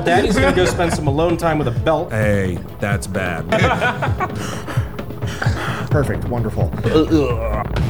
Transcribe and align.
Well, 0.00 0.06
Daddy's 0.06 0.34
gonna 0.34 0.56
go 0.56 0.64
spend 0.64 0.94
some 0.94 1.08
alone 1.08 1.36
time 1.36 1.58
with 1.58 1.68
a 1.68 1.72
belt. 1.72 2.10
Hey, 2.10 2.58
that's 2.78 3.06
bad. 3.06 3.46
Perfect. 5.90 6.24
Wonderful. 6.24 6.72
Uh, 6.86 7.02
uh. 7.02 7.89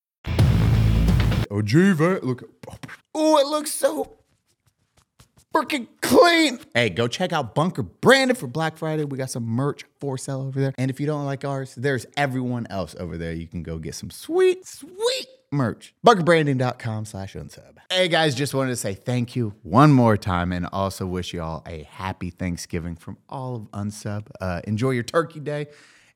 Ojiva, 1.51 2.23
look. 2.23 2.43
Oh, 3.13 3.37
it 3.37 3.47
looks 3.47 3.71
so 3.71 4.17
freaking 5.53 5.87
clean. 6.01 6.59
Hey, 6.73 6.89
go 6.89 7.07
check 7.07 7.33
out 7.33 7.53
Bunker 7.53 7.83
Branding 7.83 8.35
for 8.35 8.47
Black 8.47 8.77
Friday. 8.77 9.03
We 9.03 9.17
got 9.17 9.29
some 9.29 9.43
merch 9.43 9.83
for 9.99 10.17
sale 10.17 10.41
over 10.41 10.59
there. 10.59 10.73
And 10.77 10.89
if 10.89 10.99
you 11.01 11.05
don't 11.05 11.25
like 11.25 11.43
ours, 11.43 11.75
there's 11.75 12.05
everyone 12.15 12.67
else 12.69 12.95
over 12.97 13.17
there. 13.17 13.33
You 13.33 13.47
can 13.47 13.63
go 13.63 13.77
get 13.79 13.95
some 13.95 14.09
sweet, 14.09 14.65
sweet 14.65 15.27
merch. 15.51 15.93
Bunkerbranding.com 16.07 17.03
slash 17.03 17.33
unsub. 17.33 17.75
Hey 17.91 18.07
guys, 18.07 18.33
just 18.33 18.53
wanted 18.53 18.69
to 18.69 18.77
say 18.77 18.93
thank 18.93 19.35
you 19.35 19.53
one 19.63 19.91
more 19.91 20.15
time 20.15 20.53
and 20.53 20.65
also 20.71 21.05
wish 21.05 21.33
you 21.33 21.41
all 21.41 21.63
a 21.67 21.83
happy 21.83 22.29
Thanksgiving 22.29 22.95
from 22.95 23.17
all 23.27 23.55
of 23.55 23.61
unsub. 23.71 24.27
Uh, 24.39 24.61
enjoy 24.63 24.91
your 24.91 25.03
turkey 25.03 25.41
day. 25.41 25.67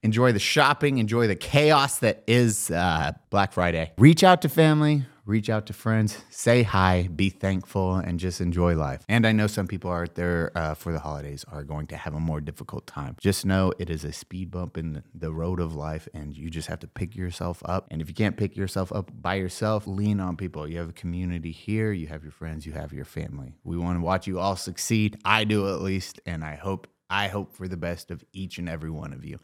Enjoy 0.02 0.32
the 0.32 0.40
shopping, 0.40 1.00
enjoy 1.00 1.26
the 1.26 1.36
chaos 1.36 1.98
that 1.98 2.24
is 2.28 2.70
uh, 2.70 3.12
Black 3.32 3.52
Friday. 3.54 3.92
Reach 3.98 4.24
out 4.24 4.44
to 4.44 4.50
family, 4.50 5.04
reach 5.26 5.50
out 5.50 5.66
to 5.66 5.74
friends, 5.74 6.20
say 6.30 6.64
hi, 6.64 7.10
be 7.16 7.30
thankful, 7.30 7.96
and 7.96 8.20
just 8.20 8.40
enjoy 8.40 8.76
life. 8.76 9.04
And 9.10 9.26
I 9.26 9.32
know 9.32 9.48
some 9.48 9.68
people 9.68 9.92
out 9.92 10.16
there 10.16 10.52
uh, 10.56 10.76
for 10.76 10.92
the 10.92 11.00
holidays 11.00 11.44
are 11.52 11.64
going 11.64 11.88
to 11.88 11.98
have 11.98 12.14
a 12.14 12.20
more 12.20 12.40
difficult 12.40 12.86
time. 12.86 13.16
Just 13.20 13.46
know 13.46 13.74
it 13.80 13.90
is 13.90 14.04
a 14.04 14.14
speed 14.14 14.52
bump 14.52 14.78
in 14.78 15.04
the 15.14 15.32
road 15.32 15.60
of 15.60 15.76
life, 15.76 16.08
and 16.14 16.36
you 16.36 16.50
just 16.50 16.68
have 16.68 16.80
to 16.80 16.88
pick 16.88 17.16
yourself 17.16 17.62
up. 17.66 17.88
And 17.90 18.02
if 18.02 18.08
you 18.08 18.14
can't 18.14 18.38
pick 18.38 18.56
yourself 18.56 18.92
up 18.92 19.10
by 19.22 19.36
yourself, 19.36 19.88
lean 19.88 20.20
on 20.20 20.38
people. 20.38 20.68
You 20.68 20.78
have 20.78 20.90
a 20.90 20.94
community 20.94 21.52
here, 21.52 21.92
you 21.92 22.08
have 22.08 22.24
your 22.24 22.32
friends, 22.32 22.66
you 22.66 22.74
have 22.74 22.94
your 22.94 23.06
family. 23.06 23.56
We 23.64 23.78
want 23.78 23.98
to 24.00 24.04
watch 24.04 24.28
you 24.28 24.40
all 24.40 24.56
succeed. 24.56 25.18
I 25.26 25.44
do 25.44 25.68
at 25.74 25.82
least, 25.82 26.20
and 26.26 26.44
I 26.44 26.56
hope 26.56 26.88
I 27.10 27.28
hope 27.28 27.54
for 27.54 27.68
the 27.68 27.78
best 27.78 28.10
of 28.10 28.24
each 28.34 28.58
and 28.58 28.68
every 28.68 28.90
one 28.90 29.14
of 29.14 29.24
you 29.24 29.40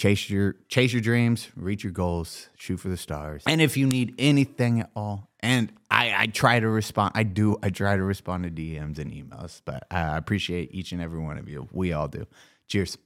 chase 0.00 0.30
your 0.30 0.56
chase 0.68 0.94
your 0.94 1.02
dreams 1.02 1.48
reach 1.56 1.84
your 1.84 1.92
goals 1.92 2.48
shoot 2.56 2.78
for 2.78 2.88
the 2.88 2.96
stars. 2.96 3.42
And 3.46 3.60
if 3.60 3.76
you 3.76 3.86
need 3.86 4.14
anything 4.18 4.80
at 4.80 4.90
all 4.96 5.28
and 5.40 5.70
i 5.90 6.14
i 6.16 6.26
try 6.26 6.58
to 6.58 6.68
respond 6.68 7.12
i 7.14 7.22
do 7.22 7.58
i 7.62 7.68
try 7.68 7.96
to 7.96 8.02
respond 8.02 8.44
to 8.44 8.50
dms 8.50 8.98
and 8.98 9.12
emails 9.12 9.60
but 9.66 9.86
i 9.90 10.16
appreciate 10.16 10.74
each 10.74 10.92
and 10.92 11.02
every 11.02 11.20
one 11.20 11.36
of 11.36 11.48
you. 11.50 11.68
We 11.70 11.92
all 11.92 12.08
do. 12.08 12.26
Cheers 12.68 12.96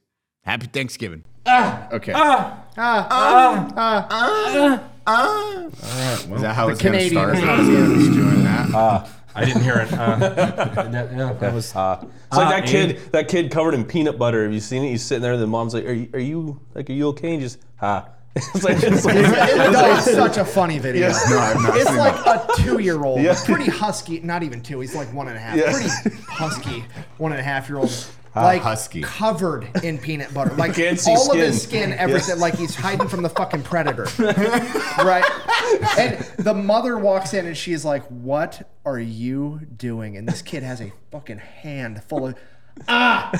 happy 0.45 0.67
thanksgiving 0.67 1.23
ah 1.45 1.87
okay 1.91 2.13
ah 2.15 2.63
ah 2.77 3.07
ah 3.09 3.73
ah 3.75 4.07
ah 4.09 4.83
ah. 5.07 5.65
is 6.33 6.41
that 6.41 6.55
how 6.55 6.69
it's 6.69 6.81
gonna 6.81 6.97
Canadian 6.97 7.11
start 7.11 7.35
is 7.37 7.43
I 7.43 8.13
doing 8.13 8.43
that 8.43 9.09
I 9.37 9.43
didn't 9.43 9.63
hear 9.63 9.75
it. 9.79 9.91
Uh, 9.91 10.15
that, 10.15 10.87
yeah, 11.11 11.33
that 11.33 11.53
was. 11.53 11.65
It's 11.65 11.75
like 11.75 12.09
that 12.31 12.65
kid, 12.65 12.99
that 13.11 13.27
kid 13.27 13.51
covered 13.51 13.73
in 13.73 13.83
peanut 13.83 14.17
butter. 14.17 14.43
Have 14.43 14.53
you 14.53 14.61
seen 14.61 14.81
it? 14.83 14.91
He's 14.91 15.03
sitting 15.03 15.21
there, 15.21 15.33
and 15.33 15.41
the 15.41 15.47
mom's 15.47 15.73
like, 15.73 15.85
"Are 15.85 15.91
you, 15.91 16.09
are 16.13 16.19
you 16.19 16.59
like, 16.73 16.89
are 16.89 16.93
you 16.93 17.09
okay?" 17.09 17.33
And 17.33 17.41
just 17.41 17.59
ha. 17.75 18.07
It's 18.37 18.63
like, 18.63 18.83
it's 18.83 19.05
like 19.05 19.15
That 19.15 20.05
is 20.07 20.13
such 20.13 20.37
a 20.37 20.43
funny 20.43 20.77
video. 20.77 21.07
no 21.07 21.15
i've 21.39 21.61
not 21.61 21.77
It's 21.77 21.85
like 21.95 22.23
that. 22.25 22.49
a 22.59 22.61
two-year-old, 22.61 23.21
Yeah. 23.21 23.37
pretty 23.45 23.69
husky. 23.69 24.19
Not 24.19 24.43
even 24.43 24.61
two. 24.61 24.81
He's 24.81 24.93
like 24.93 25.07
one 25.13 25.29
and 25.29 25.37
a 25.37 25.39
half. 25.39 25.55
Yeah. 25.55 25.71
Pretty 25.71 26.17
husky, 26.27 26.83
one 27.17 27.31
and 27.31 27.39
a 27.39 27.43
half 27.43 27.69
year 27.69 27.77
old. 27.77 28.07
Ah, 28.35 28.43
like 28.43 28.61
husky. 28.61 29.01
covered 29.01 29.69
in 29.83 29.97
peanut 29.97 30.33
butter, 30.33 30.53
like 30.57 30.77
all 31.07 31.31
of 31.31 31.37
his 31.37 31.61
skin. 31.61 31.91
skin, 31.91 31.93
everything. 31.93 32.37
Like 32.37 32.55
he's 32.55 32.75
hiding 32.75 33.07
from 33.07 33.21
the 33.21 33.29
fucking 33.29 33.63
predator, 33.63 34.07
right? 35.03 35.23
And 35.97 36.17
the 36.37 36.53
mother 36.53 36.97
walks 36.97 37.33
in 37.33 37.45
and 37.45 37.55
she's 37.55 37.85
like, 37.85 38.03
"What 38.07 38.69
are 38.85 38.99
you 38.99 39.61
doing?" 39.77 40.17
And 40.17 40.27
this 40.27 40.41
kid 40.41 40.63
has 40.63 40.81
a 40.81 40.91
fucking 41.11 41.37
hand 41.39 42.03
full 42.03 42.27
of. 42.27 42.35
Ah! 42.87 43.31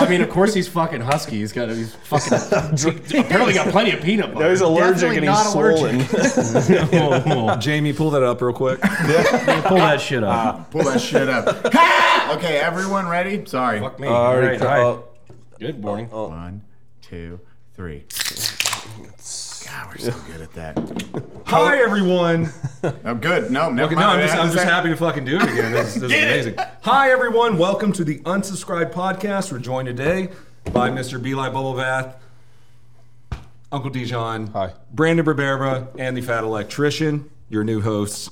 I 0.00 0.06
mean, 0.08 0.20
of 0.22 0.30
course 0.30 0.54
he's 0.54 0.68
fucking 0.68 1.00
husky. 1.00 1.38
He's 1.38 1.52
got 1.52 1.68
he's 1.68 1.94
fucking 1.94 3.18
apparently 3.20 3.54
got 3.54 3.68
plenty 3.68 3.90
of 3.92 4.00
peanut 4.02 4.32
butter. 4.34 4.50
he's 4.50 4.60
allergic 4.60 5.16
and 5.18 5.26
Definitely 5.26 6.00
he's 6.00 6.06
not 6.08 6.56
swollen. 6.88 7.60
Jamie, 7.60 7.92
pull 7.92 8.10
that 8.10 8.22
up 8.22 8.40
real 8.40 8.52
quick. 8.54 8.78
Yeah, 8.82 9.62
pull 9.66 9.78
that 9.78 10.00
shit 10.00 10.24
up. 10.24 10.70
pull 10.70 10.84
that 10.84 11.00
shit 11.00 11.28
up 11.28 11.48
okay 12.36 12.58
everyone 12.58 13.08
ready 13.08 13.44
sorry 13.46 13.80
Fuck 13.80 13.98
me. 14.00 14.08
All 14.08 14.14
All 14.14 14.36
right, 14.38 14.60
right, 14.60 14.62
all 14.62 14.68
right. 14.68 14.98
uh, 14.98 15.02
Good 15.58 15.80
morning. 15.80 16.08
One, 16.10 16.62
two, 17.02 17.40
three. 17.74 18.04
God, 19.68 19.88
we're 19.88 19.98
so 19.98 20.12
good 20.26 20.40
at 20.40 20.52
that. 20.54 21.22
Hi, 21.46 21.78
everyone. 21.78 22.48
I'm 23.04 23.18
good. 23.20 23.50
No, 23.50 23.70
never 23.70 23.86
Okay, 23.92 24.00
no, 24.00 24.06
mind. 24.06 24.20
I'm 24.22 24.26
just, 24.28 24.38
I'm 24.38 24.50
just 24.52 24.64
happy 24.64 24.88
to 24.90 24.96
fucking 24.96 25.24
do 25.24 25.36
it 25.36 25.42
again. 25.42 25.72
This, 25.72 25.96
is- 25.96 26.02
this 26.02 26.12
is 26.12 26.22
amazing. 26.46 26.54
Hi, 26.82 27.10
everyone. 27.10 27.58
Welcome 27.58 27.92
to 27.94 28.04
the 28.04 28.18
Unsubscribe 28.20 28.92
Podcast. 28.92 29.52
We're 29.52 29.58
joined 29.58 29.86
today 29.86 30.28
by 30.72 30.90
Mr. 30.90 31.22
Beli 31.22 31.50
Bubblebath, 31.50 32.14
Uncle 33.72 33.90
Dijon, 33.90 34.48
Hi. 34.48 34.72
Brandon 34.92 35.24
Barberba, 35.24 35.88
and 35.98 36.16
the 36.16 36.22
Fat 36.22 36.44
Electrician, 36.44 37.28
your 37.48 37.64
new 37.64 37.80
hosts. 37.80 38.30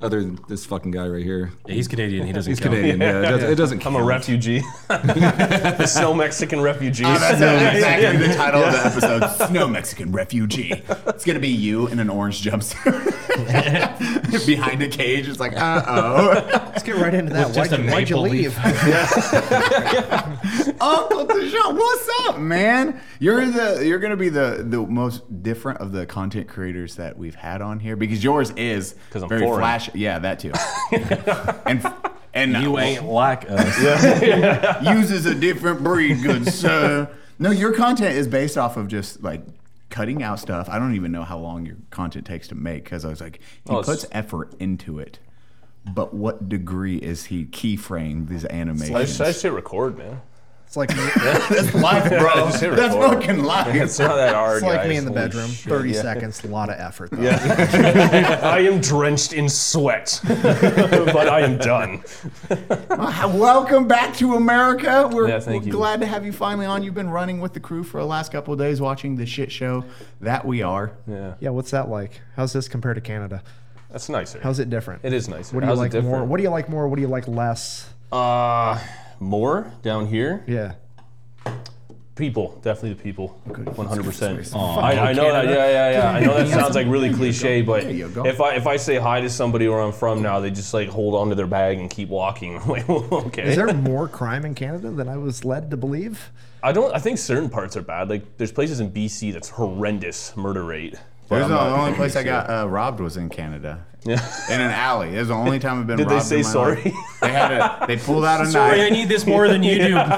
Other 0.00 0.20
than 0.22 0.38
this 0.48 0.64
fucking 0.64 0.92
guy 0.92 1.08
right 1.08 1.24
here. 1.24 1.50
Yeah, 1.66 1.74
he's 1.74 1.88
Canadian. 1.88 2.24
He 2.24 2.32
doesn't. 2.32 2.48
He's 2.50 2.60
count. 2.60 2.72
Canadian. 2.74 3.00
Yeah, 3.00 3.18
it 3.18 3.22
doesn't, 3.22 3.50
it 3.50 3.54
doesn't 3.56 3.86
I'm 3.86 3.96
a 3.96 4.02
refugee. 4.02 4.62
the 4.88 5.86
snow 5.86 6.14
Mexican 6.14 6.60
refugee. 6.60 7.04
Oh, 7.04 7.18
That's 7.18 7.40
exactly 7.74 8.28
the 8.28 8.34
title 8.34 8.62
of 8.62 8.72
the 8.72 8.86
episode. 8.86 9.48
Snow 9.48 9.66
Mexican 9.66 10.12
refugee. 10.12 10.72
It's 11.08 11.24
gonna 11.24 11.40
be 11.40 11.48
you 11.48 11.88
in 11.88 11.98
an 11.98 12.10
orange 12.10 12.42
jumpsuit 12.42 12.86
behind 14.46 14.82
a 14.82 14.88
cage. 14.88 15.28
It's 15.28 15.40
like, 15.40 15.56
uh 15.56 15.82
oh, 15.88 16.44
Let's 16.46 16.84
get 16.84 16.94
right 16.96 17.14
into 17.14 17.32
that. 17.32 17.56
Why'd 17.56 17.72
a 17.72 17.82
you, 17.82 17.90
why'd 17.90 18.08
you 18.08 18.16
maple 18.16 18.30
leave? 18.30 18.56
leaf. 18.64 18.64
Uncle 20.80 21.24
Dijon, 21.26 21.76
what's 21.76 22.07
man? 22.40 23.00
You're 23.18 23.46
the 23.46 23.86
you're 23.86 23.98
gonna 23.98 24.16
be 24.16 24.28
the 24.28 24.64
the 24.66 24.78
most 24.86 25.42
different 25.42 25.80
of 25.80 25.92
the 25.92 26.06
content 26.06 26.48
creators 26.48 26.96
that 26.96 27.16
we've 27.18 27.34
had 27.34 27.60
on 27.62 27.80
here 27.80 27.96
because 27.96 28.22
yours 28.24 28.50
is 28.56 28.94
'Cause 29.10 29.22
I'm 29.22 29.28
very 29.28 29.42
foreign. 29.42 29.60
flash. 29.60 29.90
Yeah, 29.94 30.18
that 30.20 30.38
too. 30.40 30.52
and 31.66 31.92
and 32.34 32.52
You 32.62 32.76
uh, 32.76 32.80
ain't 32.80 33.04
like 33.04 33.46
us. 33.50 34.82
uses 34.82 35.26
a 35.26 35.34
different 35.34 35.82
breed, 35.82 36.22
good 36.22 36.46
sir. 36.52 37.08
No, 37.38 37.50
your 37.50 37.72
content 37.72 38.16
is 38.16 38.26
based 38.28 38.58
off 38.58 38.76
of 38.76 38.88
just 38.88 39.22
like 39.22 39.42
cutting 39.90 40.22
out 40.22 40.38
stuff. 40.40 40.68
I 40.68 40.78
don't 40.78 40.94
even 40.94 41.12
know 41.12 41.22
how 41.22 41.38
long 41.38 41.64
your 41.64 41.76
content 41.90 42.26
takes 42.26 42.48
to 42.48 42.54
make 42.54 42.84
because 42.84 43.04
I 43.04 43.08
was 43.08 43.20
like, 43.20 43.40
he 43.64 43.74
Oh, 43.74 43.82
puts 43.82 44.04
effort 44.12 44.54
into 44.60 44.98
it. 44.98 45.18
But 45.94 46.12
what 46.12 46.48
degree 46.50 46.96
is 46.96 47.26
he 47.26 47.46
keyframe 47.46 48.28
these 48.28 48.44
animations? 48.44 49.20
I 49.20 49.32
hit 49.32 49.52
record, 49.52 49.96
man. 49.96 50.20
It's 50.68 50.76
like 50.76 50.90
me. 50.94 50.96
That's 51.16 51.72
life, 51.72 52.10
bro. 52.10 52.50
Just 52.50 52.60
That's 52.60 52.94
fucking 52.94 53.42
life. 53.42 53.74
It's 53.74 53.98
not 53.98 54.16
that 54.16 54.34
hard, 54.34 54.58
It's 54.58 54.66
like 54.66 54.80
guys. 54.80 54.88
me 54.90 54.96
in 54.98 55.06
the 55.06 55.10
Holy 55.12 55.22
bedroom. 55.22 55.48
shit, 55.48 55.66
30 55.72 55.90
yeah. 55.92 56.02
seconds, 56.02 56.44
a 56.44 56.48
lot 56.48 56.68
of 56.68 56.78
effort. 56.78 57.10
Though. 57.10 57.26
I 57.26 58.58
am 58.58 58.78
drenched 58.82 59.32
in 59.32 59.48
sweat, 59.48 60.20
but 60.28 61.26
I 61.26 61.40
am 61.40 61.56
done. 61.56 62.02
Uh, 62.50 63.32
Welcome 63.34 63.88
back 63.88 64.14
to 64.16 64.34
America. 64.34 65.08
We're, 65.10 65.28
Yeah, 65.30 65.40
thank 65.40 65.62
we're 65.62 65.68
you. 65.68 65.72
glad 65.72 66.00
to 66.00 66.06
have 66.06 66.26
you 66.26 66.32
finally 66.32 66.66
on. 66.66 66.82
You've 66.82 66.92
been 66.94 67.08
running 67.08 67.40
with 67.40 67.54
the 67.54 67.60
crew 67.60 67.82
for 67.82 67.98
the 67.98 68.06
last 68.06 68.30
couple 68.30 68.52
of 68.52 68.58
days 68.58 68.78
watching 68.78 69.16
the 69.16 69.24
shit 69.24 69.50
show 69.50 69.86
that 70.20 70.44
we 70.44 70.60
are. 70.60 70.92
Yeah, 71.06 71.34
Yeah, 71.40 71.48
what's 71.48 71.70
that 71.70 71.88
like? 71.88 72.20
How's 72.36 72.52
this 72.52 72.68
compared 72.68 72.96
to 72.96 73.00
Canada? 73.00 73.42
that's 73.90 74.10
nicer. 74.10 74.38
How's 74.42 74.58
it 74.58 74.68
different? 74.68 75.00
It 75.02 75.14
is 75.14 75.28
nicer. 75.30 75.54
What 75.56 75.60
do 75.60 75.64
you 75.64 75.70
How's 75.70 75.78
it 75.78 75.80
like 75.80 75.92
more? 75.94 76.02
different? 76.02 76.26
What 76.28 76.36
do 76.36 76.42
you 76.42 76.50
like 76.50 76.68
more? 76.68 76.86
What 76.88 76.96
do 76.96 77.00
you 77.00 77.08
like 77.08 77.26
less? 77.26 77.88
Uh, 78.12 78.78
more 79.20 79.72
down 79.82 80.06
here. 80.06 80.44
Yeah. 80.46 80.74
People, 82.14 82.58
definitely 82.62 82.94
the 82.94 83.02
people, 83.02 83.28
one 83.76 83.86
hundred 83.86 84.04
percent. 84.04 84.38
I, 84.52 85.12
know 85.12 85.30
that. 85.30 85.44
Yeah, 85.44 85.52
yeah, 85.70 85.90
yeah. 85.92 86.10
I 86.10 86.18
know 86.18 86.34
that 86.34 86.48
sounds 86.60 86.74
like 86.74 86.88
really 86.88 87.14
cliche, 87.14 87.62
but 87.62 87.84
There 87.84 87.92
you 87.92 88.08
go. 88.08 88.26
if 88.26 88.40
I 88.40 88.54
if 88.56 88.66
I 88.66 88.76
say 88.76 88.96
hi 88.96 89.20
to 89.20 89.30
somebody 89.30 89.68
where 89.68 89.78
I'm 89.78 89.92
from 89.92 90.20
now, 90.20 90.40
they 90.40 90.50
just 90.50 90.74
like 90.74 90.88
hold 90.88 91.14
on 91.14 91.28
to 91.28 91.36
their 91.36 91.46
bag 91.46 91.78
and 91.78 91.88
keep 91.88 92.08
walking. 92.08 92.56
I'm 92.60 92.68
like, 92.68 92.88
okay. 92.90 93.50
Is 93.50 93.54
there 93.54 93.72
more 93.72 94.08
crime 94.08 94.44
in 94.44 94.56
Canada 94.56 94.90
than 94.90 95.08
I 95.08 95.16
was 95.16 95.44
led 95.44 95.70
to 95.70 95.76
believe? 95.76 96.32
I 96.60 96.72
don't. 96.72 96.92
I 96.92 96.98
think 96.98 97.18
certain 97.18 97.48
parts 97.48 97.76
are 97.76 97.82
bad. 97.82 98.08
Like 98.10 98.36
there's 98.36 98.50
places 98.50 98.80
in 98.80 98.90
BC 98.90 99.32
that's 99.32 99.48
horrendous 99.50 100.36
murder 100.36 100.64
rate. 100.64 100.96
It 101.30 101.34
was 101.34 101.42
I'm 101.44 101.50
the 101.50 101.58
only 101.60 101.92
place 101.94 102.16
I 102.16 102.22
got 102.22 102.48
uh, 102.48 102.68
robbed 102.68 103.00
was 103.00 103.16
in 103.16 103.28
Canada. 103.28 103.84
Yeah. 104.04 104.14
In 104.48 104.60
an 104.60 104.70
alley. 104.70 105.14
It 105.14 105.18
was 105.18 105.28
the 105.28 105.34
only 105.34 105.58
time 105.58 105.80
I've 105.80 105.86
been 105.86 105.96
Did 105.98 106.08
they 106.08 106.14
robbed. 106.14 106.26
say 106.26 106.36
in 106.38 106.42
my 106.44 106.48
sorry? 106.50 106.82
life. 106.82 106.94
They 107.20 107.32
had 107.32 107.52
a. 107.52 107.84
They 107.86 107.96
pulled 107.98 108.24
out 108.24 108.40
a 108.40 108.44
knife. 108.44 108.52
Sorry, 108.52 108.82
I 108.82 108.90
need 108.90 109.08
this 109.08 109.26
more 109.26 109.48
than 109.48 109.62
you 109.62 109.76
do. 109.78 110.00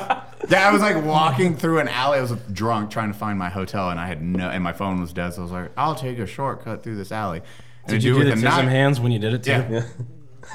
Yeah, 0.48 0.66
I 0.66 0.72
was 0.72 0.80
like 0.80 1.04
walking 1.04 1.54
through 1.54 1.80
an 1.80 1.88
alley. 1.88 2.18
I 2.18 2.22
was 2.22 2.32
drunk 2.50 2.90
trying 2.90 3.12
to 3.12 3.16
find 3.18 3.38
my 3.38 3.50
hotel, 3.50 3.90
and 3.90 4.00
I 4.00 4.06
had 4.06 4.22
no. 4.22 4.48
And 4.48 4.64
my 4.64 4.72
phone 4.72 4.98
was 4.98 5.12
dead, 5.12 5.34
so 5.34 5.40
I 5.40 5.42
was 5.42 5.52
like, 5.52 5.70
"I'll 5.76 5.94
take 5.94 6.18
a 6.18 6.26
shortcut 6.26 6.82
through 6.82 6.96
this 6.96 7.12
alley." 7.12 7.42
And 7.84 7.90
Did 7.90 8.02
you 8.02 8.14
do 8.14 8.14
do 8.14 8.20
it 8.22 8.24
the 8.24 8.30
with 8.36 8.44
a 8.44 8.46
tism 8.46 8.56
knife. 8.64 8.68
hands 8.68 9.00
when 9.00 9.12
you 9.12 9.18
did 9.18 9.34
it 9.34 9.42
too? 9.44 9.50
Yeah. 9.50 9.82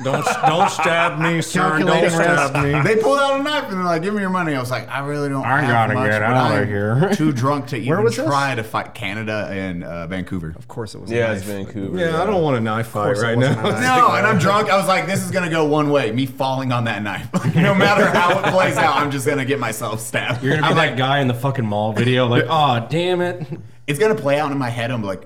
Don't 0.04 0.26
don't 0.46 0.70
stab 0.70 1.20
me, 1.20 1.42
sir. 1.42 1.80
Don't 1.80 2.10
stab 2.10 2.64
me. 2.64 2.82
They 2.84 3.02
pulled 3.02 3.18
out 3.20 3.40
a 3.40 3.44
knife 3.44 3.66
and 3.66 3.74
they're 3.78 3.84
like, 3.84 4.02
"Give 4.02 4.14
me 4.14 4.22
your 4.22 4.30
money." 4.30 4.54
I 4.54 4.60
was 4.60 4.70
like, 4.70 4.90
"I 4.90 5.00
really 5.06 5.30
don't 5.30 5.46
I 5.46 5.62
have 5.62 5.70
gotta 5.70 5.94
much, 5.94 6.10
get 6.10 6.20
but 6.20 6.32
out 6.32 6.52
of 6.52 6.58
I'm 6.58 6.68
here." 6.68 7.10
Too 7.16 7.32
drunk 7.32 7.68
to 7.68 7.78
even 7.78 8.04
was 8.04 8.16
try 8.16 8.56
to 8.56 8.64
fight 8.64 8.94
Canada 8.94 9.48
and 9.50 9.84
uh, 9.84 10.08
Vancouver. 10.08 10.54
Of 10.58 10.68
course 10.68 10.96
it 10.96 11.02
was. 11.02 11.12
a 11.12 11.16
Yeah, 11.16 11.34
it's. 11.34 11.44
Vancouver. 11.44 11.98
Yeah, 11.98 12.22
I 12.22 12.26
don't 12.26 12.42
want 12.42 12.58
a 12.58 12.60
knife 12.60 12.88
fight 12.88 13.18
right 13.18 13.38
now. 13.38 13.56
No, 13.86 14.16
and 14.16 14.26
I'm 14.28 14.38
drunk. 14.40 14.70
I 14.70 14.78
was 14.78 14.88
like, 14.88 15.06
"This 15.06 15.24
is 15.24 15.32
gonna 15.32 15.50
go 15.50 15.66
one 15.66 15.90
way. 15.90 16.12
Me 16.12 16.26
falling 16.26 16.72
on 16.72 16.84
that 16.86 17.02
knife. 17.02 17.30
No 17.56 17.74
matter 17.74 18.06
how 18.06 18.40
it 18.40 18.52
plays 18.52 18.76
out, 18.78 18.98
I'm 18.98 19.12
just 19.12 19.26
gonna 19.26 19.46
get 19.46 19.60
myself 19.60 20.02
stabbed." 20.02 20.44
You're 20.44 20.56
gonna 20.56 20.64
be 20.64 20.68
I'm 20.70 20.76
that 20.76 20.90
like, 20.90 20.98
guy 20.98 21.20
in 21.20 21.28
the 21.28 21.34
fucking 21.34 21.66
mall 21.66 21.94
video, 21.94 22.28
like, 22.28 22.46
oh 22.50 22.86
damn 22.90 23.22
it. 23.22 23.48
It's 23.88 24.00
gonna 24.00 24.16
play 24.16 24.40
out 24.40 24.52
in 24.52 24.58
my 24.58 24.70
head. 24.70 24.92
I'm 24.92 25.04
like, 25.04 25.24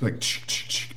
like, 0.00 0.22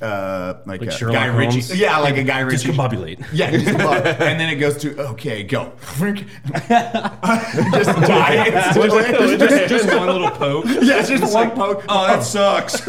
uh, 0.02 0.54
like, 0.66 0.80
Like 0.80 0.90
Sherlock 0.90 1.14
Guy 1.14 1.26
Ritchie. 1.26 1.60
Holmes? 1.60 1.76
Yeah, 1.76 1.98
like 1.98 2.16
a 2.16 2.24
Guy 2.24 2.40
Ritchie. 2.40 2.68
Discombobulate. 2.68 3.24
Yeah, 3.32 3.50
just 3.50 3.66
and 3.68 4.40
then 4.40 4.48
it 4.50 4.56
goes 4.56 4.76
to 4.78 4.98
okay, 5.10 5.42
go. 5.44 5.72
just 5.94 6.26
die 6.68 8.46
instantly. 8.46 9.38
just, 9.38 9.68
just 9.68 9.96
one 9.96 10.08
little 10.08 10.30
poke. 10.30 10.64
yeah, 10.66 11.00
it's 11.00 11.08
just 11.08 11.32
one 11.32 11.50
poke. 11.52 11.84
Oh, 11.88 12.06
that 12.06 12.22
sucks. 12.22 12.80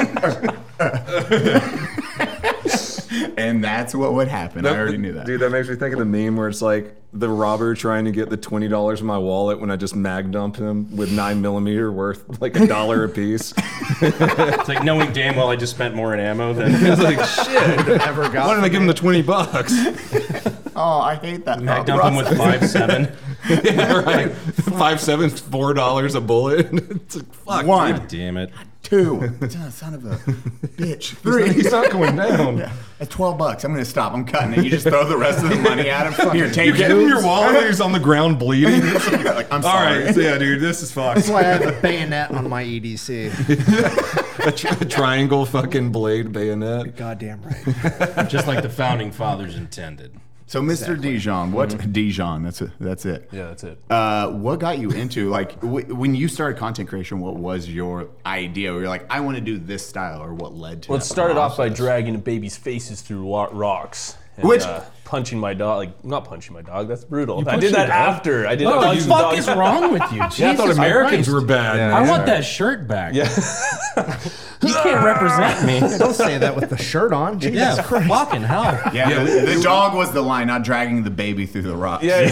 And 3.37 3.63
that's 3.63 3.95
what 3.95 4.13
would 4.13 4.27
happen. 4.27 4.65
I 4.65 4.77
already 4.77 4.97
knew 4.97 5.13
that. 5.13 5.25
Dude, 5.25 5.41
that 5.41 5.49
makes 5.49 5.67
me 5.67 5.75
think 5.75 5.93
of 5.93 5.99
the 5.99 6.05
meme 6.05 6.35
where 6.35 6.47
it's 6.47 6.61
like 6.61 6.95
the 7.11 7.29
robber 7.29 7.73
trying 7.73 8.05
to 8.05 8.11
get 8.11 8.29
the 8.29 8.37
twenty 8.37 8.67
dollars 8.67 9.01
in 9.01 9.07
my 9.07 9.17
wallet 9.17 9.59
when 9.59 9.71
I 9.71 9.75
just 9.77 9.95
mag 9.95 10.31
dump 10.31 10.57
him 10.57 10.95
with 10.95 11.11
nine 11.11 11.41
millimeter 11.41 11.91
worth 11.91 12.39
like 12.39 12.55
a 12.55 12.67
dollar 12.67 13.03
a 13.03 13.09
piece. 13.09 13.53
It's 14.01 14.69
like 14.69 14.83
knowing 14.83 15.11
damn 15.11 15.35
well 15.35 15.49
I 15.49 15.57
just 15.57 15.73
spent 15.73 15.93
more 15.93 16.13
in 16.13 16.19
ammo 16.21 16.53
than 16.53 16.71
It's 16.73 17.01
like 17.01 17.19
shit. 17.25 18.01
Ever 18.01 18.29
got 18.29 18.47
Why 18.47 18.53
didn't 18.53 18.63
I 18.63 18.69
give 18.69 18.81
him 18.81 18.87
the 18.87 18.93
twenty 18.93 19.21
bucks? 19.21 19.73
oh, 20.75 20.99
I 21.01 21.15
hate 21.15 21.43
that. 21.45 21.59
I 21.59 21.65
thought 21.65 21.85
dump 21.85 22.03
them 22.03 22.15
with 22.15 22.37
five 22.37 22.69
seven. 22.69 23.11
yeah, 23.49 23.99
right. 23.99 24.31
Five 24.31 25.01
seven, 25.01 25.29
four 25.29 25.73
dollars 25.73 26.15
a 26.15 26.21
bullet. 26.21 26.67
It's 26.71 27.15
like 27.15 27.33
fuck. 27.33 27.65
One, 27.65 27.91
God 27.93 28.07
damn 28.07 28.37
it. 28.37 28.51
Two. 28.83 29.31
Son 29.71 29.93
of 29.93 30.05
a 30.05 30.15
bitch. 30.77 31.15
Three. 31.17 31.53
He's 31.53 31.71
not 31.71 31.91
going 31.91 32.15
down. 32.15 32.69
At 32.99 33.09
twelve 33.09 33.37
bucks, 33.37 33.63
I'm 33.63 33.71
gonna 33.73 33.85
stop. 33.85 34.13
I'm 34.13 34.25
cutting 34.25 34.53
it. 34.53 34.63
You 34.63 34.69
just 34.71 34.87
throw 34.87 35.05
the 35.07 35.17
rest 35.17 35.43
of 35.43 35.49
the 35.49 35.55
money 35.57 35.89
at 35.89 36.11
him. 36.11 36.31
Here, 36.35 36.49
take 36.49 36.67
You 36.67 36.73
it. 36.73 36.77
give 36.77 36.91
him 36.97 37.07
your 37.07 37.23
wallet 37.23 37.55
and 37.55 37.65
he's 37.67 37.79
on 37.81 37.91
the 37.91 37.99
ground 37.99 38.39
bleeding. 38.39 38.81
Like, 39.23 39.51
I'm 39.51 39.61
sorry. 39.61 40.03
right, 40.05 40.15
so 40.15 40.21
yeah, 40.21 40.37
dude, 40.37 40.59
this 40.61 40.81
is 40.81 40.91
fucked. 40.91 41.15
That's 41.17 41.29
why 41.29 41.39
I 41.41 41.43
have 41.43 41.61
a 41.77 41.81
bayonet 41.81 42.31
on 42.31 42.49
my 42.49 42.63
EDC. 42.63 44.47
a, 44.47 44.51
tri- 44.51 44.77
a 44.81 44.85
triangle 44.85 45.45
fucking 45.45 45.91
blade 45.91 46.31
bayonet. 46.31 46.95
Goddamn 46.95 47.41
right. 47.43 48.27
Just 48.29 48.47
like 48.47 48.61
the 48.63 48.69
founding 48.69 49.11
fathers 49.11 49.55
intended. 49.55 50.15
So, 50.49 50.63
Mr. 50.63 50.99
Dijon, 50.99 51.51
what 51.51 51.93
Dijon? 51.93 52.41
That's 52.41 52.63
it. 52.63 52.71
That's 52.79 53.05
it. 53.05 53.29
Yeah, 53.31 53.49
that's 53.49 53.63
it. 53.63 53.77
Uh, 53.87 54.31
what 54.31 54.59
got 54.59 54.79
you 54.79 54.89
into 54.89 55.29
like 55.29 55.61
w- 55.61 55.93
when 55.93 56.15
you 56.15 56.27
started 56.27 56.57
content 56.57 56.89
creation? 56.89 57.19
What 57.19 57.35
was 57.35 57.69
your 57.69 58.09
idea? 58.25 58.71
Where 58.71 58.81
you're 58.81 58.89
like, 58.89 59.05
I 59.11 59.19
want 59.19 59.35
to 59.37 59.41
do 59.41 59.59
this 59.59 59.85
style, 59.85 60.23
or 60.23 60.33
what 60.33 60.55
led 60.55 60.81
to? 60.83 60.89
Well, 60.91 60.97
it 60.97 61.03
started 61.03 61.37
off 61.37 61.55
by 61.55 61.67
process? 61.67 61.77
dragging 61.77 62.19
babies' 62.21 62.57
faces 62.57 63.01
through 63.01 63.31
rocks. 63.31 64.17
And, 64.39 64.47
Which- 64.49 64.63
uh, 64.63 64.81
punching 65.05 65.39
my 65.39 65.55
dog, 65.55 65.77
like 65.77 66.05
not 66.05 66.25
punching 66.25 66.53
my 66.53 66.61
dog. 66.61 66.87
That's 66.87 67.03
brutal. 67.03 67.39
I 67.39 67.43
punched 67.43 67.61
did 67.61 67.71
your 67.71 67.79
that 67.79 67.87
dog? 67.87 68.15
after. 68.15 68.47
I 68.47 68.55
did. 68.55 68.65
What 68.65 68.77
I 68.77 68.79
the 68.81 68.85
punched 68.87 69.07
fuck 69.07 69.21
dog. 69.21 69.37
is 69.39 69.47
wrong 69.47 69.91
with 69.91 70.03
you? 70.11 70.21
Jesus 70.29 70.41
I 70.41 70.55
thought 70.55 70.69
Americans 70.69 71.27
Christ. 71.27 71.41
were 71.41 71.41
bad. 71.47 71.79
I 71.91 72.07
want 72.07 72.25
that 72.27 72.41
shirt 72.45 72.87
back. 72.87 73.13
Yeah. 73.13 73.27
You 74.61 74.73
can't 74.83 75.05
represent 75.05 75.65
me. 75.65 75.79
Don't 75.97 76.13
say 76.13 76.37
that 76.37 76.53
with 76.53 76.69
the 76.69 76.75
shirt 76.75 77.13
on. 77.13 77.39
Jesus 77.39 77.57
Yeah, 77.77 77.81
Christ. 77.81 78.09
fucking 78.09 78.41
hell. 78.41 78.63
Yeah, 78.93 79.23
the, 79.23 79.55
the 79.55 79.61
dog 79.63 79.95
was 79.95 80.11
the 80.11 80.21
line, 80.21 80.47
not 80.47 80.63
dragging 80.65 81.01
the 81.05 81.09
baby 81.09 81.45
through 81.45 81.61
the 81.61 81.77
rocks. 81.77 82.03
Yeah. 82.03 82.29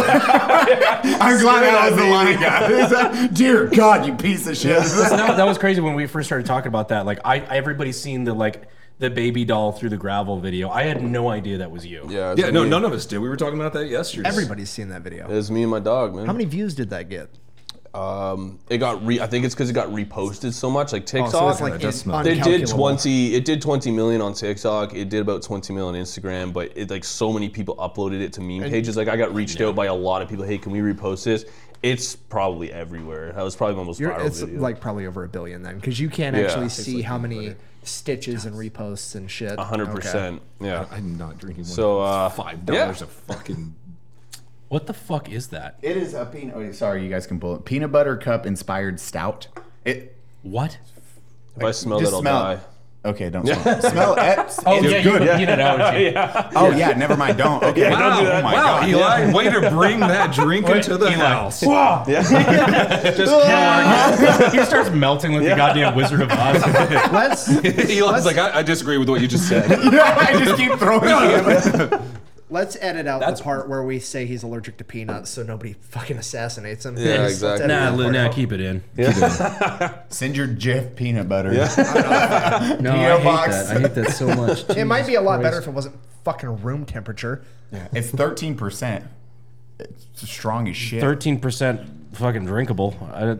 I'm 0.00 1.40
glad 1.40 1.62
that 1.62 1.90
was 1.90 2.00
the 2.00 2.06
line, 2.06 2.40
guys. 2.40 3.28
Dear 3.30 3.66
God, 3.66 4.06
you 4.06 4.14
piece 4.14 4.46
of 4.46 4.56
shit. 4.56 4.78
that, 4.78 5.36
that 5.36 5.44
was 5.44 5.58
crazy 5.58 5.80
when 5.80 5.94
we 5.94 6.06
first 6.06 6.28
started 6.28 6.46
talking 6.46 6.68
about 6.68 6.88
that. 6.88 7.06
Like, 7.06 7.20
I 7.24 7.38
everybody's 7.40 8.00
seen 8.00 8.24
the 8.24 8.34
like 8.34 8.68
the 8.98 9.10
baby 9.10 9.44
doll 9.44 9.72
through 9.72 9.90
the 9.90 9.96
gravel 9.96 10.40
video. 10.40 10.70
I 10.70 10.82
had 10.82 11.02
no 11.02 11.28
idea 11.28 11.58
that 11.58 11.70
was 11.70 11.86
you. 11.86 12.06
Yeah, 12.08 12.32
it's 12.32 12.40
Yeah, 12.40 12.50
no, 12.50 12.64
me. 12.64 12.70
none 12.70 12.84
of 12.84 12.92
us 12.92 13.06
did. 13.06 13.18
We 13.18 13.28
were 13.28 13.36
talking 13.36 13.58
about 13.58 13.72
that 13.74 13.86
yesterday. 13.88 14.28
Everybody's 14.28 14.70
seen 14.70 14.88
that 14.88 15.02
video. 15.02 15.28
It 15.28 15.34
was 15.34 15.50
me 15.50 15.62
and 15.62 15.70
my 15.70 15.78
dog, 15.80 16.14
man. 16.14 16.26
How 16.26 16.32
many 16.32 16.44
views 16.46 16.74
did 16.74 16.90
that 16.90 17.08
get? 17.08 17.30
Um, 17.94 18.58
it 18.68 18.78
got 18.78 19.04
re. 19.04 19.18
I 19.18 19.26
think 19.26 19.44
it's 19.46 19.54
because 19.54 19.70
it 19.70 19.72
got 19.72 19.88
reposted 19.88 20.52
so 20.52 20.70
much, 20.70 20.92
like 20.92 21.06
TikTok. 21.06 21.34
Oh, 21.34 21.52
so 21.52 21.64
like 21.64 21.74
it 21.74 21.80
does. 21.80 22.06
It 22.06 22.42
did 22.44 22.66
twenty. 22.66 23.34
It 23.34 23.44
did 23.46 23.62
twenty 23.62 23.90
million 23.90 24.20
on 24.20 24.34
TikTok. 24.34 24.94
It 24.94 25.08
did 25.08 25.20
about 25.22 25.42
twenty 25.42 25.72
million 25.72 25.94
on 25.96 26.00
Instagram. 26.02 26.52
But 26.52 26.76
it 26.76 26.90
like 26.90 27.02
so 27.02 27.32
many 27.32 27.48
people 27.48 27.76
uploaded 27.76 28.20
it 28.20 28.32
to 28.34 28.40
meme 28.42 28.68
pages. 28.70 28.96
Like 28.96 29.08
I 29.08 29.16
got 29.16 29.34
reached 29.34 29.60
out 29.62 29.74
by 29.74 29.86
a 29.86 29.94
lot 29.94 30.20
of 30.20 30.28
people. 30.28 30.44
Hey, 30.44 30.58
can 30.58 30.70
we 30.70 30.80
repost 30.80 31.24
this? 31.24 31.46
It's 31.82 32.14
probably 32.14 32.70
everywhere. 32.72 33.32
That 33.32 33.42
was 33.42 33.56
probably 33.56 33.76
my 33.76 33.84
most 33.84 34.00
You're, 34.00 34.10
viral 34.10 34.26
it's 34.26 34.40
video. 34.40 34.60
like 34.60 34.80
probably 34.80 35.06
over 35.06 35.24
a 35.24 35.28
billion 35.28 35.62
then, 35.62 35.76
because 35.76 35.98
you 35.98 36.10
can 36.10 36.34
Yeah. 36.34 36.42
actually 36.42 36.66
It's 36.66 36.74
see 36.74 37.02
how 37.02 37.16
many 37.18 37.54
stitches 37.88 38.44
and 38.44 38.54
reposts 38.54 39.14
and 39.14 39.30
shit. 39.30 39.58
hundred 39.58 39.88
Okay. 39.88 39.94
percent. 39.96 40.42
Yeah. 40.60 40.86
I'm 40.90 41.16
not 41.16 41.38
drinking 41.38 41.64
one. 41.64 41.72
So, 41.72 42.00
uh, 42.00 42.28
five 42.28 42.64
dollars 42.66 43.00
yeah. 43.00 43.06
a 43.06 43.10
fucking. 43.34 43.74
What 44.68 44.86
the 44.86 44.92
fuck 44.92 45.30
is 45.30 45.46
that? 45.48 45.78
It 45.80 45.96
is 45.96 46.12
a 46.12 46.26
peanut. 46.26 46.54
Oh, 46.54 46.72
sorry, 46.72 47.02
you 47.02 47.08
guys 47.08 47.26
can 47.26 47.40
pull 47.40 47.56
it. 47.56 47.64
Peanut 47.64 47.90
butter 47.90 48.18
cup 48.18 48.44
inspired 48.44 49.00
stout. 49.00 49.48
It. 49.86 50.14
What? 50.42 50.76
If 51.56 51.64
I 51.64 51.70
smell 51.70 52.00
it, 52.00 52.04
I'll 52.12 52.20
smell. 52.20 52.42
die. 52.56 52.60
Okay, 53.08 53.30
don't 53.30 53.46
smell. 53.46 53.80
smell 53.80 54.14
it. 54.18 54.38
Oh 54.66 54.76
it's 54.82 54.92
yeah, 54.92 55.02
good. 55.02 55.22
you 55.22 55.30
peanut 55.36 55.58
allergy. 55.58 56.14
Oh 56.58 56.70
yeah, 56.70 56.92
never 56.92 57.16
mind. 57.16 57.38
Don't. 57.38 57.62
Okay. 57.62 57.88
don't 57.88 58.18
do 58.18 58.24
that. 58.26 58.40
Oh 58.40 58.42
my 58.42 58.52
Wow, 58.54 58.80
God. 58.80 58.88
Eli, 58.88 59.32
way 59.32 59.50
to 59.50 59.70
bring 59.70 60.00
that 60.00 60.34
drink 60.34 60.68
into 60.68 60.96
the 60.98 61.10
house. 61.12 61.62
wow 61.62 62.04
Just 62.06 62.30
he 64.54 64.64
starts 64.64 64.90
melting 64.90 65.32
like 65.32 65.44
the 65.44 65.54
goddamn 65.56 65.94
Wizard 65.94 66.20
of 66.22 66.30
Oz. 66.30 66.62
Let's 67.12 67.48
Eli's 67.48 68.26
like, 68.26 68.38
I, 68.38 68.58
I 68.58 68.62
disagree 68.62 68.98
with 68.98 69.08
what 69.08 69.20
you 69.20 69.28
just 69.28 69.48
said. 69.48 69.68
yeah, 69.70 70.16
I 70.18 70.44
just 70.44 70.56
keep 70.56 70.72
throwing 70.78 71.02
it. 71.04 72.00
Let's 72.50 72.76
edit 72.80 73.06
out 73.06 73.20
That's- 73.20 73.38
the 73.38 73.44
part 73.44 73.68
where 73.68 73.82
we 73.82 73.98
say 73.98 74.26
he's 74.26 74.42
allergic 74.42 74.76
to 74.78 74.84
peanuts, 74.84 75.30
so 75.30 75.42
nobody 75.42 75.72
fucking 75.80 76.16
assassinates 76.16 76.84
him. 76.86 76.96
Yeah, 76.96 77.04
Let's 77.22 77.34
exactly. 77.34 77.64
edit 77.64 77.68
nah, 77.76 77.90
that 77.90 77.96
li- 77.96 78.04
part 78.04 78.12
nah, 78.14 78.20
out. 78.26 78.32
keep 78.32 78.52
it 78.52 78.60
in. 78.60 78.82
Send 80.08 80.36
your 80.36 80.46
Jeff 80.46 80.94
peanut 80.96 81.28
butter. 81.28 81.50
No, 82.80 82.92
I 82.92 83.16
hate 83.18 83.24
box. 83.24 83.50
that. 83.68 83.76
I 83.76 83.80
hate 83.80 83.94
that 83.94 84.10
so 84.12 84.26
much. 84.34 84.68
It 84.76 84.84
might 84.84 85.06
be 85.06 85.14
a 85.16 85.20
lot 85.20 85.40
better 85.42 85.58
if 85.58 85.66
it 85.66 85.70
wasn't 85.72 85.96
fucking 86.24 86.62
room 86.62 86.84
temperature. 86.84 87.42
Yeah, 87.72 87.88
It's 87.92 88.10
thirteen 88.10 88.56
percent. 88.56 89.04
It's 89.78 90.28
strong 90.28 90.68
as 90.68 90.76
shit. 90.76 91.00
Thirteen 91.00 91.38
percent 91.40 91.82
fucking 92.14 92.46
drinkable. 92.46 92.96
I, 93.12 93.36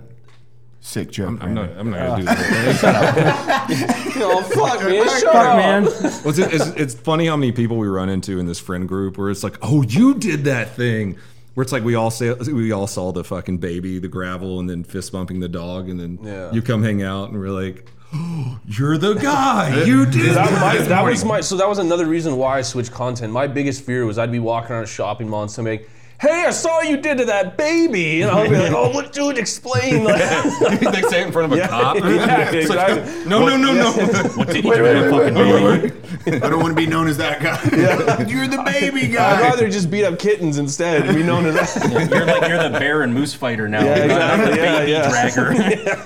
Sick 0.81 1.11
joke. 1.11 1.39
I'm 1.43 1.55
not. 1.55 1.71
I'm 1.77 1.91
not 1.91 1.99
gonna 1.99 2.17
do 2.19 2.25
that. 2.25 4.05
Oh 4.21 4.43
fuck, 4.43 4.81
man! 4.83 5.05
Shut 5.07 5.23
fuck, 5.23 5.35
up, 5.35 5.57
man. 5.57 5.85
Well, 5.85 6.29
it's, 6.31 6.39
it's, 6.39 6.67
it's 6.71 6.95
funny 6.95 7.27
how 7.27 7.37
many 7.37 7.53
people 7.53 7.77
we 7.77 7.87
run 7.87 8.09
into 8.09 8.39
in 8.41 8.47
this 8.47 8.59
friend 8.59 8.89
group 8.89 9.17
where 9.17 9.31
it's 9.31 9.45
like, 9.45 9.57
oh, 9.63 9.83
you 9.83 10.15
did 10.15 10.45
that 10.45 10.75
thing. 10.75 11.17
Where 11.55 11.63
it's 11.63 11.73
like 11.73 11.85
we 11.85 11.95
all 11.95 12.11
say 12.11 12.33
we 12.33 12.73
all 12.73 12.87
saw 12.87 13.13
the 13.13 13.23
fucking 13.25 13.59
baby, 13.59 13.99
the 13.99 14.09
gravel, 14.09 14.61
and 14.61 14.69
then 14.71 14.83
fist 14.85 15.13
bumping 15.13 15.41
the 15.41 15.49
dog, 15.49 15.89
and 15.89 15.99
then 16.01 16.19
Yeah. 16.23 16.53
you 16.53 16.63
come 16.63 16.83
hang 16.83 17.03
out, 17.03 17.31
and 17.31 17.39
we're 17.39 17.51
like, 17.51 17.91
oh, 18.15 18.59
you're 18.67 18.99
the 18.99 19.15
guy. 19.15 19.83
You 19.85 20.05
did 20.07 20.35
That, 20.37 20.51
that. 20.51 20.61
my, 20.61 20.79
that 20.87 21.05
was 21.05 21.25
my. 21.25 21.41
So 21.41 21.57
that 21.57 21.69
was 21.69 21.79
another 21.79 22.07
reason 22.07 22.37
why 22.37 22.59
I 22.59 22.63
switched 22.63 22.93
content. 22.93 23.33
My 23.33 23.47
biggest 23.47 23.83
fear 23.85 24.05
was 24.07 24.19
I'd 24.19 24.33
be 24.33 24.39
walking 24.41 24.73
around 24.73 24.85
a 24.85 24.87
shopping 24.87 25.29
mall 25.29 25.43
and 25.43 25.51
somebody. 25.51 25.79
Like, 25.79 25.91
Hey, 26.21 26.47
I 26.47 26.51
saw 26.51 26.81
you 26.81 26.97
did 26.97 27.19
to 27.19 27.25
that 27.27 27.57
baby, 27.57 28.23
and 28.23 28.31
I'll 28.33 28.49
be 28.49 28.57
like, 28.57 28.73
"Oh, 28.73 28.91
what, 28.91 29.13
dude? 29.13 29.39
Explain." 29.39 30.03
Like, 30.03 30.19
they 30.81 31.03
say 31.03 31.21
it 31.23 31.27
in 31.29 31.33
front 31.33 31.53
of 31.53 31.57
a 31.59 31.69
cop. 31.69 31.97
yeah, 31.99 32.51
It's 32.51 32.69
like, 32.69 32.89
exactly. 32.91 33.25
no, 33.31 33.47
no, 33.47 33.57
no, 33.57 33.73
no. 33.73 33.93
What 34.35 34.49
did 34.53 34.65
you 34.65 34.75
do 34.75 34.83
to 34.83 35.07
a 35.07 35.11
fucking 35.11 35.35
baby? 35.35 36.41
I 36.45 36.49
don't 36.51 36.61
want 36.61 36.73
to 36.73 36.75
be 36.77 36.87
known 36.89 37.07
as 37.07 37.19
that 37.19 37.41
guy. 37.41 38.25
You're 38.27 38.49
the 38.49 38.63
baby 38.65 39.07
guy. 39.07 39.37
I'd 39.37 39.41
guy. 39.43 39.49
rather 39.49 39.69
just 39.69 39.93
beat 39.93 40.05
up 40.05 40.19
kittens 40.19 40.59
instead 40.59 41.07
and 41.07 41.17
be 41.17 41.23
known 41.23 41.47
as 41.47 41.55
that. 41.55 41.89
You're 42.11 42.27
like 42.27 42.49
you're 42.49 42.69
the 42.69 42.77
bear 42.79 43.03
and 43.03 43.15
moose 43.15 43.33
fighter 43.35 43.69
now. 43.69 43.85
Yeah, 43.85 43.99
You're 43.99 44.09
not 44.09 44.41
exactly. 44.41 44.51
the 44.51 44.57
Yeah, 44.61 44.79
baby 44.81 44.91
yeah. 44.93 45.11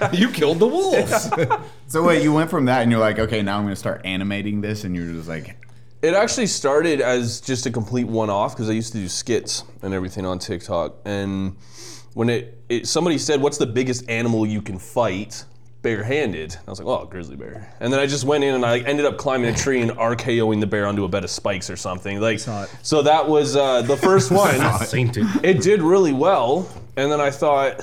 dragger. 0.09 0.19
you 0.19 0.28
killed 0.31 0.59
the 0.59 0.66
wolves. 0.66 1.31
So 1.87 2.02
wait, 2.04 2.23
you 2.23 2.35
went 2.35 2.50
from 2.50 2.66
that 2.66 2.83
and 2.83 2.90
you're 2.90 3.00
like, 3.00 3.19
okay, 3.19 3.40
now 3.40 3.57
I'm 3.57 3.64
gonna 3.64 3.76
start 3.76 4.02
animating 4.04 4.61
this, 4.61 4.85
and 4.85 4.95
you're 4.95 5.07
just 5.11 5.28
like, 5.28 5.57
It 6.02 6.14
actually 6.14 6.49
started 6.49 7.00
as 7.00 7.40
just 7.40 7.64
a 7.66 7.71
complete 7.71 8.09
one-off 8.09 8.54
because 8.54 8.68
I 8.68 8.73
used 8.73 8.92
to 8.92 8.99
do 8.99 9.09
skits 9.09 9.62
and 9.82 9.94
everything 9.94 10.26
on 10.26 10.40
TikTok. 10.40 10.97
And 11.04 11.56
when 12.14 12.28
it, 12.28 12.61
it 12.68 12.88
somebody 12.88 13.18
said, 13.18 13.40
"What's 13.40 13.59
the 13.59 13.66
biggest 13.66 14.09
animal 14.11 14.44
you 14.47 14.61
can 14.62 14.78
fight?" 14.78 15.44
barehanded. 15.82 16.56
I 16.66 16.71
was 16.71 16.78
like, 16.78 16.87
oh, 16.87 17.04
grizzly 17.06 17.35
bear. 17.37 17.75
And 17.80 17.92
then 17.92 17.99
I 17.99 18.06
just 18.06 18.25
went 18.25 18.44
in 18.44 18.54
and 18.54 18.64
I 18.64 18.71
like, 18.71 18.87
ended 18.87 19.04
up 19.04 19.18
climbing 19.18 19.52
a 19.52 19.56
tree 19.56 19.82
and 19.82 19.90
RKOing 19.90 20.61
the 20.61 20.66
bear 20.66 20.87
onto 20.87 21.04
a 21.04 21.09
bed 21.09 21.25
of 21.25 21.30
spikes 21.30 21.68
or 21.68 21.76
something. 21.76 22.21
Like, 22.21 22.38
Saw 22.38 22.62
it. 22.62 22.71
so 22.82 23.02
that 23.02 23.28
was 23.28 23.56
uh, 23.56 23.82
the 23.82 23.97
first 23.97 24.30
one. 24.30 24.61
Sainted. 24.87 25.26
it 25.42 25.61
did 25.61 25.82
really 25.82 26.12
well, 26.12 26.68
and 26.97 27.11
then 27.11 27.21
I 27.21 27.30
thought, 27.30 27.80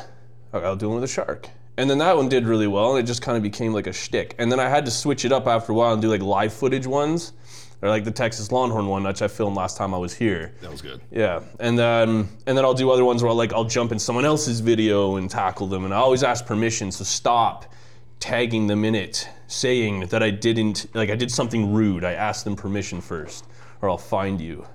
okay, 0.54 0.66
I'll 0.66 0.78
do 0.78 0.88
one 0.88 1.02
with 1.02 1.10
a 1.10 1.14
shark. 1.14 1.50
And 1.78 1.90
then 1.90 1.98
that 2.00 2.16
one 2.16 2.30
did 2.30 2.46
really 2.46 2.68
well, 2.68 2.96
and 2.96 3.04
it 3.04 3.08
just 3.08 3.22
kind 3.22 3.36
of 3.38 3.44
became 3.44 3.74
like 3.74 3.88
a 3.88 3.94
shtick. 3.94 4.36
And 4.40 4.52
then 4.52 4.60
I 4.60 4.70
had 4.70 4.86
to 4.86 4.92
switch 4.92 5.26
it 5.26 5.32
up 5.32 5.48
after 5.48 5.72
a 5.72 5.76
while 5.76 5.94
and 5.94 6.02
do 6.02 6.10
like 6.10 6.22
live 6.22 6.54
footage 6.54 6.88
ones, 6.88 7.34
or 7.82 7.90
like 7.90 8.04
the 8.04 8.12
Texas 8.12 8.52
Longhorn 8.52 8.88
one, 8.88 9.04
which 9.04 9.22
I 9.22 9.28
filmed 9.28 9.56
last 9.56 9.78
time 9.78 9.94
I 9.94 9.98
was 9.98 10.14
here. 10.14 10.54
That 10.62 10.72
was 10.72 10.82
good. 10.82 11.02
Yeah, 11.12 11.42
and 11.60 11.78
then 11.78 12.30
and 12.46 12.58
then 12.58 12.66
I'll 12.66 12.74
do 12.74 12.92
other 12.92 13.06
ones 13.06 13.22
where 13.24 13.30
I'll, 13.30 13.36
like 13.36 13.54
I'll 13.54 13.66
jump 13.66 13.92
in 13.92 14.00
someone 14.00 14.26
else's 14.26 14.60
video 14.60 15.16
and 15.16 15.30
tackle 15.30 15.68
them, 15.68 15.86
and 15.86 15.94
I 15.94 15.98
always 15.98 16.24
ask 16.24 16.46
permission, 16.46 16.92
so 16.92 17.04
stop 17.04 17.72
tagging 18.20 18.68
them 18.68 18.84
in 18.84 18.96
it, 18.96 19.30
saying 19.48 20.08
that 20.08 20.22
I 20.22 20.30
didn't 20.30 20.88
like 20.94 21.10
I 21.10 21.16
did 21.16 21.32
something 21.32 21.74
rude. 21.74 22.04
I 22.04 22.14
asked 22.14 22.44
them 22.44 22.56
permission 22.56 23.02
first, 23.02 23.46
or 23.82 23.90
I'll 23.90 23.98
find 23.98 24.40
you. 24.42 24.66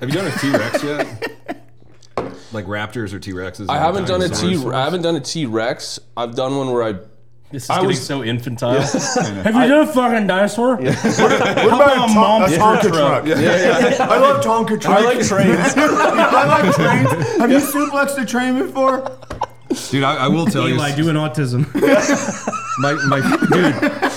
Have 0.00 0.08
you 0.08 0.14
done 0.14 0.26
a 0.26 0.38
T 0.38 0.50
Rex 0.50 0.82
yet? 0.82 1.30
like 2.54 2.66
raptors 2.66 3.12
or 3.12 3.18
T 3.18 3.32
Rexes? 3.32 3.68
I 3.68 3.78
haven't 3.78 4.06
done 4.06 4.22
a 4.22 4.28
T. 4.28 4.56
I 4.68 4.84
haven't 4.84 5.02
done 5.02 5.16
a 5.16 5.20
T 5.20 5.44
Rex. 5.46 5.98
I've 6.16 6.34
done 6.34 6.56
one 6.56 6.70
where 6.70 6.82
I. 6.82 6.94
This 7.50 7.64
is 7.64 7.70
I 7.70 7.74
getting 7.76 7.88
was- 7.88 8.04
so 8.06 8.24
infantile. 8.24 8.80
Have 8.80 9.54
you 9.54 9.68
done 9.68 9.86
a 9.88 9.92
fucking 9.92 10.26
dinosaur? 10.26 10.76
What 10.76 10.86
about 10.86 12.10
a 12.10 12.14
mom 12.14 12.42
a 12.42 12.46
Tonka 12.46 12.88
truck. 12.88 13.24
I 13.26 14.18
love 14.18 14.44
Tonka 14.44 14.80
trucks. 14.80 14.86
I 14.86 15.00
like 15.00 15.24
trains. 15.26 15.74
I 15.76 16.46
like 16.46 16.74
trains. 16.74 17.36
Have 17.38 17.50
you 17.50 17.58
suplexed 17.58 18.20
a 18.20 18.26
train 18.26 18.58
before? 18.58 19.16
Dude, 19.90 20.04
I, 20.04 20.16
I 20.16 20.28
will 20.28 20.46
tell 20.46 20.68
you. 20.68 20.74
Eli 20.74 20.94
doing 20.94 21.16
autism. 21.16 21.66
my, 22.78 22.92
my 23.06 23.20
dude, 23.52 23.74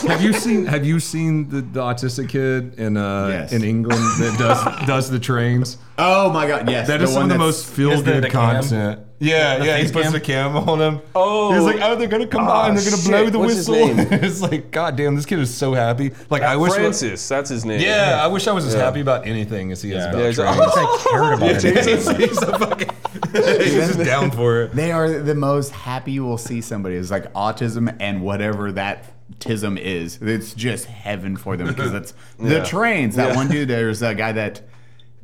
have 0.10 0.22
you 0.22 0.34
seen 0.34 0.66
have 0.66 0.86
you 0.86 1.00
seen 1.00 1.50
the, 1.50 1.62
the 1.62 1.80
autistic 1.82 2.30
kid 2.30 2.80
in 2.80 2.98
uh 2.98 3.28
Yes. 3.28 3.52
in 3.54 3.64
England 3.64 4.02
that 4.20 4.36
does 4.40 4.88
does 4.88 5.10
the 5.10 5.20
trains? 5.20 5.78
Oh 5.98 6.32
my 6.32 6.48
god, 6.48 6.70
yes. 6.70 6.88
That 6.88 7.02
is 7.02 7.12
some 7.14 7.24
of 7.24 7.30
the 7.30 7.38
most 7.38 7.66
feel 7.68 7.92
Is 7.92 8.04
the- 8.04 8.14
good 8.14 8.24
the 8.26 8.30
cam? 8.30 8.62
content. 8.62 9.00
Yeah, 9.20 9.64
yeah. 9.64 9.78
He 9.78 9.84
face 9.86 9.92
puts 9.92 10.04
cam? 10.06 10.14
the 10.14 10.20
cam 10.20 10.56
on 10.56 10.80
him. 10.80 11.02
Oh. 11.16 11.52
he's 11.52 11.64
like, 11.64 11.82
oh, 11.82 11.96
they're 11.96 12.08
gonna 12.08 12.28
come 12.28 12.46
by 12.46 12.68
and 12.70 12.78
they're 12.78 12.84
gonna 12.86 12.98
shit. 13.02 13.10
blow 13.10 13.30
the 13.32 13.40
What's 13.40 13.56
his 13.56 13.68
whistle. 13.68 13.96
name? 13.96 14.08
it's 14.12 14.42
like, 14.42 14.70
god 14.70 14.96
damn, 14.96 15.16
this 15.16 15.26
kid 15.26 15.40
is 15.40 15.52
so 15.52 15.74
happy. 15.74 16.12
Like, 16.30 16.44
I 16.44 16.56
wish. 16.56 16.74
Francis, 16.74 17.28
that's 17.28 17.50
his 17.50 17.66
name. 17.66 17.82
Yeah, 17.82 18.20
I 18.22 18.28
wish 18.28 18.46
I 18.46 18.52
was 18.52 18.64
as 18.68 18.76
happy 18.76 19.02
about 19.02 19.26
anything 19.26 19.72
as 19.72 19.82
he 19.82 19.92
is 19.92 20.06
about 20.06 20.20
Yeah, 20.20 20.28
he's 20.28 20.36
trains. 20.36 20.58
like, 20.60 20.70
I 20.78 21.06
cared 21.10 21.34
about 21.34 21.64
it. 21.66 21.88
he's, 21.88 22.10
he's 22.12 22.38
a 22.44 22.60
fucking, 22.60 22.90
he's 23.64 23.74
just 23.74 24.00
down 24.00 24.32
for 24.32 24.64
it. 24.64 24.74
They 24.74 24.92
are 24.92 25.20
the 25.20 25.36
most 25.36 25.72
happy 25.72 26.14
you 26.14 26.24
will 26.24 26.38
see 26.38 26.62
somebody. 26.62 26.96
It's 26.96 27.12
like 27.12 27.32
autism 27.34 27.96
and 28.00 28.22
whatever 28.22 28.72
that 28.74 29.14
tism 29.40 29.78
is. 29.80 30.22
It's 30.22 30.54
just 30.54 30.86
heaven 30.86 31.38
for 31.38 31.58
them 31.58 31.68
because 31.68 31.94
it's 31.94 32.14
the 32.40 32.64
trains. 32.64 33.16
That 33.16 33.36
one 33.36 33.48
dude, 33.48 33.68
there's 33.68 34.02
a 34.02 34.16
guy 34.16 34.32
that 34.34 34.62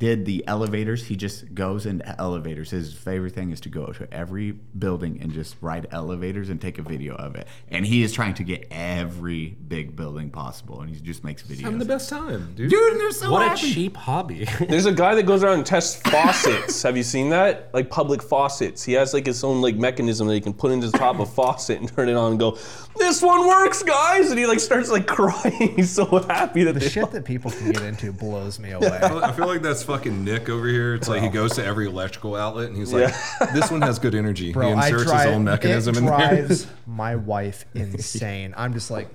did 0.04 0.26
the 0.26 0.44
elevators. 0.46 1.06
He 1.06 1.16
just 1.16 1.54
goes 1.54 1.86
into 1.86 2.06
elevators. 2.20 2.70
His 2.70 2.92
favorite 2.92 3.34
thing 3.34 3.52
is 3.52 3.60
to 3.60 3.70
go 3.70 3.86
to 3.86 4.12
every 4.12 4.52
building 4.52 5.18
and 5.22 5.32
just 5.32 5.56
ride 5.62 5.86
elevators 5.92 6.50
and 6.50 6.60
take 6.60 6.76
a 6.78 6.82
video 6.82 7.14
of 7.14 7.36
it. 7.36 7.48
And 7.70 7.86
he 7.86 8.02
is 8.02 8.12
trying 8.12 8.34
to 8.34 8.44
get 8.44 8.66
every 8.70 9.56
big 9.66 9.96
building 9.96 10.28
possible. 10.28 10.82
And 10.82 10.94
he 10.94 11.00
just 11.00 11.24
makes 11.24 11.42
videos. 11.42 11.62
Having 11.62 11.78
the 11.78 11.84
best 11.86 12.10
time, 12.10 12.52
dude. 12.54 12.68
Dude, 12.68 12.92
and 12.92 13.00
they're 13.00 13.12
so 13.12 13.30
What 13.30 13.50
a 13.50 13.56
cheap 13.56 13.96
hobby. 13.96 14.46
There's 14.68 14.84
a 14.84 14.92
guy 14.92 15.14
that 15.14 15.22
goes 15.22 15.42
around 15.42 15.54
and 15.54 15.66
tests 15.66 15.96
faucets. 16.10 16.82
Have 16.82 16.98
you 16.98 17.02
seen 17.02 17.30
that? 17.30 17.70
Like 17.72 17.88
public 17.88 18.22
faucets. 18.22 18.84
He 18.84 18.92
has 18.92 19.14
like 19.14 19.24
his 19.24 19.42
own 19.42 19.62
like 19.62 19.76
mechanism 19.76 20.26
that 20.28 20.34
he 20.34 20.40
can 20.42 20.52
put 20.52 20.70
into 20.70 20.90
the 20.90 20.98
top 20.98 21.14
of 21.14 21.20
a 21.20 21.26
faucet 21.26 21.80
and 21.80 21.88
turn 21.96 22.10
it 22.10 22.14
on 22.14 22.32
and 22.32 22.38
go, 22.38 22.58
"This 22.98 23.22
one 23.22 23.46
works, 23.48 23.82
guys!" 23.82 24.28
And 24.28 24.38
he 24.38 24.46
like 24.46 24.60
starts 24.60 24.90
like 24.90 25.06
crying. 25.18 25.72
He's 25.76 25.90
so 25.90 26.04
happy 26.04 26.64
that 26.64 26.74
The 26.74 26.80
they 26.80 26.88
shit 26.90 27.10
that 27.12 27.24
people 27.24 27.50
can 27.50 27.72
get 27.72 27.82
into 27.82 28.12
blows 28.12 28.58
me 28.58 28.72
away. 28.72 28.98
I 29.02 29.32
feel 29.32 29.46
like 29.46 29.62
that's 29.62 29.82
fucking 29.96 30.24
Nick 30.24 30.48
over 30.48 30.66
here. 30.66 30.94
It's 30.94 31.08
like 31.08 31.22
he 31.22 31.28
goes 31.28 31.52
to 31.52 31.64
every 31.64 31.86
electrical 31.86 32.34
outlet 32.34 32.68
and 32.68 32.76
he's 32.76 32.92
like, 32.92 33.14
"This 33.52 33.70
one 33.70 33.80
has 33.82 33.98
good 33.98 34.14
energy." 34.14 34.52
Bro, 34.52 34.68
he 34.68 34.72
I 34.74 34.86
inserts 34.88 35.04
drive, 35.04 35.26
his 35.26 35.34
own 35.34 35.44
mechanism 35.44 35.94
it 35.94 35.98
in 35.98 36.06
there. 36.06 36.16
drives 36.16 36.66
my 36.86 37.14
wife 37.16 37.64
insane. 37.74 38.54
I'm 38.56 38.72
just 38.72 38.90
like, 38.90 39.12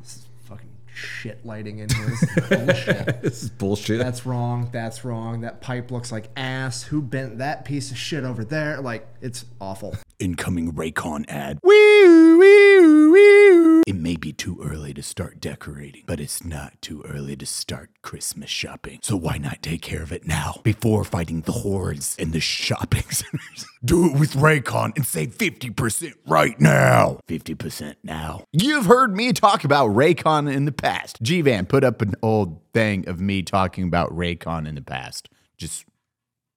this 0.00 0.16
is 0.16 0.26
fucking 0.44 0.68
shit 0.92 1.46
lighting 1.46 1.78
in 1.78 1.88
here. 1.90 2.06
This 2.06 2.22
is 2.22 2.30
bullshit. 2.48 3.22
this 3.22 3.42
is 3.44 3.50
bullshit. 3.50 3.98
That's 4.00 4.26
wrong. 4.26 4.68
That's 4.72 5.04
wrong. 5.04 5.42
That 5.42 5.60
pipe 5.60 5.90
looks 5.92 6.10
like 6.10 6.28
ass. 6.36 6.82
Who 6.84 7.00
bent 7.02 7.38
that 7.38 7.64
piece 7.64 7.90
of 7.92 7.96
shit 7.98 8.24
over 8.24 8.44
there? 8.44 8.80
Like, 8.80 9.06
it's 9.20 9.44
awful. 9.60 9.94
Incoming 10.18 10.72
Raycon 10.72 11.24
ad. 11.28 11.60
Wee, 11.62 12.34
wee, 12.36 13.08
wee. 13.10 13.55
It 13.86 13.94
may 13.94 14.16
be 14.16 14.32
too 14.32 14.58
early 14.60 14.92
to 14.94 15.02
start 15.02 15.40
decorating, 15.40 16.02
but 16.06 16.18
it's 16.18 16.44
not 16.44 16.82
too 16.82 17.04
early 17.08 17.36
to 17.36 17.46
start 17.46 17.90
Christmas 18.02 18.50
shopping. 18.50 18.98
So 19.00 19.14
why 19.14 19.38
not 19.38 19.62
take 19.62 19.80
care 19.80 20.02
of 20.02 20.10
it 20.10 20.26
now 20.26 20.60
before 20.64 21.04
fighting 21.04 21.42
the 21.42 21.52
hordes 21.52 22.16
in 22.18 22.32
the 22.32 22.40
shopping 22.40 23.04
centers? 23.10 23.64
Do 23.84 24.06
it 24.06 24.18
with 24.18 24.32
Raycon 24.32 24.96
and 24.96 25.06
save 25.06 25.38
50% 25.38 26.14
right 26.26 26.60
now. 26.60 27.20
50% 27.28 27.94
now. 28.02 28.42
You've 28.50 28.86
heard 28.86 29.14
me 29.14 29.32
talk 29.32 29.62
about 29.62 29.90
Raycon 29.90 30.52
in 30.52 30.64
the 30.64 30.72
past. 30.72 31.22
G-Van 31.22 31.64
put 31.64 31.84
up 31.84 32.02
an 32.02 32.14
old 32.22 32.60
thing 32.74 33.08
of 33.08 33.20
me 33.20 33.44
talking 33.44 33.84
about 33.84 34.10
Raycon 34.10 34.66
in 34.66 34.74
the 34.74 34.82
past. 34.82 35.28
Just 35.58 35.84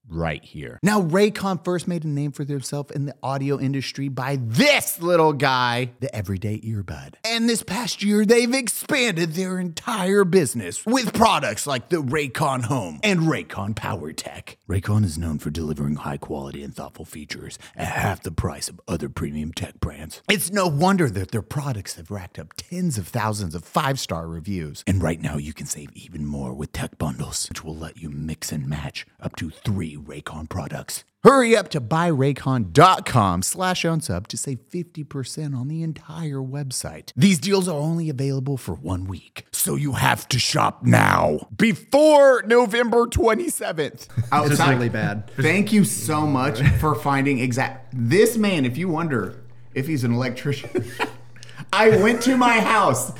right 0.10 0.44
here. 0.44 0.80
Now, 0.84 1.02
Raycon 1.02 1.64
first 1.64 1.88
made 1.88 2.04
a 2.04 2.08
name 2.08 2.32
for 2.32 2.44
themselves 2.44 2.92
in 2.92 3.06
the 3.06 3.16
audio 3.22 3.60
industry 3.60 4.10
by 4.10 4.38
this 4.42 5.02
little 5.02 5.34
guy, 5.34 5.92
the 6.00 6.14
everyday 6.16 6.60
earbud. 6.60 7.16
And 7.24 7.48
this 7.48 7.64
past 7.64 8.04
year, 8.04 8.26
they've 8.26 8.54
expanded 8.54 9.34
their 9.34 9.60
entire 9.60 10.24
business 10.24 10.86
with 10.86 11.14
products 11.14 11.68
like 11.68 11.90
the 11.90 12.02
Raycon 12.02 12.64
Home 12.66 13.00
and 13.04 13.22
Raycon 13.22 13.76
Power 13.76 14.12
Tech. 14.14 14.58
Raycon 14.68 15.04
is 15.04 15.18
known 15.18 15.40
for 15.40 15.50
delivering 15.50 15.98
high 15.98 16.18
quality 16.18 16.64
and 16.64 16.76
thoughtful 16.76 17.06
features 17.06 17.58
at 17.76 17.88
half 17.88 18.24
the 18.24 18.32
price 18.32 18.70
of 18.70 18.82
other 18.88 19.10
premium 19.10 19.54
tech 19.54 19.80
brands. 19.80 20.22
It's 20.30 20.52
no 20.52 20.68
wonder 20.68 21.10
that 21.10 21.32
their 21.32 21.42
products 21.42 21.96
have 21.96 22.12
racked 22.12 22.40
up 22.40 22.54
tens 22.58 22.98
of 22.98 23.08
thousands 23.08 23.56
of 23.56 23.64
five 23.64 24.00
star 24.00 24.28
reviews. 24.28 24.84
And 24.88 25.02
right 25.02 25.22
now, 25.22 25.38
you 25.38 25.54
can 25.54 25.66
save 25.66 25.92
even 25.94 26.26
more 26.26 26.54
with 26.54 26.72
tech 26.72 26.98
bundles, 26.98 27.48
which 27.50 27.64
will 27.64 27.76
let 27.76 27.98
you 27.98 28.10
mix 28.10 28.52
and 28.52 28.68
match 28.68 29.06
up 29.20 29.36
to 29.38 29.50
three 29.50 29.98
Raycon 30.00 30.50
products. 30.50 31.04
Hurry 31.24 31.56
up 31.56 31.68
to 31.70 31.82
buyraycon.com 31.82 33.42
slash 33.42 33.84
unsub 33.84 34.28
to 34.28 34.38
save 34.38 34.60
50% 34.70 35.54
on 35.54 35.68
the 35.68 35.84
entire 35.84 36.38
website. 36.38 37.12
These 37.14 37.40
deals 37.40 37.68
are 37.68 37.78
only 37.78 38.10
available 38.10 38.56
for 38.56 38.74
one 38.74 39.06
week, 39.06 39.46
so 39.52 39.76
you 39.76 39.94
have 39.94 40.30
to 40.30 40.40
shop 40.40 40.84
now 40.84 41.50
before 41.56 42.44
November 42.44 43.06
27th. 43.06 44.08
This 44.48 44.60
is 44.60 44.66
really 44.66 44.88
bad. 44.88 45.30
Thank 45.32 45.74
you 45.74 45.84
so 45.84 46.26
much 46.26 46.62
for 46.80 46.96
finding 46.96 47.40
exact. 47.40 47.94
This 47.94 48.38
man, 48.38 48.64
if 48.64 48.78
you 48.78 48.88
wonder 48.88 49.42
if 49.74 49.88
he's 49.88 50.06
an 50.06 50.14
electrician. 50.14 50.86
I 51.72 51.90
went 52.02 52.22
to 52.24 52.36
my 52.36 52.60
house 52.60 53.12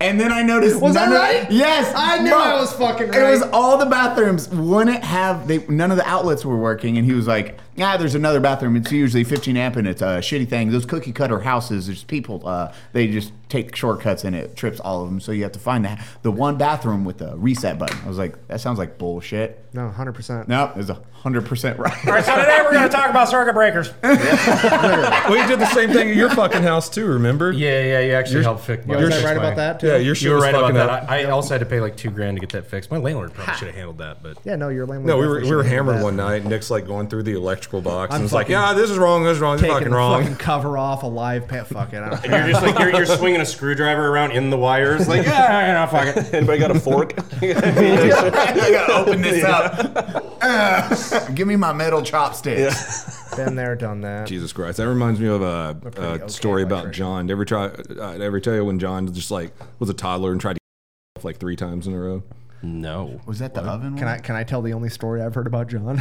and 0.00 0.18
then 0.18 0.32
I 0.32 0.42
noticed. 0.42 0.80
Was 0.80 0.94
none 0.94 1.10
that 1.10 1.34
of- 1.34 1.42
right? 1.44 1.52
Yes, 1.52 1.92
I 1.96 2.18
knew 2.18 2.30
bro. 2.30 2.38
I 2.38 2.54
was 2.60 2.72
fucking 2.72 3.14
It 3.14 3.22
was 3.30 3.42
all 3.52 3.78
the 3.78 3.86
bathrooms 3.86 4.48
wouldn't 4.48 5.04
have. 5.04 5.46
They 5.46 5.58
none 5.68 5.90
of 5.92 5.96
the 5.96 6.06
outlets 6.08 6.44
were 6.44 6.56
working, 6.56 6.96
and 6.98 7.06
he 7.06 7.12
was 7.12 7.26
like, 7.28 7.58
"Yeah, 7.76 7.96
there's 7.96 8.14
another 8.16 8.40
bathroom. 8.40 8.74
It's 8.76 8.90
usually 8.90 9.22
15 9.24 9.56
amp, 9.56 9.76
and 9.76 9.86
it's 9.86 10.02
a 10.02 10.18
shitty 10.18 10.48
thing. 10.48 10.70
Those 10.72 10.84
cookie 10.84 11.12
cutter 11.12 11.38
houses, 11.40 11.86
there's 11.86 12.02
people. 12.04 12.42
Uh, 12.44 12.72
they 12.92 13.06
just 13.06 13.32
take 13.52 13.76
shortcuts, 13.76 14.24
and 14.24 14.34
it 14.34 14.56
trips 14.56 14.80
all 14.80 15.02
of 15.04 15.08
them. 15.10 15.20
So 15.20 15.30
you 15.32 15.42
have 15.44 15.52
to 15.52 15.58
find 15.60 15.84
the 15.84 15.98
the 16.22 16.30
one 16.32 16.56
bathroom 16.56 17.04
with 17.04 17.18
the 17.18 17.36
reset 17.36 17.78
button. 17.78 17.98
I 18.04 18.08
was 18.08 18.18
like, 18.18 18.48
that 18.48 18.60
sounds 18.60 18.78
like 18.78 18.98
bullshit. 18.98 19.58
No, 19.74 19.90
100%. 19.96 20.48
Nope, 20.48 20.72
it's 20.76 20.90
hundred 21.22 21.46
percent 21.46 21.78
right. 21.78 22.06
All 22.06 22.12
right, 22.12 22.22
so 22.24 22.34
today 22.36 22.58
we're 22.62 22.72
going 22.72 22.82
to 22.82 22.94
talk 22.94 23.08
about 23.08 23.28
circuit 23.28 23.54
breakers. 23.54 23.88
we 24.02 25.46
did 25.46 25.60
the 25.60 25.70
same 25.72 25.90
thing 25.90 26.10
at 26.10 26.16
your 26.16 26.28
fucking 26.30 26.62
house 26.62 26.90
too. 26.90 27.06
Remember? 27.06 27.52
Yeah, 27.52 27.80
yeah, 27.82 28.00
you 28.00 28.12
actually 28.12 28.42
helped 28.42 28.64
fix 28.64 28.84
my 28.86 28.96
Was 28.96 29.14
I 29.14 29.24
right 29.24 29.36
about 29.36 29.56
that, 29.56 29.80
too? 29.80 29.86
Yeah, 29.86 29.96
your 29.96 30.14
shit 30.14 30.24
You 30.24 30.30
were 30.30 30.36
was 30.36 30.42
right 30.44 30.50
about 30.54 30.62
fucking 30.62 30.74
that. 30.76 30.88
up. 30.90 31.10
I, 31.10 31.20
I 31.24 31.30
also 31.30 31.54
had 31.54 31.60
to 31.60 31.66
pay 31.66 31.80
like 31.80 31.96
two 31.96 32.10
grand 32.10 32.36
to 32.36 32.40
get 32.40 32.50
that 32.50 32.66
fixed. 32.66 32.90
My 32.90 32.98
landlord 32.98 33.32
probably 33.32 33.54
should 33.54 33.68
have 33.68 33.76
handled 33.76 33.98
that, 33.98 34.22
but 34.22 34.36
Yeah, 34.44 34.56
no, 34.56 34.68
you're 34.68 34.84
lame. 34.84 35.06
No, 35.06 35.16
we 35.16 35.26
were 35.26 35.40
we 35.40 35.54
were 35.54 35.62
hammered 35.62 36.02
one 36.02 36.16
night. 36.16 36.44
Nick's 36.44 36.70
like 36.70 36.86
going 36.86 37.08
through 37.08 37.22
the 37.22 37.34
electrical 37.34 37.80
box, 37.80 38.14
and 38.14 38.24
it's 38.24 38.32
like, 38.32 38.46
fucking 38.48 38.52
yeah, 38.52 38.74
this 38.74 38.90
is 38.90 38.98
wrong, 38.98 39.22
this 39.24 39.36
is 39.36 39.40
wrong, 39.40 39.56
this 39.56 39.62
is 39.62 39.68
Taking 39.68 39.74
fucking 39.76 39.90
the 39.90 39.96
wrong. 39.96 40.22
fucking 40.22 40.36
cover 40.36 40.76
off 40.76 41.02
a 41.04 41.06
live 41.06 41.48
pet. 41.48 41.66
Fuck 41.68 41.92
it. 41.94 42.02
I 42.02 42.10
don't 42.10 42.24
And 42.24 42.32
you're 42.32 42.52
just 42.52 42.62
like 42.66 42.78
you're, 42.78 42.94
you're 42.94 43.06
swinging 43.18 43.40
a 43.42 43.46
screwdriver 43.46 44.08
around 44.08 44.32
in 44.32 44.50
the 44.50 44.56
wires, 44.56 45.06
like 45.08 45.26
yeah, 45.26 45.72
no, 45.74 45.86
fuck 45.86 46.16
it. 46.16 46.34
Anybody 46.34 46.58
got 46.58 46.70
a 46.70 46.80
fork? 46.80 47.14
I 47.42 48.70
gotta 48.72 48.94
open 48.94 49.20
this 49.20 49.44
up. 49.44 50.38
Uh, 50.40 51.28
give 51.34 51.46
me 51.46 51.56
my 51.56 51.72
metal 51.72 52.02
chopsticks. 52.02 53.36
Been 53.36 53.54
there, 53.54 53.76
done 53.76 54.00
that. 54.02 54.26
Jesus 54.26 54.52
Christ, 54.52 54.78
that 54.78 54.88
reminds 54.88 55.20
me 55.20 55.28
of 55.28 55.42
a, 55.42 55.76
a 55.96 56.00
okay 56.00 56.28
story 56.28 56.62
about 56.62 56.84
electrician. 56.84 57.04
John. 57.04 57.26
Did 57.26 57.32
ever 57.32 57.44
try? 57.44 57.66
Uh, 57.66 58.18
ever 58.18 58.40
tell 58.40 58.54
you 58.54 58.64
when 58.64 58.78
John 58.78 59.12
just 59.12 59.30
like 59.30 59.52
was 59.78 59.90
a 59.90 59.94
toddler 59.94 60.32
and 60.32 60.40
tried 60.40 60.54
to 60.54 61.26
like 61.26 61.38
three 61.38 61.56
times 61.56 61.86
in 61.86 61.94
a 61.94 62.00
row? 62.00 62.22
No. 62.62 63.20
Was 63.26 63.40
that 63.40 63.54
the 63.54 63.62
oven? 63.62 63.96
Can 63.96 64.06
one? 64.06 64.14
I 64.14 64.18
can 64.18 64.36
I 64.36 64.44
tell 64.44 64.62
the 64.62 64.72
only 64.72 64.88
story 64.88 65.20
I've 65.20 65.34
heard 65.34 65.46
about 65.46 65.68
John? 65.68 65.98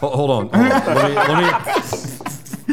Hold, 0.00 0.14
hold 0.14 0.30
on, 0.30 0.48
hold 0.48 0.72
on. 0.72 0.94
Let 0.94 1.08
me, 1.08 1.14
let 1.14 1.82
me 1.82 2.15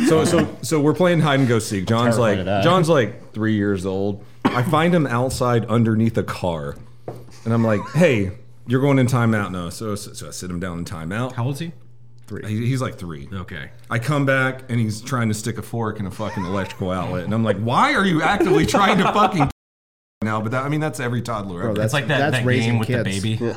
So 0.07 0.25
so 0.25 0.57
so 0.61 0.79
we're 0.81 0.93
playing 0.93 1.21
hide 1.21 1.39
and 1.39 1.47
go 1.47 1.59
seek. 1.59 1.85
John's 1.85 2.15
terrified 2.15 2.37
like 2.37 2.45
that. 2.45 2.63
John's 2.63 2.89
like 2.89 3.31
three 3.33 3.55
years 3.55 3.85
old. 3.85 4.23
I 4.45 4.61
find 4.63 4.93
him 4.93 5.07
outside 5.07 5.65
underneath 5.65 6.17
a 6.17 6.23
car, 6.23 6.75
and 7.45 7.53
I'm 7.53 7.63
like, 7.63 7.79
"Hey, 7.95 8.31
you're 8.67 8.81
going 8.81 8.99
in 8.99 9.07
timeout 9.07 9.51
now." 9.51 9.69
So 9.69 9.95
so 9.95 10.27
I 10.27 10.31
sit 10.31 10.49
him 10.49 10.59
down 10.59 10.79
in 10.79 10.85
timeout. 10.85 11.33
How 11.33 11.45
old 11.45 11.55
is 11.55 11.59
he? 11.59 11.71
He- 12.47 12.65
He's 12.67 12.81
like 12.81 12.95
three. 12.97 13.27
Okay. 13.31 13.69
I 13.89 13.99
come 13.99 14.25
back 14.25 14.63
and 14.69 14.79
he's 14.79 15.01
trying 15.01 15.27
to 15.27 15.33
stick 15.33 15.57
a 15.57 15.61
fork 15.61 15.99
in 15.99 16.05
a 16.07 16.11
fucking 16.11 16.45
electrical 16.45 16.89
outlet, 16.91 17.23
and 17.25 17.33
I'm 17.33 17.43
like, 17.43 17.57
"Why 17.57 17.93
are 17.93 18.05
you 18.05 18.21
actively 18.21 18.65
trying 18.65 18.97
to 18.97 19.03
fucking 19.05 19.49
now?" 20.23 20.41
But 20.41 20.51
that, 20.51 20.65
I 20.65 20.69
mean, 20.69 20.79
that's 20.79 20.99
every 20.99 21.21
toddler. 21.21 21.61
Bro, 21.61 21.69
ever. 21.71 21.73
that's 21.75 21.85
It's 21.85 21.93
like 21.93 22.07
that, 22.07 22.19
that's 22.19 22.37
that 22.37 22.45
raising 22.45 22.71
game 22.73 22.79
with 22.79 22.87
kids. 22.87 23.21
the 23.21 23.35
baby. 23.35 23.55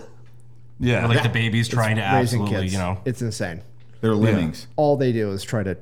yeah, 0.81 1.07
Where, 1.07 1.15
like 1.17 1.23
the 1.23 1.29
baby's 1.29 1.69
trying 1.69 1.97
to 1.97 2.03
Raising 2.03 2.41
absolutely, 2.43 2.57
kids. 2.63 2.73
you 2.73 2.79
know. 2.79 3.01
It's 3.05 3.23
insane. 3.23 3.63
They're 4.01 4.15
lemmings. 4.15 4.67
All 4.77 4.97
they 4.97 5.13
do 5.13 5.31
is 5.33 5.43
try 5.43 5.63
to. 5.63 5.77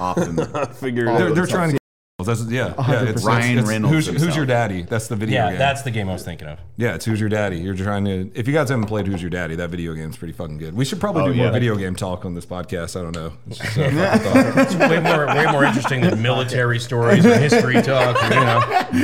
Often. 0.00 0.36
Figure 0.74 1.04
it 1.06 1.18
they're, 1.18 1.32
they're 1.34 1.46
trying 1.46 1.72
to. 1.72 1.78
That's, 2.24 2.44
yeah, 2.44 2.72
yeah. 2.88 3.02
It's, 3.02 3.24
Ryan 3.24 3.58
it's, 3.58 3.60
it's, 3.62 3.68
Reynolds 3.68 3.94
Who's, 3.96 4.06
who's 4.06 4.14
himself. 4.20 4.36
your 4.36 4.46
daddy? 4.46 4.82
That's 4.82 5.08
the 5.08 5.16
video 5.16 5.40
Yeah, 5.42 5.48
game. 5.50 5.58
that's 5.58 5.82
the 5.82 5.90
game 5.90 6.08
I 6.08 6.12
was 6.12 6.22
thinking 6.24 6.46
of. 6.46 6.60
Yeah, 6.76 6.94
it's 6.94 7.04
Who's 7.04 7.18
Your 7.18 7.28
Daddy. 7.28 7.58
You're 7.58 7.74
trying 7.74 8.04
to. 8.04 8.30
If 8.34 8.46
you 8.46 8.52
guys 8.54 8.68
haven't 8.68 8.84
played 8.86 9.08
Who's 9.08 9.20
Your 9.20 9.30
Daddy, 9.30 9.56
that 9.56 9.70
video 9.70 9.92
game's 9.94 10.16
pretty 10.16 10.32
fucking 10.32 10.58
good. 10.58 10.72
We 10.76 10.84
should 10.84 11.00
probably 11.00 11.22
Oh, 11.22 11.28
do 11.28 11.34
more 11.34 11.46
yeah. 11.46 11.50
video 11.52 11.74
game 11.74 11.96
talk 11.96 12.24
on 12.24 12.34
this 12.34 12.46
podcast. 12.46 12.96
I 12.96 13.02
don't 13.02 13.16
know. 13.16 13.32
It's 13.48 13.58
just 13.58 13.76
a 13.76 13.90
fucking 13.90 14.22
thought. 14.54 14.56
It's 14.66 14.74
way 14.76 15.00
more, 15.00 15.26
way 15.26 15.46
more 15.50 15.64
interesting 15.64 16.00
than 16.02 16.22
military 16.22 16.78
stories 16.78 17.26
or 17.26 17.36
history 17.36 17.82
talk. 17.82 18.22
or, 18.22 18.28
You 18.34 18.40
know. 18.40 19.02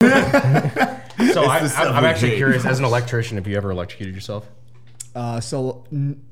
so 1.32 1.44
I, 1.44 1.58
I'm, 1.76 1.92
I'm 1.96 2.04
actually 2.06 2.36
curious. 2.36 2.64
As 2.64 2.78
an 2.78 2.86
electrician, 2.86 3.36
have 3.36 3.46
you 3.46 3.56
ever 3.58 3.70
electrocuted 3.70 4.14
yourself? 4.14 4.48
Uh, 5.14 5.40
so. 5.40 5.84
n- 5.92 6.22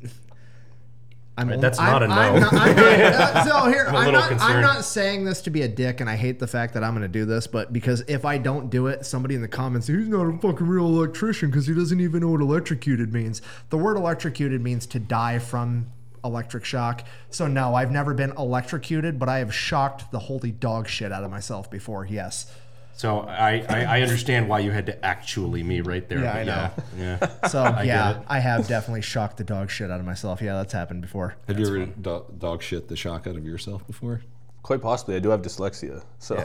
I'm 1.36 1.48
Right, 1.48 1.60
that's 1.60 1.78
not 1.78 2.02
I'm, 2.02 2.10
a 2.10 2.14
no. 2.14 2.20
I'm 2.20 2.40
not, 2.40 2.52
I'm 2.52 2.76
not- 2.76 2.86
uh, 2.86 3.44
so 3.44 3.68
here, 3.68 3.86
I'm 3.88 3.96
I'm, 3.96 4.12
not, 4.12 4.40
I'm 4.40 4.60
not 4.60 4.84
saying 4.84 5.24
this 5.24 5.42
to 5.42 5.50
be 5.50 5.62
a 5.62 5.68
dick, 5.68 6.00
and 6.00 6.08
I 6.08 6.14
hate 6.14 6.38
the 6.38 6.46
fact 6.46 6.74
that 6.74 6.84
I'm 6.84 6.92
going 6.92 7.02
to 7.02 7.08
do 7.08 7.24
this, 7.24 7.48
but 7.48 7.72
because 7.72 8.02
if 8.02 8.24
I 8.24 8.38
don't 8.38 8.70
do 8.70 8.86
it, 8.86 9.04
somebody 9.04 9.34
in 9.34 9.42
the 9.42 9.48
comments, 9.48 9.88
he's 9.88 10.06
not 10.06 10.26
a 10.26 10.38
fucking 10.38 10.66
real 10.66 10.86
electrician 10.86 11.50
because 11.50 11.66
he 11.66 11.74
doesn't 11.74 12.00
even 12.00 12.20
know 12.20 12.28
what 12.28 12.40
electrocuted 12.40 13.12
means. 13.12 13.42
The 13.70 13.78
word 13.78 13.96
electrocuted 13.96 14.60
means 14.62 14.86
to 14.86 15.00
die 15.00 15.40
from 15.40 15.86
electric 16.24 16.64
shock. 16.64 17.04
So 17.30 17.48
no, 17.48 17.74
I've 17.74 17.90
never 17.90 18.14
been 18.14 18.32
electrocuted, 18.38 19.18
but 19.18 19.28
I 19.28 19.38
have 19.38 19.52
shocked 19.52 20.12
the 20.12 20.20
holy 20.20 20.52
dog 20.52 20.88
shit 20.88 21.12
out 21.12 21.24
of 21.24 21.30
myself 21.30 21.70
before. 21.70 22.06
Yes. 22.06 22.50
So 22.96 23.20
I, 23.20 23.64
I, 23.68 23.84
I 23.98 24.00
understand 24.02 24.48
why 24.48 24.60
you 24.60 24.70
had 24.70 24.86
to 24.86 25.04
actually 25.04 25.62
me 25.64 25.80
right 25.80 26.08
there. 26.08 26.20
Yeah, 26.20 26.32
I 26.32 26.44
know. 26.44 26.70
Yeah, 26.96 27.18
yeah. 27.20 27.26
So 27.48 27.64
get 27.64 27.86
yeah. 27.86 28.22
I 28.28 28.38
have 28.38 28.68
definitely 28.68 29.02
shocked 29.02 29.36
the 29.36 29.44
dog 29.44 29.70
shit 29.70 29.90
out 29.90 30.00
of 30.00 30.06
myself. 30.06 30.40
Yeah, 30.40 30.54
that's 30.54 30.72
happened 30.72 31.02
before. 31.02 31.34
Have 31.48 31.58
you 31.58 31.66
ever 31.66 31.86
do- 31.86 32.24
dog 32.38 32.62
shit 32.62 32.88
the 32.88 32.96
shock 32.96 33.26
out 33.26 33.36
of 33.36 33.44
yourself 33.44 33.86
before? 33.86 34.22
Quite 34.62 34.80
possibly. 34.80 35.16
I 35.16 35.18
do 35.18 35.28
have 35.28 35.42
dyslexia. 35.42 36.02
So 36.18 36.36
It 36.36 36.44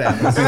happens. 0.00 0.38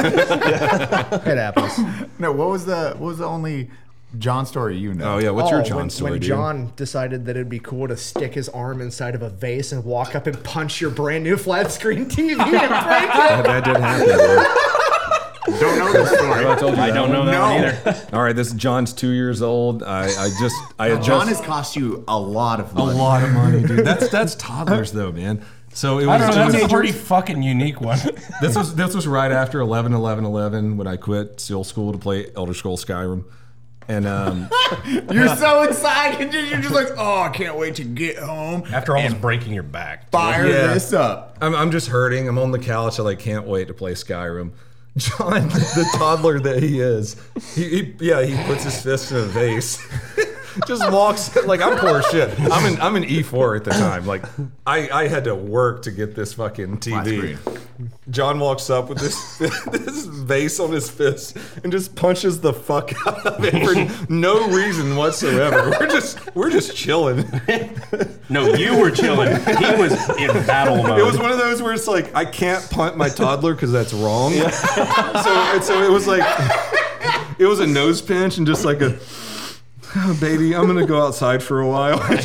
it 1.26 1.36
happens. 1.36 1.78
no, 2.18 2.30
what 2.30 2.48
was 2.48 2.64
the 2.66 2.90
what 2.98 3.08
was 3.08 3.18
the 3.18 3.26
only 3.26 3.70
John 4.18 4.46
story 4.46 4.76
you 4.76 4.94
know? 4.94 5.14
Oh 5.14 5.18
yeah, 5.18 5.30
what's 5.30 5.50
your 5.50 5.60
Oh, 5.60 5.64
John 5.64 5.76
when, 5.78 5.90
story, 5.90 6.10
when 6.12 6.20
dude? 6.20 6.28
John 6.28 6.72
decided 6.76 7.26
that 7.26 7.32
it'd 7.36 7.48
be 7.48 7.58
cool 7.58 7.88
to 7.88 7.96
stick 7.96 8.34
his 8.34 8.48
arm 8.48 8.80
inside 8.80 9.14
of 9.14 9.22
a 9.22 9.30
vase 9.30 9.72
and 9.72 9.84
walk 9.84 10.14
up 10.14 10.26
and 10.26 10.42
punch 10.44 10.80
your 10.80 10.90
brand 10.90 11.24
new 11.24 11.36
flat 11.36 11.70
screen 11.72 12.06
TV 12.06 12.32
and 12.32 12.50
break 12.50 12.62
it. 12.62 12.68
that, 12.68 13.44
that 13.44 13.64
did 13.64 13.76
happen. 13.76 14.60
Don't 15.60 15.78
know 15.78 15.92
the 15.92 16.06
story. 16.06 16.46
I 16.46 16.56
told 16.58 16.76
you 16.76 16.82
I 16.82 16.90
don't 16.90 17.12
know 17.12 17.18
one? 17.20 17.26
that 17.28 17.84
one 17.84 17.92
either. 17.94 18.16
All 18.16 18.22
right, 18.22 18.34
this 18.34 18.52
John's 18.54 18.92
two 18.94 19.10
years 19.10 19.42
old. 19.42 19.82
I, 19.82 20.04
I 20.06 20.30
just 20.40 20.56
I 20.78 20.88
had 20.88 21.02
John 21.02 21.28
has 21.28 21.40
cost 21.42 21.76
you 21.76 22.02
a 22.08 22.18
lot 22.18 22.60
of 22.60 22.74
money. 22.74 22.92
a 22.92 22.96
lot 22.96 23.22
of 23.22 23.30
money, 23.32 23.62
dude. 23.62 23.84
That's 23.84 24.08
that's 24.08 24.34
toddlers 24.36 24.92
though, 24.92 25.12
man. 25.12 25.44
So 25.74 25.98
it 25.98 26.06
was 26.06 26.20
know. 26.20 26.50
That's 26.50 26.64
a 26.64 26.68
pretty 26.68 26.92
fucking 26.92 27.42
unique 27.42 27.80
one. 27.80 27.98
this 28.40 28.56
was 28.56 28.74
this 28.74 28.94
was 28.94 29.06
right 29.06 29.30
after 29.30 29.60
11 29.60 29.92
11 29.92 30.24
11 30.24 30.76
when 30.78 30.86
I 30.86 30.96
quit 30.96 31.40
SEAL 31.40 31.64
school 31.64 31.92
to 31.92 31.98
play 31.98 32.30
Elder 32.34 32.54
Scrolls 32.54 32.82
Skyrim. 32.84 33.24
And 33.88 34.06
um, 34.06 34.48
You're 35.10 35.34
so 35.36 35.62
excited. 35.62 36.32
You're 36.32 36.60
just 36.60 36.74
like, 36.74 36.88
oh, 36.96 37.22
I 37.22 37.28
can't 37.28 37.56
wait 37.58 37.74
to 37.76 37.84
get 37.84 38.18
home. 38.18 38.64
After 38.72 38.96
almost 38.96 39.20
breaking 39.20 39.52
your 39.52 39.62
back. 39.62 40.10
Fire 40.10 40.46
Yeah. 40.46 40.72
this 40.74 40.92
up. 40.92 41.36
I'm, 41.40 41.54
I'm 41.54 41.70
just 41.70 41.88
hurting. 41.88 42.28
I'm 42.28 42.38
on 42.38 42.50
the 42.50 42.58
couch. 42.58 42.98
I 42.98 43.02
like 43.02 43.18
can't 43.18 43.46
wait 43.46 43.68
to 43.68 43.74
play 43.74 43.92
Skyrim. 43.92 44.52
John, 44.96 45.48
the 45.48 45.88
toddler 45.96 46.38
that 46.38 46.62
he 46.62 46.78
is, 46.80 47.16
he, 47.56 47.68
he 47.68 47.94
yeah 47.98 48.22
he 48.22 48.40
puts 48.46 48.62
his 48.62 48.80
fist 48.80 49.10
in 49.10 49.18
a 49.18 49.22
vase. 49.22 49.84
just 50.66 50.90
walks 50.92 51.34
like 51.44 51.60
I'm 51.60 51.76
poor 51.78 52.02
shit. 52.02 52.38
I'm 52.40 52.72
in 52.72 52.80
I'm 52.80 52.96
in 52.96 53.04
E4 53.04 53.56
at 53.56 53.64
the 53.64 53.70
time. 53.70 54.06
Like 54.06 54.24
I 54.66 54.88
I 54.90 55.08
had 55.08 55.24
to 55.24 55.34
work 55.34 55.82
to 55.82 55.90
get 55.90 56.14
this 56.14 56.34
fucking 56.34 56.78
TV. 56.78 57.38
John 58.10 58.38
walks 58.38 58.70
up 58.70 58.88
with 58.88 58.98
this 58.98 59.38
this 59.38 60.04
vase 60.04 60.60
on 60.60 60.70
his 60.72 60.88
fist 60.88 61.36
and 61.62 61.72
just 61.72 61.96
punches 61.96 62.40
the 62.40 62.52
fuck 62.52 62.92
out 63.06 63.26
of 63.26 63.44
it 63.44 63.64
for 63.64 64.12
no 64.12 64.48
reason 64.48 64.96
whatsoever. 64.96 65.70
We're 65.70 65.88
just 65.88 66.34
we're 66.34 66.50
just 66.50 66.76
chilling. 66.76 67.24
No, 68.28 68.54
you 68.54 68.78
were 68.78 68.90
chilling. 68.90 69.34
He 69.36 69.74
was 69.76 69.92
in 70.18 70.30
battle 70.46 70.82
mode. 70.82 70.98
It 70.98 71.04
was 71.04 71.18
one 71.18 71.32
of 71.32 71.38
those 71.38 71.62
where 71.62 71.72
it's 71.72 71.88
like 71.88 72.14
I 72.14 72.24
can't 72.24 72.68
punt 72.70 72.96
my 72.96 73.08
toddler 73.08 73.54
because 73.54 73.72
that's 73.72 73.92
wrong. 73.92 74.32
so 74.32 75.60
so 75.62 75.82
it 75.82 75.90
was 75.90 76.06
like 76.06 76.22
it 77.38 77.46
was 77.46 77.60
a 77.60 77.66
nose 77.66 78.00
pinch 78.00 78.38
and 78.38 78.46
just 78.46 78.64
like 78.64 78.80
a 78.80 78.98
"Oh, 79.96 80.16
baby, 80.20 80.54
I'm 80.54 80.66
gonna 80.66 80.86
go 80.86 81.04
outside 81.06 81.42
for 81.42 81.60
a 81.60 81.68
while. 81.68 81.98
I, 82.02 82.16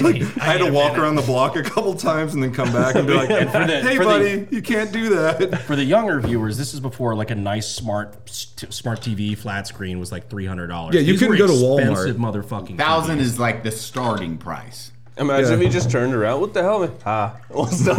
had 0.41 0.58
to 0.60 0.71
walk 0.71 0.97
around 0.97 1.15
the 1.15 1.21
block 1.21 1.55
a 1.55 1.63
couple 1.63 1.93
times 1.95 2.34
and 2.34 2.43
then 2.43 2.53
come 2.53 2.71
back 2.71 2.95
and 2.95 3.08
be 3.08 3.13
like, 3.13 3.27
for 3.29 3.65
the- 3.65 3.82
"Hey, 3.82 3.95
for 3.97 4.03
the- 4.03 4.10
buddy, 4.10 4.47
you 4.51 4.62
can't 4.62 4.91
do 4.91 5.10
that." 5.15 5.62
For 5.69 5.75
the 5.75 5.84
younger 5.84 6.19
viewers, 6.19 6.58
this 6.58 6.73
is 6.73 6.79
before 6.79 7.15
like 7.15 7.32
a 7.32 7.36
nice 7.36 7.69
smart 7.69 8.27
smart 8.29 9.01
TV 9.01 9.38
flat 9.38 9.67
screen 9.67 9.99
was 9.99 10.12
like 10.12 10.29
three 10.29 10.45
hundred 10.45 10.67
dollars. 10.67 10.95
Yeah, 10.95 11.01
you 11.01 11.17
couldn't 11.17 11.38
go 11.38 11.47
to 11.47 11.53
Walmart. 11.53 11.91
Expensive 11.91 12.17
motherfucking 12.17 12.77
Thousand 12.77 13.17
TVs. 13.19 13.21
is 13.21 13.39
like 13.39 13.63
the 13.63 13.71
starting 13.71 14.38
price. 14.38 14.91
imagine 15.17 15.53
if 15.53 15.60
Yeah. 15.60 15.65
he 15.67 15.71
just 15.71 15.91
turned 15.91 16.13
around. 16.13 16.41
What 16.41 16.53
the 16.53 16.63
hell, 16.63 16.79
man? 16.79 16.91
Ha. 17.03 17.38
What's 17.49 17.84
the 17.84 17.93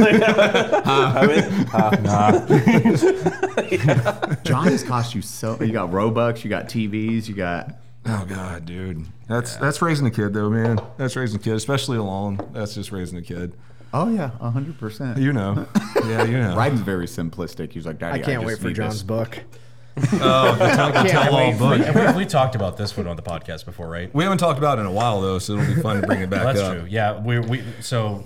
I 0.84 1.26
mean, 1.26 1.66
ha. 1.66 1.90
John 4.44 4.66
has 4.68 4.82
cost 4.82 5.14
you 5.14 5.22
so. 5.22 5.56
You 5.60 5.72
got 5.72 5.90
Robux, 5.90 6.44
you 6.44 6.50
got 6.50 6.66
TVs, 6.68 7.28
you 7.28 7.34
got. 7.34 7.74
Oh 8.12 8.24
god, 8.28 8.66
dude, 8.66 9.06
that's 9.28 9.56
that's 9.56 9.80
raising 9.80 10.06
a 10.06 10.10
kid 10.10 10.34
though, 10.34 10.50
man. 10.50 10.80
That's 10.96 11.14
raising 11.16 11.38
a 11.40 11.42
kid, 11.42 11.54
especially 11.54 11.98
alone. 11.98 12.40
That's 12.52 12.74
just 12.74 12.90
raising 12.92 13.18
a 13.18 13.22
kid. 13.22 13.54
Oh 13.92 14.08
yeah, 14.08 14.30
hundred 14.30 14.78
percent. 14.78 15.18
You 15.18 15.32
know, 15.32 15.66
yeah, 16.06 16.24
you 16.24 16.38
know. 16.38 16.54
Ryden's 16.56 16.80
very 16.80 17.06
simplistic. 17.06 17.72
He's 17.72 17.86
like, 17.86 17.98
Daddy, 17.98 18.20
I 18.20 18.22
can't 18.22 18.42
just 18.42 18.62
wait 18.62 18.68
for 18.68 18.74
John's 18.74 18.94
this." 18.94 19.02
book. 19.02 19.38
Oh, 20.14 20.54
the 20.54 20.66
tell, 20.76 20.92
the 20.92 21.08
tell 21.10 21.34
all 21.34 21.52
book. 21.58 22.14
We, 22.16 22.20
we 22.20 22.24
talked 22.24 22.54
about 22.54 22.76
this 22.78 22.96
one 22.96 23.06
on 23.06 23.16
the 23.16 23.22
podcast 23.22 23.66
before, 23.66 23.88
right? 23.90 24.12
We 24.14 24.22
haven't 24.22 24.38
talked 24.38 24.56
about 24.56 24.78
it 24.78 24.82
in 24.82 24.86
a 24.86 24.92
while 24.92 25.20
though, 25.20 25.38
so 25.38 25.54
it'll 25.58 25.74
be 25.74 25.82
fun 25.82 26.00
to 26.00 26.06
bring 26.06 26.20
it 26.20 26.30
back 26.30 26.44
That's 26.54 26.60
up. 26.60 26.72
true. 26.78 26.86
Yeah, 26.88 27.20
we 27.20 27.38
we 27.40 27.62
so 27.80 28.24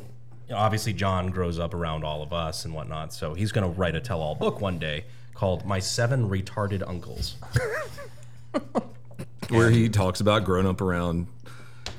obviously 0.54 0.92
John 0.92 1.28
grows 1.28 1.58
up 1.58 1.74
around 1.74 2.04
all 2.04 2.22
of 2.22 2.32
us 2.32 2.64
and 2.64 2.74
whatnot, 2.74 3.12
so 3.12 3.34
he's 3.34 3.50
gonna 3.50 3.68
write 3.70 3.96
a 3.96 4.00
tell-all 4.00 4.34
book 4.36 4.60
one 4.60 4.78
day 4.78 5.06
called 5.32 5.64
"My 5.64 5.78
Seven 5.80 6.28
Retarded 6.28 6.86
Uncles." 6.86 7.36
Where 9.50 9.70
he 9.70 9.88
talks 9.88 10.20
about 10.20 10.44
growing 10.44 10.66
up 10.66 10.80
around 10.80 11.26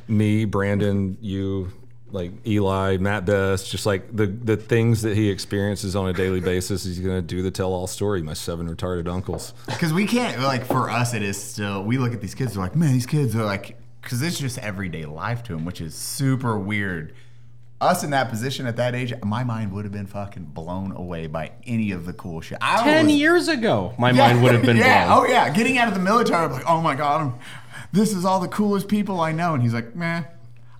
me, 0.07 0.45
Brandon, 0.45 1.17
you, 1.21 1.71
like 2.11 2.31
Eli, 2.47 2.97
Matt 2.97 3.25
Best, 3.25 3.71
just 3.71 3.85
like 3.85 4.15
the 4.15 4.27
the 4.27 4.55
things 4.55 5.01
that 5.01 5.17
he 5.17 5.29
experiences 5.29 5.95
on 5.95 6.07
a 6.07 6.13
daily 6.13 6.39
basis. 6.39 6.83
He's 6.83 6.99
gonna 6.99 7.21
do 7.21 7.41
the 7.41 7.51
tell 7.51 7.73
all 7.73 7.87
story. 7.87 8.21
My 8.21 8.33
seven 8.33 8.73
retarded 8.73 9.11
uncles. 9.11 9.53
Because 9.65 9.93
we 9.93 10.05
can't, 10.05 10.41
like, 10.41 10.65
for 10.65 10.89
us, 10.89 11.13
it 11.13 11.23
is 11.23 11.41
still, 11.41 11.83
we 11.83 11.97
look 11.97 12.13
at 12.13 12.21
these 12.21 12.35
kids, 12.35 12.55
we're 12.55 12.63
like, 12.63 12.75
man, 12.75 12.93
these 12.93 13.05
kids 13.05 13.35
are 13.35 13.43
like, 13.43 13.77
because 14.01 14.21
it's 14.21 14.37
just 14.37 14.59
everyday 14.59 15.05
life 15.05 15.43
to 15.43 15.53
them, 15.53 15.65
which 15.65 15.81
is 15.81 15.95
super 15.95 16.59
weird. 16.59 17.13
Us 17.81 18.05
in 18.05 18.11
that 18.11 18.29
position 18.29 18.67
at 18.67 18.77
that 18.77 18.95
age, 18.95 19.13
my 19.21 19.43
mind 19.43 19.73
would 19.73 19.83
have 19.83 19.91
been 19.91 20.07
fucking 20.07 20.45
blown 20.45 20.93
away 20.93 21.27
by 21.27 21.51
any 21.67 21.91
of 21.91 22.05
the 22.05 22.13
cool 22.13 22.39
shit. 22.39 22.57
I 22.61 22.83
Ten 22.83 23.07
was- 23.07 23.15
years 23.15 23.47
ago, 23.49 23.93
my 23.99 24.13
mind 24.13 24.41
would 24.43 24.53
have 24.53 24.65
been 24.65 24.77
yeah, 24.77 25.07
blown. 25.07 25.25
oh 25.25 25.29
yeah. 25.29 25.49
Getting 25.49 25.77
out 25.77 25.89
of 25.89 25.93
the 25.93 25.99
military, 25.99 26.45
I'm 26.45 26.51
like, 26.53 26.63
oh 26.67 26.79
my 26.81 26.95
god, 26.95 27.21
I'm, 27.21 27.33
this 27.91 28.13
is 28.13 28.23
all 28.23 28.39
the 28.39 28.47
coolest 28.47 28.87
people 28.87 29.19
I 29.19 29.33
know. 29.33 29.53
And 29.53 29.61
he's 29.61 29.73
like, 29.73 29.93
man, 29.93 30.25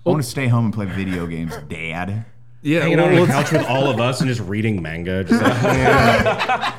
I 0.06 0.08
want 0.08 0.22
to 0.22 0.26
oh. 0.26 0.30
stay 0.30 0.46
home 0.46 0.66
and 0.66 0.74
play 0.74 0.86
video 0.86 1.26
games, 1.26 1.54
Dad. 1.68 2.24
Yeah, 2.62 2.80
Hanging 2.80 2.96
well, 2.96 3.08
on 3.08 3.14
the 3.14 3.26
couch 3.26 3.52
with 3.52 3.66
all 3.66 3.88
of 3.88 4.00
us 4.00 4.20
and 4.20 4.28
just 4.28 4.40
reading 4.40 4.82
manga. 4.82 5.22
Just 5.28 5.40
like, 5.40 5.62
yeah. 5.62 6.74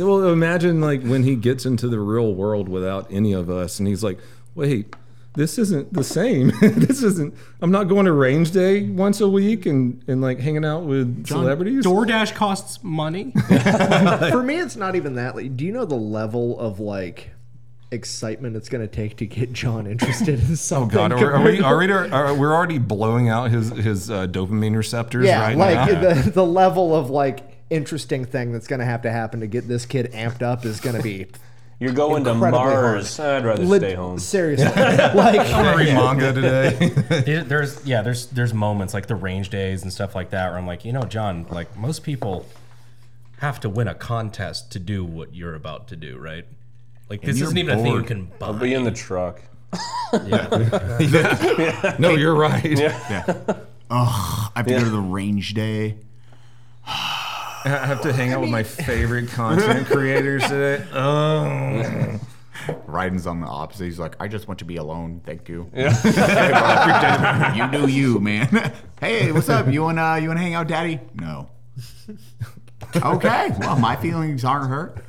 well, 0.04 0.28
imagine 0.32 0.80
like 0.80 1.04
when 1.04 1.22
he 1.22 1.36
gets 1.36 1.66
into 1.66 1.86
the 1.86 2.00
real 2.00 2.34
world 2.34 2.68
without 2.68 3.12
any 3.12 3.32
of 3.32 3.48
us, 3.48 3.78
and 3.78 3.86
he's 3.86 4.02
like, 4.02 4.18
"Wait, 4.56 4.92
this 5.34 5.58
isn't 5.58 5.92
the 5.92 6.04
same. 6.04 6.52
this 6.60 7.02
isn't. 7.02 7.34
I'm 7.60 7.70
not 7.70 7.84
going 7.84 8.06
to 8.06 8.12
range 8.12 8.52
day 8.52 8.84
once 8.84 9.20
a 9.20 9.28
week 9.28 9.66
and 9.66 10.02
and 10.06 10.22
like 10.22 10.38
hanging 10.38 10.64
out 10.64 10.84
with 10.84 11.26
celebrities." 11.26 11.84
DoorDash 11.84 12.34
costs 12.34 12.82
money. 12.82 13.32
For 14.30 14.42
me, 14.42 14.56
it's 14.56 14.76
not 14.76 14.94
even 14.96 15.14
that. 15.14 15.34
Like, 15.34 15.56
do 15.56 15.64
you 15.64 15.72
know 15.72 15.84
the 15.84 15.96
level 15.96 16.58
of 16.58 16.80
like 16.80 17.30
excitement 17.90 18.56
it's 18.56 18.68
going 18.68 18.80
to 18.86 18.92
take 18.92 19.16
to 19.16 19.26
get 19.26 19.52
John 19.52 19.86
interested 19.86 20.40
in 20.40 20.52
Oh 20.52 20.54
something. 20.54 20.96
God, 20.96 21.12
are, 21.12 21.34
are 21.34 21.44
we 21.44 21.62
already? 21.62 21.92
Are, 22.12 22.34
we're 22.34 22.52
already 22.52 22.78
blowing 22.78 23.28
out 23.28 23.50
his 23.50 23.70
his 23.70 24.10
uh, 24.10 24.26
dopamine 24.26 24.76
receptors 24.76 25.26
yeah, 25.26 25.40
right 25.40 25.56
like 25.56 25.90
now. 25.90 26.12
the 26.12 26.30
the 26.30 26.44
level 26.44 26.94
of 26.94 27.10
like 27.10 27.62
interesting 27.70 28.24
thing 28.24 28.52
that's 28.52 28.66
going 28.66 28.80
to 28.80 28.84
have 28.84 29.02
to 29.02 29.10
happen 29.10 29.40
to 29.40 29.46
get 29.46 29.66
this 29.66 29.86
kid 29.86 30.10
amped 30.12 30.42
up 30.42 30.64
is 30.64 30.80
going 30.80 30.96
to 30.96 31.02
be 31.02 31.26
You're 31.84 31.92
going 31.92 32.24
to 32.24 32.30
incredibly 32.30 32.58
Mars. 32.60 33.16
hard. 33.16 33.30
I'd 33.30 33.44
rather 33.44 33.64
Lit- 33.64 33.82
stay 33.82 33.94
home. 33.94 34.18
Seriously, 34.18 34.64
like 34.74 35.40
I'm 35.40 35.64
gonna 35.64 35.76
read 35.76 35.94
manga 35.94 36.32
today. 36.32 36.88
There- 37.24 37.44
there's 37.44 37.84
yeah 37.86 38.02
there's 38.02 38.26
there's 38.28 38.54
moments 38.54 38.94
like 38.94 39.06
the 39.06 39.14
range 39.16 39.50
days 39.50 39.82
and 39.82 39.92
stuff 39.92 40.14
like 40.14 40.30
that 40.30 40.48
where 40.50 40.58
I'm 40.58 40.66
like 40.66 40.84
you 40.84 40.92
know 40.92 41.02
John 41.02 41.46
like 41.50 41.76
most 41.76 42.02
people 42.02 42.46
have 43.38 43.60
to 43.60 43.68
win 43.68 43.88
a 43.88 43.94
contest 43.94 44.72
to 44.72 44.78
do 44.78 45.04
what 45.04 45.34
you're 45.34 45.54
about 45.54 45.88
to 45.88 45.96
do 45.96 46.16
right 46.18 46.46
like 47.10 47.20
this 47.20 47.36
you're 47.38 47.46
isn't 47.48 47.58
even 47.58 47.78
a 47.78 47.82
thing 47.82 47.86
you 47.86 47.92
bored. 47.92 48.06
can 48.06 48.24
buy 48.38 48.46
I'll 48.46 48.54
be 48.54 48.72
in 48.74 48.84
the 48.84 48.90
truck. 48.90 49.42
Yeah. 50.26 51.96
No, 51.98 52.10
you're 52.10 52.34
right. 52.34 52.64
Yeah. 52.64 52.96
I 53.90 54.50
have 54.56 54.66
to 54.66 54.72
go 54.72 54.78
to 54.80 54.88
the 54.90 54.98
range 55.00 55.52
day. 55.54 55.96
I 57.64 57.86
have 57.86 58.02
to 58.02 58.12
hang 58.12 58.32
out 58.32 58.42
with 58.42 58.50
my 58.50 58.62
favorite 58.62 59.30
content 59.30 59.86
creators 59.90 60.42
today. 60.42 60.84
Oh. 60.92 62.20
Ryden's 62.86 63.26
on 63.26 63.40
the 63.40 63.46
opposite. 63.46 63.84
He's 63.84 63.98
like, 63.98 64.16
I 64.20 64.28
just 64.28 64.48
want 64.48 64.58
to 64.58 64.64
be 64.64 64.76
alone. 64.76 65.20
Thank 65.24 65.48
you. 65.48 65.70
Yeah. 65.74 67.54
you 67.54 67.78
do 67.78 67.90
you, 67.90 68.20
man. 68.20 68.72
hey, 69.00 69.32
what's 69.32 69.48
up? 69.48 69.68
You 69.68 69.82
wanna 69.82 70.18
you 70.20 70.28
wanna 70.28 70.40
hang 70.40 70.54
out, 70.54 70.68
Daddy? 70.68 71.00
No. 71.14 71.48
Okay. 72.96 73.50
Well, 73.58 73.78
my 73.78 73.96
feelings 73.96 74.44
aren't 74.44 74.68
hurt. 74.68 75.04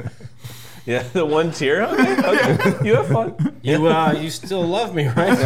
Yeah, 0.86 1.04
the 1.14 1.26
one 1.26 1.52
tear. 1.52 1.84
Okay, 1.84 2.54
okay. 2.54 2.88
You 2.88 2.96
have 2.96 3.08
fun. 3.08 3.60
you 3.62 3.88
uh 3.88 4.14
you 4.14 4.30
still 4.30 4.66
love 4.66 4.94
me 4.96 5.08
right 5.08 5.38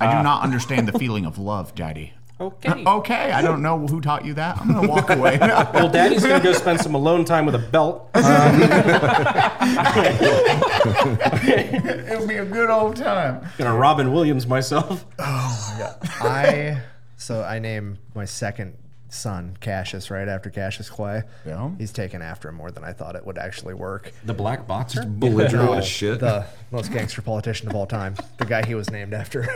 I 0.00 0.16
do 0.16 0.22
not 0.22 0.42
understand 0.42 0.88
the 0.88 0.98
feeling 0.98 1.24
of 1.26 1.38
love, 1.38 1.74
Daddy. 1.74 2.12
Okay 2.40 2.84
Okay, 2.86 3.32
I 3.32 3.42
don't 3.42 3.62
know 3.62 3.86
who 3.86 4.00
taught 4.00 4.24
you 4.24 4.34
that. 4.34 4.60
I'm 4.60 4.72
gonna 4.72 4.88
walk 4.88 5.10
away. 5.10 5.38
well 5.40 5.88
daddy's 5.88 6.22
gonna 6.24 6.42
go 6.42 6.52
spend 6.52 6.80
some 6.80 6.94
alone 6.94 7.24
time 7.24 7.46
with 7.46 7.54
a 7.54 7.58
belt 7.58 8.10
um, 8.14 8.22
It'll 12.10 12.26
be 12.26 12.36
a 12.36 12.44
good 12.44 12.70
old 12.70 12.96
time. 12.96 13.46
gonna 13.58 13.76
Robin 13.76 14.12
Williams 14.12 14.46
myself 14.46 15.04
oh, 15.18 15.96
I 16.20 16.82
so 17.16 17.42
I 17.42 17.58
name 17.58 17.98
my 18.14 18.24
second 18.24 18.76
son 19.10 19.56
Cassius 19.60 20.10
right 20.10 20.28
after 20.28 20.50
Cassius 20.50 20.90
Clay. 20.90 21.22
Yeah. 21.46 21.70
He's 21.78 21.92
taken 21.92 22.20
after 22.22 22.48
him 22.48 22.56
more 22.56 22.70
than 22.70 22.84
I 22.84 22.92
thought 22.92 23.16
it 23.16 23.24
would 23.24 23.38
actually 23.38 23.74
work. 23.74 24.12
the 24.24 24.34
black 24.34 24.66
boxer 24.66 25.04
Belligerent 25.04 25.70
No, 25.70 25.72
as 25.74 25.86
shit. 25.86 26.20
The 26.20 26.46
most 26.70 26.92
gangster 26.92 27.22
politician 27.22 27.68
of 27.68 27.74
all 27.74 27.86
time. 27.86 28.14
The 28.36 28.44
guy 28.44 28.66
he 28.66 28.74
was 28.74 28.90
named 28.90 29.14
after. 29.14 29.48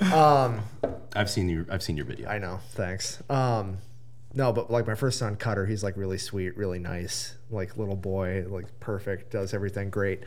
I've 0.00 1.30
seen 1.30 1.48
your 1.48 1.66
I've 1.70 1.82
seen 1.82 1.96
your 1.96 2.06
video 2.06 2.28
I 2.28 2.38
know. 2.38 2.60
Thanks. 2.72 3.22
Um, 3.30 3.78
no, 4.34 4.52
but 4.52 4.70
like 4.70 4.86
my 4.86 4.96
first 4.96 5.18
son, 5.18 5.36
Cutter, 5.36 5.66
he's 5.66 5.84
like 5.84 5.96
really 5.96 6.18
sweet, 6.18 6.56
really 6.56 6.80
nice, 6.80 7.36
like 7.50 7.76
little 7.76 7.96
boy, 7.96 8.44
like 8.48 8.80
perfect, 8.80 9.30
does 9.30 9.54
everything 9.54 9.90
great. 9.90 10.24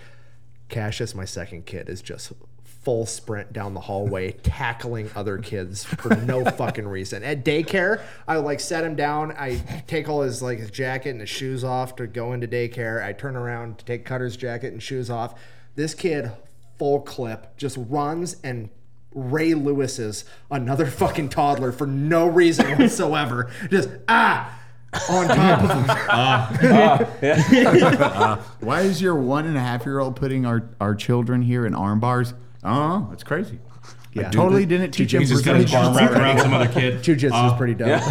Cassius, 0.70 1.14
my 1.14 1.26
second 1.26 1.66
kid, 1.66 1.90
is 1.90 2.02
just 2.02 2.32
full 2.64 3.06
sprint 3.06 3.52
down 3.52 3.74
the 3.74 3.82
hallway, 3.82 4.32
tackling 4.44 5.10
other 5.14 5.38
kids 5.38 5.84
for 5.84 6.16
no 6.16 6.46
fucking 6.46 6.88
reason. 6.88 7.22
At 7.22 7.44
daycare, 7.44 8.02
I 8.28 8.38
like 8.38 8.62
set 8.62 8.86
him 8.86 8.96
down. 8.96 9.34
I 9.34 9.62
take 9.88 10.08
all 10.08 10.22
his 10.22 10.42
like 10.42 10.60
his 10.60 10.72
jacket 10.72 11.10
and 11.10 11.20
his 11.20 11.30
shoes 11.30 11.66
off 11.66 11.98
to 11.98 12.08
go 12.08 12.32
into 12.32 12.48
daycare. 12.48 13.04
I 13.04 13.12
turn 13.12 13.36
around 13.36 13.80
to 13.80 13.86
take 13.86 14.06
Cutter's 14.06 14.38
jacket 14.38 14.72
and 14.72 14.82
shoes 14.82 15.10
off. 15.10 15.38
This 15.76 15.94
kid, 15.94 16.32
full 16.80 17.02
clip, 17.02 17.58
just 17.58 17.78
runs 17.78 18.38
and 18.42 18.70
Ray 19.13 19.54
Lewis's 19.54 20.26
another 20.52 20.86
fucking 20.86 21.30
toddler 21.30 21.72
for 21.72 21.88
no 21.88 22.28
reason 22.28 22.67
whatsoever. 22.78 23.50
Just 23.70 23.89
ah 24.08 24.54
on 25.10 25.28
top 25.28 25.62
of 25.63 25.72
him. 25.72 25.86
Ah. 26.10 26.50
Ah. 26.63 27.06
Ah. 27.22 28.56
Why 28.62 28.82
is 28.82 29.02
your 29.02 29.15
one 29.15 29.46
and 29.46 29.58
a 29.58 29.60
half 29.60 29.86
year 29.86 30.00
old 30.00 30.15
putting 30.15 30.46
our, 30.46 30.70
our 30.80 30.96
children 30.96 31.41
here 31.41 31.65
in 31.65 31.74
arm 31.76 32.00
bars? 32.00 32.34
Oh, 32.63 33.08
that's 33.10 33.24
crazy. 33.24 33.60
I 33.86 34.22
Yeah. 34.22 34.30
totally 34.32 34.65
didn't 34.65 34.91
teach 34.91 35.13
him. 35.13 35.20
He's 35.20 35.30
just 35.30 35.46
got 35.46 35.58
his 35.58 35.65
Brazilian 35.70 35.96
arm 35.96 35.98
wrapped 35.98 36.13
around 36.15 36.39
some 36.39 36.54
other 36.54 36.67
kid. 36.67 37.04
Jiu-jitsu 37.04 37.38
is 37.38 37.54
pretty 37.54 37.76
dope. 37.76 38.02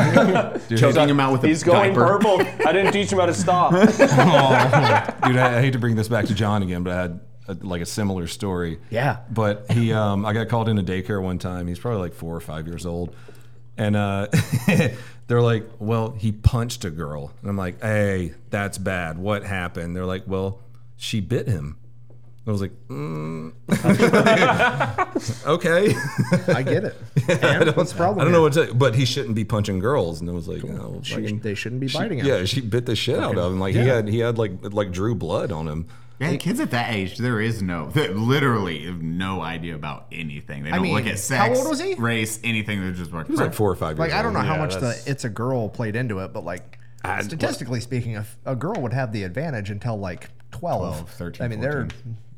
choking 0.79 1.09
him 1.09 1.19
out 1.19 1.33
with 1.33 1.43
a 1.45 1.49
He's 1.49 1.65
going 1.65 1.95
diaper. 1.95 2.07
purple. 2.19 2.41
I 2.67 2.73
didn't 2.73 2.93
teach 2.93 3.11
him 3.11 3.19
how 3.19 3.27
to 3.27 3.35
stop. 3.35 3.73
Dude, 3.73 5.37
I, 5.37 5.59
I 5.59 5.61
hate 5.61 5.73
to 5.73 5.79
bring 5.81 5.97
this 5.97 6.09
back 6.09 6.27
to 6.27 6.35
John 6.35 6.63
again, 6.63 6.83
but 6.85 6.93
I 6.93 7.03
had 7.03 7.21
a, 7.49 7.55
like 7.55 7.81
a 7.83 7.87
similar 7.87 8.27
story. 8.27 8.79
Yeah. 8.91 9.19
But 9.31 9.71
he, 9.71 9.93
um, 9.93 10.25
I 10.27 10.33
got 10.33 10.49
called 10.49 10.69
into 10.69 10.83
daycare 10.83 11.23
one 11.23 11.39
time. 11.39 11.67
He's 11.67 11.79
probably 11.79 12.01
like 12.01 12.15
four 12.15 12.35
or 12.35 12.41
five 12.41 12.67
years 12.67 12.87
old, 12.87 13.15
and 13.77 13.97
uh, 13.97 14.29
they're 15.27 15.43
like, 15.43 15.65
"Well, 15.79 16.11
he 16.13 16.33
punched 16.33 16.85
a 16.85 16.91
girl," 16.91 17.33
and 17.41 17.51
I'm 17.51 17.57
like, 17.57 17.81
"Hey, 17.81 18.35
that's 18.51 18.79
bad. 18.79 19.19
What 19.19 19.45
happened?" 19.45 19.95
They're 19.97 20.07
like, 20.07 20.25
"Well, 20.27 20.61
she 20.97 21.21
bit 21.21 21.47
him." 21.49 21.79
I 22.49 22.53
was 22.53 22.61
like, 22.61 22.71
mm. 22.89 23.53
"Okay." 25.47 25.95
I 26.53 26.63
get 26.63 26.85
it. 26.85 26.97
And 27.43 27.75
what's 27.75 27.91
the 27.91 27.97
problem? 27.97 28.21
I 28.21 28.25
don't 28.25 28.33
know 28.33 28.43
what 28.43 28.53
to, 28.53 28.73
but 28.73 28.95
he 28.95 29.05
shouldn't 29.05 29.35
be 29.35 29.45
punching 29.45 29.81
girls. 29.81 30.21
And 30.21 30.29
it 30.29 30.33
was 30.33 30.47
like, 30.47 30.63
no, 30.63 31.01
She- 31.03 31.15
fucking- 31.15 31.41
they 31.41 31.55
shouldn't 31.55 31.81
be 31.81 31.89
she- 31.89 31.99
biting 31.99 32.19
him. 32.21 32.27
Yeah, 32.27 32.45
she 32.45 32.61
bit 32.61 32.87
the 32.87 32.95
shit 32.95 33.19
out 33.19 33.37
of 33.37 33.53
him. 33.53 33.59
Like 33.59 33.75
he 33.75 33.81
had, 33.81 34.07
he 34.09 34.21
had 34.21 34.39
like 34.39 34.53
like 34.63 34.93
drew 34.93 35.17
blood 35.17 35.51
on 35.51 35.67
him. 35.67 35.87
Yeah, 36.19 36.35
kids 36.37 36.61
at 36.61 36.71
that 36.71 36.95
age, 36.95 37.19
there 37.19 37.41
is 37.41 37.61
no, 37.61 37.91
literally 37.95 38.85
have 38.87 39.03
no 39.03 39.43
idea 39.43 39.75
about 39.75 40.07
anything. 40.11 40.63
They 40.65 40.71
don't 40.71 40.81
mean, 40.83 40.95
look 40.95 41.05
at 41.05 41.11
how 41.11 41.17
sex, 41.17 41.59
old 41.59 41.69
was 41.69 41.79
he? 41.81 41.95
race, 41.95 42.41
anything. 42.43 42.81
They're 42.81 42.93
just 42.93 43.13
like, 43.13 43.27
He 43.27 43.33
was 43.33 43.41
like 43.41 43.53
four 43.55 43.71
or 43.71 43.77
five 43.77 43.99
years 43.99 44.11
Like 44.11 44.13
I 44.13 44.23
don't 44.23 44.33
know 44.33 44.39
old. 44.39 44.49
how 44.49 44.55
Yeah, 44.55 44.61
much 44.61 44.75
the 44.75 44.81
that's- 44.81 45.07
"it's 45.07 45.25
a 45.25 45.29
girl" 45.29 45.69
played 45.69 45.95
into 45.95 46.21
it, 46.21 46.33
but 46.33 46.45
like 46.45 46.79
statistically 47.21 47.81
speaking, 47.81 48.17
a, 48.17 48.27
a 48.47 48.57
girl 48.57 48.81
would 48.81 48.93
have 48.95 49.13
the 49.13 49.25
advantage 49.25 49.71
until 49.71 49.97
like 49.99 50.29
12. 50.53 50.81
12, 50.97 51.11
13, 51.11 51.45
I 51.45 51.49
mean, 51.49 51.61
they're 51.61 51.89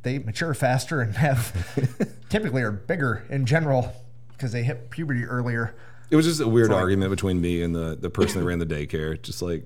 they 0.02 0.18
mature 0.18 0.54
faster 0.54 1.00
and 1.00 1.14
have 1.16 1.52
typically 2.28 2.62
are 2.62 2.72
bigger 2.72 3.24
in 3.30 3.46
general 3.46 3.92
because 4.32 4.52
they 4.52 4.62
hit 4.62 4.90
puberty 4.90 5.24
earlier. 5.24 5.74
It 6.10 6.16
was 6.16 6.24
just 6.26 6.40
a 6.40 6.48
weird 6.48 6.72
argument 6.72 7.10
between 7.10 7.40
me 7.40 7.62
and 7.62 7.74
the 7.74 7.96
the 8.00 8.10
person 8.10 8.40
that 8.40 8.46
ran 8.46 8.58
the 8.58 8.66
daycare. 8.66 9.20
Just 9.20 9.40
like, 9.42 9.64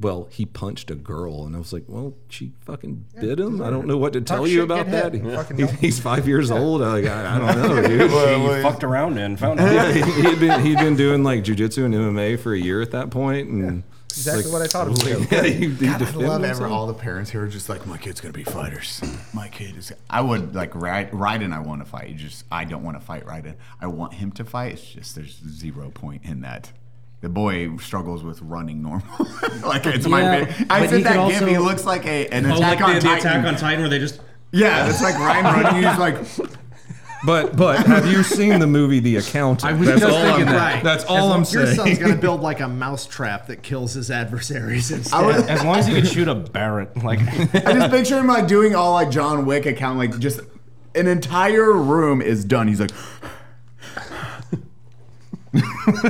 well, 0.00 0.28
he 0.30 0.44
punched 0.44 0.90
a 0.90 0.94
girl, 0.96 1.44
and 1.46 1.54
I 1.54 1.58
was 1.58 1.72
like, 1.72 1.84
well, 1.86 2.14
she 2.28 2.52
fucking 2.66 3.06
bit 3.20 3.38
him. 3.38 3.62
I 3.62 3.70
don't 3.70 3.86
know 3.86 3.96
what 3.96 4.12
to 4.14 4.20
tell 4.20 4.46
you 4.46 4.56
shit, 4.56 4.64
about 4.64 4.86
get 4.86 4.90
that. 4.90 5.12
hit. 5.14 5.24
He- 5.24 5.30
Fucking 5.36 5.56
he- 5.56 5.64
don't. 5.66 5.76
he's 5.76 6.00
five 6.00 6.26
years 6.26 6.50
old. 6.50 6.82
I, 6.82 6.88
like, 7.00 7.06
I, 7.06 7.36
I 7.36 7.38
don't 7.54 7.62
know, 7.62 7.82
dude. 7.88 8.00
you 8.10 8.62
fucked 8.62 8.82
around 8.84 9.18
and 9.18 9.38
found 9.38 9.60
out 9.60 9.72
Yeah, 9.72 9.92
he, 9.92 10.22
he'd 10.22 10.40
been 10.40 10.60
he'd 10.62 10.78
been 10.78 10.96
doing 10.96 11.22
like 11.22 11.44
jujitsu 11.44 11.84
and 11.84 11.94
MMA 11.94 12.38
for 12.40 12.52
a 12.54 12.58
year 12.58 12.82
at 12.82 12.90
that 12.90 13.10
point, 13.10 13.48
and 13.48 13.82
Exactly 14.16 14.52
what 14.52 14.62
I 14.62 14.66
thought 14.68 14.86
it 14.86 14.90
was. 14.90 15.04
like, 15.20 15.30
yeah, 15.32 15.42
he, 15.42 15.68
he 15.70 15.86
God, 15.86 15.94
I 15.96 15.98
defended 15.98 16.28
love 16.28 16.44
ever 16.44 16.46
himself. 16.48 16.70
all 16.72 16.86
the 16.86 16.94
parents 16.94 17.30
who 17.30 17.40
are 17.40 17.48
just 17.48 17.68
like, 17.68 17.84
my 17.84 17.98
kid's 17.98 18.20
gonna 18.20 18.32
be 18.32 18.44
fighters. 18.44 19.00
My 19.32 19.48
kid 19.48 19.76
is. 19.76 19.92
I 20.08 20.20
would 20.20 20.54
like 20.54 20.72
Ry- 20.76 21.06
Ryden. 21.06 21.52
I 21.52 21.58
want 21.58 21.82
to 21.84 21.84
fight. 21.84 22.10
You 22.10 22.14
Just 22.14 22.44
I 22.50 22.62
don't 22.64 22.84
want 22.84 22.96
to 22.98 23.04
fight 23.04 23.24
Ryden. 23.26 23.54
I 23.80 23.88
want 23.88 24.14
him 24.14 24.30
to 24.32 24.44
fight. 24.44 24.74
It's 24.74 24.84
just 24.84 25.14
there's 25.16 25.40
zero 25.48 25.90
point 25.90 26.22
in 26.24 26.42
that. 26.42 26.70
The 27.24 27.30
boy 27.30 27.74
struggles 27.78 28.22
with 28.22 28.42
running 28.42 28.82
normal. 28.82 29.06
like 29.64 29.86
it's 29.86 30.06
my. 30.06 30.20
Yeah, 30.20 30.44
fa- 30.44 30.66
I 30.68 30.86
said 30.86 31.04
that 31.04 31.28
gif. 31.30 31.48
He 31.48 31.56
looks 31.56 31.86
like 31.86 32.04
a 32.04 32.28
an 32.28 32.44
Oh, 32.44 32.56
attack 32.56 32.80
like 32.80 32.84
on 32.86 32.94
the, 32.96 33.00
the 33.00 33.06
Titan. 33.06 33.26
attack 33.30 33.46
on 33.46 33.56
Titan 33.56 33.80
where 33.80 33.88
they 33.88 33.98
just 33.98 34.20
yeah, 34.52 34.90
it's 34.90 35.00
like 35.02 35.14
Ryan 35.14 35.44
running. 35.46 35.82
He's 35.82 35.98
like, 35.98 36.18
But 37.24 37.56
but 37.56 37.86
have 37.86 38.06
you 38.12 38.22
seen 38.22 38.60
the 38.60 38.66
movie 38.66 39.00
The 39.00 39.16
Accountant? 39.16 39.72
I 39.72 39.74
was 39.74 39.88
That's 39.88 40.02
just 40.02 40.12
all 40.14 40.22
thinking 40.22 40.48
I'm, 40.48 40.54
that. 40.54 40.84
That's 40.84 41.04
all 41.04 41.32
I'm 41.32 41.44
Your 41.50 41.66
son's 41.74 41.98
gonna 41.98 42.14
build 42.14 42.42
like 42.42 42.60
a 42.60 42.68
mouse 42.84 43.06
trap 43.06 43.46
that 43.46 43.62
kills 43.62 43.94
his 43.94 44.10
adversaries 44.10 44.90
instead. 44.90 45.16
I 45.16 45.30
as 45.48 45.64
long 45.64 45.76
as 45.78 45.88
you 45.88 45.94
could 45.94 46.06
shoot 46.06 46.28
a 46.28 46.34
Barrett 46.34 47.02
like 47.02 47.20
I 47.20 47.72
just 47.72 47.90
picture 47.90 48.18
him 48.18 48.26
like 48.26 48.46
doing 48.46 48.74
all 48.74 48.92
like 48.92 49.08
John 49.10 49.46
Wick 49.46 49.64
account, 49.64 49.96
like 49.96 50.18
just 50.18 50.40
an 50.94 51.06
entire 51.06 51.72
room 51.72 52.20
is 52.20 52.44
done. 52.44 52.68
He's 52.68 52.80
like, 52.80 52.92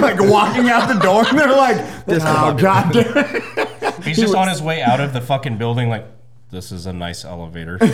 like 0.00 0.18
walking 0.20 0.68
out 0.68 0.88
the 0.88 0.98
door, 1.00 1.24
and 1.28 1.38
they're 1.38 1.48
like, 1.48 1.76
"Oh 2.08 2.54
god 2.54 2.92
damn 2.92 3.16
it!" 3.16 3.94
he's 4.04 4.18
just 4.18 4.34
on 4.34 4.48
his 4.48 4.60
way 4.60 4.82
out 4.82 5.00
of 5.00 5.12
the 5.12 5.20
fucking 5.20 5.56
building 5.56 5.88
like 5.88 6.04
this 6.50 6.72
is 6.72 6.86
a 6.86 6.92
nice 6.92 7.24
elevator. 7.24 7.78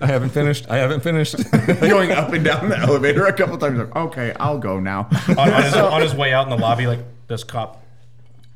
I 0.00 0.06
haven't 0.06 0.30
finished. 0.30 0.68
I 0.68 0.78
haven't 0.78 1.04
finished. 1.04 1.36
Going 1.80 2.10
up 2.10 2.32
and 2.32 2.44
down 2.44 2.68
the 2.68 2.76
elevator 2.78 3.26
a 3.26 3.32
couple 3.32 3.56
times. 3.58 3.78
Like, 3.78 3.94
okay, 3.94 4.34
I'll 4.40 4.58
go 4.58 4.80
now. 4.80 5.08
on, 5.28 5.38
on 5.38 5.62
his, 5.62 5.74
on 5.74 6.02
his 6.02 6.14
way 6.14 6.32
out 6.32 6.44
in 6.44 6.50
the 6.50 6.56
lobby, 6.58 6.88
like 6.88 6.98
this 7.28 7.44
cop. 7.44 7.83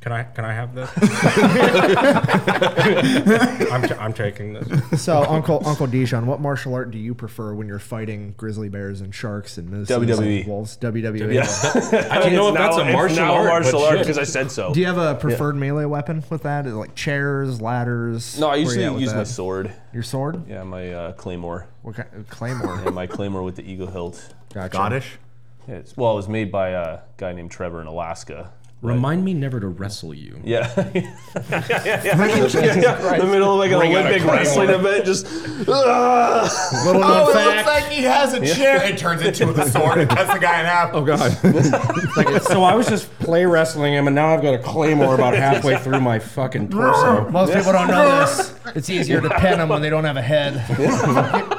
Can 0.00 0.12
I 0.12 0.22
can 0.22 0.44
I 0.44 0.52
have 0.52 0.76
this? 0.76 0.88
I'm, 3.72 3.82
t- 3.82 3.94
I'm 3.94 4.12
taking 4.12 4.52
this. 4.52 5.02
So, 5.02 5.24
Uncle 5.24 5.60
Uncle 5.66 5.88
Dijon, 5.88 6.26
what 6.26 6.40
martial 6.40 6.72
art 6.74 6.92
do 6.92 6.98
you 6.98 7.16
prefer 7.16 7.52
when 7.52 7.66
you're 7.66 7.80
fighting 7.80 8.34
grizzly 8.36 8.68
bears 8.68 9.00
and 9.00 9.12
sharks 9.12 9.58
and 9.58 9.68
mooses 9.68 9.96
WWE. 9.96 10.38
and 10.38 10.46
wolves? 10.46 10.76
WWE. 10.78 11.34
Yeah. 11.34 12.08
I 12.12 12.18
don't 12.20 12.32
know 12.32 12.48
if 12.48 12.54
that's 12.54 12.76
a 12.76 12.82
It's 12.86 12.92
martial 12.92 13.16
now 13.16 13.34
art, 13.34 13.48
martial 13.48 13.82
art 13.82 13.98
because 13.98 14.18
I 14.18 14.22
said 14.24 14.52
so. 14.52 14.72
Do 14.72 14.78
you 14.78 14.86
have 14.86 14.98
a 14.98 15.16
preferred 15.16 15.56
melee 15.56 15.86
weapon 15.86 16.22
with 16.30 16.44
that? 16.44 16.66
Is 16.66 16.74
it 16.74 16.76
like 16.76 16.94
chairs, 16.94 17.60
ladders? 17.60 18.38
No, 18.38 18.50
I 18.50 18.56
usually 18.56 18.84
at 18.84 18.92
with 18.92 19.02
use 19.02 19.12
my 19.14 19.24
sword. 19.24 19.72
Your 19.92 20.04
sword? 20.04 20.48
Yeah, 20.48 20.62
my 20.62 20.92
uh, 20.92 21.12
claymore. 21.14 21.66
What 21.82 21.96
kind? 21.96 22.28
Claymore. 22.28 22.82
Yeah, 22.84 22.90
my 22.90 23.08
claymore 23.08 23.42
with 23.42 23.56
the 23.56 23.68
eagle 23.68 23.88
hilt. 23.88 24.32
Gotcha. 24.54 24.72
Scottish. 24.74 25.18
Yeah, 25.66 25.80
well, 25.96 26.12
it 26.12 26.16
was 26.16 26.28
made 26.28 26.52
by 26.52 26.68
a 26.70 27.00
guy 27.16 27.32
named 27.32 27.50
Trevor 27.50 27.80
in 27.80 27.88
Alaska. 27.88 28.52
Remind 28.80 29.24
me 29.24 29.34
never 29.34 29.58
to 29.58 29.66
wrestle 29.66 30.14
you. 30.14 30.40
Yeah. 30.44 30.72
yeah, 30.94 31.02
yeah, 31.50 32.04
yeah, 32.04 32.74
yeah. 32.76 33.14
In 33.14 33.18
the 33.18 33.26
middle 33.26 33.52
of 33.52 33.58
like 33.58 33.72
an 33.72 33.78
Bring 33.78 33.96
out 33.96 34.04
a 34.04 34.08
Olympic 34.08 34.22
claymore. 34.22 34.36
wrestling 34.36 34.70
event, 34.70 35.04
just. 35.04 35.26
ah. 35.68 36.82
Little 36.86 37.00
known 37.00 37.10
Oh, 37.12 37.30
it 37.30 37.56
looks 37.56 37.66
like 37.66 37.84
he 37.86 38.02
has 38.04 38.34
a 38.34 38.54
chair. 38.54 38.80
It 38.84 38.96
turns 38.96 39.22
into 39.22 39.50
a 39.50 39.68
sword 39.68 39.98
and 39.98 40.08
cuts 40.08 40.32
the 40.32 40.38
guy 40.38 40.60
in 40.60 40.66
half. 40.66 40.90
Oh 40.92 41.04
god. 41.04 41.32
so 42.44 42.62
I 42.62 42.74
was 42.74 42.88
just 42.88 43.12
play 43.18 43.44
wrestling 43.46 43.94
him, 43.94 44.06
and 44.06 44.14
now 44.14 44.32
I've 44.32 44.42
got 44.42 44.54
a 44.54 44.58
claymore 44.58 45.16
about 45.16 45.34
halfway 45.34 45.76
through 45.78 46.00
my 46.00 46.20
fucking 46.20 46.68
torso. 46.68 47.28
Most 47.30 47.52
people 47.52 47.72
don't 47.72 47.88
know 47.88 48.20
this. 48.20 48.54
It's 48.76 48.90
easier 48.90 49.20
to 49.20 49.30
pin 49.40 49.58
them 49.58 49.70
when 49.70 49.82
they 49.82 49.90
don't 49.90 50.04
have 50.04 50.16
a 50.16 50.22
head. 50.22 51.54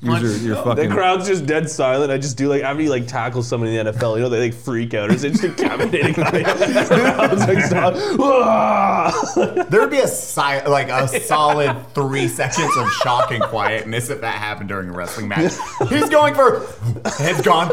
Use 0.00 0.22
your, 0.22 0.54
your 0.54 0.56
The 0.56 0.62
fucking. 0.76 0.90
crowd's 0.90 1.26
just 1.26 1.44
dead 1.44 1.68
silent. 1.68 2.12
I 2.12 2.18
just 2.18 2.36
do 2.36 2.48
like 2.48 2.62
after 2.62 2.80
you 2.82 2.88
like 2.88 3.08
tackle 3.08 3.42
somebody 3.42 3.76
in 3.76 3.84
the 3.84 3.92
NFL, 3.92 4.16
you 4.16 4.22
know 4.22 4.28
they 4.28 4.38
like 4.40 4.54
freak 4.54 4.94
out 4.94 5.10
or 5.10 5.14
they 5.14 5.30
just 5.30 5.42
decapitate 5.42 6.04
a 6.04 6.12
guy. 6.12 6.42
Crowd's 6.86 7.46
like 7.48 7.64
stop. 7.64 7.94
There 9.70 9.80
would 9.80 9.90
be 9.90 9.98
a 9.98 10.06
si- 10.08 10.66
like 10.68 10.88
a 10.88 11.08
solid 11.20 11.76
three 11.94 12.28
seconds 12.28 12.76
of 12.76 12.88
shock 13.02 13.32
and 13.32 13.42
quietness 13.42 14.08
if 14.10 14.20
that 14.20 14.34
happened 14.36 14.68
during 14.68 14.90
a 14.90 14.92
wrestling 14.92 15.28
match. 15.28 15.52
He's 15.88 16.08
going 16.08 16.34
for 16.34 16.64
head's 17.18 17.42
gone. 17.42 17.70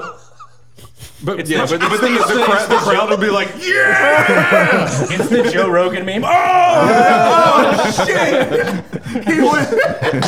But 1.26 1.48
yeah, 1.48 1.66
but 1.66 1.80
the 1.80 1.98
thing 1.98 2.14
is, 2.16 2.28
the, 2.28 2.44
cra- 2.44 2.68
the 2.70 2.78
crowd 2.78 3.10
would 3.10 3.20
be 3.20 3.30
like, 3.32 3.48
yeah. 3.60 4.88
It's 5.10 5.28
the 5.30 5.50
Joe 5.52 5.70
Rogan 5.70 6.06
meme. 6.06 6.24
Oh! 6.26 7.32
Oh 7.88 8.06
shit! 8.06 9.26
He 9.26 9.40
went, 9.42 9.70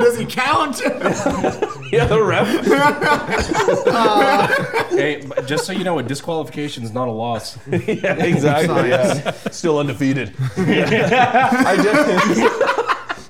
does 0.00 0.18
he 0.18 0.24
count? 0.26 0.80
yeah, 1.92 2.04
the 2.06 2.20
ref. 2.22 2.48
Hey, 4.90 5.22
just 5.46 5.64
so 5.64 5.72
you 5.72 5.84
know, 5.84 5.98
a 5.98 6.02
disqualification 6.02 6.84
is 6.84 6.92
not 6.92 7.08
a 7.08 7.10
loss. 7.10 7.58
yeah, 7.68 8.14
exactly. 8.22 8.90
Yeah. 8.90 9.30
Still 9.50 9.78
undefeated. 9.78 10.34
I 10.56 11.76
did. 11.76 12.50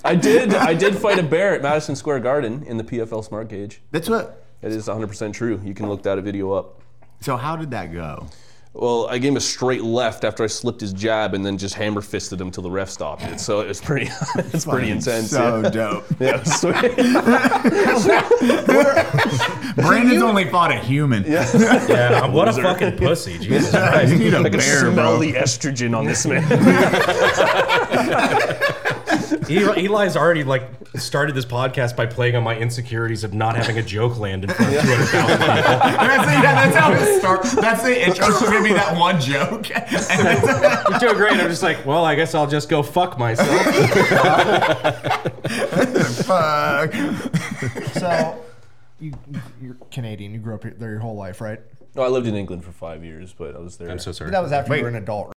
I 0.04 0.14
did. 0.16 0.54
I 0.54 0.74
did 0.74 0.96
fight 0.96 1.18
a 1.18 1.22
bear 1.22 1.54
at 1.54 1.62
Madison 1.62 1.94
Square 1.96 2.20
Garden 2.20 2.62
in 2.64 2.76
the 2.76 2.84
PFL 2.84 3.24
Smart 3.24 3.48
Cage. 3.48 3.80
That's 3.90 4.08
what. 4.08 4.44
It 4.62 4.72
is 4.72 4.88
100% 4.88 5.32
true. 5.32 5.60
You 5.64 5.72
can 5.74 5.88
look 5.88 6.02
that 6.02 6.18
video 6.22 6.52
up. 6.52 6.79
So 7.20 7.36
how 7.36 7.56
did 7.56 7.70
that 7.72 7.92
go? 7.92 8.26
Well, 8.72 9.08
I 9.08 9.18
gave 9.18 9.32
him 9.32 9.36
a 9.36 9.40
straight 9.40 9.82
left 9.82 10.22
after 10.22 10.44
I 10.44 10.46
slipped 10.46 10.80
his 10.80 10.92
jab, 10.92 11.34
and 11.34 11.44
then 11.44 11.58
just 11.58 11.74
hammer 11.74 12.00
fisted 12.00 12.40
him 12.40 12.52
till 12.52 12.62
the 12.62 12.70
ref 12.70 12.88
stopped 12.88 13.24
it. 13.24 13.40
So 13.40 13.60
it 13.60 13.66
was 13.66 13.80
pretty. 13.80 14.08
it's 14.36 14.64
pretty 14.64 14.90
intense. 14.90 15.30
So 15.30 15.60
yeah. 15.60 15.70
dope. 15.70 16.04
Yeah, 16.20 16.40
it 16.40 16.46
sweet. 16.46 16.74
Brandon's 19.76 20.22
only 20.22 20.48
fought 20.48 20.70
a 20.70 20.78
human. 20.78 21.24
Yeah, 21.24 21.50
yeah 21.88 22.26
what 22.28 22.46
a 22.46 22.52
fucking 22.52 22.96
pussy. 22.96 23.38
Jesus 23.38 23.70
Christ. 23.70 24.12
You 24.12 24.18
need 24.18 24.34
a 24.34 24.38
I 24.38 24.42
can 24.44 24.52
bear, 24.52 24.92
smell 24.92 24.94
bro. 24.94 25.18
the 25.18 25.32
estrogen 25.32 25.96
on 25.96 26.04
this 26.04 26.24
man. 26.26 26.44
Eli, 29.50 29.80
Eli's 29.80 30.16
already 30.16 30.44
like 30.44 30.62
started 30.96 31.34
this 31.34 31.44
podcast 31.44 31.96
by 31.96 32.06
playing 32.06 32.36
on 32.36 32.44
my 32.44 32.56
insecurities 32.56 33.24
of 33.24 33.34
not 33.34 33.56
having 33.56 33.78
a 33.78 33.82
joke 33.82 34.18
land 34.18 34.44
in 34.44 34.50
front 34.50 34.74
of 34.74 34.82
200,000 34.82 35.06
people. 35.06 35.36
That's, 35.40 36.28
it, 36.28 36.42
yeah, 36.42 36.54
that's 36.54 36.76
how 36.76 36.92
it 36.92 37.18
starts. 37.20 37.54
That's 37.54 37.82
the 37.82 38.06
intro. 38.06 38.26
Just 38.26 38.50
give 38.50 38.62
me 38.62 38.72
that 38.72 38.96
one 38.96 39.20
joke. 39.20 39.70
And 40.10 40.90
You're 40.90 40.98
doing 41.00 41.14
great. 41.16 41.32
I'm 41.32 41.48
just 41.48 41.62
like, 41.62 41.84
well, 41.84 42.04
I 42.04 42.14
guess 42.14 42.34
I'll 42.34 42.46
just 42.46 42.68
go 42.68 42.82
fuck 42.82 43.18
myself. 43.18 43.48
Fuck. 46.26 46.92
So, 47.94 48.44
you, 49.00 49.12
you're 49.60 49.76
Canadian. 49.90 50.32
You 50.32 50.38
grew 50.40 50.54
up 50.54 50.62
there 50.62 50.90
your 50.90 51.00
whole 51.00 51.16
life, 51.16 51.40
right? 51.40 51.60
no, 51.94 52.02
I 52.02 52.08
lived 52.08 52.26
in 52.26 52.34
England 52.36 52.64
for 52.64 52.72
five 52.72 53.04
years, 53.04 53.32
but 53.36 53.56
I 53.56 53.58
was 53.58 53.76
there. 53.76 53.90
I'm 53.90 53.98
so 53.98 54.12
sorry. 54.12 54.30
That 54.30 54.42
was 54.42 54.52
after 54.52 54.70
Wait. 54.70 54.78
you 54.78 54.84
were 54.84 54.90
an 54.90 54.96
adult. 54.96 55.32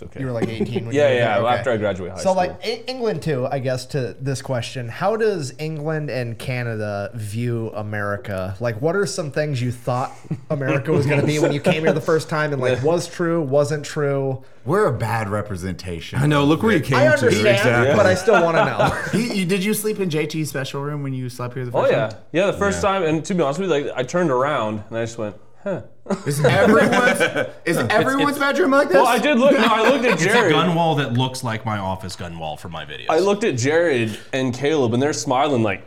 Right? 0.00 0.02
It's 0.02 0.16
okay. 0.16 0.20
You 0.20 0.26
were 0.26 0.32
like 0.32 0.48
18 0.48 0.86
when 0.86 0.94
yeah, 0.94 1.10
you 1.10 1.16
yeah. 1.16 1.34
moved? 1.36 1.46
Okay. 1.46 1.56
After 1.58 1.70
I 1.70 1.76
graduated 1.76 2.16
high 2.16 2.22
So, 2.22 2.32
school. 2.32 2.34
So 2.34 2.38
like 2.48 2.88
England 2.88 3.22
too, 3.22 3.46
I 3.50 3.58
guess. 3.58 3.86
To 3.86 4.16
this 4.20 4.42
question, 4.42 4.88
how 4.88 5.16
does 5.16 5.54
England 5.58 6.10
and 6.10 6.38
Canada 6.38 7.10
view 7.14 7.70
America? 7.74 8.56
Like, 8.60 8.80
what 8.80 8.96
are 8.96 9.06
some 9.06 9.30
things 9.30 9.60
you 9.62 9.70
thought 9.72 10.12
America 10.50 10.90
was 10.92 11.06
going 11.06 11.20
to 11.20 11.26
be 11.26 11.38
when 11.38 11.52
you 11.52 11.60
came 11.60 11.82
here 11.84 11.92
the 11.92 12.00
first 12.00 12.28
time, 12.28 12.52
and 12.52 12.60
like 12.60 12.82
was 12.82 13.06
true, 13.08 13.40
wasn't 13.42 13.84
true? 13.84 14.42
We're 14.64 14.86
a 14.86 14.92
bad 14.96 15.28
representation. 15.28 16.18
I 16.18 16.26
know. 16.26 16.44
Look 16.44 16.62
where 16.62 16.72
you 16.74 16.80
came 16.80 16.96
I 16.96 17.04
to. 17.04 17.12
understand, 17.12 17.46
Exactly. 17.58 17.94
but 17.94 18.06
I 18.06 18.14
still 18.14 18.42
want 18.42 18.56
to 18.56 18.64
know. 18.64 18.90
He, 19.12 19.40
you, 19.40 19.44
did 19.46 19.62
you 19.62 19.74
sleep 19.74 20.00
in 20.00 20.08
JT's 20.08 20.48
special 20.48 20.82
room 20.82 21.02
when 21.02 21.12
you 21.12 21.28
slept 21.28 21.54
here 21.54 21.64
the 21.66 21.70
oh 21.76 21.82
first 21.82 21.92
yeah, 21.92 22.08
time? 22.08 22.18
yeah. 22.32 22.46
The 22.46 22.52
first 22.58 22.80
time, 22.82 23.02
and 23.02 23.24
to 23.26 23.34
be 23.34 23.42
honest 23.42 23.60
with 23.60 23.68
you, 23.70 23.74
like 23.84 23.92
I 23.94 24.02
turned 24.02 24.30
around 24.30 24.82
and 24.88 24.96
I 24.96 25.02
just 25.04 25.18
went, 25.18 25.36
huh. 25.62 25.82
Is 26.26 26.44
everyone's 26.44 27.20
is 27.64 27.78
everyone's 27.78 28.38
bedroom 28.38 28.72
like 28.72 28.88
this? 28.88 28.96
Well, 28.96 29.06
I 29.06 29.18
did 29.18 29.38
look. 29.38 29.52
No, 29.52 29.64
I 29.64 29.88
looked 29.88 30.04
at 30.04 30.18
Jared. 30.18 30.36
It's 30.36 30.46
a 30.46 30.50
gun 30.50 30.74
wall 30.74 30.96
that 30.96 31.14
looks 31.14 31.42
like 31.42 31.64
my 31.64 31.78
office 31.78 32.14
gun 32.14 32.38
wall 32.38 32.56
for 32.56 32.68
my 32.68 32.84
videos. 32.84 33.06
I 33.08 33.20
looked 33.20 33.42
at 33.44 33.56
Jared 33.56 34.18
and 34.32 34.52
Caleb, 34.52 34.92
and 34.92 35.02
they're 35.02 35.14
smiling 35.14 35.62
like, 35.62 35.82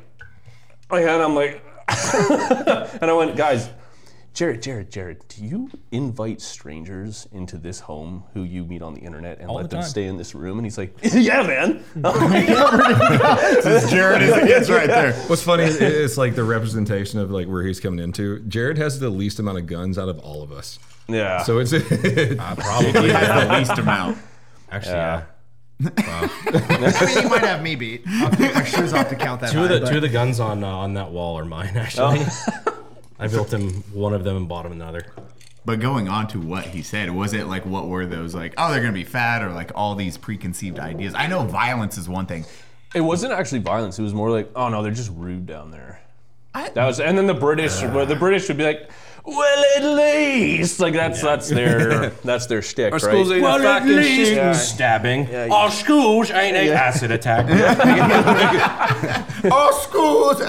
oh 0.90 0.98
yeah, 0.98 1.14
and 1.14 1.24
I'm 1.24 1.36
like, 1.36 1.64
and 3.02 3.12
I 3.12 3.14
went, 3.14 3.36
guys, 3.36 3.70
Jared, 4.38 4.62
Jared, 4.62 4.92
Jared, 4.92 5.28
do 5.30 5.44
you 5.44 5.68
invite 5.92 6.42
strangers 6.42 7.28
into 7.32 7.58
this 7.58 7.80
home 7.80 8.24
who 8.36 8.44
you 8.44 8.64
meet 8.66 8.84
on 8.84 8.94
the 8.94 9.00
internet 9.02 9.40
and 9.40 9.50
All 9.50 9.56
let 9.56 9.64
the 9.64 9.70
them 9.70 9.80
time. 9.82 9.90
stay 9.90 10.06
in 10.06 10.16
this 10.16 10.36
room? 10.36 10.60
And 10.60 10.66
he's 10.68 10.78
like, 10.78 10.96
yeah, 11.02 11.42
man. 11.42 11.84
Jared 13.90 14.22
is 14.22 14.36
it's 14.38 14.70
right 14.70 14.86
there. 14.86 15.14
What's 15.26 15.42
funny 15.42 15.64
is 15.64 15.82
it's 15.82 16.18
like 16.20 16.36
the 16.36 16.44
representation 16.44 17.20
of 17.20 17.32
like 17.32 17.48
where 17.48 17.64
he's 17.64 17.80
coming 17.80 17.98
into. 18.00 18.40
Jared 18.42 18.78
has 18.78 19.00
the 19.00 19.10
least 19.10 19.40
amount 19.40 19.58
of 19.58 19.66
guns 19.66 19.98
out 19.98 20.08
of 20.08 20.20
all 20.20 20.44
of 20.44 20.52
us. 20.52 20.78
yeah. 21.08 21.42
So 21.42 21.58
it's 21.58 21.72
probably. 21.72 21.88
He 22.92 23.08
the 23.08 23.48
least 23.58 23.76
amount. 23.80 24.20
Actually, 24.70 24.92
Yeah. 24.94 25.24
yeah. 25.80 25.90
I 25.90 27.06
mean, 27.16 27.24
you 27.24 27.30
might 27.30 27.42
have 27.42 27.64
me 27.64 27.74
beat. 27.76 28.04
I'll 28.08 28.30
take 28.30 28.54
my 28.54 28.64
shoes 28.64 28.94
off 28.94 29.10
to 29.10 29.16
count 29.16 29.42
that. 29.42 29.52
Two 29.52 29.64
of 29.64 29.68
high, 29.70 29.74
the 29.76 29.80
but- 29.82 29.90
two 29.90 29.96
of 29.96 30.02
the 30.04 30.10
guns 30.10 30.40
on 30.40 30.64
uh, 30.64 30.68
on 30.68 30.94
that 30.94 31.10
wall 31.12 31.40
are 31.40 31.46
mine. 31.46 31.76
Actually, 31.76 32.20
I 33.20 33.28
built 33.28 33.52
him 33.52 33.84
one 33.94 34.14
of 34.14 34.24
them 34.24 34.38
and 34.38 34.48
bought 34.48 34.66
him 34.66 34.72
another. 34.72 35.08
But 35.66 35.80
going 35.80 36.08
on 36.08 36.28
to 36.30 36.40
what 36.40 36.66
he 36.66 36.82
said, 36.82 37.10
was 37.12 37.34
it 37.34 37.48
like 37.48 37.66
what 37.66 37.88
were 37.88 38.06
those 38.06 38.34
like? 38.34 38.54
Oh, 38.58 38.72
they're 38.72 38.80
gonna 38.80 38.94
be 38.94 39.04
fat, 39.04 39.42
or 39.44 39.52
like 39.52 39.72
all 39.76 39.96
these 39.96 40.18
preconceived 40.18 40.80
ideas? 40.80 41.14
I 41.16 41.28
know 41.28 41.44
violence 41.44 41.98
is 41.98 42.08
one 42.08 42.26
thing. 42.26 42.46
It 42.96 43.02
wasn't 43.02 43.34
actually 43.34 43.60
violence. 43.60 44.00
It 44.00 44.04
was 44.04 44.14
more 44.14 44.30
like, 44.32 44.50
oh 44.56 44.70
no, 44.70 44.82
they're 44.82 44.94
just 44.94 45.12
rude 45.14 45.46
down 45.46 45.72
there. 45.72 46.00
I- 46.54 46.70
that 46.70 46.86
was, 46.86 47.00
and 47.00 47.18
then 47.18 47.28
the 47.28 47.34
British, 47.34 47.82
well, 47.82 48.06
the 48.06 48.16
British 48.16 48.48
would 48.48 48.58
be 48.58 48.64
like, 48.64 48.90
well, 49.26 49.64
at 49.76 49.84
least, 49.84 50.80
like 50.80 50.94
that's 50.94 51.22
that's 51.22 51.50
their 51.50 52.10
that's 52.24 52.46
their 52.46 52.62
shtick, 52.62 52.94
right? 52.94 53.04
ain't 53.14 53.42
Well, 53.42 53.62
at 53.68 53.86
least 53.86 54.32
Yeah. 54.32 54.54
stabbing. 54.54 55.28
Yeah, 55.28 55.50
Our 55.52 55.70
schools 55.70 56.32
ain't 56.32 56.56
a 56.56 56.72
acid 56.74 57.12
attack. 57.12 57.46
Oh, 59.52 59.72
schools! 59.84 60.42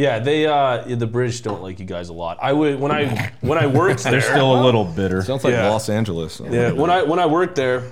Yeah, 0.00 0.18
they 0.18 0.46
uh, 0.46 0.84
the 0.96 1.06
British 1.06 1.40
don't 1.42 1.62
like 1.62 1.78
you 1.78 1.84
guys 1.86 2.08
a 2.08 2.12
lot. 2.14 2.38
I 2.40 2.52
would 2.52 2.80
when 2.80 2.90
I 2.90 3.32
when 3.40 3.58
I 3.58 3.66
worked 3.66 4.02
there. 4.04 4.12
They're 4.12 4.20
still 4.22 4.52
a 4.58 4.62
little 4.64 4.84
bitter. 4.84 5.22
sounds 5.22 5.44
like 5.44 5.52
Yeah. 5.52 5.68
Los 5.68 5.88
Angeles. 5.88 6.40
Yeah, 6.40 6.72
when 6.72 6.90
I 6.90 7.02
when 7.02 7.18
I 7.18 7.26
worked 7.26 7.54
there, 7.56 7.82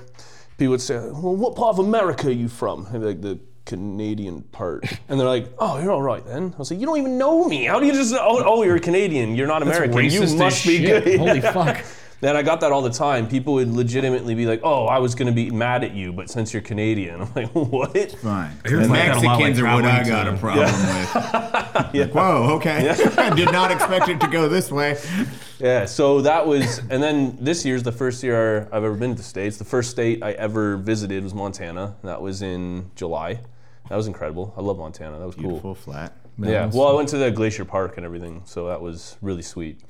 people 0.57 0.71
would 0.73 0.81
say, 0.81 0.97
"Well, 0.97 1.37
what 1.37 1.55
part 1.57 1.75
of 1.75 1.79
America 1.81 2.29
are 2.29 2.31
you 2.31 2.49
from?" 2.49 2.87
I'd 2.93 3.01
be 3.01 3.07
like 3.07 3.21
the 3.21 3.39
Canadian 3.67 4.43
part, 4.51 4.85
and 5.09 5.21
they're 5.21 5.27
like, 5.29 5.53
"Oh, 5.59 5.79
you're 5.83 5.93
all 5.93 6.03
right 6.03 6.25
then." 6.25 6.55
I 6.55 6.59
was 6.59 6.71
like, 6.71 6.81
"You 6.81 6.87
don't 6.87 6.99
even 6.99 7.19
know 7.19 7.45
me. 7.47 7.65
How 7.67 7.79
do 7.81 7.87
you 7.87 7.93
just? 7.93 8.15
Oh, 8.15 8.43
oh 8.45 8.63
you're 8.63 8.79
Canadian. 8.79 9.35
You're 9.37 9.47
not 9.47 9.61
American. 9.63 10.05
You 10.11 10.21
must 10.37 10.65
be 10.67 10.79
shit. 10.79 11.05
good." 11.05 11.19
Holy 11.19 11.41
fuck. 11.59 11.85
And 12.21 12.37
I 12.37 12.43
got 12.43 12.61
that 12.63 12.73
all 12.73 12.83
the 12.83 12.91
time. 12.91 13.29
People 13.29 13.55
would 13.55 13.71
legitimately 13.71 14.35
be 14.35 14.45
like, 14.45 14.61
"Oh, 14.65 14.87
I 14.87 14.99
was 14.99 15.15
gonna 15.15 15.31
be 15.31 15.51
mad 15.51 15.85
at 15.85 15.95
you, 15.95 16.13
but 16.13 16.29
since 16.29 16.53
you're 16.53 16.63
Canadian," 16.63 17.21
I'm 17.23 17.33
like, 17.35 17.49
"What?" 17.53 18.13
Fine. 18.19 18.59
heard 18.65 18.89
like 18.89 18.99
that 19.07 19.11
a 19.11 19.15
lot, 19.21 19.25
like 19.25 19.39
Mexicans 19.55 19.61
are 19.61 19.75
what 19.75 19.85
I 19.85 20.03
got 20.05 20.27
a 20.27 20.33
to- 20.33 20.37
problem 20.37 20.67
with. 20.67 21.55
Like, 21.95 22.13
whoa, 22.15 22.57
okay. 22.57 22.91
I 23.19 23.35
did 23.35 23.53
not 23.53 23.71
expect 23.71 24.09
it 24.09 24.21
to 24.21 24.27
go 24.27 24.49
this 24.49 24.71
way. 24.71 24.97
Yeah, 25.61 25.85
so 25.85 26.21
that 26.23 26.45
was, 26.47 26.79
and 26.91 27.01
then 27.03 27.39
this 27.41 27.65
year's 27.65 27.83
the 27.85 27.93
first 27.93 28.23
year 28.23 28.63
I've 28.73 28.83
ever 28.85 28.95
been 28.95 29.11
to 29.13 29.17
the 29.17 29.23
States. 29.23 29.57
The 29.57 29.65
first 29.65 29.91
state 29.91 30.23
I 30.23 30.33
ever 30.33 30.77
visited 30.77 31.23
was 31.23 31.35
Montana. 31.35 31.97
That 32.03 32.21
was 32.21 32.43
in 32.43 32.91
July. 32.97 33.41
That 33.89 33.97
was 33.97 34.07
incredible. 34.09 34.53
I 34.57 34.61
love 34.61 34.77
Montana. 34.79 35.19
That 35.19 35.27
was 35.27 35.37
Beautiful 35.37 35.61
cool. 35.61 35.75
flat. 35.77 36.17
Yeah, 36.41 36.67
well, 36.73 36.89
I 36.89 36.93
went 36.95 37.09
to 37.11 37.17
the 37.19 37.31
Glacier 37.31 37.65
Park 37.65 37.97
and 37.97 38.05
everything, 38.07 38.43
so 38.45 38.67
that 38.67 38.81
was 38.81 39.17
really 39.23 39.43
sweet. 39.43 39.81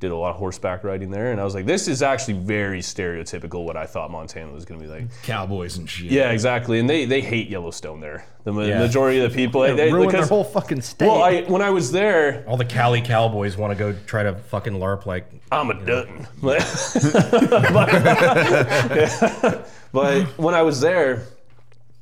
Did 0.00 0.12
a 0.12 0.16
lot 0.16 0.30
of 0.30 0.36
horseback 0.36 0.84
riding 0.84 1.10
there, 1.10 1.32
and 1.32 1.40
I 1.40 1.44
was 1.44 1.54
like, 1.56 1.66
this 1.66 1.88
is 1.88 2.02
actually 2.02 2.34
very 2.34 2.78
stereotypical 2.80 3.64
what 3.64 3.76
I 3.76 3.84
thought 3.84 4.12
Montana 4.12 4.52
was 4.52 4.64
going 4.64 4.80
to 4.80 4.86
be 4.86 4.92
like. 4.92 5.06
Cowboys 5.24 5.76
and 5.76 5.90
shit. 5.90 6.12
Yeah, 6.12 6.30
exactly. 6.30 6.78
And 6.78 6.88
they 6.88 7.04
they 7.04 7.20
hate 7.20 7.48
Yellowstone 7.48 7.98
there. 8.00 8.24
The 8.44 8.52
ma- 8.52 8.62
Yeah. 8.62 8.78
majority 8.78 9.18
of 9.20 9.30
the 9.30 9.34
people 9.36 9.62
they, 9.62 9.74
they- 9.74 9.92
Ruin 9.92 10.02
their 10.08 10.18
because- 10.18 10.28
whole 10.28 10.44
fucking 10.44 10.82
state. 10.82 11.06
well, 11.08 11.22
I 11.22 11.42
when 11.42 11.62
I 11.62 11.70
was 11.70 11.90
there, 11.90 12.44
All 12.46 12.56
the 12.56 12.64
Cali 12.64 13.02
Cowboys 13.02 13.56
want 13.56 13.72
to 13.72 13.78
go 13.78 13.92
try 14.06 14.22
to 14.22 14.34
fucking 14.36 14.74
LARP 14.74 15.04
like 15.06 15.26
I'm 15.50 15.70
a 15.70 15.74
Dutton. 15.84 16.26
But, 16.42 16.60
but 19.92 20.24
when 20.38 20.54
I 20.54 20.62
was 20.62 20.80
there, 20.80 21.26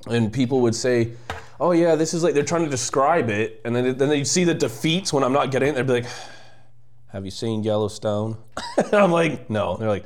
and 0.06 0.32
people 0.32 0.60
would 0.62 0.74
say, 0.74 1.12
"Oh 1.60 1.72
yeah, 1.72 1.94
this 1.94 2.14
is 2.14 2.22
like 2.22 2.34
they're 2.34 2.42
trying 2.44 2.64
to 2.64 2.70
describe 2.70 3.28
it," 3.30 3.60
and 3.64 3.74
then 3.74 3.96
then 3.96 4.08
they'd 4.08 4.26
see 4.26 4.44
the 4.44 4.54
defeats 4.54 5.12
when 5.12 5.24
I'm 5.24 5.32
not 5.32 5.50
getting 5.50 5.70
it. 5.70 5.74
They'd 5.76 5.86
be 5.86 5.92
like, 5.94 6.06
"Have 7.16 7.24
you 7.24 7.30
seen 7.30 7.62
Yellowstone?" 7.62 8.36
I'm 8.92 9.10
like, 9.10 9.48
"No." 9.48 9.78
They're 9.78 9.88
like, 9.88 10.04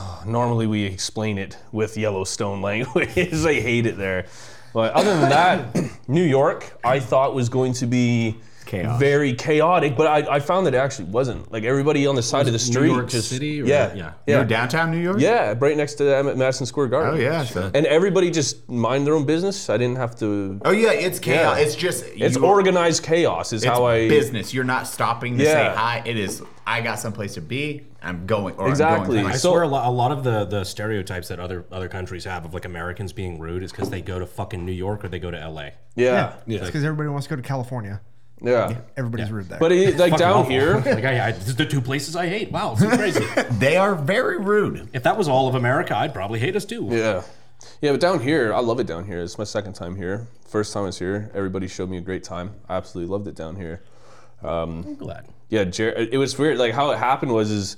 "Oh, 0.00 0.22
"Normally 0.26 0.66
we 0.66 0.84
explain 0.84 1.36
it 1.36 1.58
with 1.72 1.98
Yellowstone 1.98 2.62
language. 2.62 3.12
they 3.12 3.60
hate 3.70 3.84
it 3.84 3.98
there." 3.98 4.24
But 4.72 4.94
other 4.94 5.14
than 5.14 5.28
that, 5.28 5.78
New 6.08 6.22
York, 6.22 6.78
I 6.82 7.00
thought 7.00 7.34
was 7.34 7.50
going 7.50 7.74
to 7.74 7.86
be. 7.86 8.38
Chaos. 8.68 9.00
Very 9.00 9.32
chaotic, 9.32 9.96
but 9.96 10.06
I, 10.06 10.36
I 10.36 10.40
found 10.40 10.66
that 10.66 10.74
it 10.74 10.76
actually 10.76 11.06
wasn't. 11.06 11.50
Like 11.50 11.64
everybody 11.64 12.06
on 12.06 12.14
the 12.14 12.22
side 12.22 12.46
of 12.46 12.52
the 12.52 12.58
street, 12.58 12.74
New 12.74 12.88
street, 12.88 12.96
York 12.96 13.08
just 13.08 13.28
City 13.30 13.62
or- 13.62 13.64
yeah, 13.64 13.94
yeah. 13.94 14.12
yeah, 14.26 14.36
You're 14.36 14.44
downtown 14.44 14.90
New 14.90 14.98
York? 15.00 15.16
yeah, 15.20 15.54
right 15.58 15.74
next 15.76 15.94
to 15.94 16.04
the 16.04 16.22
Madison 16.36 16.66
Square 16.66 16.88
Garden. 16.88 17.14
Oh, 17.14 17.16
yeah. 17.16 17.44
so- 17.44 17.70
And 17.72 17.86
everybody 17.86 18.30
just 18.30 18.68
mind 18.68 19.06
their 19.06 19.14
own 19.14 19.24
business. 19.24 19.70
I 19.70 19.78
didn't 19.78 19.96
have 19.96 20.14
to. 20.18 20.60
Oh, 20.66 20.70
yeah, 20.70 20.92
it's 20.92 21.18
chaos. 21.18 21.56
Yeah. 21.56 21.64
It's 21.64 21.74
just. 21.74 22.04
It's 22.14 22.36
you- 22.36 22.44
organized 22.44 23.02
chaos. 23.04 23.52
Is 23.54 23.62
It's 23.64 23.70
how 23.72 23.86
I 23.86 24.06
business. 24.06 24.52
You're 24.52 24.64
not 24.64 24.86
stopping 24.86 25.38
to 25.38 25.44
say 25.46 25.72
hi. 25.74 26.02
It 26.04 26.18
is, 26.18 26.42
I 26.66 26.82
got 26.82 26.98
someplace 26.98 27.34
to 27.34 27.40
be. 27.40 27.86
I'm 28.02 28.26
going. 28.26 28.54
Or 28.56 28.68
Exactly. 28.68 29.16
I'm 29.18 29.24
going 29.24 29.34
I 29.34 29.36
So- 29.38 29.52
swear 29.52 29.62
a 29.62 29.68
lot, 29.68 29.86
a 29.88 29.90
lot 29.90 30.12
of 30.12 30.22
the, 30.24 30.44
the 30.44 30.64
stereotypes 30.64 31.28
that 31.28 31.40
other 31.40 31.64
other 31.72 31.88
countries 31.88 32.24
have 32.26 32.44
of 32.44 32.52
like 32.52 32.66
Americans 32.66 33.14
being 33.14 33.38
rude 33.40 33.62
is 33.62 33.72
because 33.72 33.88
they 33.88 34.02
go 34.02 34.18
to 34.18 34.26
fucking 34.26 34.62
New 34.64 34.72
York 34.72 35.04
or 35.04 35.08
they 35.08 35.18
go 35.18 35.30
to 35.30 35.38
LA. 35.38 35.70
Yeah, 35.96 36.34
It's 36.46 36.66
because 36.66 36.84
everybody 36.84 37.08
wants 37.08 37.26
to 37.26 37.30
go 37.30 37.36
to 37.36 37.42
California. 37.48 38.02
Yeah. 38.40 38.78
Everybody's 38.96 39.30
rude 39.30 39.48
there. 39.48 39.58
But 39.58 39.72
it, 39.72 39.96
like 39.98 40.10
Fucking 40.12 40.18
down 40.18 40.36
awful. 40.38 40.50
here, 40.50 40.74
like 40.94 41.04
I, 41.04 41.28
I, 41.28 41.32
this 41.32 41.48
is 41.48 41.56
the 41.56 41.66
two 41.66 41.80
places 41.80 42.16
I 42.16 42.26
hate. 42.28 42.50
Wow, 42.52 42.72
it's 42.72 42.80
so 42.82 42.88
crazy. 42.90 43.24
They 43.58 43.76
are 43.76 43.94
very 43.94 44.38
rude. 44.38 44.88
if 44.92 45.02
that 45.02 45.16
was 45.16 45.28
all 45.28 45.48
of 45.48 45.54
America, 45.54 45.96
I'd 45.96 46.14
probably 46.14 46.38
hate 46.38 46.54
us 46.56 46.64
too. 46.64 46.86
yeah, 46.90 47.22
yeah. 47.80 47.92
But 47.92 48.00
down 48.00 48.20
here, 48.20 48.52
I 48.54 48.60
love 48.60 48.78
it 48.80 48.86
down 48.86 49.04
here. 49.06 49.20
It's 49.20 49.38
my 49.38 49.44
second 49.44 49.72
time 49.74 49.96
here. 49.96 50.26
First 50.46 50.72
time 50.72 50.84
I 50.84 50.86
was 50.86 50.98
here, 50.98 51.30
everybody 51.34 51.68
showed 51.68 51.90
me 51.90 51.98
a 51.98 52.00
great 52.00 52.24
time. 52.24 52.54
I 52.68 52.76
absolutely 52.76 53.10
loved 53.12 53.26
it 53.28 53.34
down 53.34 53.56
here. 53.56 53.82
Um, 54.42 54.84
I'm 54.86 54.94
glad. 54.96 55.26
Yeah, 55.50 55.64
Jer- 55.64 55.92
it 55.94 56.16
was 56.18 56.38
weird. 56.38 56.58
Like 56.58 56.72
how 56.72 56.90
it 56.92 56.98
happened 56.98 57.32
was 57.32 57.50
is 57.50 57.76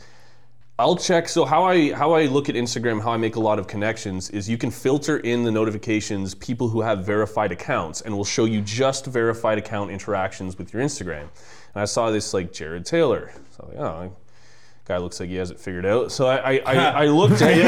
I'll 0.80 0.96
check. 0.96 1.28
So 1.28 1.44
how 1.44 1.64
I 1.64 1.92
how 1.92 2.12
I 2.12 2.24
look 2.24 2.48
at 2.48 2.54
Instagram, 2.54 3.02
how 3.02 3.10
I 3.10 3.18
make 3.18 3.36
a 3.36 3.40
lot 3.40 3.58
of 3.58 3.66
connections 3.66 4.30
is 4.30 4.48
you 4.48 4.56
can 4.56 4.70
filter 4.70 5.18
in 5.18 5.44
the 5.44 5.50
notifications 5.50 6.34
people 6.34 6.70
who 6.70 6.80
have 6.80 7.04
verified 7.04 7.52
accounts, 7.52 8.00
and 8.00 8.16
will 8.16 8.24
show 8.24 8.46
you 8.46 8.62
just 8.62 9.04
verified 9.04 9.58
account 9.58 9.90
interactions 9.90 10.56
with 10.56 10.72
your 10.72 10.82
Instagram. 10.82 11.28
And 11.74 11.82
I 11.82 11.84
saw 11.84 12.10
this 12.10 12.32
like 12.32 12.50
Jared 12.54 12.86
Taylor. 12.86 13.30
So 13.50 13.64
I 13.64 13.66
was 13.66 13.76
like, 13.76 13.84
oh. 13.84 14.16
Guy 14.90 14.98
looks 14.98 15.20
like 15.20 15.28
he 15.28 15.36
has 15.36 15.52
it 15.52 15.60
figured 15.60 15.86
out. 15.86 16.10
So 16.10 16.26
I 16.26 16.56
I, 16.56 16.58
I, 16.66 16.74
I 16.74 17.06
looked 17.06 17.40
at 17.42 17.52
it. 17.54 17.64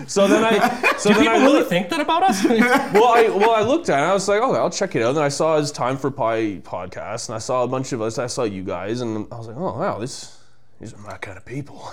So 0.08 0.28
then 0.28 0.44
I 0.44 0.94
so 0.98 1.08
then 1.10 1.18
I 1.18 1.22
People 1.22 1.40
really 1.40 1.52
looked, 1.58 1.68
think 1.68 1.88
that 1.90 2.00
about 2.00 2.22
us? 2.22 2.44
well, 2.44 3.08
I 3.08 3.28
well, 3.28 3.50
I 3.50 3.62
looked 3.62 3.88
at 3.88 3.98
it. 3.98 4.02
and 4.02 4.10
I 4.10 4.14
was 4.14 4.28
like, 4.28 4.40
oh, 4.40 4.54
I'll 4.54 4.70
check 4.70 4.94
it 4.94 5.02
out. 5.02 5.08
And 5.08 5.16
then 5.18 5.24
I 5.24 5.28
saw 5.28 5.58
his 5.58 5.70
Time 5.72 5.96
for 5.96 6.10
Pie 6.10 6.60
podcast, 6.62 7.28
and 7.28 7.36
I 7.36 7.38
saw 7.38 7.64
a 7.64 7.68
bunch 7.68 7.92
of 7.92 8.00
us. 8.00 8.18
I 8.18 8.26
saw 8.26 8.44
you 8.44 8.62
guys, 8.62 9.00
and 9.00 9.26
I 9.32 9.36
was 9.36 9.48
like, 9.48 9.56
oh, 9.56 9.78
wow, 9.78 9.98
this 9.98 10.38
these 10.80 10.94
are 10.94 10.98
my 10.98 11.16
kind 11.18 11.36
of 11.36 11.44
people. 11.44 11.92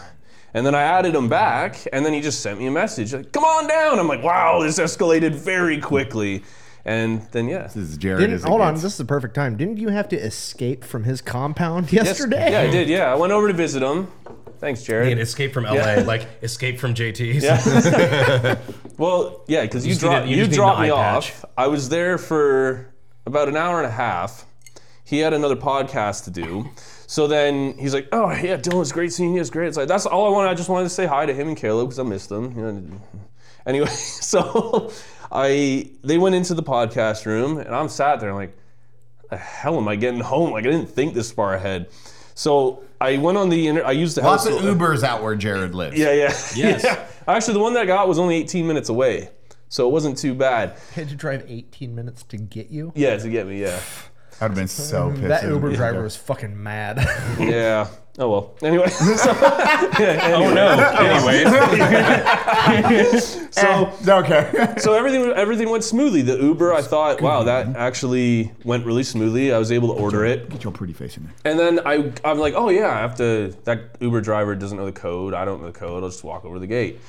And 0.55 0.65
then 0.65 0.75
I 0.75 0.83
added 0.83 1.15
him 1.15 1.27
back, 1.29 1.77
and 1.91 2.05
then 2.05 2.13
he 2.13 2.21
just 2.21 2.41
sent 2.41 2.59
me 2.59 2.67
a 2.67 2.71
message 2.71 3.13
like, 3.13 3.31
come 3.31 3.43
on 3.43 3.67
down. 3.67 3.97
I'm 3.99 4.07
like, 4.07 4.23
wow, 4.23 4.61
this 4.61 4.77
escalated 4.79 5.31
very 5.33 5.81
quickly. 5.81 6.43
And 6.85 7.21
then 7.31 7.47
yeah, 7.47 7.63
This 7.63 7.77
is 7.77 7.97
Jared. 7.97 8.19
Didn't, 8.19 8.35
as 8.35 8.43
it 8.43 8.47
hold 8.49 8.59
on, 8.61 8.73
this 8.73 8.83
is 8.83 8.97
the 8.97 9.05
perfect 9.05 9.35
time. 9.35 9.55
Didn't 9.55 9.77
you 9.77 9.87
have 9.89 10.09
to 10.09 10.17
escape 10.17 10.83
from 10.83 11.05
his 11.05 11.21
compound 11.21 11.91
Yes, 11.93 12.07
yesterday? 12.07 12.51
yeah, 12.51 12.59
I 12.61 12.69
did. 12.71 12.89
Yeah, 12.89 13.11
I 13.11 13.15
went 13.15 13.31
over 13.31 13.47
to 13.47 13.53
visit 13.53 13.81
him. 13.81 14.07
Thanks, 14.59 14.83
Jared. 14.83 15.11
And 15.11 15.21
escape 15.21 15.53
from 15.53 15.63
LA, 15.65 15.95
like 16.05 16.27
escape 16.41 16.79
from 16.79 16.93
JT's. 16.93 17.43
Well, 18.97 19.43
yeah, 19.47 19.63
because 19.63 19.85
you, 19.85 19.93
just 19.93 20.01
dropped 20.01 20.27
you 20.27 20.37
you 20.37 20.47
dropped 20.47 20.79
me 20.79 20.91
eye 20.91 20.95
patch. 20.95 21.31
off. 21.31 21.45
I 21.57 21.67
was 21.67 21.89
there 21.89 22.17
for 22.19 22.93
about 23.25 23.47
an 23.49 23.55
hour 23.57 23.77
and 23.77 23.87
a 23.87 23.91
half. 23.91 24.45
He 25.03 25.19
had 25.19 25.33
another 25.33 25.55
podcast 25.55 26.25
to 26.25 26.31
do. 26.31 26.69
So 27.07 27.27
then 27.27 27.75
he's 27.77 27.93
like, 27.93 28.07
"Oh 28.11 28.29
yeah, 28.29 28.57
Dylan, 28.57 28.81
it's 28.81 28.91
great 28.91 29.11
seeing 29.11 29.33
you. 29.33 29.41
It's 29.41 29.49
great." 29.49 29.67
It's 29.67 29.77
like 29.77 29.87
that's 29.87 30.05
all 30.05 30.27
I 30.27 30.29
wanted. 30.29 30.49
I 30.49 30.53
just 30.53 30.69
wanted 30.69 30.83
to 30.85 30.89
say 30.91 31.05
hi 31.07 31.25
to 31.25 31.33
him 31.33 31.47
and 31.47 31.57
Caleb 31.57 31.87
because 31.87 31.99
I 31.99 32.03
missed 32.03 32.29
them. 32.29 32.55
You 32.55 32.71
know. 32.71 33.01
Anyway, 33.65 33.87
so 33.87 34.91
I 35.33 35.89
they 36.03 36.17
went 36.19 36.35
into 36.35 36.53
the 36.53 36.63
podcast 36.63 37.25
room 37.25 37.57
and 37.57 37.73
I'm 37.75 37.89
sat 37.89 38.19
there. 38.19 38.33
Like, 38.33 38.55
"The 39.29 39.37
hell 39.37 39.77
am 39.77 39.87
I 39.87 39.95
getting 39.95 40.19
home? 40.19 40.51
Like 40.51 40.65
I 40.65 40.69
didn't 40.69 40.89
think 40.89 41.13
this 41.15 41.31
far 41.31 41.55
ahead." 41.55 41.89
So 42.35 42.83
I 43.01 43.17
went 43.17 43.37
on 43.37 43.49
the 43.49 43.67
internet. 43.67 43.87
I 43.87 43.93
used 43.93 44.15
the 44.15 44.21
Lots 44.21 44.47
house. 44.47 44.59
of 44.59 44.63
Ubers 44.63 45.03
out 45.03 45.21
where 45.23 45.35
Jared 45.35 45.75
lives. 45.75 45.97
Yeah, 45.97 46.11
yeah. 46.13 46.33
Yes. 46.55 46.55
yeah. 46.83 47.07
Actually, 47.27 47.55
the 47.55 47.59
one 47.59 47.73
that 47.73 47.81
I 47.83 47.85
got 47.85 48.07
was 48.07 48.19
only 48.19 48.35
18 48.35 48.65
minutes 48.67 48.89
away, 48.89 49.29
so 49.69 49.87
it 49.87 49.91
wasn't 49.91 50.17
too 50.17 50.33
bad. 50.33 50.77
Had 50.93 51.09
to 51.09 51.15
drive 51.15 51.45
18 51.47 51.93
minutes 51.95 52.23
to 52.23 52.37
get 52.37 52.69
you. 52.69 52.91
Yeah, 52.95 53.17
to 53.17 53.29
get 53.29 53.47
me, 53.47 53.61
yeah. 53.61 53.79
I'd 54.43 54.51
have 54.51 54.55
been 54.55 54.67
so 54.67 55.09
pissed. 55.11 55.23
That 55.27 55.43
if- 55.43 55.49
Uber 55.49 55.75
driver 55.75 56.03
was 56.03 56.15
fucking 56.15 56.61
mad. 56.61 56.97
Yeah. 57.39 57.87
Oh 58.19 58.29
well. 58.29 58.53
Anyway. 58.61 58.89
So, 58.89 59.31
Oh 59.41 60.51
no. 60.53 60.67
Anyways, 60.99 61.49
so, 63.55 63.91
eh, 64.07 64.19
Okay. 64.19 64.75
so 64.77 64.93
everything 64.93 65.31
everything 65.35 65.69
went 65.69 65.83
smoothly. 65.83 66.21
The 66.21 66.37
Uber, 66.37 66.73
I 66.73 66.81
thought, 66.81 67.21
wow, 67.21 67.43
that 67.43 67.75
actually 67.75 68.51
went 68.63 68.85
really 68.85 69.03
smoothly. 69.03 69.53
I 69.53 69.57
was 69.57 69.71
able 69.71 69.93
to 69.95 70.01
order 70.01 70.25
it, 70.25 70.49
Get 70.49 70.63
your 70.63 70.73
pretty 70.73 70.93
face 70.93 71.17
in 71.17 71.23
there. 71.23 71.33
and 71.45 71.59
then 71.59 71.79
I 71.87 72.11
I'm 72.23 72.39
like, 72.39 72.53
oh 72.55 72.69
yeah, 72.69 72.89
I 72.89 72.99
have 72.99 73.15
to. 73.17 73.55
That 73.63 73.95
Uber 73.99 74.21
driver 74.21 74.55
doesn't 74.55 74.77
know 74.77 74.85
the 74.85 74.91
code. 74.91 75.33
I 75.33 75.45
don't 75.45 75.61
know 75.61 75.67
the 75.67 75.73
code. 75.79 76.03
I'll 76.03 76.09
just 76.09 76.23
walk 76.23 76.45
over 76.45 76.59
the 76.59 76.67
gate, 76.67 76.99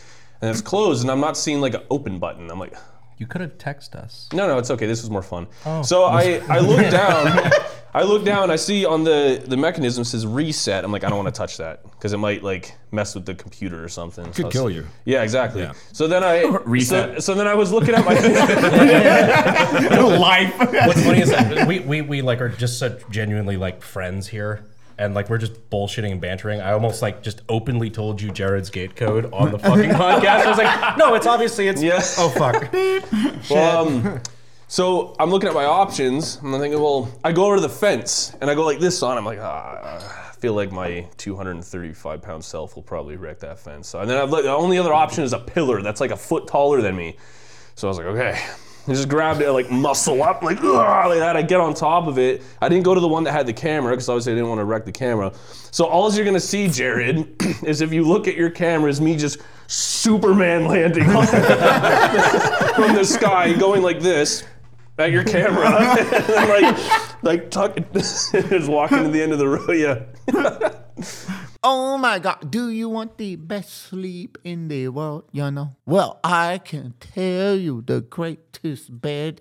and 0.40 0.50
it's 0.50 0.62
closed, 0.62 1.02
and 1.02 1.10
I'm 1.10 1.20
not 1.20 1.36
seeing 1.36 1.60
like 1.60 1.74
an 1.74 1.82
open 1.90 2.18
button. 2.18 2.50
I'm 2.50 2.58
like. 2.58 2.74
You 3.18 3.26
could 3.26 3.40
have 3.40 3.58
texted 3.58 3.96
us. 3.96 4.28
No, 4.32 4.46
no, 4.46 4.58
it's 4.58 4.70
okay. 4.70 4.86
This 4.86 5.02
was 5.02 5.10
more 5.10 5.22
fun. 5.22 5.46
Oh. 5.66 5.82
So 5.82 6.04
I, 6.04 6.40
I 6.48 6.58
look 6.58 6.90
down, 6.90 7.50
I 7.94 8.02
look 8.02 8.24
down, 8.24 8.50
I 8.50 8.56
see 8.56 8.84
on 8.84 9.04
the 9.04 9.42
the 9.46 9.56
mechanism 9.56 10.04
says 10.04 10.26
reset. 10.26 10.84
I'm 10.84 10.92
like, 10.92 11.04
I 11.04 11.08
don't 11.08 11.22
want 11.22 11.34
to 11.34 11.38
touch 11.38 11.58
that 11.58 11.84
because 11.92 12.12
it 12.12 12.18
might 12.18 12.42
like 12.42 12.74
mess 12.90 13.14
with 13.14 13.24
the 13.24 13.34
computer 13.34 13.84
or 13.84 13.88
something. 13.88 14.30
Could 14.32 14.50
kill 14.50 14.70
you. 14.70 14.86
Yeah, 15.04 15.22
exactly. 15.22 15.68
So 15.92 16.08
then 16.08 16.24
I 16.24 16.42
Reset. 16.64 17.14
So, 17.14 17.20
so 17.20 17.34
then 17.34 17.46
I 17.46 17.54
was 17.54 17.72
looking 17.72 17.94
at 17.94 18.04
my. 18.04 18.14
Life. 20.14 20.56
What's 20.58 21.02
funny 21.02 21.20
is 21.20 21.30
that 21.30 21.66
we, 21.66 21.80
we, 21.80 22.02
we 22.02 22.22
like 22.22 22.40
are 22.40 22.48
just 22.48 22.78
such 22.78 23.08
genuinely 23.10 23.56
like 23.56 23.82
friends 23.82 24.28
here. 24.28 24.64
And 24.98 25.14
like 25.14 25.28
we're 25.28 25.38
just 25.38 25.70
bullshitting 25.70 26.12
and 26.12 26.20
bantering. 26.20 26.60
I 26.60 26.72
almost 26.72 27.02
like 27.02 27.22
just 27.22 27.42
openly 27.48 27.90
told 27.90 28.20
you 28.22 28.30
Jared's 28.30 28.70
gate 28.70 28.94
code 28.96 29.28
on 29.32 29.50
the 29.52 29.58
fucking 29.58 29.90
podcast. 29.90 30.24
I 30.44 30.48
was 30.48 30.58
like, 30.58 30.96
no, 30.98 31.14
it's 31.14 31.26
obviously 31.26 31.68
it's 31.68 31.82
Yeah. 31.82 32.00
oh 32.18 32.28
fuck. 32.30 32.72
Well, 33.50 33.86
um, 33.88 34.20
so 34.68 35.14
I'm 35.20 35.30
looking 35.30 35.48
at 35.48 35.54
my 35.54 35.66
options, 35.66 36.36
and 36.36 36.54
I'm 36.54 36.60
thinking, 36.60 36.80
well, 36.80 37.08
I 37.22 37.32
go 37.32 37.44
over 37.44 37.56
to 37.56 37.60
the 37.60 37.68
fence, 37.68 38.34
and 38.40 38.50
I 38.50 38.54
go 38.54 38.64
like 38.64 38.78
this 38.80 39.02
on. 39.02 39.18
I'm 39.18 39.24
like, 39.26 39.38
ah, 39.40 40.30
I 40.30 40.34
feel 40.36 40.54
like 40.54 40.72
my 40.72 41.06
235 41.18 42.22
pound 42.22 42.44
self 42.44 42.74
will 42.74 42.82
probably 42.82 43.16
wreck 43.16 43.40
that 43.40 43.58
fence. 43.58 43.88
So, 43.88 44.00
and 44.00 44.08
then 44.10 44.16
I've, 44.16 44.30
looked- 44.30 44.44
the 44.44 44.52
only 44.54 44.78
other 44.78 44.92
option 44.92 45.22
is 45.24 45.32
a 45.32 45.38
pillar 45.38 45.82
that's 45.82 46.00
like 46.00 46.10
a 46.10 46.16
foot 46.16 46.46
taller 46.46 46.80
than 46.80 46.96
me. 46.96 47.16
So 47.76 47.86
I 47.86 47.90
was 47.90 47.98
like, 47.98 48.06
okay. 48.06 48.40
I 48.86 48.92
just 48.92 49.08
grabbed 49.08 49.40
it, 49.40 49.50
like 49.50 49.70
muscle 49.70 50.22
up, 50.22 50.42
like, 50.42 50.62
like 50.62 51.18
that. 51.18 51.36
I 51.36 51.42
get 51.42 51.58
on 51.58 51.72
top 51.72 52.06
of 52.06 52.18
it. 52.18 52.42
I 52.60 52.68
didn't 52.68 52.84
go 52.84 52.94
to 52.94 53.00
the 53.00 53.08
one 53.08 53.24
that 53.24 53.32
had 53.32 53.46
the 53.46 53.52
camera 53.52 53.92
because 53.92 54.10
obviously 54.10 54.32
I 54.32 54.36
didn't 54.36 54.50
want 54.50 54.60
to 54.60 54.64
wreck 54.64 54.84
the 54.84 54.92
camera. 54.92 55.32
So 55.70 55.86
all 55.86 56.12
you're 56.12 56.24
gonna 56.26 56.38
see, 56.38 56.68
Jared, 56.68 57.42
is 57.64 57.80
if 57.80 57.92
you 57.92 58.04
look 58.04 58.28
at 58.28 58.36
your 58.36 58.50
camera, 58.50 58.90
is 58.90 59.00
me 59.00 59.16
just 59.16 59.38
Superman 59.68 60.66
landing 60.66 61.04
from 61.04 61.24
the 62.94 63.04
sky, 63.04 63.54
going 63.54 63.82
like 63.82 64.00
this 64.00 64.44
at 64.98 65.10
your 65.10 65.24
camera, 65.24 65.66
and 65.98 66.48
like 66.48 67.22
like 67.22 67.50
tuck, 67.50 67.78
just 67.94 68.68
walking 68.68 69.02
to 69.04 69.08
the 69.08 69.22
end 69.22 69.32
of 69.32 69.38
the 69.38 69.48
road. 69.48 69.70
Yeah. 69.72 71.40
Oh 71.66 71.96
my 71.96 72.18
God. 72.18 72.50
Do 72.50 72.68
you 72.68 72.90
want 72.90 73.16
the 73.16 73.36
best 73.36 73.70
sleep 73.70 74.36
in 74.44 74.68
the 74.68 74.88
world? 74.88 75.24
You 75.32 75.50
know? 75.50 75.70
Well, 75.86 76.20
I 76.22 76.58
can 76.58 76.92
tell 77.00 77.56
you 77.56 77.80
the 77.80 78.02
greatest 78.02 79.00
bed 79.00 79.40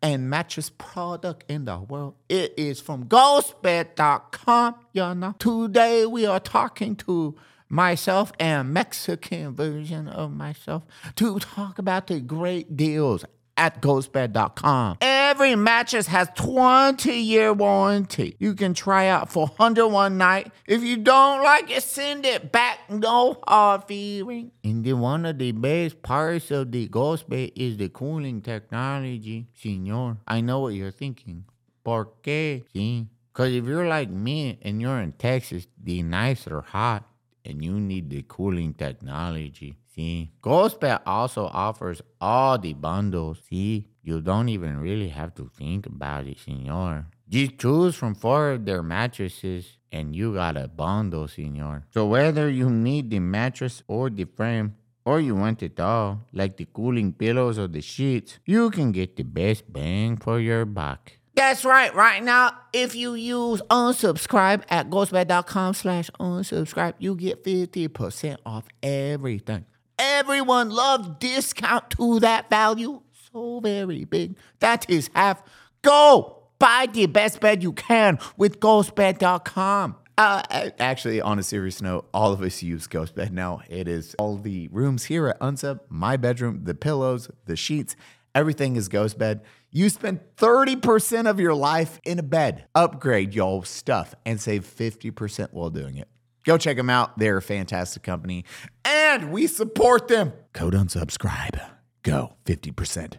and 0.00 0.30
mattress 0.30 0.70
product 0.70 1.42
in 1.50 1.64
the 1.64 1.80
world. 1.80 2.14
It 2.28 2.54
is 2.56 2.80
from 2.80 3.06
ghostbed.com. 3.06 4.76
You 4.92 5.14
know? 5.16 5.34
Today 5.40 6.06
we 6.06 6.24
are 6.26 6.38
talking 6.38 6.94
to 6.94 7.34
myself 7.68 8.30
and 8.38 8.72
Mexican 8.72 9.56
version 9.56 10.06
of 10.06 10.30
myself 10.30 10.84
to 11.16 11.40
talk 11.40 11.80
about 11.80 12.06
the 12.06 12.20
great 12.20 12.76
deals 12.76 13.24
at 13.56 13.80
ghostbed.com. 13.80 14.98
Every 15.00 15.56
mattress 15.56 16.06
has 16.06 16.28
20 16.34 17.12
year 17.12 17.52
warranty. 17.52 18.36
You 18.38 18.54
can 18.54 18.74
try 18.74 19.08
out 19.08 19.30
for 19.30 19.46
101 19.46 20.18
night. 20.18 20.52
If 20.66 20.82
you 20.82 20.96
don't 20.96 21.42
like 21.42 21.70
it, 21.70 21.82
send 21.82 22.26
it 22.26 22.52
back. 22.52 22.78
No 22.90 23.40
hard 23.46 23.84
feeling. 23.84 24.52
And 24.62 24.84
the 24.84 24.94
one 24.94 25.26
of 25.26 25.38
the 25.38 25.52
best 25.52 26.02
parts 26.02 26.50
of 26.50 26.72
the 26.72 26.88
ghost 26.88 27.28
bed 27.28 27.52
is 27.56 27.76
the 27.76 27.88
cooling 27.88 28.42
technology, 28.42 29.46
senor. 29.54 30.18
I 30.26 30.40
know 30.40 30.60
what 30.60 30.74
you're 30.74 30.90
thinking. 30.90 31.44
¿Por 31.84 32.12
qué? 32.22 32.64
See? 32.72 33.06
Because 33.32 33.52
if 33.52 33.64
you're 33.64 33.88
like 33.88 34.10
me 34.10 34.58
and 34.62 34.80
you're 34.80 35.00
in 35.00 35.12
Texas, 35.12 35.66
the 35.82 36.02
nights 36.02 36.46
are 36.46 36.60
hot 36.60 37.04
and 37.44 37.64
you 37.64 37.78
need 37.80 38.10
the 38.10 38.24
cooling 38.26 38.74
technology. 38.74 39.76
See, 39.94 40.32
Ghostbed 40.42 41.02
also 41.06 41.46
offers 41.52 42.02
all 42.20 42.58
the 42.58 42.72
bundles. 42.74 43.38
See, 43.48 43.88
you 44.02 44.20
don't 44.20 44.48
even 44.48 44.78
really 44.78 45.08
have 45.08 45.34
to 45.36 45.50
think 45.56 45.86
about 45.86 46.26
it, 46.26 46.38
senor. 46.38 47.06
Just 47.28 47.58
choose 47.58 47.94
from 47.94 48.14
four 48.14 48.50
of 48.50 48.64
their 48.64 48.82
mattresses 48.82 49.78
and 49.92 50.14
you 50.14 50.34
got 50.34 50.56
a 50.56 50.68
bundle, 50.68 51.28
senor. 51.28 51.86
So 51.90 52.06
whether 52.06 52.50
you 52.50 52.68
need 52.70 53.10
the 53.10 53.20
mattress 53.20 53.82
or 53.86 54.10
the 54.10 54.24
frame, 54.24 54.74
or 55.04 55.20
you 55.20 55.34
want 55.34 55.62
it 55.62 55.78
all, 55.78 56.22
like 56.32 56.56
the 56.56 56.64
cooling 56.64 57.12
pillows 57.12 57.58
or 57.58 57.68
the 57.68 57.80
sheets, 57.80 58.38
you 58.46 58.70
can 58.70 58.90
get 58.90 59.16
the 59.16 59.22
best 59.22 59.70
bang 59.70 60.16
for 60.16 60.40
your 60.40 60.64
buck. 60.64 61.12
That's 61.34 61.64
right. 61.64 61.92
Right 61.94 62.22
now, 62.22 62.56
if 62.72 62.94
you 62.94 63.14
use 63.14 63.60
unsubscribe 63.70 64.62
at 64.68 64.88
ghostbed.com 64.88 65.74
slash 65.74 66.10
unsubscribe, 66.20 66.94
you 66.98 67.16
get 67.16 67.42
50% 67.42 68.36
off 68.46 68.64
everything. 68.82 69.64
Everyone 69.98 70.70
loves 70.70 71.08
discount 71.18 71.90
to 71.90 72.20
that 72.20 72.50
value. 72.50 73.00
So 73.32 73.60
very 73.60 74.04
big. 74.04 74.36
That 74.60 74.88
is 74.88 75.10
half. 75.14 75.42
Go 75.82 76.44
buy 76.58 76.88
the 76.92 77.06
best 77.06 77.40
bed 77.40 77.62
you 77.62 77.72
can 77.72 78.18
with 78.36 78.60
ghostbed.com. 78.60 79.96
Uh, 80.16 80.70
actually, 80.78 81.20
on 81.20 81.40
a 81.40 81.42
serious 81.42 81.82
note, 81.82 82.08
all 82.14 82.32
of 82.32 82.40
us 82.40 82.62
use 82.62 82.86
Ghostbed 82.86 83.32
now. 83.32 83.62
It 83.68 83.88
is 83.88 84.14
all 84.16 84.36
the 84.36 84.68
rooms 84.68 85.04
here 85.04 85.26
at 85.26 85.40
Unsub, 85.40 85.80
my 85.88 86.16
bedroom, 86.16 86.60
the 86.62 86.74
pillows, 86.74 87.28
the 87.46 87.56
sheets, 87.56 87.96
everything 88.32 88.76
is 88.76 88.88
Ghostbed. 88.88 89.40
You 89.76 89.88
spend 89.88 90.20
30% 90.36 91.28
of 91.28 91.40
your 91.40 91.52
life 91.52 91.98
in 92.04 92.20
a 92.20 92.22
bed. 92.22 92.66
Upgrade 92.76 93.34
your 93.34 93.64
stuff 93.64 94.14
and 94.24 94.40
save 94.40 94.64
50% 94.64 95.48
while 95.52 95.68
doing 95.68 95.96
it. 95.96 96.06
Go 96.44 96.56
check 96.56 96.76
them 96.76 96.88
out. 96.88 97.18
They're 97.18 97.38
a 97.38 97.42
fantastic 97.42 98.04
company 98.04 98.44
and 98.84 99.32
we 99.32 99.48
support 99.48 100.06
them. 100.06 100.32
Code 100.52 100.74
unsubscribe. 100.74 101.60
Go 102.04 102.36
50%. 102.44 103.14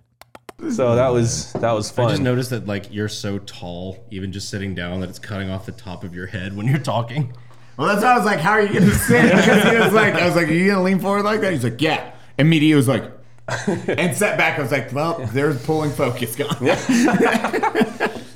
So 0.72 0.96
that 0.96 1.10
was 1.10 1.52
that 1.52 1.74
was 1.74 1.92
fun. 1.92 2.06
I 2.06 2.10
just 2.12 2.22
noticed 2.22 2.52
that 2.52 2.66
like 2.66 2.86
you're 2.90 3.10
so 3.10 3.40
tall, 3.40 4.08
even 4.10 4.32
just 4.32 4.50
sitting 4.50 4.74
down, 4.74 5.02
that 5.02 5.10
it's 5.10 5.20
cutting 5.20 5.50
off 5.50 5.66
the 5.66 5.74
top 5.74 6.06
of 6.06 6.16
your 6.16 6.28
head 6.28 6.56
when 6.56 6.68
you're 6.68 6.78
talking. 6.80 7.36
Well, 7.76 7.90
that's 7.90 8.02
why 8.02 8.14
I 8.14 8.18
was 8.18 8.26
like, 8.26 8.40
how 8.40 8.52
are 8.52 8.62
you 8.62 8.70
going 8.70 8.86
to 8.90 8.96
sit? 8.96 9.24
Because 9.24 9.70
he 9.70 9.78
was 9.78 9.92
like, 9.92 10.14
I 10.14 10.26
was 10.26 10.38
like, 10.38 10.48
are 10.48 10.54
you 10.54 10.68
going 10.68 10.78
to 10.78 10.84
lean 10.84 11.00
forward 11.00 11.24
like 11.24 11.42
that? 11.42 11.52
He's 11.52 11.66
like, 11.66 11.82
yeah. 11.82 12.14
Immediately 12.38 12.76
was 12.76 12.88
like, 12.88 13.12
and 13.68 14.16
sat 14.16 14.38
back. 14.38 14.58
I 14.58 14.62
was 14.62 14.72
like, 14.72 14.92
well, 14.92 15.20
there's 15.34 15.64
pulling 15.66 15.92
focus 15.92 16.36
gone. 16.36 16.56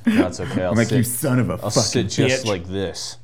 That's 0.06 0.40
okay. 0.40 0.64
I'll 0.64 0.72
I'm 0.72 0.76
like, 0.78 0.88
sit, 0.88 0.98
you 0.98 1.04
son 1.04 1.40
of 1.40 1.50
a 1.50 1.54
I'll 1.54 1.70
fucking 1.70 1.82
sit 1.82 2.10
just 2.10 2.46
bitch. 2.46 2.48
like 2.48 2.66
this. 2.66 3.18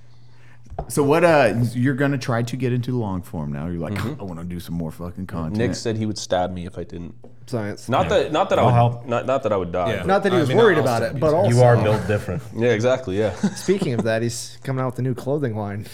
So 0.89 1.03
what? 1.03 1.23
Uh, 1.23 1.53
you're 1.73 1.93
gonna 1.95 2.17
try 2.17 2.41
to 2.43 2.55
get 2.57 2.73
into 2.73 2.91
the 2.91 2.97
long 2.97 3.21
form 3.21 3.51
now. 3.53 3.67
You're 3.67 3.79
like, 3.79 3.97
I 3.97 4.23
want 4.23 4.39
to 4.39 4.45
do 4.45 4.59
some 4.59 4.75
more 4.75 4.91
fucking 4.91 5.25
content. 5.27 5.57
Nick 5.57 5.73
said 5.75 5.95
he 5.95 6.05
would 6.05 6.17
stab 6.17 6.51
me 6.51 6.65
if 6.65 6.77
I 6.77 6.83
didn't. 6.83 7.15
Science. 7.47 7.87
Not 7.87 8.09
that 8.09 8.31
not 8.33 8.49
that 8.49 8.59
I 8.59 8.63
I'll 8.63 8.67
would 8.67 8.73
help. 8.73 9.05
not 9.05 9.25
not 9.25 9.43
that 9.43 9.53
I 9.53 9.57
would 9.57 9.71
die. 9.71 9.97
but- 9.97 10.07
Not 10.07 10.23
that 10.23 10.31
he 10.33 10.37
I 10.37 10.41
was 10.41 10.49
mean, 10.49 10.57
worried 10.57 10.77
about 10.79 11.01
it, 11.03 11.19
but 11.19 11.33
also 11.33 11.55
You 11.55 11.61
are 11.63 11.77
built 11.81 12.05
different. 12.07 12.41
Yeah, 12.55 12.69
exactly. 12.71 13.17
Yeah. 13.17 13.35
Speaking 13.35 13.93
of 13.93 14.03
that, 14.03 14.21
he's 14.21 14.57
coming 14.63 14.83
out 14.83 14.87
with 14.87 14.99
a 14.99 15.03
new 15.03 15.13
clothing 15.13 15.55
line. 15.55 15.85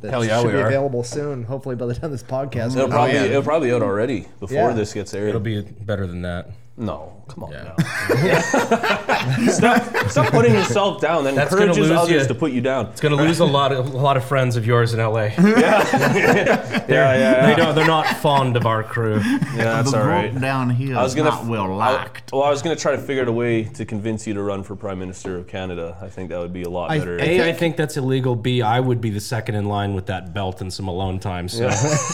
That 0.00 0.10
Hell 0.10 0.24
yeah, 0.24 0.38
should 0.40 0.46
we 0.48 0.52
be 0.52 0.58
are. 0.58 0.66
available 0.66 1.02
soon. 1.02 1.44
Hopefully, 1.44 1.74
by 1.74 1.86
the 1.86 1.94
time 1.94 2.10
this 2.10 2.22
podcast. 2.22 2.72
It'll 2.72 2.82
comes 2.82 2.92
probably 2.94 3.18
out. 3.18 3.26
it'll 3.26 3.42
probably 3.42 3.72
out 3.72 3.82
already 3.82 4.26
before 4.40 4.56
Yeah. 4.68 4.72
this 4.74 4.92
gets 4.92 5.14
aired. 5.14 5.30
It'll 5.30 5.40
be 5.40 5.62
better 5.62 6.06
than 6.06 6.22
that. 6.22 6.50
No, 6.78 7.24
come 7.28 7.44
on. 7.44 7.52
Yeah. 7.52 7.74
now. 7.74 9.46
stop, 9.50 10.08
stop 10.10 10.30
putting 10.30 10.52
yourself 10.54 11.00
down. 11.00 11.24
That 11.24 11.34
That's 11.34 11.50
gonna 11.50 11.66
encourages 11.66 11.88
lose 11.90 11.98
others 11.98 12.22
you. 12.22 12.28
to 12.28 12.34
put 12.34 12.52
you 12.52 12.60
down. 12.60 12.86
It's 12.86 13.00
gonna 13.00 13.16
lose 13.16 13.40
a 13.40 13.44
lot 13.46 13.72
of 13.72 13.94
a 13.94 13.96
lot 13.96 14.16
of 14.16 14.24
friends 14.24 14.56
of 14.56 14.66
yours 14.66 14.92
in 14.92 15.00
LA. 15.00 15.28
Yeah, 15.36 16.82
yeah, 16.86 16.86
They 16.86 16.94
yeah. 17.50 17.56
don't. 17.56 17.74
They're 17.74 17.86
not 17.86 18.06
fond 18.18 18.56
of 18.56 18.66
our 18.66 18.82
crew. 18.82 19.16
Yeah, 19.20 19.40
that's 19.56 19.92
all 19.94 20.06
right. 20.06 20.38
down 20.38 20.70
here 20.70 20.96
I 20.96 21.02
was 21.02 21.14
gonna 21.14 21.30
not 21.30 21.46
well 21.46 21.80
I- 21.80 21.92
liked. 21.94 22.32
well, 22.32 22.42
I 22.42 22.50
was 22.50 22.62
gonna 22.62 22.76
try 22.76 22.92
to 22.92 22.98
figure 23.02 23.22
out 23.22 23.28
a 23.28 23.32
way 23.32 23.64
to 23.64 23.84
convince 23.84 24.26
you 24.26 24.34
to 24.34 24.42
run 24.42 24.62
for 24.62 24.76
prime 24.76 24.98
minister 24.98 25.36
of 25.36 25.46
Canada. 25.46 25.96
I 26.00 26.08
think 26.08 26.30
that 26.30 26.38
would 26.38 26.52
be 26.52 26.62
a 26.62 26.70
lot 26.70 26.90
I, 26.90 26.98
better. 26.98 27.18
A, 27.20 27.48
I 27.48 27.52
think 27.52 27.76
that's 27.76 27.96
illegal. 27.96 28.36
B, 28.36 28.62
I 28.62 28.80
would 28.80 29.00
be 29.00 29.10
the 29.10 29.20
second 29.20 29.54
in 29.56 29.64
line 29.66 29.94
with 29.94 30.06
that 30.06 30.32
belt 30.34 30.60
and 30.60 30.72
some 30.72 30.88
alone 30.88 31.18
time. 31.18 31.48
So 31.48 31.70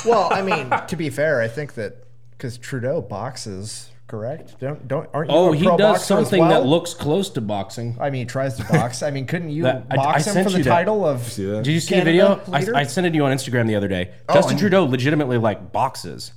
Well, 0.06 0.28
I 0.32 0.40
mean, 0.42 0.70
to 0.88 0.96
be 0.96 1.10
fair, 1.10 1.40
I 1.40 1.48
think 1.48 1.74
that 1.74 2.06
because 2.32 2.58
Trudeau 2.58 3.00
boxes, 3.00 3.90
correct? 4.12 4.60
Don't 4.60 4.86
don't 4.86 5.08
aren't 5.14 5.30
you? 5.30 5.36
oh, 5.36 5.52
a 5.54 5.56
he 5.56 5.64
does 5.64 5.78
boxer 5.78 5.94
as 5.96 6.04
something 6.06 6.46
that 6.48 6.66
looks 6.66 6.92
close 6.92 7.30
to 7.30 7.40
boxing. 7.40 7.96
I 7.98 8.10
mean, 8.10 8.20
he 8.20 8.24
tries 8.26 8.56
to 8.58 8.64
box. 8.64 9.02
I 9.02 9.10
mean, 9.10 9.24
couldn't 9.26 9.48
you 9.50 9.62
That- 9.68 9.86
I- 9.90 9.94
I 9.94 9.96
box 9.96 10.26
him 10.26 10.44
for 10.44 10.50
the 10.50 10.58
you 10.58 10.64
that. 10.64 10.70
title 10.70 11.04
of? 11.06 11.22
See 11.32 11.46
that? 11.46 11.64
Did 11.64 11.72
you 11.72 11.80
see 11.80 11.94
Canada 11.94 12.36
the 12.44 12.52
video? 12.52 12.76
I, 12.76 12.80
I 12.80 12.84
sent 12.84 13.06
it 13.06 13.10
to 13.10 13.16
you 13.16 13.24
on 13.24 13.32
Instagram 13.34 13.66
the 13.66 13.74
other 13.76 13.88
day. 13.88 14.12
Oh, 14.28 14.34
Justin 14.34 14.58
Trudeau 14.58 14.84
legitimately 14.84 15.38
like 15.38 15.72
boxes, 15.72 16.32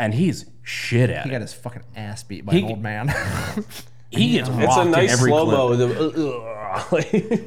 and 0.00 0.12
he's 0.12 0.44
shit 0.64 1.08
at 1.08 1.22
He 1.22 1.30
it. 1.30 1.32
got 1.32 1.40
his 1.40 1.54
fucking 1.54 1.82
ass 1.94 2.24
beat 2.24 2.44
by 2.44 2.52
He- 2.54 2.58
an 2.64 2.70
old 2.70 2.82
man. 2.82 3.08
he 4.10 4.32
gets 4.32 4.48
it's 4.48 4.58
rocked 4.58 4.78
a 4.78 4.82
in 4.82 4.90
nice 4.90 5.12
every 5.12 5.30
slow 5.30 5.44
clip. 5.68 5.78
mo. 5.78 5.86
Uh, 5.86 6.22
uh, 6.22 6.96
uh, 6.96 7.02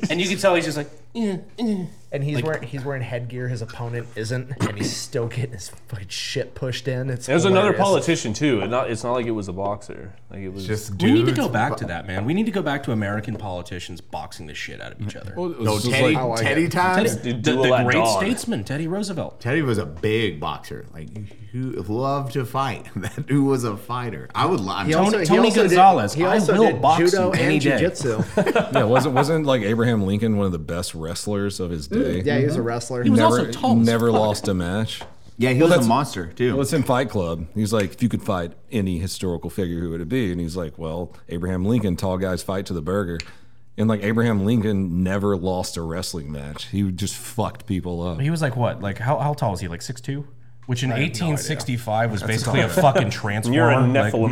and 0.09 0.21
you 0.21 0.29
can 0.29 0.37
tell 0.37 0.55
he's 0.55 0.63
just 0.65 0.77
like. 0.77 0.89
And 1.13 2.23
he's 2.23 2.41
wearing 2.43 2.63
he's 2.63 2.83
wearing 2.85 3.01
headgear. 3.01 3.47
His 3.47 3.61
opponent 3.61 4.07
isn't, 4.15 4.51
and 4.61 4.77
he's 4.77 4.95
still 4.95 5.27
getting 5.27 5.51
his 5.51 5.69
fucking 5.87 6.07
shit 6.07 6.55
pushed 6.55 6.87
in. 6.87 7.09
It's 7.09 7.25
There's 7.25 7.45
another 7.45 7.73
hilarious. 7.73 7.81
politician 7.83 8.33
too. 8.33 8.61
It 8.61 8.67
not, 8.69 8.89
it's 8.89 9.03
not 9.03 9.13
like 9.13 9.25
it 9.25 9.31
was 9.31 9.47
a 9.47 9.53
boxer. 9.53 10.13
Like 10.29 10.39
it 10.41 10.49
was 10.49 10.65
Just 10.65 11.01
we 11.01 11.11
need 11.11 11.25
to 11.25 11.31
go 11.33 11.49
back 11.49 11.77
to 11.77 11.85
that, 11.85 12.07
man. 12.07 12.25
We 12.25 12.33
need 12.33 12.45
to 12.45 12.51
go 12.51 12.61
back 12.61 12.83
to 12.83 12.91
American 12.91 13.35
politicians 13.35 13.99
boxing 14.01 14.45
the 14.47 14.53
shit 14.53 14.81
out 14.81 14.93
of 14.93 15.01
each 15.01 15.15
other. 15.15 15.33
Oh, 15.37 15.47
no, 15.49 15.75
This 15.75 15.85
is 15.85 15.91
Teddy, 15.91 16.13
like- 16.15 16.23
like 16.25 16.41
Teddy 16.41 16.63
it. 16.65 16.71
times. 16.71 17.17
the, 17.17 17.33
duel 17.33 17.63
the 17.63 17.73
at 17.73 17.83
great 17.85 17.95
dawn. 17.95 18.19
statesman 18.19 18.63
Teddy 18.63 18.87
Roosevelt. 18.87 19.39
Teddy 19.41 19.61
was 19.61 19.77
a 19.77 19.85
big 19.85 20.39
boxer, 20.39 20.85
like 20.93 21.09
who 21.51 21.71
loved 21.83 22.33
to 22.33 22.45
fight. 22.45 22.85
That 23.01 23.25
dude 23.27 23.43
was 23.45 23.63
a 23.63 23.75
fighter. 23.75 24.29
I 24.35 24.45
would. 24.45 24.59
love. 24.61 24.77
I'm 24.81 24.85
He 24.85 24.91
telling 24.93 25.05
also- 25.07 25.17
Tony- 25.17 25.25
he 25.25 25.35
Tony 25.35 25.47
also 25.49 25.61
did- 25.63 25.69
Gonzalez, 25.69 26.13
He 26.13 26.23
I 26.23 26.33
also 26.35 26.53
will 26.57 26.71
did 26.71 26.81
box 26.81 27.11
judo 27.11 27.27
you 27.33 27.39
any 27.41 27.53
and 27.55 27.63
day. 27.63 27.77
jiu-jitsu. 27.79 28.23
Yeah, 28.73 28.83
wasn't 28.83 29.15
wasn't 29.15 29.45
like 29.45 29.61
Abraham 29.63 30.03
Lincoln 30.05 30.37
one 30.37 30.45
of 30.45 30.51
the 30.51 30.59
best 30.59 30.93
wrestlers 31.01 31.59
of 31.59 31.71
his 31.71 31.87
mm, 31.87 32.03
day? 32.03 32.21
yeah, 32.21 32.39
he 32.39 32.45
was 32.45 32.55
a 32.55 32.59
mm-hmm. 32.59 32.67
wrestler. 32.67 33.03
He 33.03 33.09
was 33.09 33.19
never 33.19 33.39
also 33.39 33.51
tall 33.51 33.79
as 33.79 33.85
never 33.85 34.11
fuck. 34.11 34.19
lost 34.19 34.47
a 34.47 34.53
match. 34.53 35.01
Yeah, 35.37 35.49
he 35.49 35.55
Well, 35.55 35.69
was 35.69 35.71
a 35.71 35.73
that's- 35.79 35.87
monster 35.87 36.27
too. 36.27 36.53
Well, 36.53 36.61
it's 36.61 36.73
in 36.73 36.83
Fight 36.83 37.09
Club. 37.09 37.47
He's 37.55 37.73
like, 37.73 37.93
if 37.93 38.03
you 38.03 38.09
could 38.09 38.21
fight 38.21 38.53
any 38.71 38.99
historical 38.99 39.49
figure, 39.49 39.79
who 39.79 39.89
would 39.89 40.01
it 40.01 40.09
be? 40.09 40.31
And 40.31 40.39
he's 40.39 40.55
like, 40.55 40.77
well, 40.77 41.13
Abraham 41.29 41.65
Lincoln. 41.65 41.95
Tall 41.95 42.17
guys 42.17 42.43
fight 42.43 42.65
to 42.67 42.73
the 42.73 42.81
burger. 42.81 43.17
And 43.77 43.87
like 43.87 44.03
Abraham 44.03 44.45
Lincoln 44.45 45.01
never 45.03 45.35
lost 45.35 45.77
a 45.77 45.81
wrestling 45.81 46.31
match. 46.31 46.65
He 46.65 46.91
just 46.91 47.15
fucked 47.15 47.65
people 47.65 48.01
up. 48.05 48.19
He 48.19 48.29
was 48.29 48.41
like 48.41 48.55
what? 48.55 48.81
Like 48.81 48.99
how, 48.99 49.17
how 49.17 49.33
tall 49.33 49.53
is 49.53 49.61
he? 49.61 49.67
Like 49.67 49.79
6'2"? 49.79 50.25
Which 50.71 50.83
in 50.83 50.91
1865 50.91 52.13
was 52.13 52.23
basically 52.23 52.61
a 52.61 52.69
fucking 52.69 53.09
transformer. 53.09 53.55
You're 53.57 53.71
a 53.71 53.81
like- 53.85 54.13
Nephilim. 54.13 54.31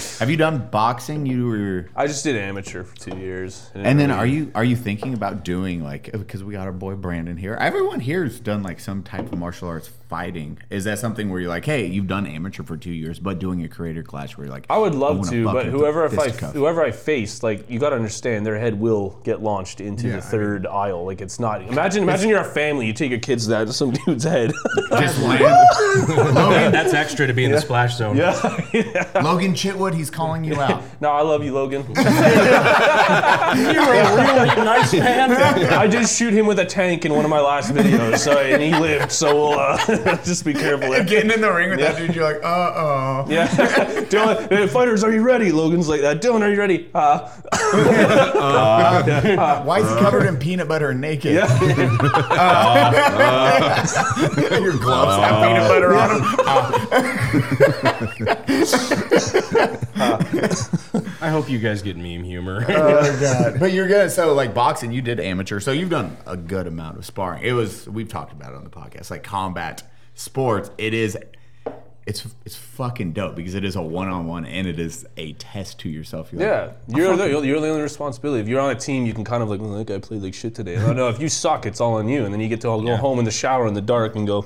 Have 0.18 0.30
you 0.30 0.38
done 0.38 0.66
boxing? 0.70 1.26
You 1.26 1.46
were. 1.48 1.90
I 1.94 2.06
just 2.06 2.24
did 2.24 2.36
amateur 2.36 2.84
for 2.84 2.96
two 2.96 3.18
years. 3.18 3.70
And 3.74 4.00
then 4.00 4.10
are 4.10 4.24
you 4.24 4.50
are 4.54 4.64
you 4.64 4.76
thinking 4.76 5.12
about 5.12 5.44
doing 5.44 5.84
like 5.84 6.10
because 6.10 6.42
we 6.42 6.54
got 6.54 6.66
our 6.66 6.72
boy 6.72 6.94
Brandon 6.94 7.36
here? 7.36 7.52
Everyone 7.52 8.00
here 8.00 8.24
has 8.24 8.40
done 8.40 8.62
like 8.62 8.80
some 8.80 9.02
type 9.02 9.30
of 9.30 9.38
martial 9.38 9.68
arts 9.68 9.90
fighting. 10.10 10.58
Is 10.70 10.82
that 10.84 10.98
something 10.98 11.30
where 11.30 11.40
you're 11.40 11.48
like, 11.48 11.64
hey, 11.64 11.86
you've 11.86 12.08
done 12.08 12.26
amateur 12.26 12.64
for 12.64 12.76
two 12.76 12.90
years, 12.92 13.20
but 13.20 13.38
doing 13.38 13.62
a 13.62 13.68
creator 13.68 14.02
clash 14.02 14.36
where 14.36 14.46
you're 14.46 14.52
like, 14.52 14.66
I 14.68 14.76
would 14.76 14.92
love 14.96 15.18
wanna 15.20 15.44
but 15.44 15.66
whoever 15.66 16.04
if 16.04 16.18
I 16.18 16.24
fisticuff. 16.24 16.52
whoever 16.52 16.82
I 16.82 16.90
face, 16.90 17.44
like 17.44 17.70
you 17.70 17.78
got 17.78 17.90
to 17.90 17.96
understand, 17.96 18.44
their 18.44 18.58
head 18.58 18.78
will 18.78 19.20
get 19.22 19.40
launched 19.40 19.80
into 19.80 20.10
the 20.10 20.20
third 20.20 20.66
aisle. 20.66 21.04
Like 21.06 21.20
it's 21.20 21.38
not. 21.38 21.62
Imagine 21.62 22.02
imagine 22.02 22.28
you're 22.28 22.40
a 22.40 22.44
family. 22.44 22.86
You 22.86 22.92
take 22.92 23.10
your 23.10 23.20
kids 23.20 23.44
to 23.44 23.50
that 23.50 23.68
to 23.68 23.72
some 23.72 23.92
dude's 24.06 24.24
head. 24.24 24.52
just 24.90 25.22
land. 25.22 25.42
Logan, 26.34 26.72
that's 26.72 26.92
extra 26.92 27.28
to 27.28 27.32
be 27.32 27.44
in 27.44 27.52
the 27.52 27.60
splash 27.60 27.94
zone. 27.96 28.16
yeah. 28.16 28.32
Logan 29.22 29.54
Chitwood, 29.54 29.94
he's 29.94 30.10
calling 30.10 30.42
you 30.42 30.60
out. 30.60 30.82
No, 31.00 31.10
I 31.10 31.22
love 31.22 31.44
you, 31.44 31.52
Logan. 31.54 31.84
You're 31.86 32.04
a 33.94 34.16
really 34.16 34.64
nice 34.64 34.92
man. 34.92 35.30
I 35.72 35.86
did 35.86 36.08
shoot 36.08 36.32
him 36.32 36.46
with 36.46 36.58
a 36.58 36.64
tank 36.64 37.04
in 37.04 37.14
one 37.14 37.24
of 37.24 37.30
my 37.30 37.40
last 37.40 37.72
videos, 37.72 38.18
so 38.18 38.38
and 38.38 38.60
he 38.60 38.72
lived. 38.74 39.12
So 39.12 39.34
we'll, 39.36 39.58
uh, 39.58 39.76
Just 40.24 40.44
be 40.44 40.52
careful. 40.54 40.90
there. 40.90 41.04
Getting 41.10 41.30
in 41.30 41.40
the 41.40 41.50
ring 41.52 41.70
with 41.70 41.78
that 41.80 41.96
dude, 41.98 42.14
you're 42.14 42.24
like, 42.24 42.42
uh 42.42 42.72
oh. 42.76 43.26
Yeah, 43.30 43.46
Dylan. 43.48 44.50
uh, 44.52 44.66
Fighters, 44.68 45.02
are 45.04 45.12
you 45.12 45.22
ready? 45.22 45.52
Logan's 45.52 45.88
like 45.88 46.00
that. 46.02 46.20
Dylan, 46.22 46.40
are 46.42 46.50
you 46.52 46.58
ready? 46.58 46.88
Uh, 46.94 47.30
uh, 47.52 49.02
uh, 49.38 49.62
Why 49.64 49.80
is 49.80 49.88
he 49.90 49.96
covered 49.98 50.26
in 50.26 50.36
peanut 50.36 50.68
butter 50.68 50.90
and 50.90 51.00
naked? 51.00 51.34
yeah. 51.34 51.46
And 54.50 54.64
your 54.64 54.76
gloves 54.78 55.16
have 55.22 55.42
peanut 55.42 55.68
butter 55.68 55.94
on 55.96 56.08
them. 56.08 56.24
I 61.22 61.28
hope 61.28 61.50
you 61.50 61.58
guys 61.58 61.82
get 61.82 61.96
meme 61.96 62.24
humor. 62.24 62.64
oh 62.68 63.18
god! 63.20 63.60
But 63.60 63.72
you're 63.72 63.88
good. 63.88 64.10
So 64.10 64.32
like 64.34 64.54
boxing, 64.54 64.92
you 64.92 65.02
did 65.02 65.20
amateur, 65.20 65.60
so 65.60 65.72
you've 65.72 65.90
done 65.90 66.16
a 66.26 66.36
good 66.36 66.66
amount 66.66 66.98
of 66.98 67.04
sparring. 67.06 67.42
It 67.44 67.52
was 67.52 67.88
we've 67.88 68.08
talked 68.08 68.32
about 68.32 68.52
it 68.52 68.56
on 68.56 68.64
the 68.64 68.70
podcast, 68.70 69.10
like 69.10 69.22
combat 69.22 69.82
sports. 70.20 70.70
It 70.78 70.94
is, 70.94 71.16
it's 72.06 72.26
it's 72.44 72.56
fucking 72.56 73.12
dope 73.12 73.36
because 73.36 73.54
it 73.54 73.64
is 73.64 73.76
a 73.76 73.82
one 73.82 74.08
on 74.08 74.26
one 74.26 74.44
and 74.44 74.66
it 74.66 74.78
is 74.80 75.06
a 75.16 75.32
test 75.34 75.78
to 75.80 75.88
yourself. 75.88 76.32
You're 76.32 76.42
Yeah, 76.42 76.72
like, 76.88 76.96
you're 76.96 77.16
the, 77.16 77.28
you're 77.28 77.60
the 77.60 77.68
only 77.68 77.82
responsibility. 77.82 78.40
If 78.40 78.48
you're 78.48 78.60
on 78.60 78.70
a 78.70 78.78
team, 78.78 79.06
you 79.06 79.14
can 79.14 79.24
kind 79.24 79.42
of 79.42 79.48
like, 79.48 79.60
well, 79.60 79.72
that 79.72 79.86
guy 79.86 79.98
played 79.98 80.22
like 80.22 80.34
shit 80.34 80.54
today. 80.54 80.76
No, 80.76 80.92
no, 80.92 81.08
if 81.08 81.20
you 81.20 81.28
suck, 81.28 81.66
it's 81.66 81.80
all 81.80 81.94
on 81.94 82.08
you. 82.08 82.24
And 82.24 82.32
then 82.32 82.40
you 82.40 82.48
get 82.48 82.60
to 82.62 82.68
go 82.68 82.96
home 82.96 83.18
in 83.18 83.24
the 83.24 83.30
shower 83.30 83.66
in 83.66 83.74
the 83.74 83.80
dark 83.82 84.16
and 84.16 84.26
go, 84.26 84.44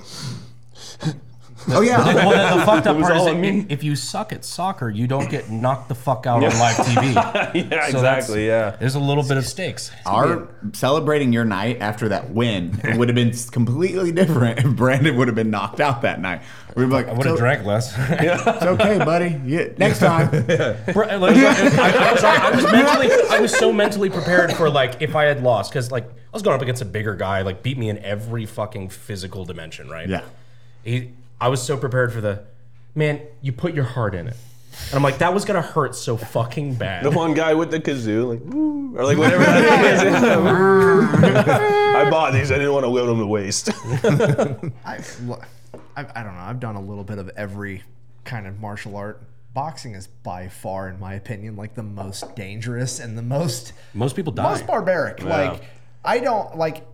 oh 1.68 1.80
yeah. 1.80 2.04
well, 2.14 2.30
the, 2.30 2.58
the 2.60 2.66
fucked 2.66 2.86
up 2.86 2.98
part 3.00 3.16
is 3.16 3.24
that 3.24 3.34
on 3.36 3.66
if 3.70 3.82
you 3.82 3.96
suck 3.96 4.32
at 4.32 4.44
soccer, 4.44 4.88
you 4.90 5.06
don't 5.06 5.30
get 5.30 5.50
knocked 5.50 5.88
the 5.88 5.94
fuck 5.94 6.26
out 6.26 6.42
on 6.42 6.50
live 6.58 6.76
TV. 6.76 7.14
yeah, 7.70 7.88
So 7.90 7.98
exactly, 7.98 8.46
yeah. 8.46 8.70
There's 8.76 8.94
a 8.94 9.00
little 9.00 9.22
bit 9.22 9.36
of 9.36 9.46
stakes. 9.46 9.90
Our 10.06 10.48
celebrating 10.72 11.32
your 11.32 11.44
night 11.44 11.78
after 11.80 12.08
that 12.10 12.30
win 12.30 12.80
it 12.84 12.96
would 12.96 13.08
have 13.08 13.14
been 13.16 13.32
completely 13.50 14.12
different 14.12 14.58
if 14.58 14.76
Brandon 14.76 15.16
would 15.16 15.28
have 15.28 15.34
been 15.34 15.50
knocked 15.50 15.80
out 15.80 16.02
that 16.02 16.20
night. 16.20 16.42
We'd 16.76 16.86
be 16.86 16.90
like, 16.90 17.06
I 17.08 17.12
would 17.12 17.26
have 17.26 17.36
"So- 17.36 17.40
drank 17.40 17.64
less. 17.64 17.94
It's 17.98 18.62
okay, 18.62 18.98
buddy. 18.98 19.40
Yeah, 19.44 19.68
next 19.78 20.00
time. 20.00 20.28
Bro, 20.30 21.18
like, 21.18 21.36
I, 21.36 22.08
I 22.08 22.12
was, 22.12 22.24
I 22.24 22.50
was 22.50 22.64
mentally, 22.64 23.10
I 23.30 23.40
was 23.40 23.52
so 23.56 23.72
mentally 23.72 24.10
prepared 24.10 24.52
for 24.54 24.68
like 24.68 25.00
if 25.00 25.14
I 25.14 25.24
had 25.24 25.42
lost, 25.42 25.70
because 25.70 25.92
like 25.92 26.04
I 26.08 26.10
was 26.32 26.42
going 26.42 26.56
up 26.56 26.62
against 26.62 26.82
a 26.82 26.86
bigger 26.86 27.14
guy, 27.14 27.42
like 27.42 27.62
beat 27.62 27.78
me 27.78 27.88
in 27.90 27.98
every 27.98 28.44
fucking 28.46 28.88
physical 28.88 29.44
dimension, 29.44 29.88
right? 29.88 30.08
Yeah. 30.08 30.22
He, 30.82 31.12
I 31.40 31.48
was 31.48 31.62
so 31.62 31.76
prepared 31.76 32.12
for 32.12 32.20
the, 32.20 32.42
man. 32.94 33.20
You 33.42 33.52
put 33.52 33.74
your 33.74 33.84
heart 33.84 34.14
in 34.14 34.28
it, 34.28 34.36
and 34.88 34.94
I'm 34.94 35.02
like, 35.02 35.18
that 35.18 35.34
was 35.34 35.44
gonna 35.44 35.60
hurt 35.62 35.94
so 35.94 36.16
fucking 36.16 36.74
bad. 36.76 37.04
The 37.04 37.10
one 37.10 37.34
guy 37.34 37.54
with 37.54 37.70
the 37.70 37.80
kazoo, 37.80 38.28
like, 38.28 38.40
"Woo," 38.44 38.96
or 38.96 39.04
like 39.04 39.18
whatever 39.18 39.44
that 39.44 40.00
thing 40.00 40.14
is. 40.14 40.14
I 41.96 42.10
bought 42.10 42.32
these. 42.32 42.50
I 42.50 42.56
didn't 42.56 42.72
want 42.72 42.84
to 42.84 42.90
wield 42.90 43.08
them 43.08 43.18
to 43.18 43.26
waste. 43.26 43.70
I've, 44.84 45.30
I, 45.96 46.06
I 46.14 46.22
don't 46.22 46.34
know. 46.34 46.40
I've 46.40 46.60
done 46.60 46.76
a 46.76 46.80
little 46.80 47.04
bit 47.04 47.18
of 47.18 47.28
every 47.36 47.82
kind 48.24 48.46
of 48.46 48.60
martial 48.60 48.96
art. 48.96 49.22
Boxing 49.52 49.94
is 49.94 50.08
by 50.08 50.48
far, 50.48 50.88
in 50.88 50.98
my 50.98 51.14
opinion, 51.14 51.54
like 51.56 51.74
the 51.74 51.82
most 51.84 52.34
dangerous 52.34 52.98
and 52.98 53.16
the 53.16 53.22
most 53.22 53.72
Most 53.92 54.16
people 54.16 54.32
die. 54.32 54.42
most 54.42 54.66
barbaric. 54.66 55.22
Like 55.22 55.62
I 56.04 56.18
don't 56.18 56.56
like 56.56 56.84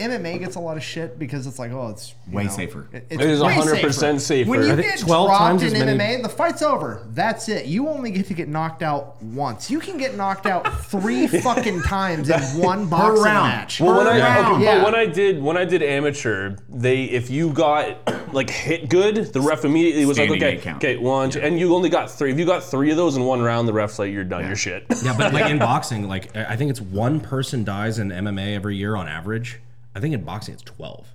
MMA 0.00 0.38
gets 0.40 0.56
a 0.56 0.60
lot 0.60 0.76
of 0.76 0.82
shit 0.82 1.18
because 1.18 1.46
it's 1.46 1.58
like, 1.58 1.70
oh, 1.72 1.88
it's 1.90 2.14
Way 2.32 2.44
know, 2.44 2.50
safer. 2.50 2.86
it- 2.92 3.06
It's 3.10 3.22
it 3.22 3.28
is 3.30 3.40
100% 3.40 4.20
safer. 4.20 4.50
When 4.50 4.62
you 4.62 4.76
get 4.76 4.98
12 4.98 5.28
dropped 5.28 5.38
times 5.40 5.62
in 5.62 5.68
as 5.68 5.84
many- 5.84 5.98
MMA, 5.98 6.22
the 6.22 6.28
fight's 6.28 6.62
over. 6.62 7.06
That's 7.12 7.48
it. 7.48 7.66
You 7.66 7.88
only 7.88 8.10
get 8.10 8.26
to 8.26 8.34
get 8.34 8.48
knocked 8.48 8.82
out 8.82 9.22
once. 9.22 9.70
You 9.70 9.78
can 9.80 9.98
get 9.98 10.16
knocked 10.16 10.46
out 10.46 10.66
three 10.86 11.26
fucking 11.46 11.82
times 11.82 12.30
in 12.30 12.40
one 12.62 12.86
boxing 12.86 13.22
round. 13.22 13.48
match. 13.48 13.80
Well, 13.80 13.96
when 13.98 14.06
I 14.06 14.18
round. 14.20 14.54
okay, 14.56 14.64
Yeah. 14.64 14.78
but 14.78 14.84
when 14.86 14.94
I 14.94 15.06
did 15.06 15.42
when 15.42 15.56
I 15.56 15.64
did 15.64 15.82
amateur, 15.82 16.56
they 16.68 17.04
if 17.04 17.30
you 17.30 17.50
got 17.52 17.96
like 18.32 18.48
hit 18.50 18.88
good, 18.88 19.16
the 19.32 19.40
ref 19.40 19.64
immediately 19.64 20.06
was 20.06 20.16
Standing 20.16 20.40
like, 20.40 20.54
okay, 20.54 20.62
count. 20.62 20.76
okay, 20.84 20.96
one, 20.96 21.30
two, 21.30 21.40
and 21.40 21.58
you 21.58 21.74
only 21.74 21.88
got 21.88 22.10
three. 22.10 22.30
If 22.32 22.38
you 22.38 22.46
got 22.46 22.62
three 22.62 22.90
of 22.90 22.96
those 22.96 23.16
in 23.16 23.24
one 23.24 23.42
round, 23.42 23.66
the 23.68 23.72
ref's 23.72 23.98
like, 23.98 24.12
you're 24.12 24.24
done, 24.24 24.46
you're 24.46 24.56
shit. 24.56 24.84
Yeah, 25.02 25.14
but 25.16 25.32
like 25.34 25.50
in 25.50 25.58
boxing, 25.70 26.08
like 26.08 26.34
I 26.36 26.56
think 26.56 26.70
it's 26.70 26.80
one 26.80 27.20
person 27.20 27.64
dies 27.64 27.98
in 27.98 28.08
MMA 28.10 28.54
every 28.54 28.76
year 28.76 28.96
on 28.96 29.08
average. 29.08 29.60
I 29.94 30.00
think 30.00 30.14
in 30.14 30.22
boxing 30.24 30.54
it's 30.54 30.62
twelve. 30.62 31.06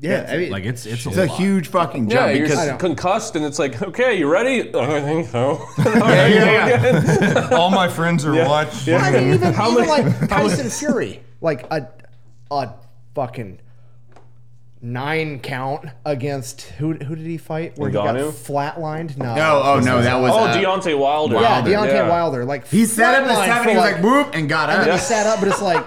yeah, 0.00 0.26
I 0.28 0.36
mean, 0.36 0.50
Like 0.50 0.64
it's 0.64 0.86
it's, 0.86 1.06
It's 1.06 1.16
a 1.16 1.22
a 1.22 1.26
huge 1.26 1.68
fucking 1.68 2.10
Yeah, 2.10 2.32
jump 2.34 2.48
you're 2.48 2.76
concussed, 2.78 3.36
and 3.36 3.44
it's 3.44 3.58
like, 3.58 3.80
okay, 3.82 4.18
you 4.18 4.28
ready? 4.30 4.74
I 4.74 5.00
think 5.00 5.28
so. 5.28 5.66
yeah, 5.78 6.26
yeah, 6.26 6.68
yeah. 7.32 7.48
All 7.52 7.70
my 7.70 7.88
friends 7.88 8.24
are 8.24 8.34
watching. 8.46 8.94
I 8.94 9.10
mean, 9.10 9.34
even, 9.34 9.52
How 9.52 9.70
even 9.72 9.86
many- 9.86 10.04
like 10.04 10.28
Tyson 10.28 10.70
Fury, 10.70 11.22
like 11.40 11.66
a 11.70 11.88
a 12.50 12.74
fucking 13.14 13.60
nine 14.80 15.38
count 15.40 15.86
against 16.04 16.62
who? 16.62 16.94
Who 16.94 17.14
did 17.16 17.26
he 17.26 17.38
fight? 17.38 17.78
Where 17.78 17.88
he 17.88 17.92
got 17.94 18.14
flatlined? 18.16 19.16
No. 19.16 19.34
No, 19.34 19.62
oh 19.64 19.80
no, 19.80 20.02
that 20.02 20.16
was 20.20 20.32
oh, 20.32 20.38
uh, 20.46 20.56
Deontay 20.56 20.98
Wilder. 20.98 21.36
Yeah, 21.36 21.60
Wilder. 21.60 21.70
Deontay 21.70 21.92
Yeah. 21.92 22.08
Wilder. 22.08 22.44
Like 22.44 22.66
He 22.68 22.84
sat 22.86 23.22
up 23.22 23.30
at 23.30 23.36
flatlined 23.36 23.46
seven. 23.46 23.68
He 23.68 23.74
was 23.76 23.84
like- 23.84 23.94
like, 23.94 24.02
whoop, 24.04 24.34
and 24.34 24.48
got 24.48 24.70
up. 24.70 24.78
and 24.78 24.86
then 24.86 24.94
he 24.94 25.00
sat 25.00 25.26
up, 25.26 25.40
but 25.40 25.48
it's 25.48 25.62
like 25.62 25.84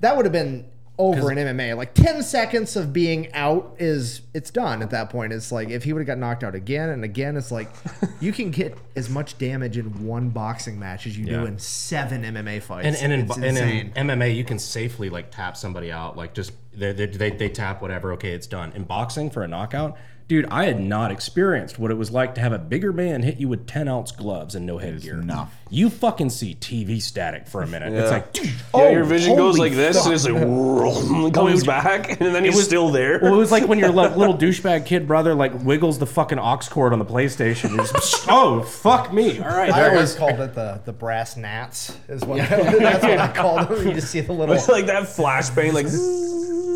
that 0.00 0.16
would 0.16 0.24
have 0.26 0.32
been 0.32 0.64
over 0.98 1.30
in 1.30 1.38
MMA. 1.38 1.76
Like 1.76 1.94
ten 1.94 2.22
seconds 2.22 2.76
of 2.76 2.92
being 2.92 3.32
out 3.32 3.76
is 3.78 4.22
it's 4.34 4.50
done 4.50 4.82
at 4.82 4.90
that 4.90 5.10
point. 5.10 5.32
It's 5.32 5.52
like 5.52 5.70
if 5.70 5.84
he 5.84 5.92
would 5.92 6.00
have 6.00 6.06
got 6.06 6.18
knocked 6.18 6.44
out 6.44 6.54
again 6.54 6.90
and 6.90 7.04
again, 7.04 7.36
it's 7.36 7.50
like 7.52 7.70
you 8.20 8.32
can 8.32 8.50
get 8.50 8.76
as 8.96 9.08
much 9.08 9.38
damage 9.38 9.78
in 9.78 10.04
one 10.06 10.30
boxing 10.30 10.78
match 10.78 11.06
as 11.06 11.16
you 11.16 11.26
do 11.26 11.46
in 11.46 11.58
seven 11.58 12.22
MMA 12.22 12.62
fights. 12.62 12.86
and 13.00 13.12
and 13.12 13.30
in, 13.30 13.44
and 13.44 13.96
in. 13.96 14.08
MMA 14.08 14.34
you 14.34 14.44
can 14.44 14.58
safely 14.58 15.08
like 15.08 15.30
tap 15.30 15.56
somebody 15.56 15.92
out 15.92 16.16
like 16.16 16.34
just 16.34 16.52
they, 16.74 16.92
they, 16.92 17.06
they, 17.06 17.30
they 17.30 17.48
tap 17.48 17.80
whatever 17.80 18.12
okay 18.12 18.32
it's 18.32 18.46
done 18.46 18.72
in 18.72 18.84
boxing 18.84 19.30
for 19.30 19.42
a 19.42 19.48
knockout 19.48 19.96
dude 20.28 20.46
I 20.50 20.64
had 20.66 20.78
not 20.78 21.10
experienced 21.10 21.78
what 21.78 21.90
it 21.90 21.94
was 21.94 22.10
like 22.10 22.34
to 22.34 22.40
have 22.42 22.52
a 22.52 22.58
bigger 22.58 22.92
man 22.92 23.22
hit 23.22 23.38
you 23.38 23.48
with 23.48 23.66
10 23.66 23.88
ounce 23.88 24.12
gloves 24.12 24.54
and 24.54 24.66
no 24.66 24.76
headgear 24.78 25.20
enough. 25.20 25.54
you 25.70 25.88
fucking 25.88 26.30
see 26.30 26.54
TV 26.54 27.00
static 27.00 27.46
for 27.48 27.62
a 27.62 27.66
minute 27.66 27.92
it's 27.94 28.10
like 28.10 28.26
Yeah, 28.44 28.50
oh 28.74 28.90
your 28.90 29.04
vision 29.04 29.36
goes 29.36 29.58
like 29.58 29.72
this, 29.72 29.96
fuck. 29.96 30.06
and 30.06 30.14
it's 30.14 30.24
like 30.24 30.34
and 30.34 31.34
comes 31.34 31.64
back, 31.64 32.10
and 32.20 32.34
then 32.34 32.44
he's 32.44 32.62
still 32.62 32.90
there. 32.90 33.18
Well, 33.20 33.34
it 33.34 33.36
was 33.36 33.50
like 33.50 33.66
when 33.66 33.78
your 33.78 33.88
like, 33.92 34.16
little 34.16 34.36
douchebag 34.36 34.84
kid 34.86 35.08
brother 35.08 35.34
like 35.34 35.52
wiggles 35.64 35.98
the 35.98 36.06
fucking 36.06 36.38
aux 36.38 36.58
cord 36.68 36.92
on 36.92 36.98
the 36.98 37.04
PlayStation. 37.06 37.70
You're 37.74 37.86
just, 37.86 38.26
oh 38.28 38.62
fuck 38.62 39.12
me! 39.12 39.40
All 39.40 39.48
right, 39.48 39.72
I 39.72 39.80
there 39.80 39.90
always 39.92 40.14
called 40.14 40.40
it 40.40 40.54
the 40.54 40.80
the 40.84 40.92
brass 40.92 41.36
gnats. 41.36 41.96
Is 42.08 42.24
what 42.24 42.38
that's 42.48 43.02
what 43.02 43.18
I 43.18 43.32
called 43.32 43.68
them. 43.68 43.88
You 43.88 43.94
just 43.94 44.10
see 44.10 44.20
the 44.20 44.32
little. 44.32 44.54
like 44.68 44.86
that 44.86 45.04
flashbang, 45.04 45.72
like. 45.72 45.86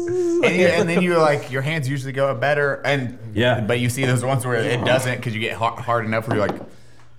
and, 0.44 0.56
you, 0.56 0.66
and 0.66 0.88
then 0.88 1.02
you 1.02 1.16
like 1.18 1.50
your 1.50 1.62
hands 1.62 1.88
usually 1.88 2.12
go 2.12 2.28
up 2.28 2.40
better, 2.40 2.74
and 2.84 3.18
Yeah. 3.34 3.60
but 3.60 3.78
you 3.80 3.88
see 3.88 4.04
those 4.04 4.24
ones 4.24 4.44
where 4.44 4.56
it 4.56 4.84
doesn't 4.84 5.16
because 5.16 5.34
you 5.34 5.40
get 5.40 5.54
hard, 5.54 5.78
hard 5.80 6.04
enough 6.04 6.28
where 6.28 6.38
you're 6.38 6.46
like, 6.48 6.60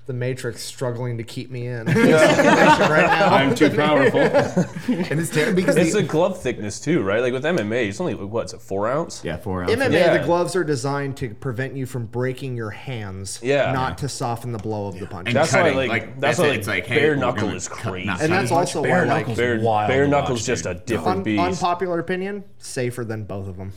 the 0.06 0.14
Matrix 0.14 0.62
struggling 0.62 1.18
to 1.18 1.24
keep 1.24 1.50
me 1.50 1.68
in. 1.68 1.86
right 1.88 1.96
now. 1.96 3.34
I'm 3.34 3.56
too 3.56 3.70
powerful. 3.70 4.20
and 4.88 5.20
it's 5.20 5.30
terrible 5.30 5.56
because 5.56 5.78
It's 5.78 5.94
the, 5.94 6.00
a 6.00 6.04
glove 6.04 6.42
thickness 6.42 6.80
too, 6.80 7.02
right? 7.02 7.22
Like 7.22 7.32
with 7.32 7.44
MMA, 7.46 7.88
it's 7.88 8.02
only 8.02 8.14
what's 8.16 8.54
it, 8.54 8.62
four 8.62 8.88
ounce? 8.90 9.24
yeah 9.24 9.38
four 9.38 9.62
ounces. 9.64 9.78
MMA, 9.78 9.92
Yeah. 9.94 10.18
the 10.18 10.26
gloves 10.26 10.56
are 10.58 10.64
designed 10.66 11.16
to 11.18 11.34
prevent 11.36 11.76
you 11.78 11.86
from 11.86 12.06
breaking 12.08 12.58
your 12.58 12.70
hands, 12.72 13.40
Yeah. 13.42 13.72
not 13.72 13.98
to 14.00 14.10
soften 14.10 14.52
the 14.52 14.58
blow 14.60 14.88
of 14.88 15.00
the 15.00 15.06
punch. 15.06 15.28
And 15.30 15.38
That's 15.38 15.52
cutting, 15.52 15.76
why, 15.76 15.86
like, 15.88 15.90
like, 15.90 16.20
that's 16.20 16.38
that's 16.38 16.40
why, 16.40 16.46
it. 16.46 16.50
like, 16.50 16.60
It's 16.60 16.68
like, 16.68 16.88
bare 16.90 17.10
we're 17.12 17.16
knuckle 17.16 17.50
is 17.56 17.68
crazy. 17.70 18.10
and 18.10 18.32
that's 18.32 18.52
also 18.52 18.84
Bare 18.84 19.06
why, 19.08 19.24
like, 19.24 19.36
bare, 19.38 19.60
wild 19.62 19.88
bare 19.88 20.08
knuckles 20.08 20.40
watch, 20.42 20.46
just 20.48 20.64
dude. 20.66 20.76
a 20.78 20.80
different 20.82 21.18
un- 21.20 21.24
beast. 21.24 21.42
unpopular 21.42 22.00
opinion, 22.00 22.44
safer 22.58 23.06
than 23.06 23.24
both 23.24 23.48
of 23.48 23.56
them. 23.56 23.72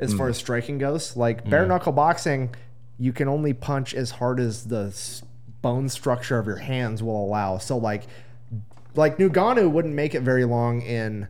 As 0.00 0.14
Mm. 0.14 0.18
far 0.18 0.28
as 0.30 0.38
striking 0.38 0.78
goes, 0.78 1.16
like 1.16 1.48
bare 1.48 1.66
knuckle 1.66 1.92
boxing, 1.92 2.54
you 2.98 3.12
can 3.12 3.28
only 3.28 3.52
punch 3.52 3.94
as 3.94 4.10
hard 4.12 4.40
as 4.40 4.64
the 4.66 4.86
s- 4.86 5.22
bone 5.64 5.88
structure 5.88 6.38
of 6.38 6.46
your 6.46 6.56
hands 6.56 7.02
will 7.02 7.24
allow. 7.24 7.58
So 7.58 7.76
like, 7.78 8.04
like 8.94 9.16
Ngannou 9.16 9.70
wouldn't 9.70 9.94
make 9.94 10.14
it 10.14 10.20
very 10.20 10.44
long 10.44 10.82
in 10.82 11.26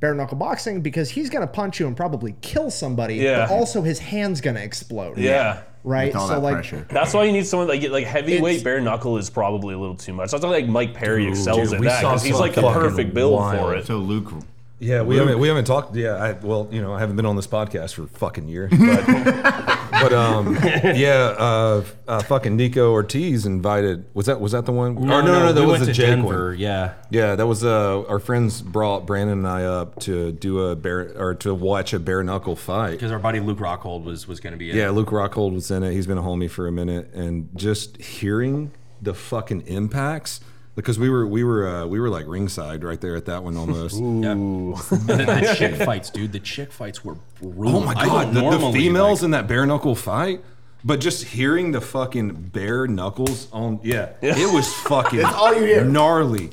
bare 0.00 0.12
knuckle 0.12 0.36
boxing 0.36 0.82
because 0.82 1.08
he's 1.10 1.30
gonna 1.30 1.46
punch 1.46 1.78
you 1.80 1.86
and 1.86 1.96
probably 1.96 2.34
kill 2.42 2.70
somebody. 2.70 3.14
Yeah. 3.14 3.46
But 3.46 3.54
also 3.54 3.82
his 3.82 3.98
hand's 4.00 4.40
gonna 4.40 4.60
explode. 4.60 5.16
yeah. 5.18 5.62
Right. 5.84 6.08
With 6.08 6.16
all 6.16 6.26
so 6.26 6.34
that 6.34 6.40
like. 6.42 6.54
pressure. 6.54 6.84
That's 6.90 7.14
why 7.14 7.24
you 7.24 7.32
need 7.32 7.46
someone 7.46 7.68
like 7.68 7.80
like 7.90 8.04
heavyweight 8.06 8.56
It's- 8.56 8.62
bare 8.64 8.80
knuckle 8.80 9.18
is 9.18 9.30
probably 9.30 9.74
a 9.74 9.78
little 9.78 9.94
too 9.94 10.12
much. 10.12 10.32
That's 10.32 10.42
why 10.42 10.50
like 10.50 10.66
Mike 10.66 10.94
Perry 10.94 11.28
excels 11.28 11.58
dude, 11.70 11.74
at 11.74 11.80
we 11.80 11.86
that 11.86 12.00
saw 12.02 12.10
because 12.10 12.24
he's 12.24 12.40
like 12.40 12.54
the 12.54 12.62
fucking 12.62 12.80
perfect 12.82 13.14
build 13.14 13.38
for 13.56 13.74
it. 13.76 13.86
So 13.86 13.98
Luke, 13.98 14.32
Yeah, 14.80 15.02
we 15.02 15.16
haven't 15.16 15.38
we 15.38 15.46
haven't 15.46 15.64
talked. 15.66 15.94
Yeah, 15.94 16.16
I, 16.16 16.32
well, 16.32 16.66
you 16.72 16.82
know, 16.82 16.92
I 16.92 16.98
haven't 16.98 17.14
been 17.14 17.24
on 17.24 17.36
this 17.36 17.46
podcast 17.46 17.94
for 17.94 18.02
a 18.02 18.08
fucking 18.08 18.48
year, 18.48 18.68
but, 18.72 19.75
but 20.02 20.12
um, 20.12 20.54
yeah, 20.64 21.34
uh, 21.38 21.84
uh, 22.08 22.22
fucking 22.22 22.56
Nico 22.56 22.92
Ortiz 22.92 23.46
invited. 23.46 24.04
Was 24.14 24.26
that 24.26 24.40
was 24.40 24.52
that 24.52 24.66
the 24.66 24.72
one? 24.72 24.96
or 24.96 25.00
no, 25.00 25.20
no, 25.20 25.26
no, 25.26 25.52
that 25.52 25.60
we 25.60 25.66
was 25.66 25.72
went 25.80 25.80
the 25.80 25.86
to 25.86 25.92
Jake 25.92 26.06
Denver. 26.06 26.48
one. 26.50 26.58
Yeah, 26.58 26.94
Yeah, 27.10 27.34
that 27.36 27.46
was 27.46 27.64
uh, 27.64 28.04
our 28.06 28.18
friends 28.18 28.62
brought 28.62 29.06
Brandon 29.06 29.38
and 29.38 29.48
I 29.48 29.64
up 29.64 29.98
to 30.00 30.32
do 30.32 30.60
a 30.66 30.76
bear 30.76 31.12
or 31.16 31.34
to 31.36 31.54
watch 31.54 31.92
a 31.92 31.98
bare 31.98 32.22
knuckle 32.22 32.56
fight. 32.56 32.92
because 32.92 33.12
our 33.12 33.18
buddy 33.18 33.40
Luke 33.40 33.58
Rockhold 33.58 34.04
was 34.04 34.26
was 34.28 34.40
going 34.40 34.52
to 34.52 34.58
be 34.58 34.70
in. 34.70 34.76
Yeah, 34.76 34.90
Luke 34.90 35.08
Rockhold 35.10 35.52
was 35.54 35.70
in 35.70 35.82
it. 35.82 35.92
He's 35.92 36.06
been 36.06 36.18
a 36.18 36.22
homie 36.22 36.50
for 36.50 36.66
a 36.66 36.72
minute, 36.72 37.12
and 37.14 37.48
just 37.56 37.96
hearing 37.98 38.72
the 39.02 39.14
fucking 39.14 39.62
impacts 39.66 40.40
because 40.76 40.98
we 40.98 41.10
were 41.10 41.26
we 41.26 41.42
were 41.42 41.66
uh, 41.66 41.86
we 41.86 41.98
were 41.98 42.08
like 42.08 42.26
ringside 42.28 42.84
right 42.84 43.00
there 43.00 43.16
at 43.16 43.24
that 43.24 43.42
one 43.42 43.56
almost. 43.56 43.96
Yeah. 44.00 44.32
And 44.32 44.76
then 45.08 45.42
the 45.42 45.54
chick 45.56 45.74
fights, 45.76 46.10
dude. 46.10 46.32
The 46.32 46.38
chick 46.40 46.70
fights 46.70 47.04
were 47.04 47.16
brutal. 47.42 47.76
Oh 47.78 47.80
my 47.80 47.94
god, 47.94 48.32
the, 48.34 48.50
the 48.50 48.72
females 48.72 49.20
like- 49.22 49.24
in 49.26 49.30
that 49.32 49.48
bare 49.48 49.66
knuckle 49.66 49.94
fight. 49.96 50.42
But 50.84 51.00
just 51.00 51.24
hearing 51.24 51.72
the 51.72 51.80
fucking 51.80 52.30
bare 52.50 52.86
knuckles 52.86 53.48
on, 53.52 53.80
yeah, 53.82 54.10
it 54.22 54.54
was 54.54 54.72
fucking 54.84 55.24
all 55.24 55.52
you 55.52 55.64
hear. 55.64 55.84
gnarly. 55.84 56.50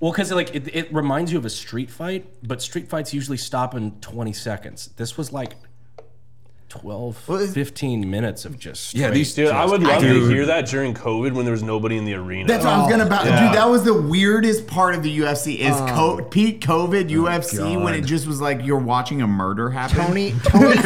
Well, 0.00 0.10
because 0.10 0.32
like 0.32 0.52
it, 0.52 0.74
it 0.74 0.92
reminds 0.92 1.30
you 1.30 1.38
of 1.38 1.44
a 1.44 1.50
street 1.50 1.88
fight, 1.88 2.26
but 2.42 2.60
street 2.60 2.88
fights 2.88 3.14
usually 3.14 3.36
stop 3.36 3.76
in 3.76 3.92
20 4.00 4.32
seconds. 4.32 4.88
This 4.96 5.16
was 5.16 5.32
like 5.32 5.54
12, 6.80 7.28
Well, 7.28 7.46
15 7.46 8.10
minutes 8.10 8.46
of 8.46 8.58
just 8.58 8.94
Yeah, 8.94 9.10
these 9.10 9.34
Dude, 9.34 9.48
I 9.48 9.66
would 9.66 9.82
love 9.82 10.00
Dude. 10.00 10.22
to 10.22 10.28
hear 10.34 10.46
that 10.46 10.66
during 10.66 10.94
COVID 10.94 11.32
when 11.32 11.44
there 11.44 11.52
was 11.52 11.62
nobody 11.62 11.98
in 11.98 12.06
the 12.06 12.14
arena. 12.14 12.48
That's 12.48 12.64
what 12.64 12.72
I 12.72 12.78
was 12.80 12.90
gonna 12.90 13.04
about. 13.04 13.26
Yeah. 13.26 13.46
Dude, 13.46 13.58
that 13.58 13.68
was 13.68 13.84
the 13.84 13.92
weirdest 13.92 14.66
part 14.66 14.94
of 14.94 15.02
the 15.02 15.18
UFC 15.18 15.58
is 15.58 15.76
oh. 15.76 15.86
co- 15.90 16.24
peak 16.24 16.62
COVID 16.62 17.04
oh, 17.14 17.24
UFC 17.24 17.82
when 17.82 17.92
it 17.92 18.06
just 18.06 18.26
was 18.26 18.40
like 18.40 18.64
you're 18.64 18.78
watching 18.78 19.20
a 19.20 19.26
murder 19.26 19.68
happen. 19.68 19.98
Tony 19.98 20.32
Tony, 20.44 20.76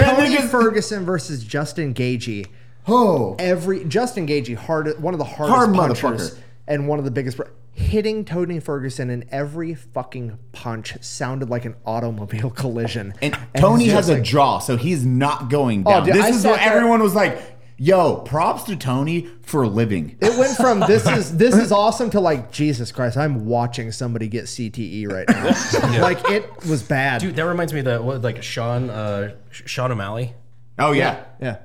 Tony 0.00 0.36
Ferguson 0.48 1.04
versus 1.04 1.44
Justin 1.44 1.94
Gaethje. 1.94 2.46
Oh, 2.88 3.36
Every 3.38 3.84
Justin 3.84 4.26
Gaethje, 4.26 4.56
hard 4.56 5.00
one 5.00 5.14
of 5.14 5.18
the 5.18 5.24
hardest 5.24 5.56
Hard 5.56 5.74
punchers 5.74 6.30
motherfucker. 6.32 6.38
And 6.68 6.86
one 6.86 6.98
of 7.00 7.04
the 7.04 7.10
biggest. 7.10 7.40
Hitting 7.72 8.24
Tony 8.24 8.58
Ferguson 8.60 9.08
in 9.08 9.24
every 9.30 9.72
fucking 9.74 10.36
punch 10.52 10.96
sounded 11.00 11.48
like 11.48 11.64
an 11.64 11.76
automobile 11.86 12.50
collision. 12.62 13.14
and 13.22 13.36
Tony 13.56 13.86
has 13.86 14.06
just 14.06 14.10
a 14.10 14.12
like- 14.14 14.22
jaw, 14.24 14.58
so 14.58 14.76
he's 14.76 15.04
not 15.06 15.48
going 15.48 15.84
Oh, 15.86 15.90
down. 15.90 16.06
dude, 16.06 16.14
this 16.16 16.24
I 16.24 16.28
is 16.30 16.42
sat 16.42 16.50
what 16.50 16.60
there- 16.60 16.72
everyone 16.72 17.02
was 17.02 17.14
like. 17.14 17.40
Yo, 17.80 18.16
props 18.16 18.64
to 18.64 18.74
Tony 18.74 19.28
for 19.42 19.64
living. 19.64 20.16
It 20.20 20.36
went 20.36 20.56
from 20.56 20.80
this 20.80 21.06
is 21.16 21.36
this 21.36 21.54
is 21.54 21.70
awesome 21.70 22.10
to 22.10 22.18
like 22.18 22.50
Jesus 22.50 22.90
Christ, 22.90 23.16
I'm 23.16 23.46
watching 23.46 23.92
somebody 23.92 24.26
get 24.26 24.46
CTE 24.46 25.06
right 25.08 25.28
now. 25.28 26.00
Like 26.02 26.28
it 26.28 26.50
was 26.68 26.82
bad. 26.82 27.20
Dude, 27.20 27.36
that 27.36 27.44
reminds 27.46 27.72
me 27.72 27.78
of 27.78 27.84
the 27.84 28.02
what, 28.02 28.20
like 28.22 28.42
Sean 28.42 28.90
uh, 28.90 29.36
Sean 29.52 29.92
O'Malley. 29.92 30.34
Oh 30.76 30.90
yeah, 30.90 31.22
yeah. 31.40 31.58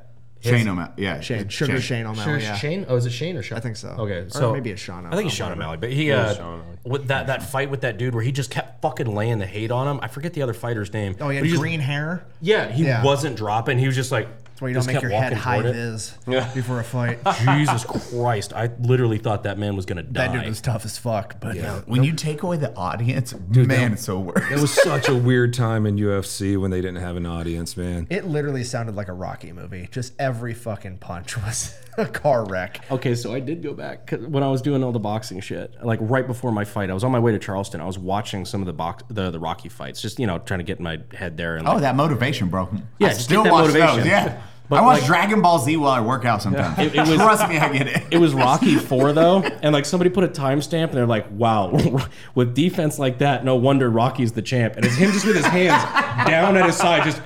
Shane 0.44 0.68
O'Malley. 0.68 0.92
Yeah, 0.98 1.20
Shane, 1.22 1.48
Sugar 1.50 1.80
Shane 1.82 2.06
on 2.06 2.16
that 2.16 2.24
Sure, 2.24 2.38
yeah. 2.38 2.56
Shane. 2.56 2.86
Oh, 2.90 2.96
is 2.96 3.06
it 3.06 3.12
Shane 3.12 3.38
or 3.38 3.44
Sean? 3.44 3.58
I 3.58 3.62
think 3.62 3.76
so. 3.78 3.90
Okay, 3.90 4.18
Or 4.20 4.30
so 4.30 4.52
maybe 4.54 4.70
it's 4.72 4.82
Sean. 4.82 5.06
I 5.06 5.16
think 5.16 5.28
it's 5.28 5.36
Sean 5.36 5.48
Whatever. 5.50 5.62
O'Malley, 5.62 5.78
but 5.78 5.92
he 5.92 6.12
uh, 6.12 6.34
Sean 6.36 6.46
O'Malley. 6.56 6.78
with 6.86 7.08
that 7.08 7.28
that 7.28 7.44
fight 7.44 7.70
with 7.70 7.82
that 7.82 7.98
dude 7.98 8.14
where 8.14 8.24
he 8.24 8.32
just 8.32 8.52
kept 8.52 8.82
fucking 8.82 9.08
laying 9.08 9.40
the 9.40 9.46
hate 9.46 9.72
on 9.72 9.88
him. 9.88 10.00
I 10.04 10.08
forget 10.08 10.34
the 10.34 10.42
other 10.42 10.54
fighter's 10.54 10.92
name. 10.94 11.16
Oh, 11.22 11.30
he 11.30 11.38
had 11.38 11.44
but 11.44 11.50
just- 11.50 11.62
green 11.62 11.80
hair. 11.80 12.26
yeah, 12.42 12.70
he 12.72 12.86
Yeah. 12.86 13.04
wasn't 13.04 13.36
dropping. 13.38 13.80
He 13.80 13.88
was 13.88 13.96
just 13.96 14.12
like. 14.12 14.28
That's 14.54 14.62
why 14.62 14.68
you 14.68 14.74
don't 14.76 14.80
just 14.82 14.88
make 14.88 14.94
kept 14.96 15.04
your 15.04 15.12
head 15.12 15.24
walking 15.32 15.38
high 15.38 15.62
toward 15.62 15.66
it. 15.66 15.74
vis 15.74 16.18
Yeah. 16.28 16.54
before 16.54 16.80
a 16.80 16.84
fight. 16.84 17.20
Jesus 17.58 17.86
Christ! 17.86 18.54
I 18.54 18.70
literally 18.80 19.18
thought 19.18 19.44
that 19.44 19.58
man 19.58 19.76
was 19.76 19.86
gonna 19.88 20.04
die. 20.04 20.28
that 20.28 20.34
dude 20.40 20.48
was 20.48 20.62
tough 20.62 20.86
as 20.86 20.98
fuck, 20.98 21.40
but 21.40 21.58
uh, 21.58 21.82
When 21.88 22.04
you 22.04 22.14
take 22.14 22.44
away 22.44 22.58
the 22.58 22.74
audience, 22.76 23.34
man, 23.50 23.94
it's 23.94 24.04
so 24.06 24.20
worse. 24.20 24.52
It 24.52 24.60
was 24.60 24.72
such 24.72 25.10
a 25.10 25.16
weird 25.16 25.54
time 25.56 25.86
in 25.88 25.96
UFC 25.98 26.56
when 26.60 26.70
they 26.70 26.82
didn't 26.82 27.02
have 27.02 27.16
an 27.18 27.26
audience, 27.26 27.76
man. 27.76 28.06
it 28.12 28.26
literally 28.26 28.64
sounded 28.64 28.96
like 28.96 29.08
a 29.08 29.14
Rocky 29.14 29.52
movie. 29.52 29.88
Just 29.92 30.14
every 30.20 30.54
fucking 30.54 31.00
punch 31.00 31.36
was 31.44 31.76
a 31.98 32.06
car 32.06 32.46
wreck. 32.46 32.80
Okay, 32.92 33.16
so 33.16 33.34
I 33.34 33.40
did 33.40 33.64
go 33.64 33.74
back 33.74 34.06
'cause 34.08 34.20
when 34.20 34.44
I 34.44 34.50
was 34.50 34.62
doing 34.62 34.84
all 34.84 34.92
the 34.92 35.00
boxing 35.00 35.40
shit. 35.40 35.74
Like 35.84 36.00
right 36.02 36.26
before 36.28 36.52
my 36.52 36.64
fight, 36.64 36.90
I 36.92 36.94
was 36.94 37.04
on 37.04 37.12
my 37.12 37.20
way 37.20 37.32
to 37.32 37.40
Charleston. 37.40 37.82
I 37.82 37.86
was 37.86 37.98
watching 37.98 38.46
some 38.46 38.62
of 38.62 38.68
the 38.68 38.74
box, 38.74 39.04
the 39.10 39.32
the 39.32 39.40
Rocky 39.40 39.70
fights, 39.70 40.00
just 40.02 40.20
you 40.20 40.28
know, 40.28 40.38
trying 40.38 40.60
to 40.60 40.64
get 40.64 40.80
my 40.80 41.00
head 41.16 41.38
there. 41.38 41.56
And 41.58 41.68
Oh, 41.68 41.72
like, 41.74 41.82
that 41.82 41.96
motivation, 41.96 42.50
bro. 42.50 42.70
Yeah, 43.00 43.08
I 43.08 43.10
just 43.12 43.22
still 43.24 43.42
get 43.44 43.50
that 43.50 43.54
watch 43.54 43.68
motivation. 43.68 43.98
those. 43.98 44.06
Yeah, 44.08 44.42
But 44.70 44.80
I 44.80 44.82
watch 44.82 45.00
like- 45.00 45.08
Dragon 45.08 45.42
Ball 45.42 45.60
Z 45.60 45.76
while 45.78 45.92
I 45.92 46.00
work 46.02 46.26
out 46.26 46.42
sometimes. 46.42 46.80
It- 46.80 46.96
it 46.96 47.02
was- 47.08 47.16
Trust 47.16 47.48
me, 47.50 47.58
I 47.58 47.72
get 47.72 47.88
it. 47.88 48.04
it 48.12 48.18
was 48.18 48.34
Rocky 48.34 48.76
Four 48.90 49.12
though, 49.14 49.42
and 49.44 49.74
like 49.74 49.86
somebody 49.86 50.10
put 50.10 50.24
a 50.24 50.28
timestamp, 50.30 50.86
and 50.86 50.94
they're 50.94 51.06
like, 51.06 51.26
"Wow, 51.32 51.78
with 52.36 52.56
defense 52.56 52.98
like 52.98 53.20
that, 53.20 53.44
no 53.46 53.56
wonder 53.56 53.90
Rocky's 53.90 54.32
the 54.32 54.42
champ." 54.42 54.76
And 54.78 54.86
it's 54.86 54.96
him 54.96 55.12
just 55.12 55.26
with 55.26 55.36
his 55.36 55.46
hands 55.46 55.84
down 56.28 56.56
at 56.58 56.66
his 56.66 56.78
side, 56.78 57.04
just 57.04 57.22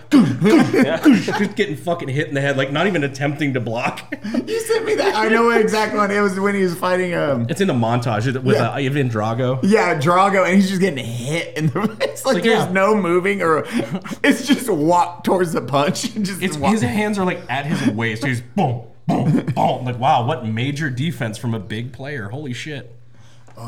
just 1.35 1.55
getting 1.55 1.75
fucking 1.75 2.09
hit 2.09 2.27
in 2.27 2.33
the 2.33 2.41
head, 2.41 2.57
like 2.57 2.71
not 2.71 2.87
even 2.87 3.03
attempting 3.03 3.53
to 3.53 3.59
block. 3.59 4.01
you 4.45 4.59
sent 4.61 4.85
me 4.85 4.95
that. 4.95 5.15
I 5.15 5.29
know 5.29 5.49
exactly 5.51 5.99
what 5.99 6.11
it 6.11 6.21
was 6.21 6.39
when 6.39 6.55
he 6.55 6.63
was 6.63 6.75
fighting. 6.75 7.13
Um, 7.15 7.45
It's 7.49 7.61
in 7.61 7.67
the 7.67 7.73
montage 7.73 8.25
with 8.43 8.55
Yeah. 8.55 8.69
uh, 8.69 8.73
Ivan 8.75 9.09
Drago. 9.09 9.59
yeah, 9.63 9.99
Drago, 9.99 10.45
and 10.45 10.55
he's 10.55 10.69
just 10.69 10.81
getting 10.81 11.03
hit 11.03 11.57
in 11.57 11.67
the. 11.67 11.97
It's 12.01 12.25
like, 12.25 12.35
like, 12.35 12.43
there's 12.43 12.65
yeah. 12.65 12.71
no 12.71 12.95
moving, 12.95 13.41
or 13.41 13.63
it's 14.23 14.45
just 14.47 14.69
walk 14.69 15.23
towards 15.23 15.53
the 15.53 15.61
punch 15.61 16.15
and 16.15 16.25
just 16.25 16.41
his 16.41 16.81
hands 16.81 17.17
are 17.17 17.25
like 17.25 17.36
at 17.49 17.65
his 17.65 17.87
waist. 17.89 18.25
He's 18.25 18.41
boom, 18.41 18.83
boom, 19.07 19.45
boom. 19.55 19.85
Like 19.85 19.99
wow, 19.99 20.25
what 20.25 20.45
major 20.45 20.89
defense 20.89 21.37
from 21.37 21.53
a 21.53 21.59
big 21.59 21.93
player. 21.93 22.29
Holy 22.29 22.53
shit. 22.53 22.93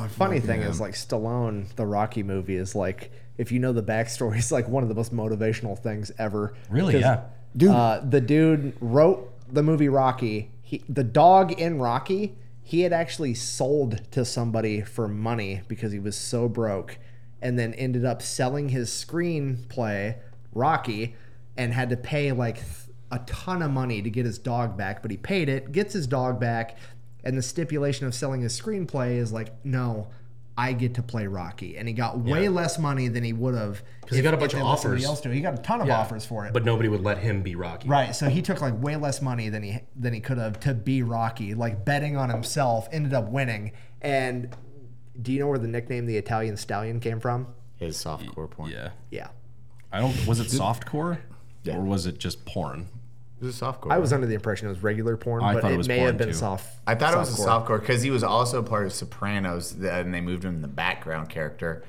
Funny 0.10 0.40
thing 0.40 0.62
is, 0.62 0.80
like 0.80 0.94
Stallone, 0.94 1.68
the 1.76 1.86
Rocky 1.86 2.22
movie 2.22 2.56
is 2.58 2.76
like, 2.76 3.12
if 3.40 3.52
you 3.52 3.58
know 3.60 3.74
the 3.74 3.82
backstory, 3.82 4.38
it's 4.38 4.52
like 4.52 4.68
one 4.68 4.84
of 4.84 4.90
the 4.90 4.96
most 4.96 5.14
motivational 5.14 5.78
things 5.78 6.12
ever. 6.20 6.54
Really? 6.70 6.94
'Cause, 6.94 7.02
Yeah. 7.02 7.22
Dude. 7.58 7.72
Uh, 7.72 8.02
the 8.08 8.22
dude 8.22 8.74
wrote 8.80 9.34
the 9.52 9.64
movie 9.64 9.90
Rocky. 9.90 10.52
He, 10.62 10.84
the 10.88 11.04
dog 11.04 11.52
in 11.60 11.80
Rocky, 11.80 12.36
he 12.62 12.82
had 12.82 12.94
actually 12.94 13.34
sold 13.34 14.02
to 14.12 14.24
somebody 14.24 14.82
for 14.82 15.08
money 15.08 15.62
because 15.68 15.92
he 15.92 15.98
was 15.98 16.16
so 16.16 16.48
broke, 16.48 17.00
and 17.42 17.58
then 17.58 17.74
ended 17.74 18.06
up 18.06 18.22
selling 18.22 18.70
his 18.70 18.92
screenplay, 18.92 20.16
Rocky, 20.54 21.16
and 21.58 21.74
had 21.74 21.90
to 21.90 21.98
pay 21.98 22.32
like 22.32 22.62
a 23.12 23.20
ton 23.20 23.62
of 23.62 23.72
money 23.72 24.02
to 24.02 24.10
get 24.10 24.26
his 24.26 24.38
dog 24.38 24.78
back. 24.78 25.02
But 25.02 25.12
he 25.12 25.18
paid 25.18 25.50
it, 25.50 25.72
gets 25.72 25.94
his 25.94 26.08
dog 26.08 26.40
back, 26.40 26.78
and 27.24 27.38
the 27.38 27.42
stipulation 27.42 28.06
of 28.08 28.14
selling 28.14 28.42
his 28.42 28.60
screenplay 28.60 29.18
is 29.18 29.32
like, 29.32 29.54
no. 29.66 30.08
I 30.58 30.74
get 30.74 30.96
to 30.96 31.02
play 31.02 31.26
Rocky, 31.26 31.78
and 31.78 31.88
he 31.88 31.94
got 31.94 32.20
way 32.20 32.50
less 32.50 32.78
money 32.78 33.08
than 33.08 33.24
he 33.24 33.32
would 33.32 33.56
have 33.56 33.82
because 34.02 34.18
he 34.18 34.22
got 34.22 34.34
a 34.34 34.38
bunch 34.38 34.54
of 34.54 34.62
offers. 34.62 35.06
Else 35.06 35.22
do. 35.22 35.30
He 35.30 35.40
got 35.40 35.54
a 35.58 35.62
ton 35.62 35.80
of 35.80 35.90
offers 35.90 36.26
for 36.26 36.46
it, 36.46 36.52
But 36.52 36.66
nobody 36.66 36.90
would 36.90 37.02
let 37.02 37.18
him 37.18 37.44
be 37.44 37.56
Rocky. 37.56 37.88
Right, 37.88 38.14
so 38.14 38.28
he 38.28 38.42
took 38.42 38.60
like 38.60 38.74
way 38.82 38.98
less 38.98 39.22
money 39.22 39.48
than 39.48 39.64
he 39.64 39.80
than 39.96 40.14
he 40.14 40.20
could 40.20 40.38
have 40.38 40.60
to 40.62 40.74
be 40.74 41.02
Rocky. 41.02 41.54
Like 41.54 41.86
betting 41.86 42.18
on 42.18 42.30
himself, 42.30 42.90
ended 42.92 43.14
up 43.14 43.30
winning. 43.30 43.72
And 44.02 44.54
do 45.22 45.32
you 45.32 45.40
know 45.40 45.48
where 45.48 45.60
the 45.60 45.70
nickname 45.70 46.06
the 46.08 46.18
Italian 46.18 46.58
Stallion 46.58 47.00
came 47.00 47.22
from? 47.22 47.48
his 47.78 47.96
softcore 47.96 48.50
porn. 48.50 48.70
Yeah. 48.70 48.90
Yeah, 49.12 49.30
I 49.94 50.00
don't. 50.02 50.28
Was 50.28 50.42
it 50.42 50.48
softcore? 50.48 51.20
Or 51.70 51.80
was 51.80 52.06
it 52.06 52.18
just 52.18 52.44
porn? 52.46 52.90
It 53.42 53.46
was 53.46 53.62
a 53.62 53.66
softcore. 53.66 53.92
I 53.92 53.98
was 54.00 54.12
under 54.12 54.28
the 54.28 54.34
impression 54.36 54.68
it 54.68 54.72
was 54.72 54.84
regular 54.84 55.16
porn, 55.16 55.42
I 55.44 55.54
but 55.54 55.62
thought 55.62 55.72
it 55.72 55.76
it, 55.76 55.78
was 55.78 55.88
may 55.88 55.98
porn, 56.00 56.08
have 56.08 56.18
been 56.18 56.28
too. 56.28 56.34
soft. 56.34 56.78
I 56.86 56.96
thought 56.96 57.14
it 57.14 57.18
was 57.18 57.40
a 57.40 57.42
softcore. 57.42 57.68
softcore 57.68 57.80
because 57.80 58.02
he 58.02 58.12
was 58.12 58.24
also 58.24 58.62
part 58.62 58.86
of 58.86 58.92
Sopranos, 58.94 59.72
th- 59.74 59.86
and 59.86 60.14
they 60.14 60.22
moved 60.22 60.44
him 60.46 60.56
in 60.56 60.62
the 60.62 60.68
background 60.68 61.30
character. 61.30 61.84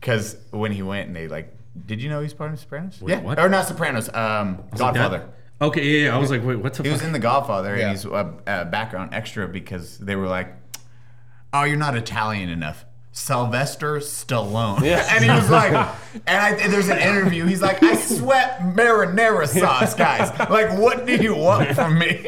Because 0.00 0.36
when 0.50 0.72
he 0.72 0.82
went 0.82 1.06
and 1.06 1.14
they 1.16 1.28
like, 1.28 1.54
did 1.86 2.02
you 2.02 2.08
know 2.10 2.20
he's 2.20 2.34
part 2.34 2.52
of 2.52 2.58
Sopranos? 2.58 3.02
yeah, 3.06 3.20
what? 3.20 3.38
or 3.38 3.48
not 3.48 3.66
Sopranos? 3.66 4.08
Um, 4.14 4.62
Godfather. 4.76 5.28
That- 5.60 5.66
okay, 5.66 5.84
yeah, 5.84 6.08
yeah. 6.08 6.16
I 6.16 6.18
was 6.18 6.30
like, 6.30 6.44
wait, 6.44 6.56
what 6.56 6.74
the 6.74 6.82
He 6.82 6.88
fuck? 6.88 6.98
was 7.00 7.06
in 7.06 7.12
The 7.12 7.18
Godfather, 7.18 7.76
Yeah. 7.76 7.82
and 7.88 7.90
he's 7.96 8.04
a, 8.04 8.34
a 8.46 8.64
background 8.64 9.14
extra 9.14 9.46
because 9.46 9.98
they 9.98 10.16
were 10.16 10.26
like, 10.26 10.54
"Oh, 11.52 11.62
you're 11.64 11.76
not 11.78 11.96
Italian 11.96 12.48
enough." 12.50 12.84
Sylvester 13.16 13.96
Stallone. 13.96 14.82
Yeah. 14.82 15.04
And 15.16 15.24
he 15.24 15.30
was 15.30 15.48
like, 15.50 15.72
and 16.26 16.36
I, 16.38 16.50
and 16.50 16.70
there's 16.72 16.88
an 16.90 16.98
interview. 16.98 17.46
He's 17.46 17.62
like, 17.62 17.82
I 17.82 17.96
sweat 17.96 18.60
marinara 18.60 19.48
sauce, 19.60 19.94
guys. 19.94 20.30
Like, 20.50 20.78
what 20.78 21.06
do 21.06 21.16
you 21.16 21.34
want 21.34 21.74
from 21.74 21.98
me? 21.98 22.26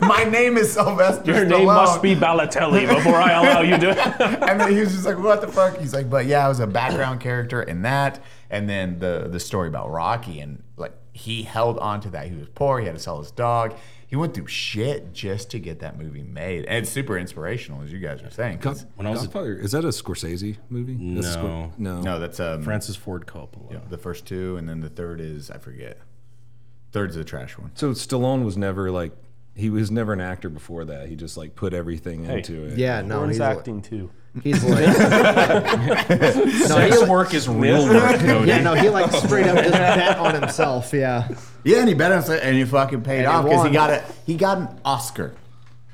My 0.00 0.22
name 0.24 0.56
is 0.56 0.72
Sylvester 0.72 1.32
Your 1.32 1.44
Stallone. 1.46 1.48
name 1.48 1.66
must 1.66 2.02
be 2.02 2.14
Balotelli 2.14 2.88
before 2.88 3.16
I 3.16 3.32
allow 3.32 3.60
you 3.62 3.76
to. 3.78 4.48
and 4.48 4.60
then 4.60 4.70
he 4.72 4.78
was 4.78 4.92
just 4.92 5.04
like, 5.04 5.18
"What 5.18 5.40
the 5.40 5.48
fuck?" 5.48 5.78
He's 5.78 5.92
like, 5.92 6.08
"But 6.08 6.26
yeah, 6.26 6.44
I 6.46 6.48
was 6.48 6.60
a 6.60 6.66
background 6.68 7.20
character 7.20 7.60
in 7.62 7.82
that." 7.82 8.20
And 8.48 8.68
then 8.68 9.00
the 9.00 9.28
the 9.30 9.40
story 9.40 9.66
about 9.68 9.90
Rocky 9.90 10.38
and 10.40 10.62
like 10.76 10.92
he 11.12 11.42
held 11.42 11.78
on 11.78 12.00
to 12.00 12.10
that. 12.10 12.28
He 12.28 12.36
was 12.36 12.48
poor. 12.54 12.80
He 12.80 12.86
had 12.86 12.94
to 12.96 13.00
sell 13.02 13.18
his 13.20 13.30
dog. 13.30 13.74
He 14.06 14.16
went 14.16 14.34
through 14.34 14.46
shit 14.48 15.12
just 15.14 15.50
to 15.50 15.58
get 15.58 15.78
that 15.80 15.98
movie 15.98 16.22
made, 16.22 16.64
and 16.66 16.78
it's 16.78 16.90
super 16.90 17.16
inspirational, 17.18 17.82
as 17.82 17.90
you 17.92 17.98
guys 17.98 18.22
were 18.22 18.28
saying. 18.30 18.58
'cause- 18.58 18.84
when 18.96 19.06
I 19.06 19.10
was 19.10 19.22
a, 19.22 19.24
Godfather, 19.26 19.54
is 19.54 19.72
that 19.72 19.84
a 19.84 19.88
Scorsese 19.88 20.56
movie? 20.68 21.14
That's 21.14 21.34
Scor- 21.36 21.42
No. 21.42 21.72
no. 21.78 22.02
no, 22.02 22.18
that's 22.18 22.38
um, 22.40 22.62
Francis 22.62 22.94
Ford 22.96 23.26
Coppola. 23.26 23.72
Yeah, 23.72 23.78
the 23.88 23.96
first 23.98 24.26
two, 24.26 24.56
and 24.58 24.68
then 24.68 24.80
the 24.80 24.90
third 24.90 25.20
is 25.20 25.50
I 25.50 25.56
forget. 25.58 25.98
Third's 26.92 27.14
the 27.14 27.24
trash 27.24 27.56
one. 27.56 27.70
So 27.74 27.92
Stallone 27.92 28.44
was 28.44 28.56
never 28.58 28.90
like 28.90 29.12
he 29.54 29.70
was 29.70 29.90
never 29.90 30.12
an 30.12 30.20
actor 30.20 30.48
before 30.50 30.84
that. 30.86 31.08
He 31.08 31.16
just 31.16 31.36
like 31.38 31.54
put 31.54 31.72
everything 31.72 32.24
into 32.24 32.64
it. 32.64 32.76
Yeah, 32.78 33.00
no, 33.02 33.18
Porn's 33.18 33.32
he's 33.34 33.40
like, 33.40 33.58
acting 33.58 33.80
too. 33.82 34.10
He's 34.42 34.62
like, 34.64 34.86
no, 36.08 36.44
Sex 36.66 37.00
he, 37.02 37.08
work 37.08 37.34
is 37.34 37.48
real 37.48 37.86
work, 37.86 38.18
Cody. 38.20 38.48
yeah, 38.48 38.60
no, 38.62 38.74
he 38.74 38.88
like 38.88 39.10
straight 39.24 39.46
up 39.46 39.56
just 39.58 39.72
bet 39.72 40.18
on 40.18 40.34
himself. 40.40 40.92
Yeah, 40.92 41.28
Yeah, 41.64 41.78
and 41.80 41.88
he 41.88 41.94
bet 41.94 42.12
on 42.12 42.22
it, 42.32 42.42
and 42.42 42.56
he 42.56 42.64
fucking 42.64 43.02
paid 43.02 43.24
And 43.24 43.28
he 43.28 43.34
off 43.34 43.44
because 43.44 43.60
he 43.62 43.64
won. 43.68 43.72
got 43.72 43.90
a 43.90 44.04
he 44.26 44.34
got 44.36 44.58
an 44.58 44.68
Oscar, 44.84 45.34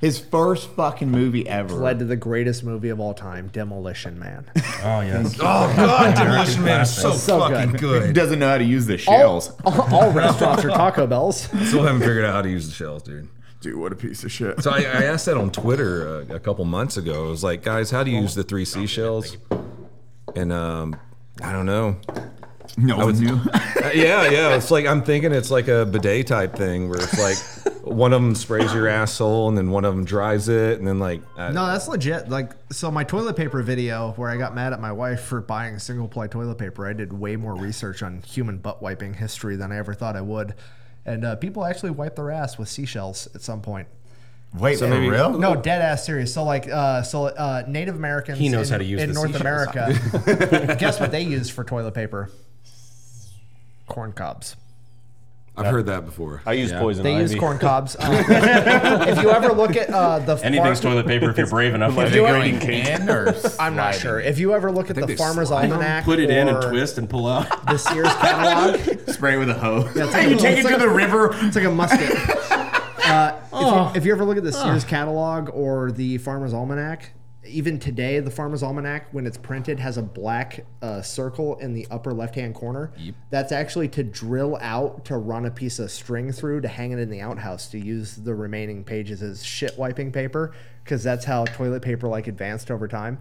his 0.01 0.18
first 0.20 0.68
fucking 0.70 1.11
movie 1.11 1.49
ever. 1.49 1.74
led 1.74 1.99
to 1.99 2.05
the 2.05 2.16
greatest 2.16 2.62
movie 2.62 2.89
of 2.91 3.01
all 3.01 3.14
time, 3.14 3.49
Demolition 3.49 4.18
Man. 4.18 4.45
Oh 4.84 5.01
yes. 5.01 5.34
Oh 5.41 5.72
God, 5.76 6.14
Demolition 6.16 6.62
Man 6.64 6.82
is 6.82 6.95
so, 6.95 7.12
So 7.12 7.41
fucking 7.41 7.72
good. 7.72 7.80
good. 7.80 8.07
He 8.07 8.12
doesn't 8.12 8.39
know 8.39 8.49
how 8.49 8.59
to 8.59 8.64
use 8.64 8.86
the 8.86 8.95
all, 9.09 9.18
shells. 9.18 9.53
all, 9.64 9.95
all 9.95 10.11
restaurants 10.12 10.64
are 10.64 10.68
Taco 10.70 11.07
Bells. 11.07 11.41
Still 11.66 11.82
haven't 11.82 12.01
figured 12.01 12.24
out 12.24 12.34
how 12.34 12.43
to 12.43 12.51
use 12.51 12.68
the 12.68 12.74
shells, 12.74 13.03
dude. 13.03 13.28
Dude, 13.61 13.76
what 13.76 13.92
a 13.92 13.96
piece 13.96 14.22
of 14.22 14.30
shit. 14.30 14.62
So 14.62 14.70
I, 14.70 14.78
I 14.78 15.04
asked 15.04 15.26
that 15.26 15.36
on 15.36 15.50
Twitter 15.50 16.09
uh, 16.30 16.34
a 16.34 16.38
couple 16.38 16.64
months 16.64 16.96
ago. 16.96 17.26
I 17.26 17.28
was 17.30 17.42
like, 17.42 17.62
guys, 17.62 17.90
how 17.90 18.04
do 18.04 18.11
you 18.11 18.20
use 18.20 18.34
the 18.34 18.44
three 18.44 18.64
seashells? 18.64 19.36
And 20.36 20.52
um, 20.52 20.96
I 21.42 21.52
don't 21.52 21.66
know. 21.66 21.96
No 22.76 22.96
one 22.98 23.18
knew. 23.18 23.40
Uh, 23.78 23.90
yeah, 23.94 24.28
yeah. 24.28 24.56
It's 24.56 24.72
like 24.72 24.86
I'm 24.86 25.02
thinking 25.04 25.32
it's 25.32 25.52
like 25.52 25.68
a 25.68 25.86
bidet 25.86 26.26
type 26.26 26.56
thing 26.56 26.88
where 26.88 26.98
it's 27.00 27.16
like 27.16 27.84
one 27.84 28.12
of 28.12 28.20
them 28.20 28.34
sprays 28.34 28.74
your 28.74 28.88
asshole 28.88 29.48
and 29.48 29.56
then 29.56 29.70
one 29.70 29.84
of 29.84 29.94
them 29.94 30.04
dries 30.04 30.48
it 30.48 30.78
and 30.78 30.86
then 30.86 30.98
like 30.98 31.22
uh, 31.36 31.52
No, 31.52 31.64
that's 31.64 31.86
legit. 31.86 32.28
Like, 32.28 32.52
so 32.72 32.90
my 32.90 33.04
toilet 33.04 33.36
paper 33.36 33.62
video 33.62 34.12
where 34.16 34.28
I 34.28 34.36
got 34.36 34.54
mad 34.56 34.72
at 34.72 34.80
my 34.80 34.90
wife 34.90 35.20
for 35.22 35.40
buying 35.40 35.78
single 35.78 36.09
ply 36.09 36.26
toilet 36.26 36.59
paper, 36.59 36.88
I 36.88 36.92
did 36.92 37.12
way 37.12 37.36
more 37.36 37.54
research 37.54 38.02
on 38.02 38.20
human 38.22 38.59
butt 38.59 38.82
wiping 38.82 39.14
history 39.14 39.54
than 39.54 39.70
I 39.70 39.76
ever 39.78 39.94
thought 39.94 40.16
I 40.16 40.22
would. 40.22 40.54
And 41.09 41.24
uh, 41.24 41.36
people 41.36 41.64
actually 41.64 41.90
wipe 41.90 42.16
their 42.16 42.30
ass 42.30 42.59
with 42.59 42.68
seashells 42.68 43.28
at 43.34 43.42
some 43.42 43.62
point. 43.62 43.88
Wait, 44.54 44.78
for 44.78 44.88
maybe- 44.88 45.09
real? 45.09 45.38
No, 45.38 45.54
dead 45.54 45.82
ass 45.82 46.06
serious. 46.06 46.32
So 46.32 46.44
like, 46.44 46.68
uh, 46.68 47.02
so 47.02 47.26
uh, 47.26 47.64
Native 47.66 47.96
Americans. 47.96 48.38
He 48.38 48.48
knows 48.48 48.68
in, 48.68 48.72
how 48.74 48.78
to 48.78 48.84
use 48.84 49.02
in 49.02 49.12
North 49.12 49.32
seashells. 49.34 49.40
America. 49.40 50.76
guess 50.78 50.98
what 51.00 51.11
they 51.11 51.22
use 51.22 51.50
for 51.50 51.64
toilet 51.64 51.92
paper? 51.92 52.30
Corn 53.86 54.12
cobs. 54.12 54.56
I've 55.59 55.66
heard 55.72 55.86
that 55.86 56.04
before. 56.04 56.42
I 56.46 56.52
use 56.54 56.72
poison 56.72 57.02
They 57.02 57.14
ivy. 57.14 57.22
use 57.32 57.34
corn 57.40 57.59
cobs. 57.61 57.96
Uh, 57.96 59.04
if 59.09 59.20
you 59.22 59.30
ever 59.30 59.52
look 59.52 59.76
at 59.76 59.90
uh, 59.90 60.18
the 60.20 60.36
Anything's 60.44 60.80
farm- 60.80 60.94
toilet 60.94 61.06
paper 61.06 61.30
if 61.30 61.36
you're 61.36 61.46
brave 61.46 61.74
enough. 61.74 61.90
If 61.92 61.96
Like, 61.96 62.14
you 62.14 62.20
Going 62.22 62.56
ever- 62.56 62.70
in 63.02 63.09
or 63.11 63.34
I'm 63.61 63.76
not 63.76 63.94
sure. 63.94 64.20
If 64.20 64.38
you 64.38 64.54
ever 64.54 64.70
look 64.70 64.90
at 64.90 64.96
the 64.96 65.06
they 65.06 65.16
Farmer's 65.16 65.48
slide 65.48 65.64
'em. 65.66 65.72
Almanac, 65.72 66.04
put 66.04 66.18
it 66.18 66.30
in 66.30 66.48
and 66.48 66.56
or 66.56 66.70
twist 66.70 66.98
and 66.98 67.09
pull 67.11 67.26
out. 67.26 67.66
the 67.66 67.76
Sears 67.76 68.06
catalog. 68.14 69.09
Spray 69.11 69.34
it 69.34 69.38
with 69.38 69.50
a 69.50 69.54
hose. 69.54 69.94
Yeah, 69.96 70.04
it's 70.04 70.12
like 70.14 70.26
a- 70.26 70.30
you 70.30 70.36
take 70.36 70.52
it 70.52 70.59
it's 70.61 70.68
to 70.68 70.74
like 70.74 70.82
the 70.82 70.88
a- 70.88 70.94
river. 70.94 71.30
It's 71.34 71.56
like 71.56 71.64
a 71.64 71.70
musket. 71.70 72.11
Uh, 73.09 73.32
if, 73.54 73.61
you, 73.94 74.00
if 74.00 74.04
you 74.06 74.12
ever 74.12 74.24
look 74.24 74.36
at 74.36 74.44
the 74.44 74.52
Sears 74.52 74.84
catalog 74.84 75.48
or 75.54 75.90
the 75.92 76.18
Farmer's 76.18 76.52
Almanac, 76.52 77.11
even 77.49 77.78
today, 77.78 78.20
the 78.20 78.30
Farmer's 78.30 78.62
Almanac, 78.62 79.09
when 79.12 79.26
it's 79.26 79.36
printed, 79.38 79.78
has 79.80 79.96
a 79.96 80.03
black 80.03 80.64
uh, 80.82 81.03
circle 81.03 81.57
in 81.57 81.72
the 81.72 81.86
upper 81.90 82.12
left-hand 82.12 82.55
corner. 82.55 82.92
That's 83.30 83.53
actually 83.53 83.88
to 83.88 84.03
drill 84.03 84.57
out 84.61 85.05
to 85.07 85.16
run 85.16 85.46
a 85.46 85.51
piece 85.51 85.78
of 85.78 85.90
string 85.90 86.32
through 86.32 86.61
to 86.62 86.68
hang 86.68 86.92
it 86.92 86.99
in 86.99 87.11
the 87.11 87.20
outhouse 87.20 87.68
to 87.68 87.78
use 87.78 88.16
the 88.16 88.34
remaining 88.34 88.84
pages 88.84 89.22
as 89.22 89.44
shit 89.44 89.76
wiping 89.78 90.12
paper 90.12 90.53
because 90.84 91.03
that's 91.03 91.24
how 91.24 91.44
toilet 91.44 91.82
paper 91.82 92.09
like 92.09 92.26
advanced 92.26 92.70
over 92.70 92.88
time. 92.88 93.18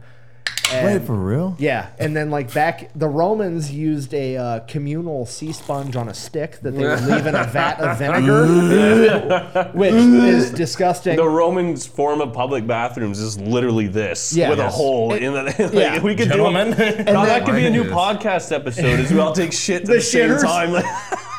Wait, 0.69 1.01
for 1.03 1.13
real? 1.15 1.55
Yeah, 1.59 1.87
and 1.97 2.13
then 2.13 2.29
like 2.29 2.53
back, 2.53 2.89
the 2.93 3.07
Romans 3.07 3.71
used 3.71 4.13
a 4.13 4.35
uh, 4.35 4.59
communal 4.67 5.25
sea 5.25 5.53
sponge 5.53 5.95
on 5.95 6.09
a 6.09 6.13
stick 6.13 6.59
that 6.59 6.71
they 6.71 6.83
would 6.83 7.03
leave 7.05 7.25
in 7.25 7.35
a 7.35 7.45
vat 7.45 7.79
of 7.79 7.97
vinegar, 7.97 9.71
which 9.73 9.93
is 9.93 10.51
disgusting. 10.51 11.15
The 11.15 11.27
Romans' 11.27 11.85
form 11.87 12.19
of 12.19 12.33
public 12.33 12.67
bathrooms 12.67 13.19
is 13.19 13.39
literally 13.39 13.87
this 13.87 14.33
Yeah. 14.35 14.49
with 14.49 14.59
a 14.59 14.63
Yes. 14.63 14.75
hole 14.75 15.13
It- 15.13 15.23
in 15.23 15.33
the. 15.33 15.43
Like, 15.57 15.73
yeah. 15.73 16.01
we 16.03 16.15
could 16.15 16.27
Gentlemen. 16.27 16.71
do. 16.75 16.83
A, 16.83 17.03
now 17.13 17.23
that 17.25 17.45
could 17.45 17.55
be 17.55 17.65
a 17.65 17.69
new 17.69 17.83
Yes. 17.85 17.93
podcast 17.93 18.51
episode 18.53 18.99
as 18.99 19.11
we 19.11 19.19
all 19.19 19.31
take 19.33 19.53
shit 19.53 19.81
at 19.83 19.87
The 19.87 19.93
the, 19.93 20.01
same 20.01 20.29
shitters? 20.31 20.41
time. 20.43 20.71
Like, 20.73 20.85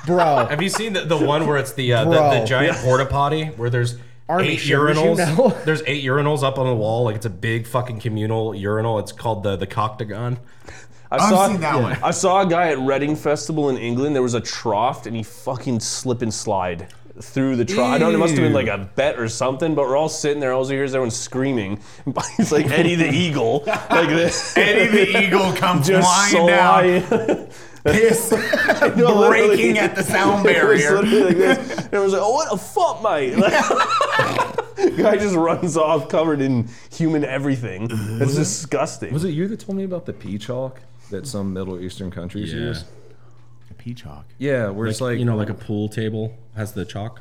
Bro, 0.06 0.46
Have 0.48 0.62
you 0.62 0.70
seen 0.70 0.94
the, 0.94 1.02
the 1.04 1.18
one 1.18 1.46
where 1.46 1.58
it's 1.58 1.72
the 1.74 1.92
uh, 1.92 2.04
the, 2.04 2.10
Bro. 2.12 2.40
the 2.40 2.46
giant 2.46 2.78
porta 2.78 3.04
potty 3.04 3.44
where 3.56 3.68
there's 3.68 3.96
Army 4.28 4.48
eight 4.48 4.56
shivers, 4.58 4.96
you 4.96 5.02
urinals? 5.02 5.36
know? 5.36 5.48
There's 5.64 5.82
eight 5.86 6.04
urinals 6.04 6.42
up 6.42 6.58
on 6.58 6.66
the 6.66 6.74
wall. 6.74 7.04
Like 7.04 7.16
it's 7.16 7.26
a 7.26 7.30
big 7.30 7.66
fucking 7.66 8.00
communal 8.00 8.54
urinal. 8.54 8.98
It's 8.98 9.12
called 9.12 9.42
the 9.42 9.56
the 9.56 9.66
Coctagon. 9.66 10.38
I 11.10 11.16
I've 11.16 11.20
saw, 11.30 11.48
seen 11.48 11.60
that 11.62 11.80
one. 11.80 11.96
I 12.02 12.10
saw 12.10 12.42
a 12.42 12.46
guy 12.46 12.68
at 12.68 12.78
Reading 12.78 13.16
Festival 13.16 13.70
in 13.70 13.78
England. 13.78 14.14
There 14.14 14.22
was 14.22 14.34
a 14.34 14.42
trough, 14.42 15.06
and 15.06 15.16
he 15.16 15.22
fucking 15.22 15.80
slip 15.80 16.20
and 16.20 16.32
slide 16.32 16.88
through 17.20 17.56
the 17.56 17.64
trough. 17.64 17.86
I 17.94 17.98
don't 17.98 18.12
know. 18.12 18.18
It 18.18 18.20
must 18.20 18.34
have 18.34 18.42
been 18.42 18.52
like 18.52 18.66
a 18.68 18.90
bet 18.94 19.18
or 19.18 19.28
something. 19.28 19.74
But 19.74 19.86
we're 19.86 19.96
all 19.96 20.10
sitting 20.10 20.38
there. 20.38 20.52
All 20.52 20.64
you 20.66 20.72
hear 20.74 20.84
is 20.84 20.94
everyone 20.94 21.10
screaming. 21.10 21.80
It's 22.38 22.52
like 22.52 22.66
Eddie 22.70 22.94
the 22.94 23.10
Eagle, 23.10 23.64
like 23.66 23.88
this. 24.10 24.54
Eddie 24.56 24.88
the 24.88 25.24
Eagle 25.26 25.52
comes 25.54 25.88
Just 25.88 26.06
flying 26.30 26.46
down, 26.46 27.02
slide. 27.08 27.50
Piss 27.84 28.32
literally. 28.32 29.28
breaking 29.28 29.78
at 29.78 29.94
the 29.94 30.02
sound 30.02 30.44
It 30.46 30.62
was 30.64 30.82
barrier. 30.82 31.02
like 31.02 31.36
this. 31.36 31.78
And 31.84 31.94
it 31.94 31.98
was 31.98 32.12
like, 32.12 32.22
oh, 32.22 32.32
what 32.32 32.52
a 32.52 32.56
fuck, 32.56 33.02
mate. 33.02 33.36
Like, 33.36 34.96
guy 34.96 35.16
just 35.16 35.34
runs 35.34 35.76
off 35.76 36.08
covered 36.08 36.40
in 36.40 36.68
human 36.92 37.24
everything. 37.24 37.90
Uh, 37.92 38.18
it's 38.22 38.34
disgusting. 38.34 39.12
Was 39.12 39.24
it 39.24 39.30
you 39.30 39.48
that 39.48 39.60
told 39.60 39.76
me 39.78 39.84
about 39.84 40.06
the 40.06 40.12
pee 40.12 40.38
chalk 40.38 40.80
that 41.10 41.26
some 41.26 41.52
Middle 41.52 41.80
Eastern 41.80 42.10
countries 42.10 42.52
Yeah. 42.52 42.60
use? 42.60 42.84
Peach 43.78 44.02
chalk. 44.02 44.24
Yeah, 44.38 44.70
where 44.70 44.88
it's 44.88 45.00
like 45.00 45.18
you 45.20 45.24
know, 45.24 45.36
like 45.36 45.50
a 45.50 45.54
pool 45.54 45.88
table 45.88 46.34
has 46.56 46.72
the 46.72 46.84
chalk. 46.84 47.20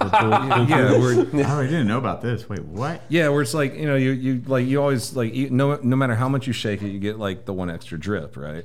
yeah, 0.00 0.98
where 0.98 1.14
Oh, 1.46 1.60
I 1.60 1.64
didn't 1.66 1.86
know 1.86 1.98
about 1.98 2.20
this. 2.22 2.48
Wait, 2.48 2.64
what? 2.64 3.02
yeah, 3.08 3.28
where 3.28 3.42
it's 3.42 3.54
like 3.54 3.74
you 3.76 3.86
know 3.86 3.94
you 3.94 4.10
you 4.10 4.42
like 4.46 4.66
you 4.66 4.80
always 4.82 5.14
like 5.14 5.32
you, 5.32 5.50
no 5.50 5.76
no 5.82 5.94
matter 5.96 6.16
how 6.16 6.28
much 6.28 6.46
you 6.48 6.52
shake 6.52 6.82
it, 6.82 6.88
you 6.88 6.98
get 6.98 7.18
like 7.20 7.44
the 7.44 7.52
one 7.52 7.70
extra 7.70 7.98
drip, 7.98 8.36
right? 8.36 8.64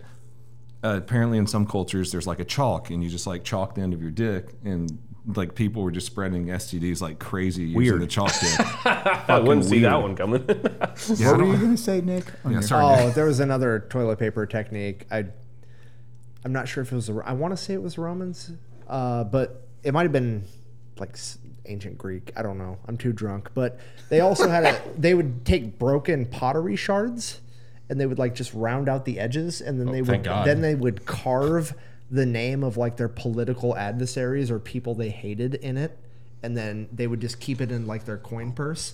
Uh, 0.84 0.96
apparently, 0.98 1.38
in 1.38 1.46
some 1.46 1.66
cultures, 1.66 2.12
there's 2.12 2.26
like 2.28 2.40
a 2.40 2.46
chalk, 2.46 2.90
and 2.90 3.04
you 3.04 3.10
just 3.10 3.28
like 3.28 3.44
chalk 3.44 3.76
the 3.76 3.82
end 3.82 3.94
of 3.94 4.02
your 4.02 4.12
dick, 4.12 4.54
and 4.64 4.98
like 5.36 5.54
people 5.54 5.84
were 5.84 5.92
just 5.92 6.08
spreading 6.08 6.46
STDs 6.46 7.02
like 7.02 7.20
crazy 7.20 7.64
using 7.66 8.00
the 8.00 8.08
chalk 8.08 8.32
dip. 8.40 8.86
I 9.30 9.40
wouldn't 9.40 9.66
see 9.66 9.80
that 9.80 10.02
one 10.02 10.16
coming. 10.16 10.42
what 10.48 11.20
were 11.38 11.46
you 11.46 11.58
gonna 11.58 11.76
say, 11.78 12.00
Nick? 12.02 12.26
On 12.46 12.52
Yeah, 12.52 12.60
your- 12.60 12.62
sorry. 12.62 13.04
oh, 13.04 13.10
there 13.12 13.26
was 13.26 13.40
another 13.42 13.86
toilet 13.90 14.18
paper 14.20 14.46
technique. 14.46 15.06
I, 15.12 15.26
I'm 16.46 16.54
not 16.54 16.68
sure 16.70 16.82
if 16.84 16.92
it 16.92 16.96
was. 16.96 17.08
The, 17.08 17.22
I 17.26 17.34
want 17.34 17.52
to 17.52 17.58
say 17.58 17.74
it 17.74 17.82
was 17.82 17.98
Romans, 17.98 18.52
uh, 18.88 19.26
but 19.26 19.68
it 19.84 19.94
might 19.94 20.04
have 20.04 20.14
been 20.14 20.46
like 20.98 21.18
ancient 21.66 21.98
Greek. 21.98 22.32
I 22.38 22.42
don't 22.42 22.58
know. 22.58 22.78
I'm 22.88 22.96
too 22.98 23.12
drunk. 23.12 23.50
But 23.54 23.80
they 24.08 24.22
also 24.22 24.48
had 24.48 24.64
a. 24.64 24.82
They 24.98 25.14
would 25.14 25.46
take 25.46 25.78
broken 25.78 26.26
pottery 26.26 26.78
shards, 26.78 27.42
and 27.90 28.00
they 28.00 28.06
would 28.06 28.20
like 28.20 28.36
just 28.36 28.54
round 28.54 28.88
out 28.88 29.06
the 29.06 29.20
edges, 29.20 29.62
and 29.62 29.80
then 29.80 29.90
oh, 29.90 29.92
they 29.92 30.02
would 30.02 30.24
God. 30.24 30.48
then 30.48 30.62
they 30.62 30.76
would 30.76 31.06
carve 31.06 31.74
the 32.12 32.26
name 32.26 32.64
of 32.64 32.78
like 32.78 32.98
their 32.98 33.10
political 33.10 33.76
adversaries 33.76 34.50
or 34.50 34.60
people 34.60 34.96
they 34.96 35.10
hated 35.10 35.56
in 35.56 35.78
it, 35.78 35.98
and 36.44 36.56
then 36.56 36.88
they 36.92 37.08
would 37.08 37.22
just 37.22 37.40
keep 37.40 37.62
it 37.62 37.72
in 37.72 37.88
like 37.88 38.06
their 38.06 38.18
coin 38.18 38.52
purse. 38.52 38.94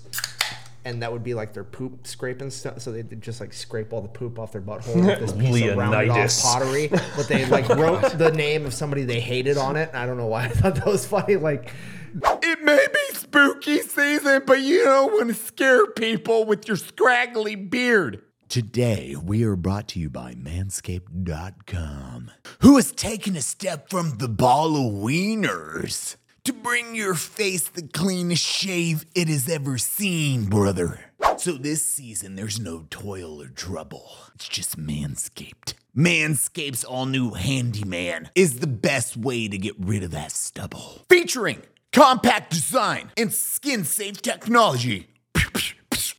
And 0.88 1.02
that 1.02 1.12
would 1.12 1.24
be 1.24 1.34
like 1.34 1.52
their 1.54 1.64
poop 1.64 2.06
scraping 2.06 2.52
stuff. 2.52 2.80
So 2.80 2.92
they'd 2.92 3.20
just 3.20 3.42
like 3.42 3.54
scrape 3.54 3.92
all 3.92 4.02
the 4.04 4.08
poop 4.08 4.38
off 4.38 4.52
their 4.52 4.62
butthole 4.62 5.04
with 5.04 5.20
this 5.20 5.32
piece 5.32 5.68
of 5.68 5.78
rounded 5.78 6.10
off 6.12 6.42
pottery. 6.44 6.90
But 6.90 7.28
they 7.28 7.46
like 7.48 7.68
wrote 7.76 8.20
the 8.20 8.32
name 8.32 8.68
of 8.68 8.74
somebody 8.74 9.04
they 9.04 9.20
hated 9.20 9.58
on 9.58 9.78
it. 9.78 9.90
And 9.90 9.98
I 9.98 10.06
don't 10.06 10.18
know 10.18 10.28
why 10.28 10.44
I 10.44 10.50
thought 10.50 10.76
that 10.76 10.86
was 10.86 11.08
funny. 11.08 11.38
Like, 11.38 11.74
It 12.22 12.62
may 12.62 12.86
be 12.94 13.16
spooky 13.16 13.80
season, 13.82 14.44
but 14.46 14.60
you 14.60 14.84
don't 14.84 15.12
want 15.14 15.30
to 15.30 15.34
scare 15.34 15.88
people 15.88 16.46
with 16.46 16.68
your 16.68 16.78
scraggly 16.78 17.56
beard. 17.56 18.22
Today, 18.48 19.16
we 19.22 19.44
are 19.44 19.56
brought 19.56 19.88
to 19.90 20.00
you 20.00 20.10
by 20.10 20.34
Manscaped.com, 20.36 22.32
who 22.62 22.76
has 22.76 22.92
taken 22.92 23.36
a 23.36 23.42
step 23.42 23.90
from 23.90 24.18
the 24.18 24.30
ball 24.30 24.76
of 24.78 24.94
wieners 24.94 26.16
to 26.44 26.54
bring 26.54 26.96
your 26.96 27.16
face 27.16 27.68
the 27.68 27.82
cleanest 27.88 28.46
shave 28.46 29.06
it 29.16 29.28
has 29.28 29.50
ever 29.50 29.80
seen, 29.80 30.46
brother. 30.46 31.00
So 31.38 31.54
this 31.54 31.84
season, 31.84 32.36
there's 32.36 32.60
no 32.60 32.86
toil 32.90 33.42
or 33.42 33.48
trouble. 33.48 34.12
It's 34.36 34.48
just 34.48 34.78
Manscaped. 34.80 35.74
Manscaped's 35.98 36.84
all 36.84 37.08
new 37.08 37.32
Handyman 37.32 38.30
is 38.36 38.60
the 38.60 38.68
best 38.68 39.18
way 39.18 39.48
to 39.48 39.58
get 39.58 39.76
rid 39.80 40.04
of 40.04 40.12
that 40.12 40.32
stubble. 40.32 41.04
Featuring 41.10 41.64
compact 41.92 42.52
design 42.52 43.12
and 43.18 43.34
skin 43.34 43.84
safe 43.84 44.22
technology. 44.22 45.15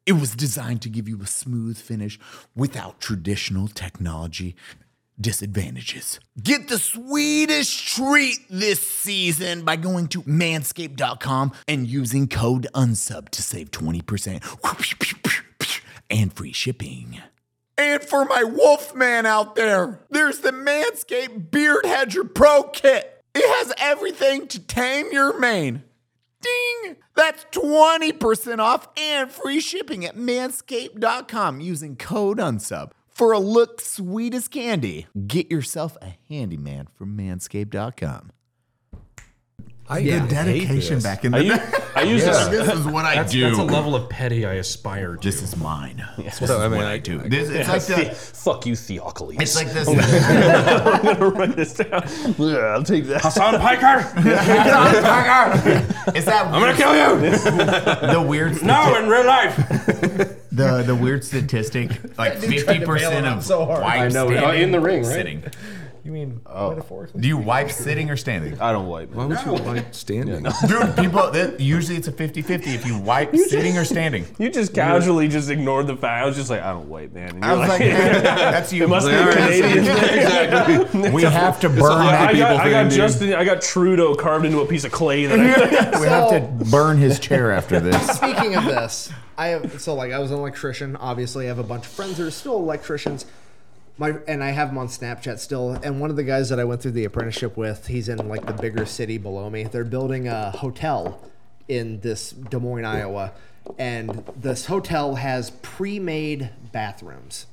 It 0.07 0.13
was 0.13 0.37
designed 0.37 0.83
to 0.83 0.89
give 0.89 1.09
you 1.09 1.21
a 1.21 1.27
smooth 1.27 1.77
finish 1.77 2.19
without 2.55 3.01
traditional 3.01 3.67
technology 3.67 4.55
disadvantages. 5.21 6.21
Get 6.41 6.69
the 6.69 6.79
sweetest 6.79 7.89
treat 7.97 8.39
this 8.49 8.81
season 8.81 9.65
by 9.65 9.77
going 9.77 10.07
to 10.09 10.23
manscaped.com 10.23 11.53
and 11.67 11.89
using 11.89 12.29
code 12.29 12.69
UNSUB 12.75 13.31
to 13.31 13.43
save 13.43 13.71
20% 13.73 14.43
and 16.11 16.33
free 16.33 16.53
shipping. 16.53 17.21
And 17.79 18.03
for 18.03 18.25
my 18.25 18.45
Wolfman 18.45 19.27
out 19.27 19.57
there, 19.57 20.01
there's 20.11 20.39
the 20.39 20.53
Manscaped 20.53 21.51
Beard 21.51 21.85
Hedger 21.85 22.25
Pro 22.25 22.63
Kit. 22.63 23.25
It 23.35 23.45
has 23.59 23.75
everything 23.79 24.47
to 24.49 24.61
tame 24.61 25.09
your 25.13 25.39
mane. 25.39 25.83
Ding! 26.43 26.97
That's 27.15 27.45
20% 27.53 28.59
off 28.59 28.89
and 28.97 29.31
free 29.31 29.61
shipping 29.61 30.05
at 30.05 30.17
manscaped.com 30.17 31.61
using 31.61 31.97
code 31.97 32.39
UNSUB. 32.39 32.91
For 33.11 33.33
a 33.33 33.39
look 33.39 33.81
sweet 33.81 34.35
as 34.35 34.47
candy, 34.47 35.07
get 35.27 35.51
yourself 35.51 35.97
a 36.03 36.19
handyman 36.29 36.89
from 36.95 37.17
manscaped.com. 37.17 38.31
I 39.89 39.99
Yeah. 39.99 40.19
hate 40.21 40.31
Dedication 40.31 40.95
this. 40.97 41.05
back 41.05 41.25
in 41.25 41.33
I 41.35 41.39
the 41.39 41.45
use, 41.45 41.61
I 41.95 42.03
use 42.03 42.25
this. 42.25 42.49
This 42.67 42.75
is 42.75 42.85
what 42.87 43.05
I 43.05 43.15
That's, 43.15 43.31
do. 43.33 43.43
that's 43.43 43.59
a 43.59 43.63
level 43.63 43.95
of 43.95 44.09
petty 44.09 44.45
I 44.45 44.55
aspire 44.55 45.15
to. 45.17 45.23
This 45.23 45.43
is 45.43 45.57
mine. 45.57 46.05
This 46.19 46.39
So, 46.39 46.45
is 46.45 46.51
I 46.51 46.69
mean, 46.69 46.79
what 46.79 46.87
I- 46.87 46.95
I 46.95 46.99
do. 46.99 47.21
I- 47.25 47.29
This, 47.29 47.49
it's 47.51 47.69
like 47.69 47.83
The- 47.85 48.09
the. 48.09 48.15
fuck 48.15 48.67
you, 48.67 48.75
Theocles. 48.75 49.35
It's 49.39 49.55
like 49.55 49.73
this. 49.73 49.87
I'm 49.89 51.03
gonna 51.05 51.29
write 51.31 51.55
this 51.57 51.75
down. 51.75 52.05
Yeah, 52.39 52.57
I'll 52.75 52.83
take 52.83 53.07
that. 53.07 53.23
Hasan 53.23 53.61
Piker! 53.61 53.99
Is 56.17 56.25
that 56.25 56.47
I'm 56.47 56.61
gonna 56.61 56.77
kill 56.77 56.95
you! 56.97 57.31
the 57.31 58.25
weird 58.27 58.63
No, 58.65 58.97
in 58.97 59.09
real 59.09 59.25
life! 59.27 59.57
the 60.53 60.83
the 60.87 60.95
weird 60.95 61.23
statistic 61.25 61.91
like 62.19 62.39
fifty 62.39 62.81
percent 62.85 63.27
of 63.27 63.45
so 63.45 63.65
hard. 63.67 63.83
wipe 63.83 64.01
I 64.01 64.09
know, 64.09 64.27
standing, 64.27 64.45
uh, 64.45 64.53
in 64.53 64.71
the 64.73 64.81
ring, 64.81 65.03
right? 65.05 65.13
sitting. 65.13 65.45
You 66.07 66.13
mean 66.13 66.41
Oh. 66.47 66.69
metaphorically? 66.71 67.21
Do 67.21 67.27
you 67.27 67.37
wipe 67.37 67.69
sitting 67.69 68.11
or 68.11 68.17
standing? 68.17 68.61
I 68.61 68.71
don't 68.71 68.87
wipe. 68.87 69.13
Why 69.13 69.25
would 69.27 69.41
you 69.45 69.53
like 69.57 69.93
standing? 69.93 70.45
Dude, 70.69 70.95
people 70.97 71.33
that, 71.33 71.59
usually 71.59 71.97
it's 71.97 72.07
a 72.07 72.13
50-50 72.13 72.75
if 72.77 72.87
you 72.87 72.97
wipe 72.97 73.35
sitting 73.35 73.77
or 73.77 73.85
standing. 73.85 74.25
You 74.39 74.49
just 74.49 74.73
casually 74.73 75.27
just 75.27 75.51
ignored 75.51 75.89
the 75.89 75.97
fact. 75.97 76.23
I 76.23 76.27
was 76.27 76.37
just 76.37 76.49
like, 76.49 76.63
I 76.63 76.71
don't 76.73 76.89
wipe, 76.89 77.13
man. 77.13 77.31
And 77.31 77.45
I 77.45 77.49
you're 77.51 77.59
was 77.59 77.69
like, 77.69 77.81
"Man, 77.81 78.23
that's 78.25 78.73
you. 78.73 78.85
it 78.85 78.89
must 78.89 79.09
be 79.09 79.15
a 79.15 79.33
Canadian 79.33 79.85
thing. 80.93 81.13
we 81.13 81.23
have 81.25 81.59
to 81.59 81.69
burn 81.69 81.81
Yeah, 81.81 82.13
that 82.13 82.29
I 82.29 82.39
got, 82.39 82.51
people 82.53 82.57
I 82.59 82.71
got. 82.85 82.91
Justin. 82.93 83.35
I 83.35 83.45
got 83.45 83.61
Trudeau 83.61 84.15
carved 84.15 84.47
into 84.47 84.61
a 84.61 84.67
piece 84.67 84.85
of 84.85 84.93
clay. 84.93 85.27
That 85.27 85.41
I, 85.41 85.99
We 86.01 86.07
have 86.07 86.31
to 86.31 86.65
burn 86.71 86.99
his 86.99 87.19
chair 87.19 87.51
after 87.51 87.81
this. 87.81 88.07
Speaking 88.17 88.55
of 88.55 88.65
this, 88.65 89.11
I 89.37 89.49
have 89.49 89.81
so 89.81 89.95
like 89.95 90.13
I 90.13 90.21
was 90.21 90.31
an 90.31 90.39
electrician. 90.39 90.95
Obviously, 90.95 91.47
I 91.47 91.49
have 91.49 91.59
a 91.59 91.65
bunch 91.65 91.85
of 91.85 91.91
friends 91.91 92.19
that 92.19 92.27
are 92.29 92.31
still 92.31 92.59
electricians. 92.59 93.27
My 93.99 94.15
and 94.29 94.45
I 94.45 94.51
have 94.51 94.71
him 94.71 94.79
on 94.79 94.89
Snapchat 94.89 95.39
still. 95.39 95.73
And 95.73 96.01
one 96.01 96.11
of 96.11 96.17
the 96.17 96.25
guys 96.25 96.49
that 96.51 96.61
I 96.61 96.65
went 96.65 96.83
through 96.83 96.93
the 96.93 97.05
apprenticeship 97.05 97.57
with, 97.57 97.87
he's 97.87 98.09
in 98.09 98.29
like 98.29 98.45
the 98.45 98.53
bigger 98.53 98.85
city 98.85 99.19
below 99.19 99.49
me. 99.49 99.65
They're 99.65 99.85
building 99.85 100.29
a 100.29 100.51
hotel 100.51 101.21
in 101.69 102.01
this 102.01 102.31
Des 102.31 102.59
Moines, 102.59 102.85
Iowa, 102.85 103.33
and 103.79 104.25
this 104.37 104.67
hotel 104.67 105.17
has 105.17 105.51
pre-made 105.51 106.51
bathrooms. 106.73 107.47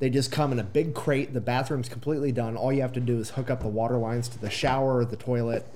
They 0.00 0.10
just 0.10 0.32
come 0.32 0.52
in 0.52 0.58
a 0.58 0.64
big 0.64 0.94
crate. 0.94 1.34
The 1.34 1.40
bathroom's 1.40 1.88
completely 1.88 2.32
done. 2.32 2.56
All 2.56 2.72
you 2.72 2.82
have 2.82 2.92
to 2.94 3.00
do 3.00 3.18
is 3.18 3.30
hook 3.30 3.50
up 3.50 3.60
the 3.60 3.68
water 3.68 3.96
lines 3.96 4.28
to 4.30 4.38
the 4.38 4.50
shower, 4.50 5.04
the 5.04 5.16
toilet, 5.16 5.66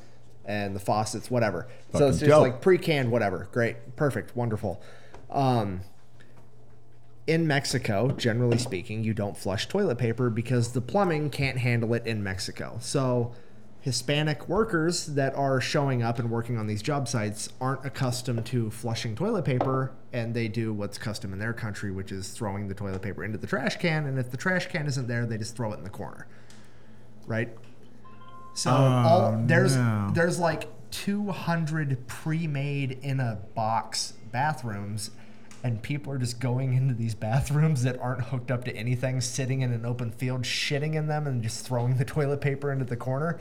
and 0.44 0.74
the 0.74 0.80
faucets, 0.80 1.30
whatever. 1.30 1.68
so 1.92 2.08
it's 2.08 2.18
just 2.18 2.30
dope. 2.30 2.42
like 2.42 2.60
pre-canned, 2.60 3.12
whatever. 3.12 3.48
Great, 3.52 3.96
perfect, 3.96 4.34
wonderful. 4.34 4.82
Um, 5.30 5.82
in 7.28 7.46
Mexico, 7.46 8.10
generally 8.12 8.56
speaking, 8.56 9.04
you 9.04 9.12
don't 9.12 9.36
flush 9.36 9.68
toilet 9.68 9.98
paper 9.98 10.30
because 10.30 10.72
the 10.72 10.80
plumbing 10.80 11.28
can't 11.28 11.58
handle 11.58 11.92
it 11.92 12.06
in 12.06 12.22
Mexico. 12.22 12.78
So, 12.80 13.34
Hispanic 13.80 14.48
workers 14.48 15.06
that 15.06 15.34
are 15.36 15.60
showing 15.60 16.02
up 16.02 16.18
and 16.18 16.30
working 16.30 16.56
on 16.58 16.66
these 16.66 16.82
job 16.82 17.06
sites 17.06 17.50
aren't 17.60 17.84
accustomed 17.84 18.44
to 18.46 18.70
flushing 18.70 19.14
toilet 19.14 19.44
paper, 19.44 19.92
and 20.12 20.34
they 20.34 20.48
do 20.48 20.72
what's 20.72 20.98
custom 20.98 21.32
in 21.32 21.38
their 21.38 21.52
country, 21.52 21.90
which 21.90 22.10
is 22.10 22.30
throwing 22.30 22.66
the 22.66 22.74
toilet 22.74 23.02
paper 23.02 23.22
into 23.22 23.38
the 23.38 23.46
trash 23.46 23.76
can. 23.76 24.06
And 24.06 24.18
if 24.18 24.30
the 24.30 24.36
trash 24.36 24.66
can 24.66 24.86
isn't 24.86 25.06
there, 25.06 25.26
they 25.26 25.38
just 25.38 25.54
throw 25.54 25.72
it 25.72 25.78
in 25.78 25.84
the 25.84 25.90
corner, 25.90 26.26
right? 27.26 27.50
So 28.54 28.70
oh, 28.70 28.74
all, 28.74 29.42
there's 29.44 29.76
there's 30.12 30.38
like 30.40 30.66
200 30.90 32.06
pre-made 32.08 32.98
in 33.02 33.20
a 33.20 33.38
box 33.54 34.14
bathrooms 34.32 35.10
and 35.68 35.80
people 35.82 36.12
are 36.12 36.18
just 36.18 36.40
going 36.40 36.72
into 36.74 36.94
these 36.94 37.14
bathrooms 37.14 37.82
that 37.82 37.98
aren't 38.00 38.22
hooked 38.22 38.50
up 38.50 38.64
to 38.64 38.74
anything 38.74 39.20
sitting 39.20 39.60
in 39.60 39.72
an 39.72 39.84
open 39.84 40.10
field 40.10 40.42
shitting 40.42 40.94
in 40.94 41.06
them 41.06 41.26
and 41.26 41.42
just 41.42 41.66
throwing 41.66 41.96
the 41.96 42.04
toilet 42.04 42.40
paper 42.40 42.72
into 42.72 42.84
the 42.84 42.96
corner 42.96 43.38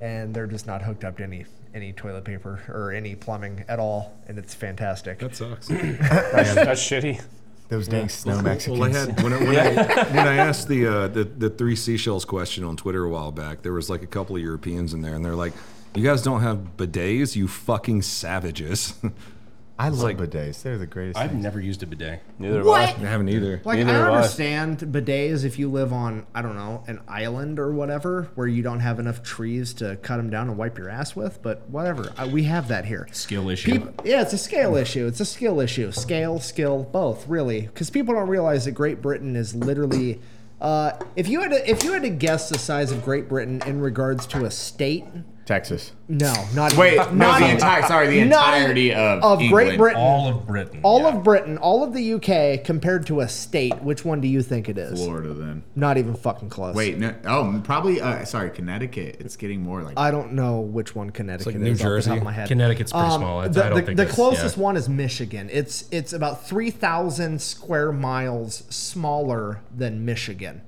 and 0.00 0.34
they're 0.34 0.46
just 0.48 0.66
not 0.66 0.82
hooked 0.82 1.04
up 1.04 1.16
to 1.16 1.22
any 1.22 1.46
any 1.72 1.92
toilet 1.92 2.24
paper 2.24 2.60
or 2.68 2.90
any 2.90 3.14
plumbing 3.14 3.64
at 3.68 3.78
all 3.78 4.18
and 4.26 4.36
it's 4.36 4.52
fantastic 4.54 5.20
That 5.20 5.36
sucks. 5.36 5.68
that's, 5.68 6.54
that's 6.54 6.82
shitty. 6.82 7.22
Those 7.68 7.86
dang 7.86 8.08
snow 8.08 8.42
Mexicans. 8.42 8.80
Well, 8.80 8.90
I 8.92 8.98
had 8.98 9.22
when 9.22 9.32
I, 9.32 9.36
when 9.38 9.56
I, 9.56 10.04
when 10.10 10.26
I 10.26 10.34
asked 10.38 10.66
the, 10.66 10.86
uh, 10.88 11.06
the 11.06 11.22
the 11.22 11.48
three 11.48 11.76
seashells 11.76 12.24
question 12.24 12.64
on 12.64 12.76
Twitter 12.76 13.04
a 13.04 13.08
while 13.08 13.30
back, 13.30 13.62
there 13.62 13.72
was 13.72 13.88
like 13.88 14.02
a 14.02 14.08
couple 14.08 14.34
of 14.34 14.42
Europeans 14.42 14.92
in 14.92 15.02
there, 15.02 15.14
and 15.14 15.24
they're 15.24 15.36
like, 15.36 15.52
"You 15.94 16.02
guys 16.02 16.20
don't 16.20 16.40
have 16.40 16.76
bidets, 16.76 17.36
you 17.36 17.46
fucking 17.46 18.02
savages." 18.02 18.94
I 19.80 19.88
love 19.88 20.16
bidets. 20.16 20.62
They're 20.62 20.78
the 20.78 20.86
greatest. 20.86 21.18
I've 21.18 21.30
things. 21.30 21.42
never 21.42 21.60
used 21.60 21.82
a 21.82 21.86
bidet. 21.86 22.20
Neither 22.38 22.58
have 22.58 22.66
What? 22.66 22.80
I. 22.80 22.92
I 22.92 23.06
haven't 23.06 23.28
either. 23.30 23.60
like 23.64 23.78
Neither 23.78 23.90
I 23.90 23.94
have 23.94 24.12
I. 24.12 24.16
understand 24.16 24.78
bidets 24.80 25.44
if 25.44 25.58
you 25.58 25.70
live 25.70 25.92
on 25.92 26.26
I 26.34 26.42
don't 26.42 26.56
know 26.56 26.84
an 26.86 27.00
island 27.08 27.58
or 27.58 27.72
whatever 27.72 28.28
where 28.34 28.46
you 28.46 28.62
don't 28.62 28.80
have 28.80 28.98
enough 28.98 29.22
trees 29.22 29.72
to 29.74 29.96
cut 30.02 30.18
them 30.18 30.28
down 30.30 30.48
and 30.48 30.58
wipe 30.58 30.76
your 30.76 30.88
ass 30.90 31.16
with, 31.16 31.42
but 31.42 31.68
whatever. 31.70 32.12
Uh, 32.18 32.28
we 32.30 32.42
have 32.44 32.68
that 32.68 32.84
here. 32.84 33.08
Skill 33.12 33.48
issue. 33.48 33.72
Peop 33.80 34.02
yeah, 34.04 34.22
it's 34.22 34.32
a 34.32 34.38
scale 34.38 34.76
issue. 34.76 35.06
It's 35.06 35.20
a 35.20 35.24
skill 35.24 35.60
issue. 35.60 35.90
Scale, 35.92 36.40
skill, 36.40 36.84
both 36.84 37.26
really, 37.26 37.62
because 37.62 37.88
people 37.90 38.14
don't 38.14 38.28
realize 38.28 38.66
that 38.66 38.72
Great 38.72 39.00
Britain 39.00 39.34
is 39.36 39.54
literally. 39.54 40.20
Uh, 40.60 40.92
if 41.16 41.26
you 41.26 41.40
had 41.40 41.50
to, 41.52 41.70
if 41.70 41.82
you 41.84 41.92
had 41.92 42.02
to 42.02 42.10
guess 42.10 42.50
the 42.50 42.58
size 42.58 42.92
of 42.92 43.02
Great 43.02 43.30
Britain 43.30 43.62
in 43.64 43.80
regards 43.80 44.26
to 44.26 44.44
a 44.44 44.50
state, 44.50 45.04
Texas. 45.50 45.90
no, 46.08 46.32
not 46.54 46.76
Wait, 46.76 46.94
even, 46.94 47.18
no, 47.18 47.26
not 47.26 47.38
the 47.40 47.44
even- 47.46 47.56
entire. 47.56 47.82
Sorry, 47.82 48.06
the 48.06 48.20
entirety 48.20 48.94
of 48.94 49.22
of 49.24 49.38
Great 49.50 49.76
Britain, 49.76 50.00
All 50.00 50.28
of 50.28 50.46
Britain. 50.46 50.78
all 50.84 51.00
yeah. 51.00 51.08
of 51.08 51.24
Britain, 51.24 51.58
all 51.58 51.82
of 51.82 51.92
the 51.92 52.14
UK 52.14 52.64
compared 52.64 53.04
to 53.08 53.18
a 53.20 53.28
state. 53.28 53.82
Which 53.82 54.04
one 54.04 54.20
do 54.20 54.28
you 54.28 54.42
think 54.42 54.68
it 54.68 54.78
is? 54.78 55.02
Florida, 55.04 55.34
then. 55.34 55.64
Not 55.74 55.98
even 55.98 56.14
fucking 56.14 56.50
close. 56.50 56.76
Wait, 56.76 56.98
no. 56.98 57.12
Oh, 57.24 57.60
probably. 57.64 58.00
Uh, 58.00 58.24
sorry, 58.24 58.50
Connecticut. 58.50 59.16
It's 59.18 59.34
getting 59.36 59.60
more 59.62 59.82
like. 59.82 59.98
I 59.98 60.12
don't 60.12 60.34
know 60.34 60.60
which 60.60 60.94
one 60.94 61.10
Connecticut 61.10 61.54
like 61.54 61.60
New 61.62 61.72
is 61.72 61.80
off 61.80 61.84
the 61.84 61.84
top 61.84 61.90
Jersey. 62.06 62.16
of 62.18 62.22
my 62.22 62.32
head. 62.32 62.46
Connecticut's 62.46 62.92
pretty 62.92 63.06
Um, 63.08 63.20
small. 63.20 63.42
It's, 63.42 63.56
the 63.56 63.64
I 63.64 63.68
don't 63.70 63.78
the, 63.80 63.86
think 63.86 63.96
the 63.96 64.06
closest 64.06 64.56
yeah. 64.56 64.62
one 64.62 64.76
is 64.76 64.88
Michigan. 64.88 65.48
It's 65.52 65.84
it's 65.90 66.12
about 66.12 66.46
three 66.46 66.70
thousand 66.70 67.42
square 67.42 67.90
miles 67.90 68.62
smaller 68.70 69.62
than 69.76 70.04
Michigan. 70.04 70.62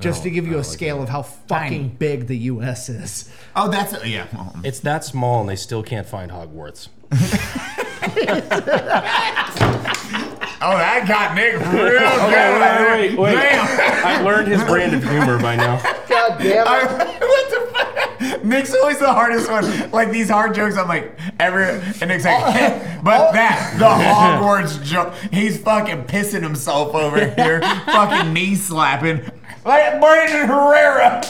Just 0.00 0.22
to 0.22 0.30
oh, 0.30 0.32
give 0.32 0.46
you 0.46 0.58
a 0.58 0.64
scale 0.64 1.02
of 1.02 1.08
how 1.08 1.22
fucking 1.22 1.48
Tiny. 1.48 1.88
big 1.88 2.28
the 2.28 2.36
U.S. 2.36 2.88
is. 2.88 3.28
oh, 3.56 3.68
that's 3.68 3.94
uh, 3.94 4.02
yeah. 4.04 4.28
well, 4.32 4.52
um. 4.54 4.62
It's 4.64 4.78
that 4.80 5.04
small, 5.04 5.40
and 5.40 5.48
they 5.48 5.56
still 5.56 5.82
can't 5.82 6.06
find 6.06 6.30
Hogwarts. 6.30 6.88
Oh, 10.60 10.76
that 10.76 11.06
got 11.06 11.36
Nick 11.36 11.54
real 11.72 12.02
Okay, 12.26 12.58
wait, 12.58 13.16
wait, 13.16 13.18
wait. 13.18 13.32
Damn. 13.34 14.06
I 14.06 14.20
learned 14.22 14.48
his 14.48 14.62
brand 14.64 14.92
of 14.92 15.04
humor 15.04 15.38
by 15.40 15.54
now. 15.54 15.80
God 16.08 16.36
damn 16.38 16.66
I- 16.66 16.84
what 17.20 17.50
the 17.50 17.60
fuck? 17.72 18.44
Nick's 18.44 18.74
always 18.74 18.98
the 18.98 19.12
hardest 19.12 19.48
one. 19.48 19.90
Like 19.92 20.10
these 20.10 20.28
hard 20.28 20.54
jokes, 20.54 20.76
I'm 20.76 20.88
like 20.88 21.16
every 21.38 21.62
and 21.64 22.08
Nick's 22.08 22.24
like, 22.24 23.04
but 23.04 23.28
oh. 23.28 23.32
that 23.32 23.76
the 23.78 23.84
Hogwarts 23.84 24.82
joke. 24.82 25.14
He's 25.32 25.62
fucking 25.62 26.04
pissing 26.04 26.42
himself 26.42 26.92
over 26.94 27.24
here, 27.24 27.60
fucking 27.86 28.32
knee 28.32 28.56
slapping. 28.56 29.20
Like 29.68 30.00
Brandon 30.00 30.48
Herrera, 30.48 31.22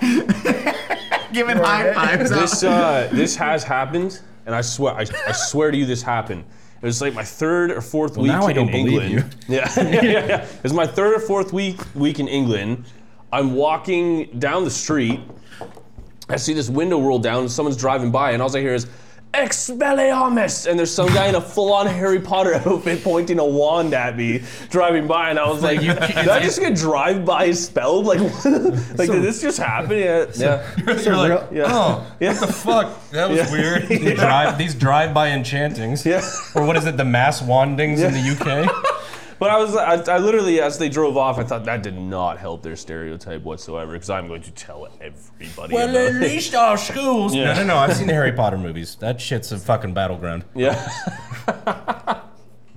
giving 1.32 1.56
high 1.56 1.92
fives. 1.92 2.30
this 2.30 2.62
uh, 2.62 3.10
this 3.12 3.34
has 3.34 3.64
happened, 3.64 4.20
and 4.46 4.54
I 4.54 4.60
swear, 4.60 4.94
I, 4.94 5.04
I 5.26 5.32
swear 5.32 5.72
to 5.72 5.76
you, 5.76 5.84
this 5.84 6.00
happened. 6.00 6.44
It 6.80 6.86
was 6.86 7.00
like 7.00 7.12
my 7.12 7.24
third 7.24 7.72
or 7.72 7.80
fourth 7.80 8.16
week 8.16 8.28
now 8.28 8.46
I 8.46 8.52
don't 8.52 8.68
in 8.68 8.86
believe 8.86 9.02
England. 9.02 9.36
Yeah, 9.48 9.68
yeah, 9.76 9.82
yeah, 9.82 10.00
yeah. 10.02 10.44
It 10.44 10.62
was 10.62 10.72
my 10.72 10.86
third 10.86 11.14
or 11.16 11.18
fourth 11.18 11.52
week 11.52 11.80
week 11.96 12.20
in 12.20 12.28
England. 12.28 12.84
I'm 13.32 13.56
walking 13.56 14.26
down 14.38 14.62
the 14.62 14.70
street. 14.70 15.18
I 16.28 16.36
see 16.36 16.54
this 16.54 16.70
window 16.70 17.00
roll 17.00 17.18
down. 17.18 17.48
Someone's 17.48 17.76
driving 17.76 18.12
by, 18.12 18.30
and 18.30 18.40
all 18.40 18.56
I 18.56 18.60
hear 18.60 18.74
is 18.74 18.86
Expelliarmus! 19.34 20.66
And 20.66 20.78
there's 20.78 20.92
some 20.92 21.08
guy 21.08 21.26
in 21.28 21.34
a 21.34 21.40
full-on 21.40 21.86
Harry 21.86 22.20
Potter 22.20 22.54
outfit 22.66 23.02
pointing 23.02 23.38
a 23.38 23.44
wand 23.44 23.94
at 23.94 24.16
me, 24.16 24.42
driving 24.68 25.06
by, 25.06 25.30
and 25.30 25.38
I 25.38 25.48
was 25.48 25.62
like, 25.62 25.80
"Did 25.80 25.98
I 26.28 26.40
just 26.40 26.60
get 26.60 26.76
drive-by 26.76 27.52
spelled? 27.52 28.04
Like, 28.04 28.20
what? 28.20 28.44
like 28.98 29.10
did 29.10 29.22
this 29.22 29.40
just 29.40 29.58
happen?" 29.58 29.98
Yeah, 29.98 30.26
yeah. 30.36 30.76
You're 31.02 31.16
like, 31.16 31.50
Yeah. 31.50 31.64
oh, 31.66 32.06
what 32.18 32.40
the 32.40 32.46
fuck? 32.46 33.10
That 33.10 33.30
was 33.30 33.50
weird. 33.50 33.88
These 33.88 34.14
drive, 34.18 34.58
these 34.58 34.74
drive-by 34.74 35.28
enchantings. 35.30 36.04
Yeah. 36.04 36.22
Or 36.54 36.66
what 36.66 36.76
is 36.76 36.84
it? 36.84 36.96
The 36.98 37.04
mass 37.04 37.40
wandings 37.40 38.00
in 38.00 38.12
the 38.12 38.20
UK. 38.20 38.68
But 39.42 39.50
I 39.50 39.58
was, 39.58 39.74
I, 39.74 40.14
I 40.14 40.18
literally, 40.18 40.60
as 40.60 40.78
they 40.78 40.88
drove 40.88 41.16
off, 41.16 41.36
I 41.36 41.42
thought 41.42 41.64
that 41.64 41.82
did 41.82 41.98
not 41.98 42.38
help 42.38 42.62
their 42.62 42.76
stereotype 42.76 43.42
whatsoever 43.42 43.90
because 43.90 44.08
I'm 44.08 44.28
going 44.28 44.42
to 44.42 44.52
tell 44.52 44.86
everybody. 45.00 45.74
Well, 45.74 45.90
about 45.90 46.00
at 46.00 46.14
it. 46.14 46.20
least 46.20 46.54
our 46.54 46.78
schools. 46.78 47.34
Yeah. 47.34 47.46
No, 47.46 47.54
no, 47.54 47.64
no. 47.64 47.76
I've 47.78 47.96
seen 47.96 48.06
the 48.06 48.12
Harry 48.12 48.30
Potter 48.30 48.56
movies. 48.56 48.94
That 49.00 49.20
shit's 49.20 49.50
a 49.50 49.58
fucking 49.58 49.94
battleground. 49.94 50.44
Yeah. 50.54 50.76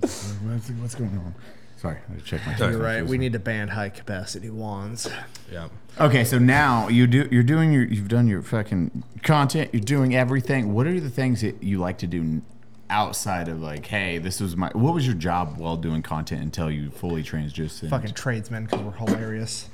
What's, 0.00 0.70
what's 0.70 0.94
going 0.96 1.16
on? 1.16 1.36
Sorry, 1.76 1.98
I 2.08 2.12
had 2.12 2.18
to 2.18 2.24
check 2.24 2.40
my. 2.44 2.56
You're 2.58 2.78
right. 2.78 3.06
We 3.06 3.16
need 3.16 3.34
to 3.34 3.38
ban 3.38 3.68
high 3.68 3.90
capacity 3.90 4.50
wands. 4.50 5.08
Yeah. 5.52 5.68
Okay, 6.00 6.24
so 6.24 6.40
now 6.40 6.88
you 6.88 7.06
do. 7.06 7.28
You're 7.30 7.44
doing 7.44 7.72
your. 7.72 7.84
You've 7.84 8.08
done 8.08 8.26
your 8.26 8.42
fucking 8.42 9.04
content. 9.22 9.70
You're 9.72 9.82
doing 9.82 10.16
everything. 10.16 10.74
What 10.74 10.88
are 10.88 10.98
the 10.98 11.10
things 11.10 11.42
that 11.42 11.62
you 11.62 11.78
like 11.78 11.98
to 11.98 12.08
do 12.08 12.42
outside 12.90 13.48
of 13.48 13.60
like, 13.60 13.86
hey, 13.86 14.18
this 14.18 14.40
was 14.40 14.56
my. 14.56 14.70
What 14.72 14.94
was 14.94 15.06
your 15.06 15.16
job 15.16 15.58
while 15.58 15.76
doing 15.76 16.02
content 16.02 16.42
until 16.42 16.70
you 16.70 16.90
fully 16.90 17.22
transitioned? 17.22 17.90
Fucking 17.90 18.14
tradesmen 18.14 18.64
because 18.64 18.80
we're 18.80 18.92
hilarious. 18.92 19.68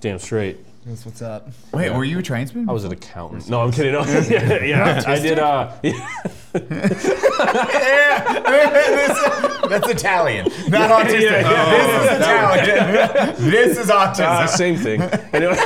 Damn 0.00 0.18
straight. 0.18 0.58
That's 0.86 1.04
what's 1.04 1.20
up. 1.20 1.48
Wait, 1.72 1.90
were 1.90 2.04
you 2.04 2.20
a 2.20 2.22
tradesman? 2.22 2.68
I 2.68 2.72
was 2.72 2.84
an 2.84 2.92
accountant. 2.92 3.50
No, 3.50 3.62
I'm 3.62 3.72
kidding. 3.72 3.92
No, 3.92 4.02
yeah, 4.04 4.62
yeah, 4.62 5.02
I 5.06 5.18
did. 5.18 5.40
Uh, 5.40 5.72
yeah, 5.82 6.08
That's 9.68 9.88
Italian, 9.88 10.44
not 10.68 10.90
autistic. 10.90 11.42
yeah, 11.42 11.70
This 11.72 12.12
is 12.12 12.18
Italian. 12.20 13.50
this 13.50 13.78
is 13.78 13.90
uh, 13.90 14.46
same 14.46 14.76
thing. 14.76 15.02
Anyway, 15.32 15.56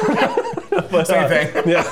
but, 0.91 1.07
Same 1.07 1.25
uh, 1.25 1.29
thing. 1.29 1.69
Yeah. 1.69 1.85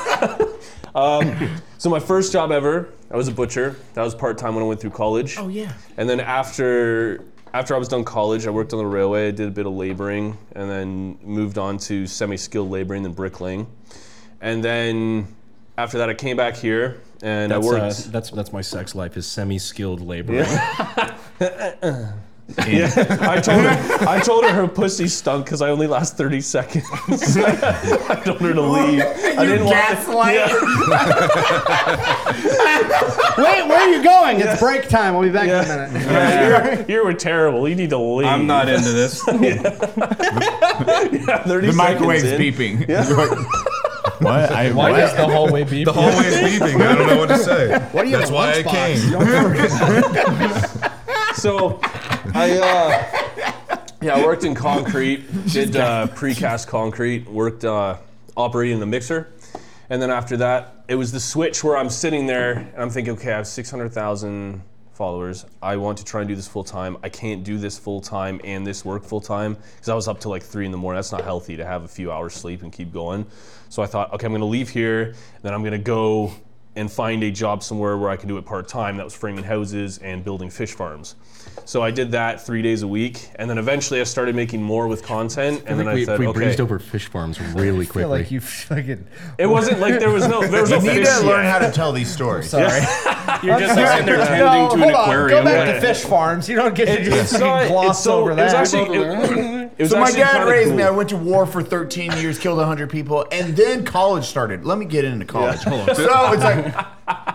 Um, 0.94 1.60
so 1.78 1.90
my 1.90 2.00
first 2.00 2.32
job 2.32 2.52
ever, 2.52 2.88
I 3.10 3.16
was 3.16 3.28
a 3.28 3.32
butcher. 3.32 3.76
That 3.94 4.02
was 4.02 4.14
part 4.14 4.38
time 4.38 4.54
when 4.54 4.64
I 4.64 4.66
went 4.66 4.80
through 4.80 4.90
college. 4.90 5.36
Oh 5.38 5.48
yeah. 5.48 5.72
And 5.96 6.08
then 6.08 6.20
after 6.20 7.24
after 7.54 7.74
I 7.74 7.78
was 7.78 7.88
done 7.88 8.04
college, 8.04 8.46
I 8.46 8.50
worked 8.50 8.72
on 8.72 8.78
the 8.78 8.86
railway. 8.86 9.28
I 9.28 9.30
did 9.30 9.48
a 9.48 9.50
bit 9.50 9.66
of 9.66 9.72
laboring, 9.72 10.36
and 10.52 10.70
then 10.70 11.18
moved 11.22 11.58
on 11.58 11.78
to 11.78 12.06
semi-skilled 12.06 12.70
laboring 12.70 13.06
and 13.06 13.16
bricklaying. 13.16 13.66
And 14.40 14.62
then 14.62 15.34
after 15.76 15.98
that, 15.98 16.08
I 16.10 16.14
came 16.14 16.36
back 16.36 16.56
here 16.56 17.00
and 17.22 17.50
That's, 17.50 17.66
I 17.66 17.68
uh, 17.68 17.72
worked. 17.72 18.12
that's 18.12 18.30
that's 18.30 18.52
my 18.52 18.60
sex 18.60 18.94
life 18.94 19.16
is 19.16 19.26
semi-skilled 19.26 20.00
labor. 20.00 20.34
Yeah, 20.34 21.16
I 22.56 23.40
told 23.42 23.62
her. 23.62 24.08
I 24.08 24.20
told 24.20 24.44
her 24.44 24.50
her 24.52 24.66
pussy 24.66 25.06
stunk 25.06 25.44
because 25.44 25.60
I 25.60 25.68
only 25.68 25.86
last 25.86 26.16
thirty 26.16 26.40
seconds. 26.40 26.86
I 27.36 28.22
told 28.24 28.40
her 28.40 28.54
to 28.54 28.62
leave. 28.62 29.02
I 29.02 29.44
didn't 29.44 29.66
want. 29.66 29.76
gaslight. 29.76 30.36
Wait, 33.38 33.66
where 33.68 33.78
are 33.80 33.88
you 33.90 34.02
going? 34.02 34.40
It's 34.40 34.58
break 34.60 34.88
time. 34.88 35.12
We'll 35.14 35.22
be 35.24 35.30
back 35.32 35.48
in 35.48 35.54
a 35.54 35.88
minute. 35.88 36.06
Yeah, 36.08 36.84
you 36.88 37.04
were 37.04 37.12
terrible. 37.14 37.68
You 37.68 37.74
need 37.74 37.90
to 37.90 37.98
leave. 37.98 38.26
I'm 38.26 38.46
not 38.46 38.68
into 38.68 38.92
this. 38.92 39.22
Yeah, 39.26 39.32
thirty 41.44 41.66
The 41.68 41.72
microwave's 41.76 42.22
seconds 42.22 42.60
in. 42.60 42.78
beeping. 42.86 43.46
what? 44.22 44.50
I, 44.50 44.70
Why 44.72 44.90
what? 44.92 45.00
is 45.00 45.12
the 45.14 45.26
hallway 45.26 45.64
beeping? 45.64 45.84
The 45.84 45.92
hallway's 45.92 46.34
beeping. 46.36 46.80
I 46.80 46.94
don't 46.94 47.06
know 47.08 47.18
what 47.18 47.28
to 47.28 47.36
say. 47.38 47.78
What 47.92 48.04
do 48.04 48.08
you 48.10 48.16
That's 48.16 48.30
have 48.30 48.32
a 48.32 48.34
why 48.34 48.52
I 48.52 48.62
lunchbox? 48.62 50.80
came. 50.80 50.90
So, 51.34 51.78
I 52.34 52.58
uh, 52.58 53.86
yeah, 54.00 54.14
I 54.16 54.24
worked 54.24 54.44
in 54.44 54.54
concrete, 54.54 55.24
did 55.52 55.76
uh, 55.76 56.08
precast 56.08 56.66
concrete, 56.66 57.28
worked 57.28 57.64
uh, 57.64 57.96
operating 58.36 58.80
the 58.80 58.86
mixer, 58.86 59.32
and 59.90 60.00
then 60.00 60.10
after 60.10 60.36
that, 60.38 60.84
it 60.88 60.94
was 60.94 61.12
the 61.12 61.20
switch 61.20 61.64
where 61.64 61.76
I'm 61.76 61.90
sitting 61.90 62.26
there 62.26 62.52
and 62.52 62.76
I'm 62.82 62.90
thinking, 62.90 63.14
okay, 63.14 63.32
I 63.32 63.36
have 63.36 63.46
600,000 63.46 64.62
followers. 64.92 65.46
I 65.62 65.76
want 65.76 65.98
to 65.98 66.04
try 66.04 66.22
and 66.22 66.28
do 66.28 66.34
this 66.34 66.48
full 66.48 66.64
time. 66.64 66.96
I 67.02 67.08
can't 67.08 67.44
do 67.44 67.56
this 67.56 67.78
full 67.78 68.00
time 68.00 68.40
and 68.42 68.66
this 68.66 68.84
work 68.84 69.04
full 69.04 69.20
time 69.20 69.54
because 69.76 69.88
I 69.88 69.94
was 69.94 70.08
up 70.08 70.20
till 70.20 70.30
like 70.30 70.42
three 70.42 70.66
in 70.66 70.72
the 70.72 70.78
morning. 70.78 70.98
That's 70.98 71.12
not 71.12 71.22
healthy 71.22 71.56
to 71.56 71.64
have 71.64 71.84
a 71.84 71.88
few 71.88 72.10
hours 72.10 72.34
sleep 72.34 72.62
and 72.62 72.72
keep 72.72 72.92
going. 72.92 73.24
So 73.68 73.82
I 73.82 73.86
thought, 73.86 74.12
okay, 74.14 74.26
I'm 74.26 74.32
going 74.32 74.40
to 74.40 74.46
leave 74.46 74.68
here, 74.68 75.14
then 75.42 75.54
I'm 75.54 75.62
going 75.62 75.72
to 75.72 75.78
go 75.78 76.32
and 76.74 76.90
find 76.90 77.22
a 77.22 77.30
job 77.30 77.62
somewhere 77.62 77.96
where 77.96 78.10
I 78.10 78.16
can 78.16 78.28
do 78.28 78.38
it 78.38 78.46
part 78.46 78.68
time. 78.68 78.96
That 78.96 79.04
was 79.04 79.14
framing 79.14 79.44
houses 79.44 79.98
and 79.98 80.24
building 80.24 80.50
fish 80.50 80.72
farms. 80.72 81.16
So 81.64 81.82
I 81.82 81.90
did 81.90 82.12
that 82.12 82.40
three 82.44 82.62
days 82.62 82.82
a 82.82 82.88
week, 82.88 83.28
and 83.36 83.48
then 83.50 83.58
eventually 83.58 84.00
I 84.00 84.04
started 84.04 84.34
making 84.34 84.62
more 84.62 84.88
with 84.88 85.02
content. 85.02 85.62
And 85.66 85.78
then 85.78 85.86
I 85.88 85.94
we, 85.94 86.04
said, 86.04 86.18
we 86.18 86.26
okay, 86.28 86.38
breezed 86.38 86.60
over 86.60 86.78
fish 86.78 87.06
farms 87.08 87.40
really 87.54 87.80
I 87.80 87.84
feel 87.84 87.92
quickly. 87.92 88.04
like 88.22 88.30
you 88.30 88.40
fucking. 88.40 89.06
it 89.38 89.46
wasn't 89.46 89.80
like 89.80 89.98
there 89.98 90.10
was 90.10 90.26
no 90.26 90.40
there 90.46 90.62
was 90.62 90.70
no 90.70 90.76
You 90.80 90.82
need 90.94 91.06
fish 91.06 91.18
to 91.18 91.26
learn 91.26 91.44
yet. 91.44 91.52
how 91.60 91.66
to 91.66 91.72
tell 91.72 91.92
these 91.92 92.10
stories. 92.12 92.48
Sorry. 92.50 92.64
You're 93.42 93.58
just 93.60 93.76
like 93.76 93.88
sitting 93.88 94.06
there 94.06 94.16
No, 94.18 94.24
tending 94.24 94.38
to 94.40 94.56
hold 94.68 94.72
an 94.82 94.94
on. 94.94 95.28
Go 95.28 95.44
back 95.44 95.74
to 95.74 95.80
fish 95.80 96.02
farms. 96.04 96.48
You 96.48 96.56
don't 96.56 96.74
get 96.74 96.86
to 96.86 97.04
just 97.04 97.34
It's 97.34 97.38
gloss 97.38 97.90
it's 97.96 98.04
so, 98.04 98.20
over 98.20 98.32
it 98.32 98.36
that. 98.36 98.44
was 98.62 98.74
actually 98.74 98.96
it, 98.96 99.57
it 99.78 99.82
was 99.84 99.90
So 99.92 100.00
my 100.00 100.10
dad 100.10 100.46
raised 100.48 100.68
cool. 100.70 100.76
me. 100.76 100.82
I 100.82 100.90
went 100.90 101.08
to 101.10 101.16
war 101.16 101.46
for 101.46 101.62
13 101.62 102.12
years, 102.18 102.38
killed 102.38 102.58
100 102.58 102.90
people, 102.90 103.24
and 103.32 103.56
then 103.56 103.84
college 103.84 104.24
started. 104.24 104.64
Let 104.64 104.78
me 104.78 104.84
get 104.84 105.04
into 105.04 105.24
college. 105.24 105.60
So 105.96 106.32
it's 106.32 106.42
like 106.42 106.74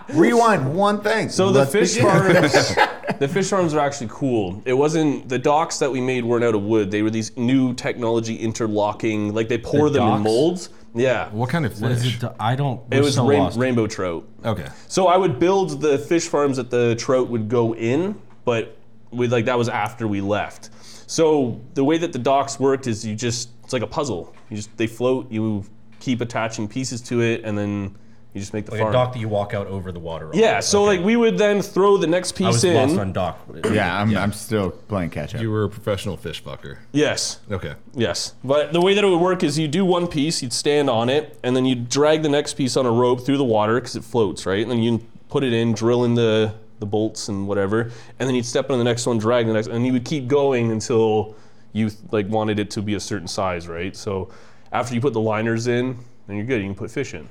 rewind 0.09 0.75
one 0.75 1.01
thing. 1.01 1.29
So 1.29 1.51
the 1.51 1.59
Let's 1.59 1.71
fish 1.71 1.95
begin. 1.95 2.09
farms, 2.09 2.53
the 3.19 3.27
fish 3.27 3.49
farms 3.49 3.73
are 3.73 3.79
actually 3.79 4.09
cool. 4.11 4.61
It 4.65 4.73
wasn't 4.73 5.29
the 5.29 5.39
docks 5.39 5.79
that 5.79 5.91
we 5.91 6.01
made 6.01 6.23
weren't 6.25 6.43
out 6.43 6.55
of 6.55 6.61
wood. 6.63 6.91
They 6.91 7.01
were 7.01 7.09
these 7.09 7.35
new 7.37 7.73
technology 7.73 8.35
interlocking, 8.35 9.33
like 9.33 9.47
they 9.49 9.57
pour 9.57 9.89
The 9.89 9.99
them 9.99 10.17
in 10.17 10.21
molds. 10.23 10.69
Yeah, 10.95 11.29
What 11.29 11.49
kind 11.49 11.65
of 11.65 11.81
What 11.81 11.91
is 11.91 12.03
fish? 12.03 12.21
it? 12.21 12.31
I 12.39 12.55
don't. 12.55 12.79
it 12.93 13.01
was 13.01 13.15
so 13.15 13.25
rain- 13.25 13.39
lost. 13.39 13.57
rainbow 13.57 13.87
trout. 13.87 14.27
Okay. 14.45 14.67
So 14.87 15.07
I 15.07 15.17
would 15.17 15.39
build 15.39 15.81
the 15.81 15.97
fish 15.97 16.27
farms 16.27 16.57
that 16.57 16.69
the 16.69 16.95
trout 16.95 17.29
would 17.29 17.49
go 17.49 17.73
in, 17.73 18.21
but 18.45 18.77
we 19.09 19.27
like 19.27 19.45
that 19.45 19.57
was 19.57 19.69
after 19.69 20.07
we 20.07 20.21
left. 20.21 20.69
So 21.13 21.61
the 21.75 21.83
way 21.83 21.99
that 21.99 22.11
the 22.11 22.17
docks 22.17 22.59
worked 22.59 22.87
is 22.87 23.05
you 23.05 23.13
just 23.15 23.49
it's 23.63 23.71
like 23.71 23.83
a 23.83 23.87
puzzle. 23.87 24.33
You 24.49 24.55
just 24.57 24.75
they 24.77 24.87
float. 24.87 25.31
You 25.31 25.63
keep 25.99 26.21
attaching 26.21 26.67
pieces 26.67 27.01
to 27.01 27.21
it, 27.21 27.43
and 27.43 27.55
then 27.55 27.95
you 28.33 28.41
just 28.41 28.51
make 28.51 28.65
the 28.65 28.71
Like 28.71 28.79
farm. 28.81 28.89
a 28.89 28.93
dock 28.97 29.13
that 29.13 29.19
you 29.19 29.27
walk 29.29 29.53
out 29.53 29.67
over 29.67 29.91
the 29.91 29.99
water. 29.99 30.29
on. 30.29 30.33
yeah. 30.33 30.59
So 30.59 30.81
Okay. 30.87 30.97
like 30.97 31.05
we 31.05 31.15
would 31.15 31.37
then 31.37 31.61
throw 31.61 31.97
the 31.97 32.07
next 32.07 32.31
piece 32.31 32.63
in. 32.63 32.75
I 32.75 32.81
was 32.81 32.89
piece 32.89 32.97
lost 32.97 32.99
on 32.99 33.13
dock. 33.13 33.39
Yeah, 33.71 33.95
I'm, 34.01 34.17
I'm 34.17 34.33
still 34.33 34.71
playing 34.71 35.11
catch 35.11 35.35
up. 35.35 35.41
You 35.41 35.51
were 35.51 35.65
a 35.65 35.69
professional 35.69 36.17
fish 36.17 36.43
fucker. 36.43 36.79
Yes. 36.93 37.41
Okay. 37.51 37.75
Yes. 37.93 38.33
But 38.43 38.73
the 38.73 38.81
way 38.81 38.95
that 38.95 39.03
it 39.03 39.07
would 39.07 39.21
work 39.21 39.43
is 39.43 39.59
you 39.59 39.67
do 39.67 39.85
one 39.85 40.07
piece, 40.07 40.41
you'd 40.41 40.51
stand 40.51 40.89
on 40.89 41.09
it, 41.09 41.37
and 41.43 41.55
then 41.55 41.63
you 41.65 41.75
drag 41.75 42.23
the 42.23 42.29
next 42.29 42.55
piece 42.55 42.75
on 42.75 42.87
a 42.87 42.91
rope 42.91 43.23
through 43.23 43.37
the 43.37 43.43
water 43.43 43.75
because 43.79 43.95
it 43.95 44.03
floats, 44.03 44.47
right? 44.47 44.63
And 44.63 44.71
then 44.71 44.79
you 44.79 45.05
put 45.29 45.43
it 45.43 45.53
in, 45.53 45.73
drill 45.73 46.03
in 46.05 46.15
the, 46.15 46.55
the 46.83 46.89
bolts 46.89 47.29
and 47.29 47.47
whatever, 47.47 47.91
and 48.19 48.27
then 48.27 48.35
you'd 48.35 48.45
step 48.45 48.69
on 48.69 48.77
the 48.77 48.83
next 48.83 49.05
one, 49.05 49.17
drag 49.17 49.47
the 49.47 49.53
next, 49.53 49.67
and 49.67 49.85
you 49.85 49.93
would 49.93 50.03
keep 50.03 50.27
going 50.27 50.69
until 50.71 51.35
you 51.71 51.89
like 52.11 52.27
wanted 52.27 52.59
it 52.59 52.69
to 52.71 52.81
be 52.81 52.95
a 52.95 52.99
certain 52.99 53.27
size, 53.27 53.67
right? 53.69 53.95
So 53.95 54.29
after 54.73 54.93
you 54.93 54.99
put 55.01 55.13
the 55.13 55.21
liners 55.21 55.67
in, 55.67 55.97
then 56.27 56.35
you're 56.35 56.45
good. 56.45 56.61
You 56.61 56.67
can 56.67 56.75
put 56.75 56.91
fish 56.91 57.13
in. 57.13 57.27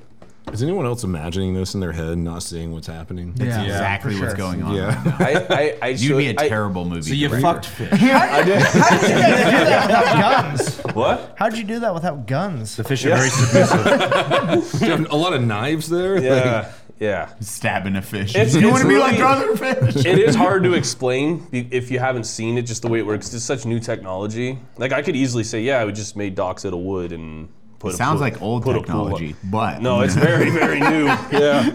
Is 0.51 0.63
anyone 0.63 0.87
else 0.87 1.05
imagining 1.05 1.55
this 1.55 1.75
in 1.75 1.81
their 1.81 1.93
head, 1.93 2.11
and 2.11 2.25
not 2.25 2.43
seeing 2.43 2.73
what's 2.73 2.89
happening? 2.89 3.33
Yeah. 3.37 3.63
exactly 3.63 4.15
for 4.15 4.23
what's 4.23 4.33
sure. 4.33 4.37
going 4.39 4.63
on. 4.63 4.75
Yeah. 4.75 5.19
right. 5.19 5.37
I, 5.51 5.55
I, 5.55 5.79
I 5.83 5.89
You'd 5.91 6.17
be 6.19 6.27
a 6.29 6.35
terrible 6.35 6.85
movie. 6.85 7.03
So 7.03 7.15
you 7.15 7.29
director. 7.29 7.47
fucked 7.47 7.67
fish. 7.67 7.93
I 7.93 8.43
did. 8.45 8.61
How 8.61 8.99
did 8.99 9.09
you 9.09 9.15
do 9.15 9.65
that 9.65 9.87
without 9.87 10.57
guns. 10.57 10.79
what? 10.95 11.35
How'd 11.39 11.57
you 11.57 11.65
do 11.65 11.79
that 11.81 11.95
without 11.95 12.27
guns? 12.27 12.77
The 12.77 12.85
fish 12.85 13.05
are 13.07 13.17
very 13.17 13.31
submissive. 13.31 15.11
a 15.11 15.17
lot 15.17 15.33
of 15.33 15.43
knives 15.43 15.89
there. 15.89 16.21
Yeah. 16.21 16.73
Yeah. 17.01 17.33
stabbing 17.41 17.97
a 17.97 18.03
fish. 18.03 18.35
It's- 18.35 18.55
you 18.55 18.61
it's 18.61 18.71
want 18.71 18.83
to 18.83 18.89
be 18.89 18.99
like 18.99 19.13
really- 19.19 19.23
other 19.23 19.57
fish? 19.57 20.05
it 20.07 20.19
is 20.19 20.35
hard 20.35 20.63
to 20.65 20.73
explain 20.83 21.47
if 21.53 21.91
you 21.91 21.99
haven't 21.99 22.25
seen 22.25 22.59
it, 22.59 22.63
just 22.63 22.83
the 22.83 22.89
way 22.89 22.99
it 22.99 23.07
works. 23.07 23.33
It's 23.35 23.45
such 23.45 23.65
new 23.67 23.81
technology. 23.81 24.59
Like 24.77 24.93
I 24.93 25.03
could 25.03 25.17
easily 25.17 25.45
say, 25.45 25.61
yeah, 25.63 25.85
we 25.85 25.93
just 25.93 26.17
made 26.17 26.35
docks 26.35 26.65
out 26.65 26.73
of 26.73 26.79
wood 26.81 27.13
and 27.13 27.49
put. 27.79 27.95
a 27.95 27.97
Sounds 27.97 28.19
pool- 28.19 28.21
like 28.21 28.43
old 28.43 28.63
put 28.63 28.77
a 28.77 28.81
pool 28.81 28.85
technology, 28.85 29.35
but 29.45 29.83
No, 29.83 30.01
it's 30.03 30.15
very, 30.15 30.51
very 30.51 30.81
new. 30.81 31.07
Yeah. 31.07 31.71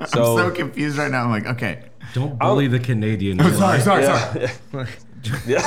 I'm 0.00 0.06
So, 0.08 0.36
so 0.36 0.50
confused 0.50 0.98
right 0.98 1.10
now. 1.10 1.24
I'm 1.24 1.30
like, 1.30 1.46
okay. 1.46 1.84
Don't 2.14 2.38
bully 2.38 2.66
the 2.66 2.78
Canadian. 2.80 3.38
Sorry, 3.38 3.80
sorry, 3.80 4.02
yeah, 4.02 4.50
sorry. 4.70 4.88
yeah. 5.46 5.60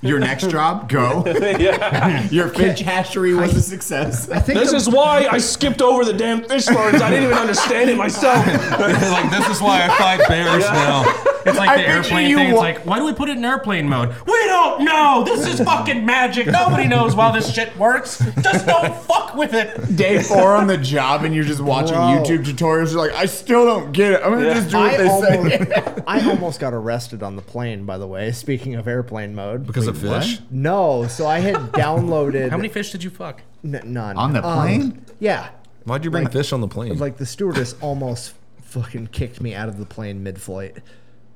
Your 0.00 0.20
next 0.20 0.48
job, 0.50 0.88
go. 0.88 1.24
Your 2.30 2.48
fish 2.48 2.80
hatchery 2.80 3.34
was 3.34 3.54
a 3.56 3.60
success. 3.62 4.30
I 4.30 4.38
think 4.38 4.58
This 4.58 4.70
the- 4.70 4.76
is 4.76 4.88
why 4.88 5.26
I 5.30 5.38
skipped 5.38 5.82
over 5.82 6.04
the 6.04 6.12
damn 6.12 6.44
fish 6.44 6.66
farms. 6.66 7.02
I 7.02 7.10
didn't 7.10 7.24
even 7.24 7.36
understand 7.38 7.90
it 7.90 7.96
myself. 7.96 8.46
like 8.78 9.30
this 9.30 9.48
is 9.48 9.60
why 9.60 9.84
I 9.84 9.88
fight 9.98 10.28
bears 10.28 10.64
now. 10.64 11.04
It's 11.48 11.58
like 11.58 11.68
I 11.70 11.76
the 11.76 11.82
picture 11.82 11.92
airplane 12.14 12.30
you 12.30 12.36
thing. 12.36 12.46
It's 12.48 12.54
wa- 12.56 12.60
like, 12.60 12.86
why 12.86 12.98
do 12.98 13.04
we 13.04 13.12
put 13.12 13.28
it 13.28 13.36
in 13.36 13.44
airplane 13.44 13.88
mode? 13.88 14.10
We 14.26 14.32
don't 14.46 14.84
know. 14.84 15.22
This 15.24 15.46
is 15.46 15.60
fucking 15.60 16.04
magic. 16.06 16.46
Nobody 16.46 16.86
knows 16.88 17.14
how 17.14 17.30
this 17.32 17.52
shit 17.52 17.76
works. 17.76 18.18
Just 18.42 18.66
don't 18.66 18.94
fuck 19.02 19.34
with 19.34 19.54
it. 19.54 19.96
Day 19.96 20.22
four 20.22 20.54
on 20.56 20.66
the 20.66 20.76
job, 20.76 21.24
and 21.24 21.34
you're 21.34 21.44
just 21.44 21.60
watching 21.60 21.94
Bro. 21.96 22.22
YouTube 22.24 22.44
tutorials. 22.44 22.92
You're 22.92 23.06
like, 23.06 23.12
I 23.16 23.26
still 23.26 23.64
don't 23.64 23.92
get 23.92 24.12
it. 24.12 24.20
I'm 24.24 24.32
gonna 24.32 24.46
Yeah. 24.46 24.54
just 24.54 24.70
do 24.70 24.76
I 24.78 24.82
what 24.88 24.98
they 24.98 25.08
almost, 25.08 25.28
say. 25.58 26.02
I 26.06 26.28
almost 26.30 26.60
got 26.60 26.72
arrested 26.74 27.22
on 27.22 27.36
the 27.36 27.42
plane, 27.42 27.84
by 27.84 27.98
the 27.98 28.06
way. 28.06 28.32
Speaking 28.32 28.74
of 28.74 28.86
airplane 28.88 29.34
mode. 29.34 29.66
Because 29.66 29.86
of 29.86 29.98
fish? 29.98 30.40
no, 30.50 31.06
so 31.08 31.26
I 31.26 31.38
had 31.40 31.56
downloaded. 31.72 32.50
How 32.50 32.56
many 32.56 32.68
fish 32.68 32.92
did 32.92 33.02
you 33.02 33.10
fuck? 33.10 33.42
N- 33.64 33.80
none. 33.84 34.16
On 34.16 34.32
the 34.32 34.44
Um, 34.46 34.58
plane? 34.62 35.04
yeah. 35.18 35.48
Why'd 35.84 36.04
you 36.04 36.10
bring 36.10 36.24
Like- 36.24 36.32
fish 36.32 36.52
on 36.52 36.60
the 36.60 36.68
plane? 36.68 36.98
Like 36.98 37.16
the 37.16 37.26
stewardess 37.26 37.74
almost 37.80 38.34
fucking 38.62 39.06
kicked 39.08 39.40
me 39.40 39.54
out 39.54 39.68
of 39.68 39.78
the 39.78 39.86
plane 39.86 40.22
mid-flight. 40.22 40.76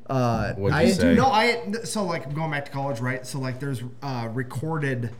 Uh, 0.08 0.54
I 0.72 0.90
say? 0.90 1.14
no, 1.14 1.26
I 1.26 1.72
so 1.84 2.04
like 2.04 2.34
going 2.34 2.50
back 2.50 2.64
to 2.66 2.70
college, 2.70 3.00
right? 3.00 3.26
So 3.26 3.38
like 3.38 3.60
there's 3.60 3.82
uh, 4.02 4.28
recorded 4.32 5.10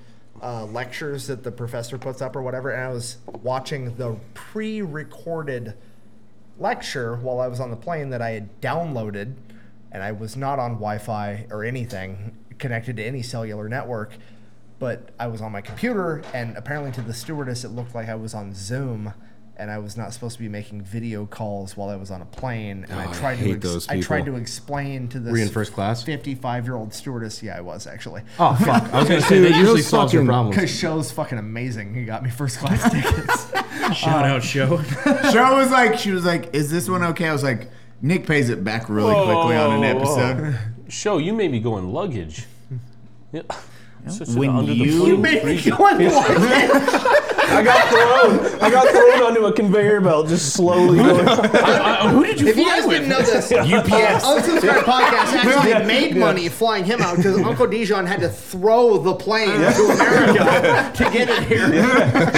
uh, 0.43 0.64
lectures 0.66 1.28
that 1.28 1.45
the 1.45 1.53
professor 1.53 1.99
puts 1.99 2.20
up 2.20 2.35
or 2.35 2.43
whatever, 2.43 2.70
and 2.70 2.83
I 2.83 2.89
was 2.89 3.18
watching 3.43 3.97
the 3.97 4.16
pre-recorded 4.35 5.74
lecture 6.59 7.16
while 7.16 7.41
I 7.41 7.47
was 7.47 7.61
on 7.61 7.70
the 7.70 7.76
plane 7.76 8.11
that 8.11 8.20
I 8.20 8.30
had 8.30 8.61
downloaded, 8.61 9.35
and 9.93 10.03
I 10.03 10.12
was 10.12 10.37
not 10.37 10.59
on 10.59 10.72
Wi-Fi 10.72 11.47
or 11.51 11.64
anything 11.64 12.37
connected 12.59 12.97
to 12.97 13.05
any 13.05 13.22
cellular 13.22 13.68
network, 13.68 14.14
but 14.78 15.11
I 15.18 15.28
was 15.28 15.41
on 15.41 15.53
my 15.53 15.61
computer, 15.61 16.22
and 16.35 16.57
apparently 16.57 16.91
to 16.93 17.03
the 17.03 17.14
stewardess 17.14 17.64
it 17.64 17.68
looked 17.68 17.95
like 17.95 18.09
I 18.09 18.16
was 18.16 18.35
on 18.35 18.53
Zoom. 18.53 19.14
And 19.62 19.70
I 19.70 19.78
was 19.78 19.96
not 19.96 20.12
supposed 20.12 20.36
to 20.36 20.42
be 20.42 20.48
making 20.48 20.82
video 20.82 21.24
calls 21.24 21.76
while 21.76 21.88
I 21.88 21.96
was 21.96 22.10
on 22.10 22.20
a 22.20 22.24
plane. 22.26 22.84
And 22.90 22.92
Oh, 22.92 22.98
I 22.98 23.08
I 23.08 23.12
tried 23.14 23.38
to 23.38 23.52
ex- 23.52 23.60
those 23.64 23.88
I 23.88 24.00
tried 24.00 24.26
to 24.26 24.36
explain 24.36 25.08
to 25.08 25.20
this 25.20 25.32
Were 25.32 25.38
in 25.38 25.48
first 25.48 25.72
class? 25.72 26.02
55 26.02 26.64
year 26.66 26.74
old 26.74 26.92
stewardess. 26.92 27.42
Yeah, 27.42 27.56
I 27.56 27.60
was 27.62 27.86
actually. 27.86 28.22
Oh 28.38 28.54
fuck! 28.62 28.82
I 28.92 28.98
was 29.00 29.08
gonna 29.08 29.20
say 29.22 29.36
Dude, 29.40 29.52
that 29.52 29.56
usually 29.58 29.80
those 29.80 29.86
solves 29.86 30.12
your 30.12 30.22
fucking- 30.22 30.26
problems. 30.28 30.56
Because 30.56 30.70
show's 30.76 31.10
fucking 31.12 31.38
amazing. 31.38 31.94
He 31.94 32.04
got 32.04 32.22
me 32.22 32.30
first 32.30 32.58
class 32.58 32.82
tickets. 32.92 33.50
Shout 33.98 34.24
out 34.24 34.42
show. 34.42 34.78
Um, 34.78 34.84
Cheryl 35.32 35.56
was 35.56 35.70
like, 35.70 35.98
she 35.98 36.10
was 36.10 36.24
like, 36.24 36.54
"Is 36.54 36.70
this 36.70 36.88
one 36.88 37.02
okay?" 37.04 37.28
I 37.28 37.32
was 37.32 37.42
like, 37.42 37.70
"Nick 38.00 38.26
pays 38.26 38.50
it 38.50 38.64
back 38.64 38.88
really 38.88 39.14
quickly 39.14 39.56
on 39.56 39.82
an 39.84 39.96
Whoa, 39.96 40.04
whoa. 40.04 40.18
episode." 40.18 40.58
Show 40.88 41.18
you 41.18 41.32
made 41.32 41.50
me 41.50 41.60
go 41.60 41.78
in 41.78 41.92
luggage. 41.92 42.46
Yeah. 43.32 43.42
Such 44.08 44.28
an 44.28 44.34
When 44.36 44.64
you- 44.66 45.06
You 45.06 45.16
made 45.16 45.44
me 45.44 45.60
go 45.62 45.86
in 45.88 45.98
I 47.53 47.62
got 47.62 47.88
thrown. 47.88 48.62
I 48.62 48.70
got 48.70 48.88
thrown 48.88 49.22
onto 49.22 49.44
a 49.46 49.53
conveyor 49.53 50.00
belt, 50.00 50.28
just 50.28 50.55
slowly 50.55 50.98
going. 50.98 51.26
who 52.11 52.24
did 52.24 52.40
you 52.40 52.48
If 52.48 52.57
you 52.57 52.64
guys 52.64 52.86
didn't 52.86 53.09
know 53.09 53.20
this, 53.20 53.53
UPS 53.53 54.24
uh, 54.24 54.40
Unsubscribed 54.40 54.84
Podcast 54.84 55.32
actually 55.34 55.86
made 55.86 56.16
money 56.16 56.48
flying 56.48 56.84
him 56.84 57.00
out 57.00 57.16
because 57.16 57.38
Uncle 57.38 57.66
Dijon 57.66 58.07
had 58.07 58.20
to 58.20 58.28
throw 58.28 58.98
the 58.98 59.14
plane 59.14 59.48
to 59.48 59.82
America 59.92 60.92
to 60.96 61.11
get 61.11 61.28
it 61.28 61.42
here. 61.44 61.68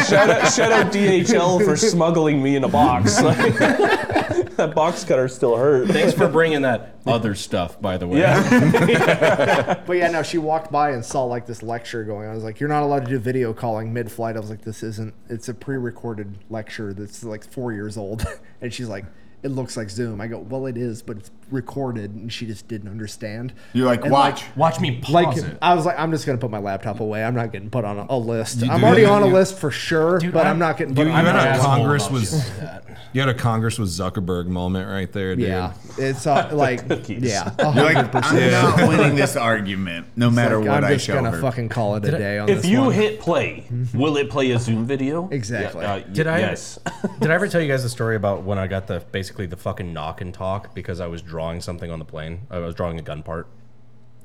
shout, 0.04 0.30
out, 0.30 0.52
shout 0.52 0.72
out 0.72 0.92
DHL 0.92 1.64
for 1.64 1.76
smuggling 1.76 2.42
me 2.42 2.56
in 2.56 2.64
a 2.64 2.68
box. 2.68 3.20
Like, 3.22 3.56
that 4.56 4.72
box 4.74 5.04
cutter 5.04 5.28
still 5.28 5.56
hurt. 5.56 5.88
Thanks 5.88 6.12
for 6.12 6.28
bringing 6.28 6.62
that 6.62 6.93
other 7.06 7.34
stuff, 7.34 7.80
by 7.80 7.96
the 7.96 8.06
way. 8.06 8.20
Yeah. 8.20 9.74
But 9.86 9.96
yeah, 9.96 10.10
no, 10.10 10.22
she 10.22 10.38
walked 10.38 10.72
by 10.72 10.90
and 10.90 11.04
saw 11.04 11.24
like 11.24 11.46
this 11.46 11.62
lecture 11.62 12.04
going 12.04 12.26
on. 12.26 12.32
I 12.32 12.34
was 12.34 12.44
like, 12.44 12.60
"You're 12.60 12.68
not 12.68 12.82
allowed 12.82 13.04
to 13.04 13.10
do 13.10 13.18
video 13.18 13.52
calling 13.52 13.92
mid-flight." 13.92 14.36
I 14.36 14.40
was 14.40 14.50
like, 14.50 14.62
"This 14.62 14.82
isn't. 14.82 15.14
It's 15.28 15.48
a 15.48 15.54
pre-recorded 15.54 16.38
lecture 16.50 16.94
that's 16.94 17.22
like 17.22 17.44
four 17.44 17.72
years 17.72 17.96
old." 17.96 18.24
And 18.60 18.72
she's 18.72 18.88
like, 18.88 19.04
"It 19.42 19.48
looks 19.48 19.76
like 19.76 19.90
Zoom." 19.90 20.20
I 20.20 20.26
go, 20.26 20.38
"Well, 20.38 20.66
it 20.66 20.78
is, 20.78 21.02
but 21.02 21.18
it's 21.18 21.30
recorded." 21.50 22.12
And 22.14 22.32
she 22.32 22.46
just 22.46 22.68
didn't 22.68 22.88
understand. 22.90 23.52
You're 23.72 23.86
like, 23.86 24.02
And, 24.02 24.12
"Watch." 24.12 24.44
Watch 24.56 24.80
me 24.80 25.00
pause 25.00 25.10
Like 25.12 25.36
it. 25.36 25.58
I 25.62 25.74
was 25.74 25.86
like, 25.86 25.98
I'm 25.98 26.10
just 26.10 26.26
gonna 26.26 26.38
put 26.38 26.50
my 26.50 26.58
laptop 26.58 27.00
away. 27.00 27.24
I'm 27.24 27.34
not 27.34 27.52
getting 27.52 27.70
put 27.70 27.84
on 27.84 27.98
a, 27.98 28.06
a 28.08 28.18
list. 28.18 28.60
You 28.62 28.70
I'm 28.70 28.80
do 28.80 28.86
already 28.86 29.02
that? 29.02 29.10
on 29.10 29.22
a 29.22 29.26
You- 29.28 29.32
list 29.34 29.58
for 29.58 29.70
sure, 29.70 30.20
but 30.20 30.40
I'm, 30.42 30.46
I'm- 30.46 30.58
not 30.58 30.76
getting 30.76 30.96
You, 30.96 31.04
put 31.04 31.06
you 31.10 31.12
on. 31.14 31.24
had 31.24 31.56
a 31.56 31.58
a. 31.58 31.62
Congress 31.62 32.10
was 32.10 32.30
shit 32.46 32.80
you 33.12 33.20
had 33.20 33.28
a 33.28 33.34
Congress 33.34 33.78
with 33.78 33.88
Zuckerberg 33.90 34.46
moment 34.46 34.88
right 34.88 35.10
there, 35.12 35.36
dude. 35.36 35.46
Yeah, 35.46 35.72
it's 35.98 36.26
uh, 36.26 36.50
like 36.52 36.80
yeah, 37.08 37.52
You're 37.58 37.84
like, 37.84 38.12
hundred. 38.12 38.52
I'm 38.54 38.76
not 38.76 38.88
winning 38.88 39.14
this 39.14 39.36
argument, 39.36 40.06
no 40.16 40.30
matter 40.30 40.58
Like, 40.58 40.68
what 40.68 40.76
I'm 40.78 40.84
I 40.84 40.94
just 40.94 41.06
show 41.06 41.14
gonna 41.14 41.30
her. 41.30 41.40
fucking 41.40 41.68
call 41.68 41.94
it 41.94 42.04
a 42.06 42.10
day 42.10 42.38
on 42.38 42.48
If 42.48 42.62
this 42.62 42.66
you 42.66 42.80
one. 42.80 42.92
hit 42.92 43.20
play, 43.20 43.66
will 43.94 44.16
it 44.16 44.30
play 44.30 44.50
a 44.50 44.58
Zoom 44.58 44.84
video? 44.84 45.28
Exactly. 45.30 45.82
Yeah, 45.82 45.92
uh, 45.94 45.96
y- 45.98 46.04
Did 46.12 46.26
I? 46.26 46.38
Yes. 46.40 46.80
Did 47.20 47.30
I 47.30 47.34
ever 47.34 47.46
tell 47.46 47.60
you 47.60 47.68
guys 47.68 47.84
the 47.84 47.88
story 47.88 48.16
about 48.16 48.42
when 48.42 48.58
I 48.58 48.66
got 48.66 48.88
the 48.88 49.00
basically 49.12 49.46
the 49.46 49.56
fucking 49.56 49.92
knock 49.92 50.20
and 50.20 50.34
talk 50.34 50.74
because 50.74 50.98
I 51.00 51.06
was 51.06 51.22
drawing 51.34 51.60
something 51.60 51.90
on 51.90 51.98
the 51.98 52.04
plane? 52.04 52.42
I 52.48 52.58
was 52.60 52.76
drawing 52.76 53.00
a 53.00 53.02
gun 53.02 53.24
part. 53.24 53.48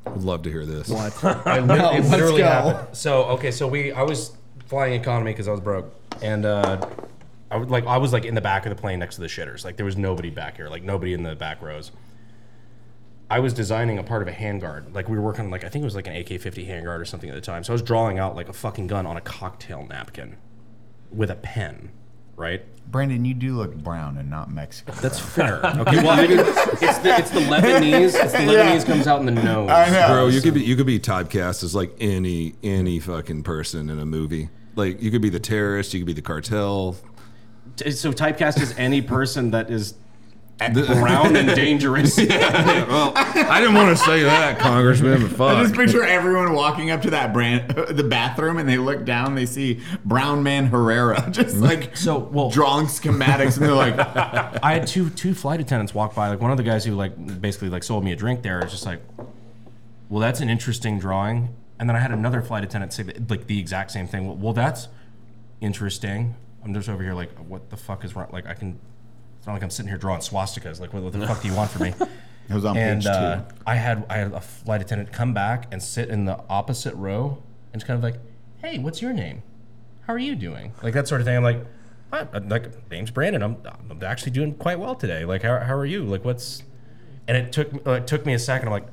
Would 0.06 0.24
love 0.24 0.44
to 0.44 0.52
hear 0.52 0.64
this. 0.64 0.90
what? 0.90 1.24
I 1.48 1.60
No, 1.60 1.66
literally, 1.74 1.96
it 1.98 2.00
let's 2.02 2.10
literally 2.12 2.38
go. 2.38 2.46
happened. 2.46 2.96
So 2.96 3.24
okay, 3.36 3.50
so 3.50 3.68
we 3.68 3.92
I 3.92 4.04
was 4.04 4.38
flying 4.68 4.94
economy 4.94 5.32
because 5.32 5.48
I 5.48 5.52
was 5.52 5.60
broke, 5.60 5.92
and 6.22 6.46
uh, 6.46 6.80
I 7.50 7.58
would 7.58 7.72
like 7.72 7.88
I 7.88 7.98
was 7.98 8.14
like 8.14 8.26
in 8.26 8.36
the 8.36 8.42
back 8.42 8.68
of 8.68 8.70
the 8.70 8.80
plane 8.80 9.00
next 9.00 9.16
to 9.16 9.22
the 9.22 9.28
shitters. 9.28 9.66
Like 9.66 9.76
there 9.76 9.86
was 9.88 9.98
nobody 9.98 10.30
back 10.30 10.58
here, 10.58 10.70
like 10.70 10.84
nobody 10.84 11.14
in 11.14 11.24
the 11.24 11.36
back 11.36 11.64
rows. 11.64 11.92
I 13.32 13.40
was 13.40 13.54
designing 13.54 13.98
a 13.98 14.04
part 14.04 14.22
of 14.22 14.28
a 14.28 14.32
handguard. 14.32 14.94
Like 14.94 15.10
we 15.10 15.18
were 15.18 15.24
working 15.24 15.46
on 15.46 15.52
like 15.52 15.64
I 15.64 15.70
think 15.70 15.82
it 15.82 15.86
was 15.86 15.96
like 15.96 16.08
an 16.08 16.16
AK-50 16.16 16.68
handguard 16.68 17.00
or 17.00 17.06
something 17.06 17.30
at 17.30 17.36
the 17.36 17.42
time. 17.42 17.64
So 17.64 17.74
I 17.74 17.76
was 17.76 17.82
drawing 17.82 18.20
out 18.20 18.36
like 18.36 18.50
a 18.50 18.54
fucking 18.54 18.86
gun 18.88 19.08
on 19.08 19.18
a 19.18 19.22
cocktail 19.22 19.86
napkin 19.90 20.38
with 21.12 21.32
a 21.32 21.36
pen, 21.36 21.90
right? 22.40 22.64
Brandon, 22.90 23.24
you 23.24 23.36
do 23.36 23.56
look 23.56 23.76
brown 23.76 24.18
and 24.18 24.32
not 24.32 24.50
Mexican. 24.52 24.96
That's 25.00 25.20
fair. 25.20 25.64
Okay, 25.64 25.98
well, 25.98 26.10
I 26.20 26.26
mean, 26.26 26.40
it's 26.40 26.98
the 27.00 27.16
it's 27.20 27.30
the 27.30 27.40
Lebanese. 27.42 28.16
It's 28.16 28.32
the 28.32 28.40
Lebanese 28.40 28.86
comes 28.86 29.06
out 29.06 29.20
in 29.20 29.28
the 29.28 29.32
nose. 29.32 29.70
I 29.70 29.90
know. 29.92 30.08
Bro, 30.08 30.28
you 30.30 30.42
could 30.42 30.56
be 30.56 30.64
you 30.64 30.76
could 30.76 30.88
be 30.88 31.00
typecast 31.00 31.64
as 31.64 31.76
like 31.76 31.96
any 32.00 32.56
any 32.64 33.00
fucking 33.00 33.44
person 33.44 33.92
in 33.92 34.00
a 34.00 34.06
movie. 34.06 34.50
Like 34.76 35.02
you 35.04 35.12
could 35.12 35.22
be 35.22 35.30
the 35.30 35.40
terrorist, 35.40 35.94
you 35.94 36.00
could 36.00 36.08
be 36.08 36.14
the 36.14 36.22
cartel. 36.24 36.96
T- 37.76 37.92
So 37.92 38.12
typecast 38.12 38.60
is 38.60 38.74
any 38.78 39.02
person 39.04 39.52
that 39.52 39.70
is 39.70 39.94
brown 41.00 41.36
and 41.36 41.56
dangerous. 41.56 42.18
well, 42.30 43.14
I 43.16 43.60
didn't 43.62 43.76
want 43.76 43.98
to 43.98 44.04
say 44.04 44.24
that, 44.24 44.60
Congressman, 44.60 45.22
but 45.22 45.32
fuck. 45.32 45.58
I 45.58 45.64
just 45.64 45.74
picture 45.74 46.04
everyone 46.04 46.54
walking 46.54 46.92
up 46.92 47.02
to 47.04 47.10
that 47.12 47.32
brand, 47.34 47.70
the 47.90 48.04
bathroom, 48.04 48.58
and 48.58 48.68
they 48.68 48.78
look 48.78 49.06
down. 49.06 49.36
They 49.36 49.46
see 49.46 49.80
Brown 50.04 50.44
Man 50.44 50.66
Herrera, 50.66 51.30
just 51.32 51.58
like 51.58 51.96
So, 51.96 52.18
well- 52.18 52.50
drawing 52.50 52.88
schematics, 52.88 53.58
and 53.58 53.66
they're 53.66 53.74
like, 53.74 53.98
I 53.98 54.74
had 54.74 54.86
two 54.86 55.10
two 55.10 55.34
flight 55.34 55.62
attendants 55.62 55.94
walk 55.94 56.14
by. 56.14 56.28
Like 56.30 56.42
one 56.42 56.52
of 56.52 56.58
the 56.58 56.64
guys 56.64 56.84
who 56.84 56.94
like 56.96 57.42
basically 57.42 57.70
like 57.70 57.84
sold 57.84 58.04
me 58.04 58.12
a 58.12 58.16
drink 58.16 58.42
there 58.42 58.64
is 58.66 58.72
just 58.72 58.86
like, 58.86 59.02
well, 60.10 60.20
that's 60.20 60.42
an 60.42 60.50
interesting 60.50 61.00
drawing. 61.00 61.56
And 61.80 61.88
then 61.88 61.96
I 61.96 62.00
had 62.00 62.12
another 62.12 62.42
flight 62.42 62.66
attendant 62.66 62.92
say 62.92 63.04
that, 63.04 63.30
like 63.30 63.48
the 63.48 63.58
exact 63.60 63.92
same 63.92 64.08
thing. 64.08 64.28
Well, 64.28 64.36
well, 64.36 64.54
that's 64.54 64.90
interesting. 65.62 66.36
I'm 66.66 66.74
just 66.74 66.90
over 66.90 67.02
here 67.02 67.14
like, 67.14 67.32
what 67.48 67.70
the 67.70 67.78
fuck 67.78 68.04
is 68.04 68.14
wrong? 68.16 68.28
Like 68.34 68.46
I 68.46 68.54
can. 68.54 68.78
It's 69.50 69.54
not 69.54 69.56
like 69.56 69.64
I'm 69.64 69.72
sitting 69.72 69.90
here 69.90 69.98
drawing 69.98 70.20
swastikas. 70.20 70.80
Like 70.80 70.94
what, 70.94 71.02
what 71.02 71.12
the 71.12 71.26
fuck 71.28 71.42
do 71.42 71.48
you 71.48 71.56
want 71.56 71.72
from 71.72 71.84
me? 71.84 71.94
it 72.50 72.54
was 72.54 72.66
on 72.66 72.78
and 72.78 73.02
page 73.02 73.08
uh, 73.08 73.38
two. 73.38 73.56
I 73.66 73.76
had 73.76 74.06
I 74.08 74.18
had 74.18 74.32
a 74.32 74.42
flight 74.42 74.82
attendant 74.82 75.12
come 75.12 75.34
back 75.34 75.68
and 75.72 75.82
sit 75.82 76.10
in 76.10 76.26
the 76.26 76.40
opposite 76.50 76.94
row 76.94 77.42
and 77.74 77.82
just 77.82 77.88
kind 77.88 77.98
of 77.98 78.04
like, 78.04 78.20
"Hey, 78.60 78.78
what's 78.78 79.02
your 79.02 79.12
name? 79.12 79.42
How 80.02 80.14
are 80.14 80.20
you 80.20 80.36
doing?" 80.36 80.74
Like 80.84 80.94
that 80.94 81.08
sort 81.08 81.22
of 81.22 81.26
thing. 81.26 81.38
I'm 81.38 81.44
like, 81.44 81.66
"Hi, 82.12 82.28
uh, 82.32 82.42
like 82.48 82.92
name's 82.92 83.10
Brandon. 83.10 83.42
I'm, 83.42 83.58
I'm 83.90 84.04
actually 84.04 84.34
doing 84.34 84.54
quite 84.54 84.80
well 84.80 84.94
today. 84.94 85.26
Like 85.26 85.42
how, 85.42 85.58
how 85.60 85.76
are 85.76 85.86
you? 85.86 86.04
Like 86.04 86.24
what's?" 86.24 86.62
And 87.28 87.36
it 87.36 87.52
took 87.52 87.74
uh, 87.88 87.92
it 87.94 88.08
took 88.08 88.28
me 88.28 88.34
a 88.34 88.40
second. 88.40 88.68
I'm 88.68 88.74
like, 88.74 88.88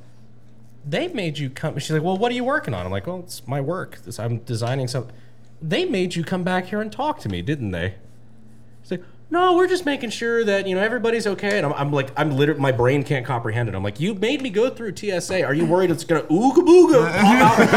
"They 0.86 1.09
made 1.09 1.36
you 1.36 1.50
come." 1.50 1.78
She's 1.78 1.90
like, 1.90 2.02
"Well, 2.02 2.16
what 2.16 2.32
are 2.32 2.34
you 2.34 2.44
working 2.44 2.72
on?" 2.72 2.86
I'm 2.86 2.92
like, 2.92 3.07
"Well, 3.07 3.18
it's 3.18 3.46
my 3.46 3.61
work. 3.61 3.98
This, 4.04 4.18
I'm 4.18 4.38
designing 4.38 4.88
something." 4.88 5.14
They 5.61 5.84
made 5.84 6.14
you 6.14 6.24
come 6.24 6.44
back 6.44 6.66
here 6.66 6.80
and 6.80 6.90
talk 6.90 7.20
to 7.20 7.28
me, 7.28 7.42
didn't 7.42 7.72
they? 7.72 7.96
It's 9.27 9.33
like, 9.33 9.43
no, 9.43 9.57
we're 9.57 9.66
just 9.66 9.85
making 9.85 10.11
sure 10.11 10.45
that 10.45 10.66
you 10.66 10.74
know 10.74 10.81
everybody's 10.83 11.27
okay. 11.27 11.59
And 11.59 11.66
I'm, 11.66 11.72
I'm 11.72 11.93
like, 11.93 12.11
I'm 12.16 12.31
literally, 12.31 12.61
my 12.61 12.72
brain 12.72 13.03
can't 13.03 13.27
comprehend 13.27 13.68
it. 13.68 13.74
I'm 13.74 13.83
like, 13.83 14.01
you 14.01 14.14
made 14.14 14.41
me 14.43 14.51
go 14.51 14.70
through 14.70 14.97
TSA. 14.97 15.45
Are 15.45 15.55
you 15.55 15.66
worried 15.66 15.91
it's 15.91 16.05
gonna 16.05 16.22
ooga 16.22 16.64
booga? 16.64 17.11
pop 17.20 17.59
out? 17.59 17.72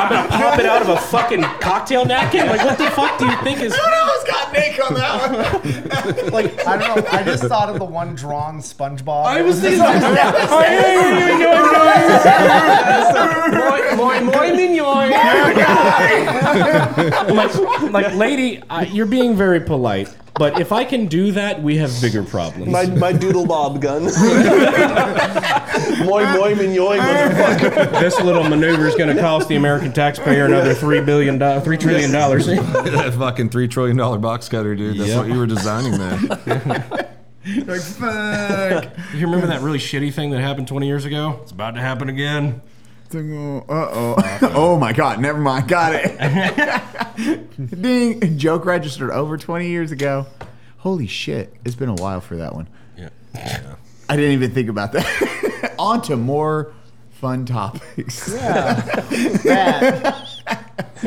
I'm 0.00 0.08
gonna 0.10 0.28
pop 0.28 0.58
it 0.58 0.66
out 0.66 0.82
of 0.82 0.88
a 0.90 0.96
fucking 0.98 1.42
cocktail 1.60 2.04
napkin. 2.04 2.46
Like, 2.46 2.64
what 2.64 2.78
the 2.78 2.90
fuck 2.90 3.18
do 3.18 3.26
you 3.26 3.36
think 3.42 3.60
is? 3.60 3.74
almost 3.74 4.26
got 4.26 4.52
Nick 4.52 4.84
on 4.84 4.94
that 4.94 5.30
one. 5.30 6.30
Like 6.34 6.66
I 6.66 6.76
don't 6.76 7.04
know. 7.04 7.10
I 7.10 7.22
just 7.22 7.44
thought 7.44 7.68
of 7.68 7.78
the 7.78 7.84
one 7.84 8.14
drawn 8.14 8.58
SpongeBob. 8.58 9.24
I 9.26 9.42
was 9.42 9.60
thinking, 9.60 9.78
moi, 13.56 13.94
moi, 13.96 14.20
moi, 14.20 14.52
mignon. 14.54 15.10
like, 17.34 17.92
like, 17.92 18.14
lady, 18.14 18.62
uh, 18.68 18.80
you're 18.82 19.06
being 19.06 19.36
very 19.36 19.60
polite. 19.60 20.14
But 20.36 20.60
if 20.60 20.72
I 20.72 20.84
can 20.84 21.06
do 21.06 21.30
that, 21.32 21.62
we 21.62 21.76
have 21.76 21.92
bigger 22.00 22.24
problems. 22.24 22.70
My, 22.70 22.86
my 22.86 23.12
doodle 23.12 23.46
bob 23.46 23.80
gun. 23.80 24.02
moi 26.04 26.24
moi 26.36 26.54
mignon, 26.54 26.98
motherfucker. 26.98 28.00
this 28.00 28.20
little 28.20 28.42
maneuver 28.42 28.88
is 28.88 28.94
going 28.96 29.14
to 29.14 29.20
cost 29.20 29.48
the 29.48 29.54
American 29.56 29.92
taxpayer 29.92 30.46
another 30.46 30.74
three 30.74 31.00
billion 31.00 31.38
dollars, 31.38 31.62
three 31.62 31.76
trillion 31.78 32.10
dollars. 32.10 32.46
that 32.46 33.14
fucking 33.16 33.50
three 33.50 33.68
trillion 33.68 33.96
dollar 33.96 34.18
box 34.18 34.48
cutter, 34.48 34.74
dude. 34.74 34.98
That's 34.98 35.10
Yep. 35.10 35.18
what 35.18 35.28
you 35.28 35.38
were 35.38 35.46
designing 35.46 35.92
there. 35.98 36.18
like, 37.66 37.80
fuck. 37.80 38.84
You 39.14 39.26
remember 39.26 39.46
that 39.48 39.60
really 39.60 39.78
shitty 39.78 40.12
thing 40.14 40.30
that 40.30 40.40
happened 40.40 40.66
20 40.66 40.86
years 40.86 41.04
ago? 41.04 41.38
It's 41.42 41.52
about 41.52 41.74
to 41.76 41.80
happen 41.80 42.08
again. 42.08 42.60
Uh 43.14 43.64
oh. 43.68 44.40
Oh 44.54 44.78
my 44.78 44.92
god, 44.92 45.20
never 45.20 45.38
mind. 45.38 45.68
Got 45.68 45.92
it. 45.94 47.50
Ding. 47.82 48.38
Joke 48.38 48.64
registered 48.64 49.10
over 49.10 49.36
20 49.36 49.68
years 49.68 49.92
ago. 49.92 50.26
Holy 50.78 51.06
shit. 51.06 51.54
It's 51.64 51.74
been 51.74 51.88
a 51.88 51.94
while 51.94 52.20
for 52.20 52.36
that 52.36 52.54
one. 52.54 52.68
Yeah. 52.96 53.08
I 54.08 54.16
didn't 54.16 54.32
even 54.32 54.50
think 54.50 54.68
about 54.68 54.92
that. 54.92 55.74
On 55.78 56.02
to 56.02 56.16
more 56.16 56.72
fun 57.12 57.46
topics. 57.46 58.32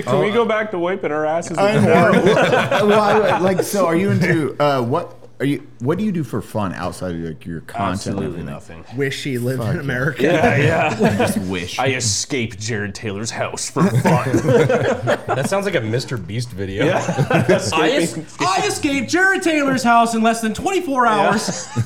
Can 0.03 0.19
we 0.21 0.31
go 0.31 0.45
back 0.45 0.71
to 0.71 0.79
wiping 0.79 1.11
our 1.11 1.25
asses? 1.25 1.57
I 1.57 1.75
with 1.75 1.83
know. 1.85 2.87
well, 2.87 3.41
like, 3.41 3.61
so 3.63 3.85
are 3.85 3.95
you 3.95 4.11
into 4.11 4.55
uh, 4.61 4.81
what? 4.81 5.13
Are 5.39 5.45
you? 5.45 5.67
What 5.79 5.99
do 5.99 6.03
you 6.03 6.11
do 6.11 6.23
for 6.23 6.41
fun 6.41 6.73
outside 6.73 7.13
of 7.13 7.21
like 7.21 7.45
your 7.45 7.61
content? 7.61 7.77
and 7.77 7.93
Absolutely 7.93 8.25
everything? 8.25 8.45
nothing. 8.81 8.97
Wish 8.97 9.23
he 9.23 9.37
lived 9.37 9.61
in 9.61 9.79
America. 9.79 10.23
Yeah, 10.23 10.57
yeah. 10.99 11.17
Just 11.17 11.37
wish. 11.47 11.77
I 11.77 11.89
escaped 11.89 12.59
Jared 12.59 12.95
Taylor's 12.95 13.29
house 13.29 13.69
for 13.69 13.83
fun. 14.01 14.27
That 15.37 15.47
sounds 15.47 15.65
like 15.65 15.75
a 15.75 15.81
Mr. 15.81 16.17
Beast 16.25 16.49
video. 16.49 16.85
I, 16.87 17.45
es- 17.49 17.71
I 18.39 18.63
escaped 18.65 19.09
Jared 19.11 19.43
Taylor's 19.43 19.83
house 19.83 20.15
in 20.15 20.23
less 20.23 20.41
than 20.41 20.55
24 20.55 21.05
hours. 21.05 21.67
for 21.67 21.81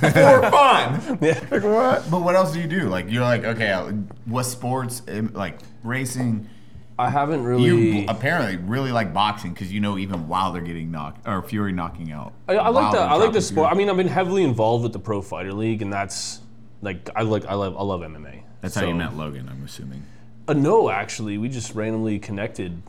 fun. 0.49 1.18
Like 1.20 1.64
what? 1.64 2.10
But 2.10 2.22
what 2.22 2.36
else 2.36 2.54
do 2.54 2.62
you 2.62 2.68
do? 2.68 2.88
Like 2.88 3.10
you're 3.12 3.24
like 3.24 3.43
okay, 3.43 3.72
uh, 3.72 3.91
what 4.26 4.43
sports? 4.43 5.02
um, 5.10 5.34
Like 5.34 5.60
racing. 5.84 6.47
I 7.02 7.10
haven't 7.10 7.43
really. 7.43 7.99
You 7.99 8.06
apparently 8.08 8.58
really 8.58 8.91
like 8.91 9.14
boxing 9.14 9.54
because 9.54 9.72
you 9.72 9.80
know 9.80 9.97
even 9.97 10.28
while 10.28 10.52
they're 10.52 10.62
getting 10.62 10.91
knocked 10.91 11.28
or 11.28 11.41
Fury 11.41 11.72
knocking 11.72 12.12
out. 12.12 12.34
I, 12.47 12.56
I 12.56 12.70
like 12.70 12.91
the 12.91 12.99
I 12.99 13.16
like 13.16 13.34
the 13.34 13.41
sport. 13.41 13.72
I 13.72 13.76
mean, 13.76 13.89
I've 13.89 13.97
been 13.97 14.08
heavily 14.08 14.43
involved 14.43 14.84
with 14.84 14.93
the 14.93 14.99
Pro 14.99 15.22
Fighter 15.22 15.54
League, 15.54 15.82
and 15.82 15.91
that's 15.91 16.41
like 16.82 17.10
I 17.15 17.22
like 17.23 17.45
I 17.45 17.53
love 17.53 17.76
I 17.78 17.84
love 17.84 18.02
MMA. 18.02 18.44
That's 18.61 18.76
how 18.76 18.86
you 18.86 18.95
met 18.95 19.15
Logan, 19.15 19.49
I'm 19.49 19.64
assuming. 19.64 20.03
Uh, 20.48 20.53
no, 20.53 20.90
actually, 20.90 21.38
we 21.38 21.49
just 21.49 21.76
randomly 21.76 22.19
connected 22.19 22.82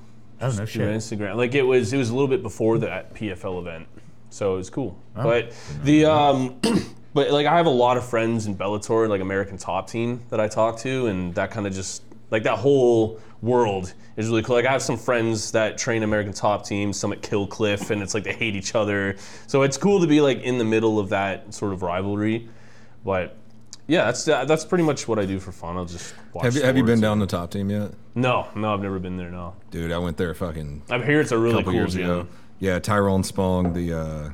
Oh 0.42 0.48
no 0.48 0.52
through 0.52 0.66
shit. 0.66 0.88
Instagram. 0.88 1.36
Like 1.36 1.54
it 1.54 1.62
was 1.62 1.92
it 1.92 1.96
was 1.96 2.10
a 2.10 2.12
little 2.12 2.28
bit 2.28 2.42
before 2.42 2.78
that 2.78 3.14
PFL 3.14 3.60
event, 3.60 3.86
so 4.30 4.54
it 4.54 4.56
was 4.56 4.70
cool. 4.70 4.98
Oh. 5.16 5.22
But 5.22 5.54
the 5.84 6.06
um, 6.06 6.60
but 7.14 7.30
like 7.30 7.46
I 7.46 7.56
have 7.56 7.66
a 7.66 7.70
lot 7.70 7.96
of 7.96 8.04
friends 8.04 8.46
in 8.46 8.56
Bellator, 8.56 9.08
like 9.08 9.20
American 9.20 9.56
Top 9.56 9.88
Team 9.88 10.22
that 10.30 10.40
I 10.40 10.48
talk 10.48 10.78
to, 10.80 11.06
and 11.06 11.34
that 11.36 11.52
kind 11.52 11.66
of 11.66 11.72
just 11.72 12.02
like 12.30 12.42
that 12.42 12.58
whole 12.58 13.20
world 13.42 13.92
is 14.16 14.28
really 14.28 14.42
cool. 14.42 14.56
Like 14.56 14.66
I 14.66 14.72
have 14.72 14.82
some 14.82 14.96
friends 14.96 15.50
that 15.52 15.76
train 15.76 16.02
American 16.02 16.32
Top 16.32 16.64
Team, 16.64 16.92
some 16.92 17.12
at 17.12 17.22
Kill 17.22 17.46
Cliff, 17.46 17.90
and 17.90 18.02
it's 18.02 18.14
like 18.14 18.24
they 18.24 18.32
hate 18.32 18.54
each 18.54 18.74
other. 18.74 19.16
So 19.46 19.62
it's 19.62 19.76
cool 19.76 20.00
to 20.00 20.06
be 20.06 20.20
like 20.20 20.42
in 20.42 20.58
the 20.58 20.64
middle 20.64 20.98
of 20.98 21.08
that 21.10 21.52
sort 21.52 21.72
of 21.72 21.82
rivalry. 21.82 22.48
But 23.04 23.36
yeah, 23.88 24.04
that's 24.04 24.24
that's 24.24 24.64
pretty 24.64 24.84
much 24.84 25.08
what 25.08 25.18
I 25.18 25.26
do 25.26 25.40
for 25.40 25.52
fun. 25.52 25.76
I'll 25.76 25.84
just 25.84 26.14
watch. 26.32 26.44
Have 26.44 26.54
you, 26.54 26.62
have 26.62 26.76
you 26.76 26.84
been 26.84 27.00
down 27.00 27.18
the 27.18 27.26
top 27.26 27.50
team 27.50 27.68
yet? 27.68 27.90
No, 28.14 28.46
no, 28.54 28.72
I've 28.72 28.80
never 28.80 28.98
been 28.98 29.16
there. 29.16 29.30
No, 29.30 29.54
Dude, 29.70 29.90
I 29.90 29.98
went 29.98 30.16
there 30.16 30.32
fucking 30.34 30.82
I'm 30.90 31.02
here. 31.02 31.20
it's 31.20 31.32
a 31.32 31.38
really 31.38 31.62
cool 31.64 31.72
years 31.72 31.94
gym. 31.94 32.04
ago. 32.04 32.28
Yeah, 32.60 32.78
Tyrone 32.78 33.22
Spong, 33.24 33.74
the 33.74 33.92
uh, 33.98 34.30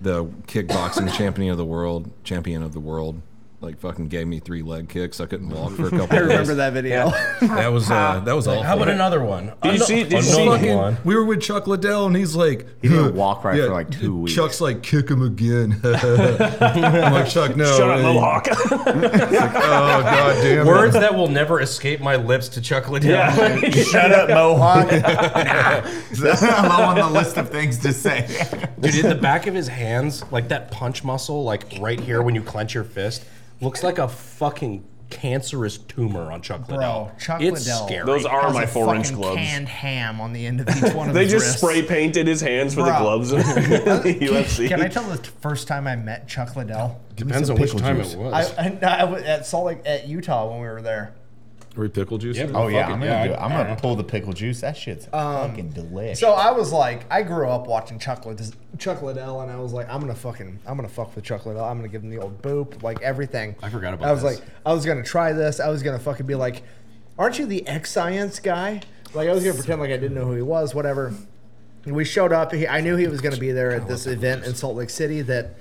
the 0.00 0.24
kickboxing 0.46 1.12
champion 1.14 1.50
of 1.50 1.58
the 1.58 1.64
world, 1.64 2.10
champion 2.24 2.62
of 2.62 2.72
the 2.72 2.80
world, 2.80 3.20
like 3.62 3.78
fucking 3.78 4.08
gave 4.08 4.26
me 4.26 4.40
three 4.40 4.62
leg 4.62 4.88
kicks. 4.88 5.20
I 5.20 5.26
couldn't 5.26 5.50
walk 5.50 5.72
for 5.72 5.88
a 5.88 5.90
couple. 5.98 6.04
I 6.16 6.20
days. 6.20 6.28
remember 6.28 6.54
that 6.54 6.72
video. 6.72 7.10
That 7.42 7.68
was 7.70 7.90
uh, 7.90 8.20
that 8.24 8.32
was 8.34 8.48
awful. 8.48 8.62
How 8.62 8.74
about 8.74 8.88
another 8.88 9.22
one? 9.22 9.52
Did 9.62 9.74
you 9.74 9.78
see- 9.80 10.02
did 10.04 10.12
you 10.12 10.22
see- 10.22 10.42
Another 10.42 10.56
Fucking- 10.58 10.76
one. 10.76 10.96
we 11.04 11.14
were 11.14 11.24
with 11.26 11.42
Chuck 11.42 11.66
Liddell, 11.66 12.06
and 12.06 12.16
he's 12.16 12.34
like, 12.34 12.66
He 12.80 12.88
didn't 12.88 13.14
walk 13.14 13.44
right 13.44 13.60
for 13.60 13.70
like 13.72 13.90
two 13.90 14.16
weeks. 14.20 14.34
Chuck's 14.34 14.60
like, 14.62 14.82
kick 14.82 15.10
him 15.10 15.20
again. 15.22 15.78
I'm 15.84 17.12
like, 17.12 17.28
Chuck, 17.28 17.54
no. 17.56 17.64
Shut 17.76 17.90
up, 17.90 17.98
hey." 17.98 18.02
Mohawk. 18.14 18.48
Oh 18.50 20.02
god 20.02 20.34
damn. 20.42 20.60
it. 20.60 20.66
Words 20.66 20.94
that 20.94 21.14
will 21.14 21.28
never 21.28 21.60
escape 21.60 22.00
my 22.00 22.16
lips 22.16 22.48
to 22.50 22.60
Chuck 22.62 22.88
Liddell. 22.88 23.10
yeah. 23.10 23.70
Shut 23.70 24.10
up, 24.12 24.28
Mohawk. 24.30 24.90
Low 24.90 26.84
on 26.86 26.96
the 26.96 27.08
list 27.12 27.36
of 27.36 27.50
things 27.50 27.78
to 27.80 27.92
say. 27.92 28.26
Dude, 28.80 28.94
in 28.96 29.08
the 29.08 29.14
back 29.14 29.46
of 29.46 29.54
his 29.54 29.68
hands, 29.68 30.24
like 30.32 30.48
that 30.48 30.70
punch 30.70 31.04
muscle, 31.04 31.44
like 31.44 31.64
right 31.78 32.00
here 32.00 32.22
when 32.22 32.34
you 32.34 32.42
clench 32.42 32.74
your 32.74 32.84
fist, 32.84 33.24
looks 33.60 33.82
like 33.82 33.98
a 33.98 34.08
fucking 34.08 34.84
cancerous 35.10 35.76
tumor 35.76 36.30
on 36.30 36.40
Chuck 36.40 36.68
Liddell. 36.68 37.06
Bro, 37.06 37.12
Chuck 37.18 37.40
it's 37.42 37.66
Liddell. 37.66 37.86
scary. 37.88 38.06
Those 38.06 38.24
are 38.24 38.42
Has 38.42 38.54
my 38.54 38.62
a 38.62 38.66
four-inch 38.68 39.06
fucking 39.08 39.20
gloves. 39.20 39.36
Canned 39.38 39.68
ham 39.68 40.20
on 40.20 40.32
the 40.32 40.46
end 40.46 40.60
of 40.60 40.68
each 40.68 40.94
one 40.94 41.08
of 41.08 41.14
They 41.16 41.24
his 41.24 41.32
just 41.32 41.44
wrists. 41.46 41.60
spray 41.60 41.82
painted 41.82 42.28
his 42.28 42.40
hands 42.40 42.74
for 42.74 42.82
the 42.82 42.90
Bro. 42.90 43.00
gloves 43.00 43.32
in 43.32 43.38
the 43.42 43.44
UFC. 44.20 44.68
Can 44.68 44.80
I 44.80 44.86
tell 44.88 45.02
the 45.04 45.16
first 45.40 45.66
time 45.66 45.86
I 45.88 45.96
met 45.96 46.28
Chuck 46.28 46.54
Liddell? 46.54 47.00
Depends 47.16 47.50
on 47.50 47.58
which 47.60 47.74
time 47.76 48.00
it 48.00 48.16
was. 48.16 48.52
I, 48.52 48.78
I, 48.82 48.86
I 49.00 49.04
was 49.04 49.22
at 49.24 49.46
Salt 49.46 49.66
Lake 49.66 49.78
at 49.84 50.06
Utah 50.06 50.48
when 50.48 50.60
we 50.60 50.68
were 50.68 50.80
there. 50.80 51.12
Are 51.76 51.82
we 51.82 51.88
pickle 51.88 52.18
juice? 52.18 52.36
Yep. 52.36 52.50
Oh 52.54 52.66
yeah, 52.66 52.80
Fuck 52.82 52.90
it, 52.90 52.92
I'm 52.94 52.98
gonna, 53.00 53.10
yeah, 53.12 53.26
do, 53.28 53.32
I- 53.34 53.44
I'm 53.44 53.50
gonna 53.66 53.76
pull 53.80 53.94
the 53.94 54.02
pickle 54.04 54.32
juice. 54.32 54.60
That 54.60 54.76
shit's 54.76 55.06
um, 55.12 55.48
fucking 55.50 55.70
delicious. 55.70 56.18
So 56.18 56.32
I 56.32 56.50
was 56.50 56.72
like, 56.72 57.04
I 57.12 57.22
grew 57.22 57.48
up 57.48 57.66
watching 57.68 57.98
Chuck, 57.98 58.26
Lid- 58.26 58.54
Chuck 58.78 59.02
Liddell, 59.02 59.40
and 59.42 59.50
I 59.52 59.56
was 59.56 59.72
like, 59.72 59.88
I'm 59.88 60.00
gonna 60.00 60.14
fucking, 60.14 60.58
I'm 60.66 60.76
gonna 60.76 60.88
fuck 60.88 61.14
with 61.14 61.24
Chuck 61.24 61.46
Liddell. 61.46 61.64
I'm 61.64 61.76
gonna 61.78 61.88
give 61.88 62.02
him 62.02 62.10
the 62.10 62.18
old 62.18 62.42
boop, 62.42 62.82
like 62.82 63.00
everything. 63.02 63.54
I 63.62 63.70
forgot 63.70 63.94
about 63.94 64.08
I 64.08 64.12
was 64.12 64.22
this. 64.22 64.40
like, 64.40 64.48
I 64.66 64.72
was 64.72 64.84
gonna 64.84 65.04
try 65.04 65.32
this. 65.32 65.60
I 65.60 65.68
was 65.68 65.82
gonna 65.84 65.98
fucking 66.00 66.26
be 66.26 66.34
like, 66.34 66.62
aren't 67.18 67.38
you 67.38 67.46
the 67.46 67.66
X 67.68 67.90
Science 67.92 68.40
guy? 68.40 68.80
Like 69.14 69.28
I 69.28 69.32
was 69.32 69.44
gonna 69.44 69.54
pretend 69.56 69.80
like 69.80 69.90
I 69.90 69.96
didn't 69.96 70.14
know 70.14 70.24
who 70.24 70.34
he 70.34 70.42
was, 70.42 70.74
whatever. 70.74 71.12
And 71.86 71.94
we 71.94 72.04
showed 72.04 72.32
up. 72.32 72.52
He, 72.52 72.68
I 72.68 72.80
knew 72.80 72.96
he 72.96 73.06
was 73.06 73.20
gonna 73.20 73.36
be 73.38 73.52
there 73.52 73.72
at 73.72 73.82
oh, 73.82 73.86
this 73.86 74.06
event 74.06 74.44
in 74.44 74.54
Salt 74.54 74.76
Lake 74.76 74.90
City. 74.90 75.22
That 75.22 75.54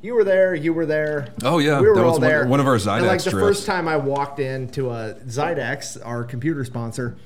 you 0.00 0.14
were 0.14 0.22
there, 0.24 0.54
you 0.54 0.72
were 0.72 0.86
there. 0.86 1.28
Oh, 1.42 1.58
yeah. 1.58 1.80
we 1.80 1.88
were 1.88 1.94
That 1.96 2.02
was 2.04 2.14
all 2.14 2.20
one- 2.20 2.28
there. 2.28 2.46
one 2.46 2.60
of 2.60 2.66
our 2.66 2.74
And 2.76 2.84
like 3.06 3.22
the 3.22 3.30
trips. 3.30 3.44
first 3.46 3.66
time 3.66 3.88
I 3.88 3.96
walked 3.96 4.38
into 4.38 4.90
a 4.90 5.14
Xidax, 5.26 5.98
our 6.04 6.22
computer 6.24 6.64
sponsor. 6.64 7.16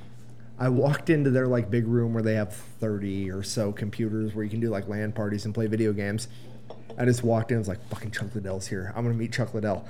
I 0.59 0.69
walked 0.69 1.11
into 1.11 1.31
their 1.31 1.47
like 1.47 1.71
big 1.71 1.87
room 1.87 2.13
where 2.15 2.23
they 2.23 2.35
have 2.35 2.55
30 2.55 3.31
or 3.31 3.43
so 3.43 3.73
computers 3.73 4.35
where 4.35 4.45
you 4.45 4.51
can 4.51 4.61
do 4.61 4.69
like 4.69 4.89
LAN 4.89 5.13
parties 5.13 5.45
and 5.45 5.55
play 5.55 5.67
video 5.67 5.93
games. 5.93 6.29
I 6.99 7.05
just 7.07 7.23
walked 7.23 7.51
in, 7.51 7.57
I 7.57 7.61
was 7.61 7.69
like, 7.69 7.83
fucking 7.89 8.11
Chuck 8.11 8.35
Liddell's 8.35 8.67
here. 8.67 8.93
I'm 8.97 9.05
gonna 9.05 9.15
meet 9.15 9.33
Chuck 9.33 9.55
Liddell. 9.55 9.87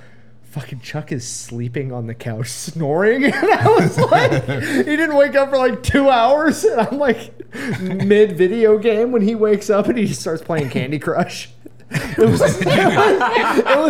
Fucking 0.51 0.81
Chuck 0.81 1.13
is 1.13 1.25
sleeping 1.25 1.93
on 1.93 2.07
the 2.07 2.13
couch 2.13 2.49
snoring. 2.49 3.23
And 3.33 3.35
I 3.51 3.67
was 3.67 3.97
like, 3.97 4.31
he 4.43 4.83
didn't 4.83 5.15
wake 5.15 5.35
up 5.35 5.49
for 5.49 5.57
like 5.57 5.81
two 5.81 6.09
hours. 6.09 6.63
And 6.65 6.81
I'm 6.81 6.99
like 6.99 7.33
mid 7.79 8.37
video 8.37 8.77
game 8.77 9.11
when 9.13 9.21
he 9.21 9.33
wakes 9.33 9.69
up 9.69 9.87
and 9.87 9.97
he 9.97 10.05
just 10.05 10.19
starts 10.21 10.41
playing 10.41 10.69
Candy 10.69 10.99
Crush. 10.99 11.49
It 11.93 12.17
was, 12.19 12.41
it 12.41 12.65
was 12.65 12.65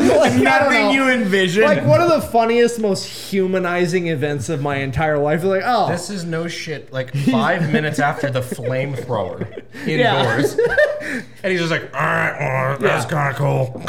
like 0.09 0.31
I 0.33 0.33
don't 0.33 0.43
nothing 0.43 0.71
know. 0.85 0.91
you 0.91 1.09
envision. 1.09 1.63
Like 1.63 1.85
one 1.85 2.01
of 2.01 2.09
the 2.09 2.21
funniest, 2.21 2.79
most 2.79 3.05
humanizing 3.05 4.07
events 4.07 4.49
of 4.49 4.61
my 4.61 4.77
entire 4.77 5.19
life. 5.19 5.43
Like, 5.43 5.61
oh, 5.63 5.87
This 5.89 6.09
is 6.09 6.25
no 6.25 6.47
shit. 6.47 6.91
Like 6.91 7.13
five 7.15 7.71
minutes 7.73 7.99
after 7.99 8.31
the 8.31 8.41
flamethrower 8.41 9.63
Yeah. 9.85 10.19
indoors, 10.33 10.57
and 11.43 11.51
he's 11.51 11.59
just 11.59 11.71
like, 11.71 11.93
"All 11.93 11.99
right, 12.01 12.37
well, 12.39 12.77
that's 12.79 13.05
kind 13.05 13.31
of 13.31 13.37
cool." 13.37 13.79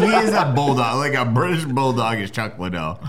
he 0.00 0.06
is 0.16 0.32
a 0.34 0.52
bulldog, 0.54 0.96
like 0.96 1.14
a 1.14 1.24
British 1.24 1.64
bulldog 1.64 2.18
is 2.18 2.30
Chuck 2.30 2.58
Liddell. 2.58 3.00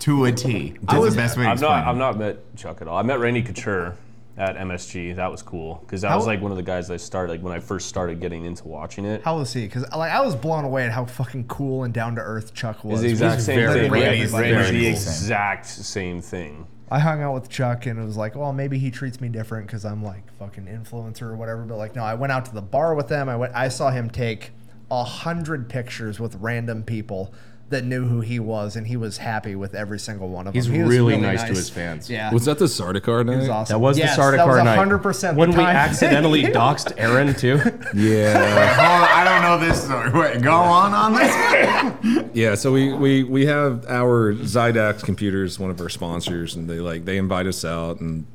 To 0.00 0.24
a 0.26 0.32
T. 0.32 0.74
That's 0.82 1.10
the 1.10 1.16
best 1.16 1.36
way 1.38 1.44
to 1.44 1.48
I've 1.50 1.54
explain 1.54 1.70
not, 1.72 1.86
it. 1.86 1.90
I've 1.90 1.96
not 1.96 2.18
met 2.18 2.56
Chuck 2.56 2.82
at 2.82 2.88
all. 2.88 2.98
I 2.98 3.02
met 3.02 3.18
Randy 3.18 3.40
Couture 3.42 3.96
at 4.36 4.56
MSG. 4.56 5.14
That 5.16 5.30
was 5.30 5.42
cool 5.42 5.76
because 5.86 6.02
that 6.02 6.08
How- 6.08 6.16
was 6.16 6.26
like 6.26 6.40
one 6.40 6.50
of 6.50 6.56
the 6.56 6.62
guys 6.62 6.90
I 6.90 6.96
started 6.96 7.32
like 7.32 7.42
when 7.42 7.52
I 7.52 7.60
first 7.60 7.88
started 7.88 8.20
getting 8.20 8.44
into 8.44 8.66
watching 8.68 9.04
it. 9.04 9.22
How 9.22 9.38
was 9.38 9.52
he? 9.52 9.66
Because 9.66 9.82
like 9.94 10.12
I 10.12 10.20
was 10.20 10.34
blown 10.34 10.64
away 10.64 10.84
at 10.84 10.92
how 10.92 11.04
fucking 11.04 11.46
cool 11.46 11.84
and 11.84 11.94
down 11.94 12.14
to 12.16 12.20
earth 12.20 12.54
Chuck 12.54 12.84
was. 12.84 13.02
It's 13.02 13.18
the 13.20 13.26
exact 13.26 13.34
He's 13.36 13.44
same 13.46 13.72
thing. 13.72 13.88
great. 13.90 14.02
Randy's 14.04 14.32
Randy's, 14.32 14.66
very 14.68 14.78
the 14.78 14.86
exact 14.88 15.66
same 15.66 16.20
thing. 16.20 16.66
I 16.90 16.98
hung 16.98 17.22
out 17.22 17.34
with 17.34 17.48
Chuck 17.48 17.86
and 17.86 17.98
it 17.98 18.04
was 18.04 18.16
like, 18.16 18.36
well, 18.36 18.52
maybe 18.52 18.78
he 18.78 18.90
treats 18.90 19.20
me 19.20 19.28
different 19.28 19.66
because 19.66 19.84
I'm 19.84 20.02
like 20.02 20.30
fucking 20.38 20.66
influencer 20.66 21.22
or 21.22 21.36
whatever. 21.36 21.62
But 21.62 21.76
like, 21.76 21.96
no, 21.96 22.02
I 22.04 22.14
went 22.14 22.32
out 22.32 22.44
to 22.46 22.54
the 22.54 22.62
bar 22.62 22.94
with 22.94 23.08
them. 23.08 23.28
I 23.28 23.36
went. 23.36 23.54
I 23.54 23.68
saw 23.68 23.90
him 23.90 24.10
take 24.10 24.50
a 24.90 25.02
hundred 25.02 25.68
pictures 25.68 26.20
with 26.20 26.34
random 26.36 26.82
people 26.82 27.32
that 27.70 27.84
knew 27.84 28.06
who 28.06 28.20
he 28.20 28.38
was, 28.38 28.76
and 28.76 28.86
he 28.86 28.96
was 28.96 29.16
happy 29.16 29.56
with 29.56 29.74
every 29.74 29.98
single 29.98 30.28
one 30.28 30.46
of 30.46 30.54
He's 30.54 30.66
them. 30.66 30.74
He 30.74 30.82
was 30.82 30.90
really 30.90 31.16
nice 31.16 31.42
to 31.42 31.48
his 31.48 31.70
fans. 31.70 32.08
Yeah, 32.10 32.32
Was 32.32 32.44
that 32.44 32.58
the 32.58 32.66
Sardaukar 32.66 33.24
night? 33.24 33.34
It 33.34 33.38
was 33.38 33.48
awesome. 33.48 33.74
That 33.74 33.78
was 33.80 33.98
Yes, 33.98 34.14
the 34.16 34.22
Sardaukar 34.22 34.36
that 34.36 34.46
was 34.46 34.64
night. 34.64 34.78
100% 34.78 35.34
when 35.36 35.50
the 35.50 35.56
we 35.56 35.62
time. 35.64 35.74
accidentally 35.76 36.42
doxed 36.44 36.92
Aaron 36.98 37.34
too. 37.34 37.58
Yeah. 37.94 38.76
Oh, 38.78 39.14
I 39.14 39.24
don't 39.24 39.42
know 39.42 39.66
this 39.66 39.82
story. 39.82 40.10
Wait, 40.10 40.42
go 40.42 40.52
on 40.54 40.92
on 40.92 41.14
this. 41.14 42.24
Yeah, 42.34 42.56
so 42.56 42.72
we, 42.72 42.92
we, 42.92 43.22
we 43.22 43.46
have 43.46 43.86
our 43.88 44.34
Xidax 44.34 45.04
computers, 45.04 45.58
one 45.60 45.70
of 45.70 45.80
our 45.80 45.88
sponsors, 45.88 46.56
and 46.56 46.68
they 46.68 46.80
like 46.80 47.04
they 47.04 47.16
invite 47.16 47.46
us 47.46 47.64
out, 47.64 48.00
and 48.00 48.26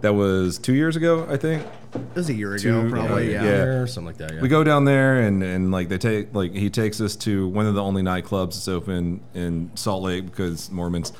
that 0.00 0.14
was 0.14 0.58
two 0.58 0.74
years 0.74 0.96
ago, 0.96 1.26
I 1.28 1.36
think. 1.36 1.64
It 1.94 2.00
was 2.14 2.28
a 2.28 2.34
year 2.34 2.54
ago, 2.54 2.82
Two- 2.84 2.90
probably. 2.90 3.32
yeah, 3.32 3.44
Yeah. 3.44 3.50
yeah. 3.50 3.62
or 3.64 3.86
something 3.86 4.06
like 4.06 4.16
that. 4.18 4.34
Yeah. 4.34 4.40
We 4.40 4.48
go 4.48 4.64
down 4.64 4.84
there 4.84 5.20
and, 5.20 5.42
and 5.42 5.70
like 5.70 5.88
they 5.88 5.98
take 5.98 6.34
like 6.34 6.52
he 6.52 6.70
takes 6.70 7.00
us 7.00 7.16
to 7.16 7.48
one 7.48 7.66
of 7.66 7.74
the 7.74 7.82
only 7.82 8.02
nightclubs 8.02 8.54
that's 8.54 8.68
open 8.68 9.20
in 9.34 9.70
Salt 9.74 10.02
Lake 10.02 10.26
because 10.26 10.70
Mormons, 10.70 11.12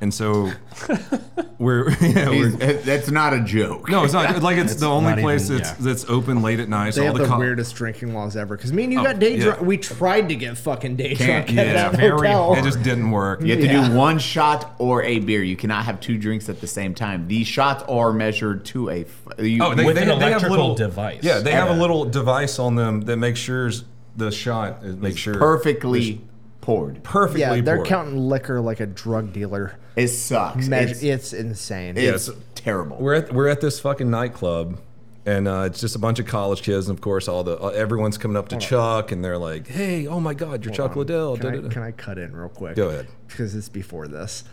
and 0.00 0.14
so 0.14 0.50
we're 1.58 1.90
yeah 2.00 2.28
we're, 2.30 2.50
That's 2.50 3.10
not 3.10 3.34
a 3.34 3.40
joke. 3.40 3.88
no 3.88 4.04
it's 4.04 4.12
not 4.12 4.42
like 4.42 4.58
it's 4.58 4.76
the 4.76 4.86
only 4.86 5.10
not 5.10 5.18
place 5.20 5.46
even- 5.50 5.58
that's 5.58 5.70
yeah. 5.70 5.76
that's 5.86 6.04
open 6.08 6.42
late 6.42 6.60
at 6.60 6.68
night. 6.68 6.94
So 6.94 7.00
They 7.00 7.08
all 7.08 7.14
have 7.14 7.18
the, 7.22 7.24
the 7.24 7.30
co- 7.34 7.38
weirdest 7.38 7.74
drinking 7.74 8.14
laws 8.14 8.36
ever. 8.36 8.56
Because 8.56 8.72
me 8.72 8.84
and 8.84 8.92
you 8.92 9.00
Oh, 9.00 9.04
got 9.04 9.18
day 9.18 9.36
yeah. 9.36 9.44
drunk. 9.44 9.60
We 9.62 9.76
tried 9.76 10.28
to 10.28 10.36
get 10.36 10.56
fucking 10.56 10.96
day 10.96 11.14
Can't- 11.14 11.46
drunk 11.46 11.58
at 11.58 11.66
yeah, 11.66 11.72
that 11.90 11.96
very 11.96 12.10
hotel. 12.28 12.54
It 12.54 12.62
just 12.64 12.82
didn't 12.82 13.10
work. 13.10 13.42
You 13.42 13.50
have 13.52 13.60
to 13.60 13.66
Yeah. 13.66 13.88
do 13.88 13.94
one 13.96 14.18
shot 14.18 14.74
or 14.78 15.02
a 15.02 15.18
beer. 15.18 15.42
You 15.42 15.56
cannot 15.56 15.84
have 15.84 16.00
two 16.00 16.16
drinks 16.18 16.48
at 16.48 16.60
the 16.60 16.66
same 16.66 16.94
time. 16.94 17.26
These 17.28 17.46
shots 17.48 17.82
are 17.88 18.12
measured 18.12 18.64
to 18.66 18.90
a. 18.90 19.00
f- 19.00 19.38
You, 19.44 19.62
Oh, 19.64 19.74
they, 19.74 19.84
With 19.84 19.96
they, 19.96 20.02
an 20.02 20.08
they 20.08 20.14
have 20.14 20.22
electrical 20.42 20.50
little 20.56 20.74
device. 20.74 21.20
Yeah, 21.22 21.40
they 21.40 21.52
have 21.52 21.70
a 21.70 21.74
little 21.80 22.04
device 22.04 22.58
on 22.58 22.76
them 22.76 23.02
that 23.02 23.16
makes 23.16 23.40
sure 23.40 23.70
the 24.16 24.30
shot 24.32 24.82
is 24.84 24.96
make 24.96 25.16
sure 25.16 25.34
perfectly 25.34 26.20
poured. 26.68 27.02
perfectly. 27.02 27.40
yeah, 27.40 27.60
they're 27.60 27.76
poured. 27.76 27.88
counting 27.88 28.18
liquor 28.18 28.60
like 28.60 28.80
a 28.80 28.86
drug 28.86 29.32
dealer. 29.32 29.76
It 29.96 30.08
sucks. 30.08 30.68
Measure, 30.68 30.90
it's 30.92 31.02
it's, 31.02 31.32
insane. 31.32 31.96
it's 31.96 32.28
Yes. 32.28 32.36
terrible. 32.54 32.98
We're 32.98 33.14
at 33.14 33.32
we're 33.32 33.48
at 33.48 33.60
this 33.60 33.80
fucking 33.80 34.10
nightclub, 34.10 34.78
and 35.26 35.48
uh, 35.48 35.64
it's 35.66 35.80
just 35.80 35.96
a 35.96 35.98
bunch 35.98 36.18
of 36.18 36.26
college 36.26 36.62
kids, 36.62 36.88
and 36.88 36.96
of 36.96 37.00
course, 37.02 37.26
all 37.26 37.42
the 37.42 37.58
uh, 37.58 37.68
everyone's 37.68 38.18
coming 38.18 38.36
up 38.36 38.48
to 38.50 38.56
Chuck, 38.58 39.10
and 39.12 39.24
they're 39.24 39.38
like, 39.38 39.66
"Hey, 39.66 40.06
oh 40.06 40.20
my 40.20 40.34
God, 40.34 40.64
you're 40.64 40.72
Chuck 40.74 40.94
Liddell." 40.94 41.36
Can 41.36 41.66
I, 41.66 41.68
can 41.68 41.82
I 41.82 41.90
cut 41.92 42.18
in 42.18 42.34
real 42.36 42.48
quick? 42.48 42.76
Go 42.76 42.88
ahead. 42.90 43.08
Because 43.26 43.54
it's 43.54 43.68
before 43.68 44.06
this. 44.08 44.44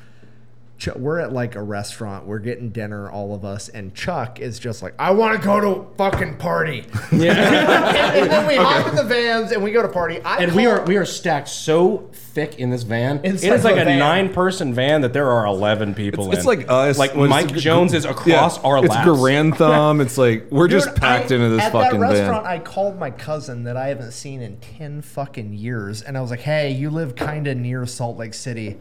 Ch- 0.77 0.89
we're 0.95 1.19
at 1.19 1.31
like 1.31 1.55
a 1.55 1.61
restaurant. 1.63 2.25
We're 2.25 2.39
getting 2.39 2.69
dinner, 2.69 3.09
all 3.09 3.33
of 3.33 3.45
us, 3.45 3.69
and 3.69 3.95
Chuck 3.95 4.41
is 4.41 4.59
just 4.59 4.83
like, 4.83 4.93
"I 4.99 5.11
want 5.11 5.39
to 5.39 5.45
go 5.45 5.61
to 5.61 5.67
a 5.69 5.95
fucking 5.95 6.35
party." 6.37 6.85
Yeah. 7.13 7.31
and, 8.13 8.29
then 8.29 8.45
we 8.45 8.55
hop 8.57 8.87
in 8.89 8.95
the 8.95 9.03
vans 9.05 9.51
and 9.53 9.63
we 9.63 9.71
go 9.71 9.81
to 9.81 9.87
party. 9.87 10.19
I 10.21 10.37
And 10.43 10.53
we 10.53 10.65
are 10.65 10.83
we 10.85 10.97
are 10.97 11.05
stacked 11.05 11.47
so 11.47 12.09
thick 12.11 12.59
in 12.59 12.71
this 12.71 12.83
van. 12.83 13.21
Inside 13.23 13.47
it 13.47 13.53
is 13.53 13.63
like 13.63 13.75
the 13.75 13.83
a 13.83 13.85
van. 13.85 13.99
nine-person 13.99 14.73
van 14.73 14.99
that 15.01 15.13
there 15.13 15.29
are 15.31 15.45
eleven 15.45 15.93
people 15.93 16.29
It's 16.33 16.41
in. 16.41 16.45
like 16.45 16.65
us. 16.69 16.97
Like 16.97 17.15
when 17.15 17.29
Mike 17.29 17.45
it's- 17.45 17.61
Jones 17.61 17.93
is 17.93 18.03
across 18.03 18.57
our 18.59 18.79
It's 18.79 18.89
laps. 18.89 19.05
Grand 19.07 19.55
Thumb. 19.55 20.01
It's 20.01 20.17
like 20.17 20.47
we're 20.51 20.67
just 20.67 20.93
packed 20.95 21.31
I- 21.31 21.35
into 21.35 21.49
this 21.49 21.61
at 21.63 21.71
fucking 21.71 21.99
that 22.01 22.07
van. 22.11 22.19
restaurant, 22.19 22.45
I 22.47 22.59
called 22.59 22.99
my 22.99 23.11
cousin 23.11 23.63
that 23.63 23.77
I 23.77 23.87
haven't 23.87 24.11
seen 24.11 24.41
in 24.41 24.57
ten 24.57 25.01
fucking 25.01 25.53
years, 25.53 26.01
and 26.01 26.17
I 26.17 26.21
was 26.21 26.31
like, 26.31 26.41
"Hey, 26.41 26.71
you 26.71 26.89
live 26.89 27.15
kind 27.15 27.47
of 27.47 27.55
near 27.55 27.85
Salt 27.85 28.17
Lake 28.17 28.33
City. 28.33 28.77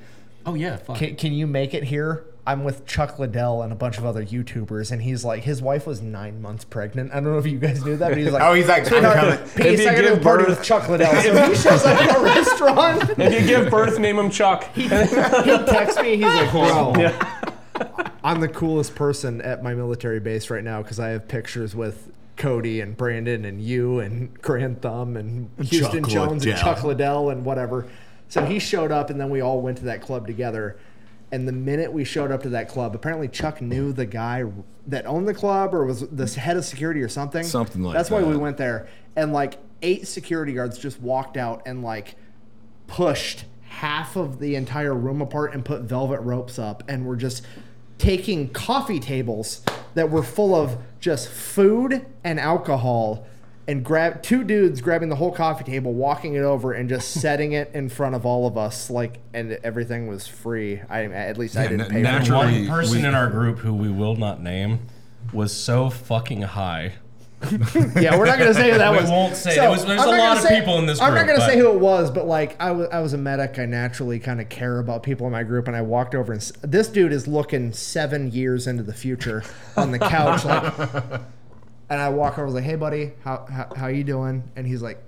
Oh 0.46 0.54
yeah, 0.54 0.76
fuck. 0.76 0.96
Can, 0.98 1.16
can 1.16 1.32
you 1.32 1.46
make 1.46 1.74
it 1.74 1.84
here?" 1.84 2.24
I'm 2.46 2.62
with 2.62 2.84
Chuck 2.84 3.18
Liddell 3.18 3.62
and 3.62 3.72
a 3.72 3.74
bunch 3.74 3.96
of 3.96 4.04
other 4.04 4.22
YouTubers, 4.22 4.92
and 4.92 5.00
he's 5.00 5.24
like, 5.24 5.44
his 5.44 5.62
wife 5.62 5.86
was 5.86 6.02
nine 6.02 6.42
months 6.42 6.62
pregnant. 6.62 7.10
I 7.12 7.14
don't 7.14 7.24
know 7.32 7.38
if 7.38 7.46
you 7.46 7.58
guys 7.58 7.82
knew 7.82 7.96
that, 7.96 8.10
but 8.10 8.18
he's 8.18 8.30
like, 8.32 8.42
Oh, 8.44 8.52
he's 8.52 8.68
like, 8.68 8.80
I'm 8.82 8.84
"Sweetheart, 8.88 9.16
coming." 9.16 9.38
Peace, 9.38 9.64
If 9.64 9.80
you 9.80 9.88
I 9.88 9.94
gotta 9.94 10.08
give 10.08 10.18
go 10.18 10.22
party 10.22 10.44
birth- 10.44 10.58
with 10.58 10.66
Chuck 10.66 10.86
Liddell. 10.90 11.10
So 11.22 11.48
he 11.48 11.54
shows 11.54 11.84
up 11.86 12.02
at 12.02 12.14
a 12.18 12.22
restaurant. 12.22 13.10
If 13.18 13.40
you 13.40 13.46
give 13.46 13.70
birth, 13.70 13.98
name 13.98 14.18
him 14.18 14.28
Chuck. 14.30 14.64
he 14.74 14.82
he 14.82 14.88
texts 14.90 16.02
me. 16.02 16.16
He's 16.16 16.26
like, 16.26 16.50
bro, 16.50 16.92
I'm 18.22 18.40
the 18.40 18.48
coolest 18.48 18.94
person 18.94 19.40
at 19.40 19.62
my 19.62 19.72
military 19.74 20.20
base 20.20 20.50
right 20.50 20.62
now 20.64 20.82
because 20.82 21.00
I 21.00 21.08
have 21.08 21.26
pictures 21.28 21.74
with 21.74 22.10
Cody 22.36 22.80
and 22.82 22.94
Brandon 22.94 23.46
and 23.46 23.60
you 23.62 24.00
and 24.00 24.38
Grand 24.42 24.82
Thumb 24.82 25.16
and 25.16 25.48
Houston 25.66 26.02
Chuck 26.04 26.10
Jones 26.12 26.44
and 26.44 26.58
Chuck 26.58 26.84
Liddell 26.84 27.30
and 27.30 27.44
whatever. 27.44 27.86
So 28.34 28.44
he 28.44 28.58
showed 28.58 28.90
up 28.90 29.10
and 29.10 29.20
then 29.20 29.30
we 29.30 29.40
all 29.40 29.60
went 29.60 29.78
to 29.78 29.84
that 29.84 30.02
club 30.02 30.26
together. 30.26 30.76
And 31.30 31.46
the 31.46 31.52
minute 31.52 31.92
we 31.92 32.02
showed 32.02 32.32
up 32.32 32.42
to 32.42 32.48
that 32.48 32.68
club, 32.68 32.96
apparently 32.96 33.28
Chuck 33.28 33.60
knew 33.60 33.92
the 33.92 34.06
guy 34.06 34.42
that 34.88 35.06
owned 35.06 35.28
the 35.28 35.34
club 35.34 35.72
or 35.72 35.84
was 35.84 36.00
the 36.08 36.26
head 36.26 36.56
of 36.56 36.64
security 36.64 37.00
or 37.00 37.08
something. 37.08 37.44
Something 37.44 37.82
like 37.82 37.94
That's 37.94 38.10
why 38.10 38.24
we 38.24 38.36
went 38.36 38.56
there. 38.56 38.88
And 39.14 39.32
like 39.32 39.58
eight 39.82 40.08
security 40.08 40.52
guards 40.52 40.78
just 40.78 41.00
walked 41.00 41.36
out 41.36 41.62
and 41.64 41.84
like 41.84 42.16
pushed 42.88 43.44
half 43.68 44.16
of 44.16 44.40
the 44.40 44.56
entire 44.56 44.94
room 44.94 45.22
apart 45.22 45.54
and 45.54 45.64
put 45.64 45.82
velvet 45.82 46.18
ropes 46.18 46.58
up 46.58 46.82
and 46.88 47.06
were 47.06 47.16
just 47.16 47.46
taking 47.98 48.48
coffee 48.48 48.98
tables 48.98 49.60
that 49.94 50.10
were 50.10 50.24
full 50.24 50.56
of 50.56 50.76
just 50.98 51.28
food 51.28 52.04
and 52.24 52.40
alcohol 52.40 53.28
and 53.66 53.84
grab 53.84 54.22
two 54.22 54.44
dudes 54.44 54.80
grabbing 54.80 55.08
the 55.08 55.16
whole 55.16 55.32
coffee 55.32 55.64
table 55.64 55.92
walking 55.94 56.34
it 56.34 56.42
over 56.42 56.72
and 56.72 56.88
just 56.88 57.10
setting 57.20 57.52
it 57.52 57.70
in 57.74 57.88
front 57.88 58.14
of 58.14 58.26
all 58.26 58.46
of 58.46 58.56
us 58.58 58.90
like 58.90 59.20
and 59.32 59.52
everything 59.64 60.06
was 60.06 60.26
free 60.26 60.80
i 60.90 61.04
at 61.04 61.38
least 61.38 61.56
i 61.56 61.62
Yeah, 61.62 61.68
didn't 61.70 61.78
na- 61.78 61.84
pay 61.88 61.92
for 61.94 61.98
it 61.98 62.02
naturally- 62.02 62.68
One 62.68 62.78
person 62.78 63.02
we- 63.02 63.08
in 63.08 63.14
our 63.14 63.28
group 63.30 63.58
who 63.58 63.72
we 63.74 63.90
will 63.90 64.16
not 64.16 64.42
name 64.42 64.80
was 65.32 65.52
so 65.54 65.88
fucking 65.90 66.42
high. 66.42 66.92
yeah 68.00 68.16
we're 68.16 68.24
not 68.24 68.38
gonna 68.38 68.54
say 68.54 68.70
who 68.70 68.78
that 68.78 68.90
We 68.92 68.98
was 69.02 69.10
won't 69.10 69.36
say. 69.36 69.54
There 69.56 69.68
was- 69.68 69.84
there's 69.84 70.00
I'm 70.00 70.08
a 70.08 70.10
not 70.12 70.18
lot 70.18 70.26
gonna 70.28 70.40
of 70.40 70.46
say- 70.46 70.58
people 70.60 70.78
in 70.78 70.86
this 70.86 70.98
i'm 71.00 71.12
not 71.14 71.24
group, 71.26 71.36
gonna 71.36 71.48
say 71.50 71.56
but- 71.56 71.62
who 71.64 71.70
it 71.72 71.78
was 71.80 72.10
but 72.10 72.26
like 72.26 72.56
I 72.60 72.70
was 72.70 72.88
I 72.90 73.00
was 73.00 73.12
a 73.12 73.18
medic 73.18 73.58
i 73.58 73.66
naturally 73.66 74.18
kind 74.18 74.40
of 74.40 74.48
care 74.48 74.78
about 74.78 75.02
people 75.02 75.26
in 75.26 75.32
my 75.32 75.42
group 75.42 75.66
and 75.68 75.76
i 75.76 75.82
walked 75.82 76.14
over 76.14 76.32
and 76.32 76.40
s- 76.40 76.52
this 76.62 76.88
dude 76.88 77.12
is 77.12 77.26
looking 77.28 77.72
seven 77.72 78.30
years 78.30 78.66
into 78.66 78.82
the 78.82 78.94
future 78.94 79.42
on 79.76 79.90
the 79.90 79.98
couch 79.98 80.44
like 80.46 81.20
and 81.90 82.00
i 82.00 82.08
walk 82.08 82.34
over 82.34 82.42
I 82.42 82.44
was 82.46 82.54
like 82.54 82.64
hey 82.64 82.76
buddy 82.76 83.12
how, 83.22 83.46
how, 83.50 83.68
how 83.76 83.86
you 83.88 84.04
doing 84.04 84.50
and 84.56 84.66
he's 84.66 84.82
like 84.82 85.02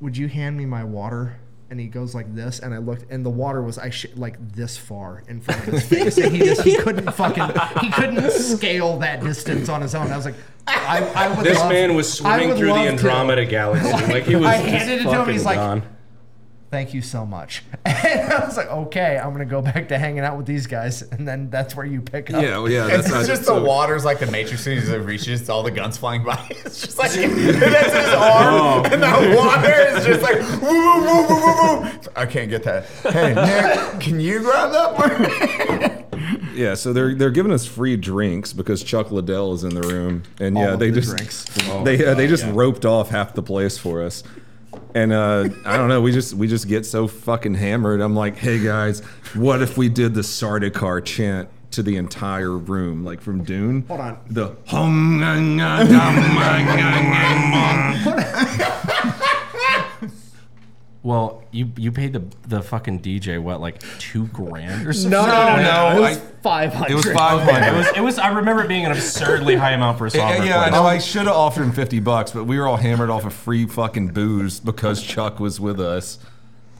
would 0.00 0.16
you 0.16 0.28
hand 0.28 0.56
me 0.56 0.66
my 0.66 0.84
water 0.84 1.38
and 1.70 1.80
he 1.80 1.86
goes 1.86 2.14
like 2.14 2.32
this 2.34 2.58
and 2.60 2.72
i 2.74 2.78
looked 2.78 3.10
and 3.10 3.24
the 3.24 3.30
water 3.30 3.62
was 3.62 3.78
i 3.78 3.90
sh- 3.90 4.06
like 4.14 4.36
this 4.52 4.76
far 4.76 5.22
in 5.28 5.40
front 5.40 5.66
of 5.66 5.74
his 5.74 5.82
face 5.88 6.18
and 6.18 6.32
he 6.34 6.38
just 6.44 6.62
he 6.62 6.76
couldn't 6.76 7.10
fucking 7.12 7.44
he 7.80 7.90
couldn't 7.90 8.30
scale 8.30 8.98
that 8.98 9.20
distance 9.22 9.68
on 9.68 9.80
his 9.80 9.94
own 9.94 10.10
i 10.12 10.16
was 10.16 10.24
like 10.26 10.34
i, 10.68 10.98
I 11.14 11.36
would 11.36 11.44
This 11.46 11.58
love- 11.58 11.70
man 11.72 11.94
was 11.94 12.12
swimming 12.12 12.54
through 12.56 12.68
the 12.68 12.72
love 12.74 12.84
to. 12.84 12.90
Andromeda 12.92 13.46
galaxy. 13.46 13.90
Like 14.12 14.24
he 14.24 14.34
was 14.36 14.46
I 14.46 14.56
just 14.58 14.68
handed 14.68 15.00
it 15.00 15.04
to 15.04 15.10
him, 15.10 15.16
fucking 15.18 15.32
he's 15.32 15.44
like- 15.44 15.56
gone. 15.56 15.82
Thank 16.70 16.92
you 16.92 17.00
so 17.00 17.24
much 17.24 17.62
and 17.84 18.32
i 18.32 18.44
was 18.44 18.56
like 18.56 18.66
okay 18.68 19.18
i'm 19.22 19.32
gonna 19.32 19.44
go 19.44 19.62
back 19.62 19.88
to 19.88 19.96
hanging 19.98 20.20
out 20.20 20.36
with 20.36 20.46
these 20.46 20.66
guys 20.66 21.02
and 21.02 21.26
then 21.26 21.48
that's 21.48 21.74
where 21.76 21.86
you 21.86 22.00
pick 22.00 22.30
up 22.32 22.42
Yeah, 22.42 22.58
well, 22.58 22.70
yeah. 22.70 22.86
That's 22.86 23.06
It's 23.06 23.14
not 23.14 23.26
just 23.26 23.44
so- 23.44 23.60
the 23.60 23.64
water's 23.66 24.04
like 24.04 24.18
the 24.18 24.26
Matrix 24.26 24.66
and 24.66 24.80
he 24.82 24.96
reaches 24.96 25.48
all 25.48 25.62
the 25.62 25.70
guns 25.70 25.96
flying 25.96 26.24
by. 26.24 26.36
It's 26.64 26.80
just 26.80 26.98
like 26.98 27.10
that's 27.12 27.94
his 27.94 28.14
arm, 28.14 28.84
and 28.86 29.02
the 29.02 29.36
water 29.36 29.72
is 29.96 30.04
just 30.04 30.22
like 30.22 30.40
woo, 30.60 30.68
woo, 30.68 31.00
woo, 31.02 31.28
woo, 31.28 31.36
woo, 31.36 31.80
woo. 31.82 31.90
I 32.16 32.26
can't 32.26 32.50
get 32.50 32.64
that. 32.64 32.86
Hey 33.12 33.34
Nick, 33.34 34.00
can 34.00 34.18
you 34.20 34.40
grab 34.40 34.72
that 34.72 36.04
one? 36.10 36.52
Yeah, 36.54 36.74
so 36.74 36.92
they're 36.92 37.14
they're 37.14 37.30
giving 37.30 37.52
us 37.52 37.66
free 37.66 37.96
drinks 37.96 38.52
because 38.52 38.82
Chuck 38.82 39.10
Liddell 39.12 39.52
is 39.54 39.62
in 39.62 39.74
the 39.74 39.82
room, 39.82 40.22
and 40.40 40.56
yeah, 40.56 40.74
they 40.76 40.90
the 40.90 41.00
just 41.00 41.16
drinks. 41.16 41.44
they 41.84 42.04
uh, 42.04 42.14
they 42.14 42.26
just 42.26 42.44
roped 42.46 42.84
off 42.84 43.10
half 43.10 43.34
the 43.34 43.42
place 43.42 43.76
for 43.78 44.02
us. 44.02 44.22
And 44.94 45.12
uh, 45.12 45.48
I 45.64 45.76
don't 45.76 45.88
know, 45.88 46.00
we 46.00 46.12
just 46.12 46.34
we 46.34 46.48
just 46.48 46.68
get 46.68 46.86
so 46.86 47.06
fucking 47.06 47.54
hammered. 47.54 48.00
I'm 48.00 48.14
like, 48.14 48.36
hey 48.36 48.62
guys, 48.62 49.00
what 49.34 49.60
if 49.62 49.76
we 49.76 49.88
did 49.88 50.14
the 50.14 50.22
Sardaukar 50.22 51.04
chant 51.04 51.48
to 51.72 51.82
the 51.82 51.96
entire 51.96 52.56
room, 52.56 53.04
like 53.04 53.20
from 53.20 53.44
Dune? 53.44 53.84
Hold 53.88 54.00
on. 54.00 54.18
The 54.30 54.56
hum 54.66 55.20
Well, 61.06 61.44
you 61.52 61.70
you 61.76 61.92
paid 61.92 62.12
the 62.14 62.24
the 62.48 62.62
fucking 62.62 62.98
DJ 62.98 63.40
what 63.40 63.60
like 63.60 63.78
two 64.00 64.26
grand 64.26 64.88
or 64.88 64.92
something? 64.92 65.12
no 65.12 65.24
no 65.24 65.56
no, 65.56 65.62
no, 65.62 65.96
it 65.98 66.00
was 66.00 66.20
500 66.42 66.90
It 66.90 66.94
was 66.96 67.12
five 67.12 67.42
hundred. 67.42 67.68
It 67.68 67.76
was 67.76 67.86
it 67.98 68.00
was. 68.00 68.18
I 68.18 68.28
remember 68.30 68.64
it 68.64 68.68
being 68.68 68.84
an 68.86 68.90
absurdly 68.90 69.54
high 69.54 69.70
amount 69.70 69.98
for 69.98 70.06
a 70.06 70.10
song. 70.10 70.44
yeah, 70.44 70.58
I 70.62 70.70
know. 70.70 70.82
I 70.82 70.98
should 70.98 71.26
have 71.28 71.36
offered 71.36 71.62
him 71.62 71.70
fifty 71.70 72.00
bucks, 72.00 72.32
but 72.32 72.42
we 72.42 72.58
were 72.58 72.66
all 72.66 72.76
hammered 72.76 73.08
off 73.10 73.24
of 73.24 73.32
free 73.32 73.66
fucking 73.66 74.08
booze 74.08 74.58
because 74.58 75.00
Chuck 75.00 75.38
was 75.38 75.60
with 75.60 75.78
us. 75.78 76.18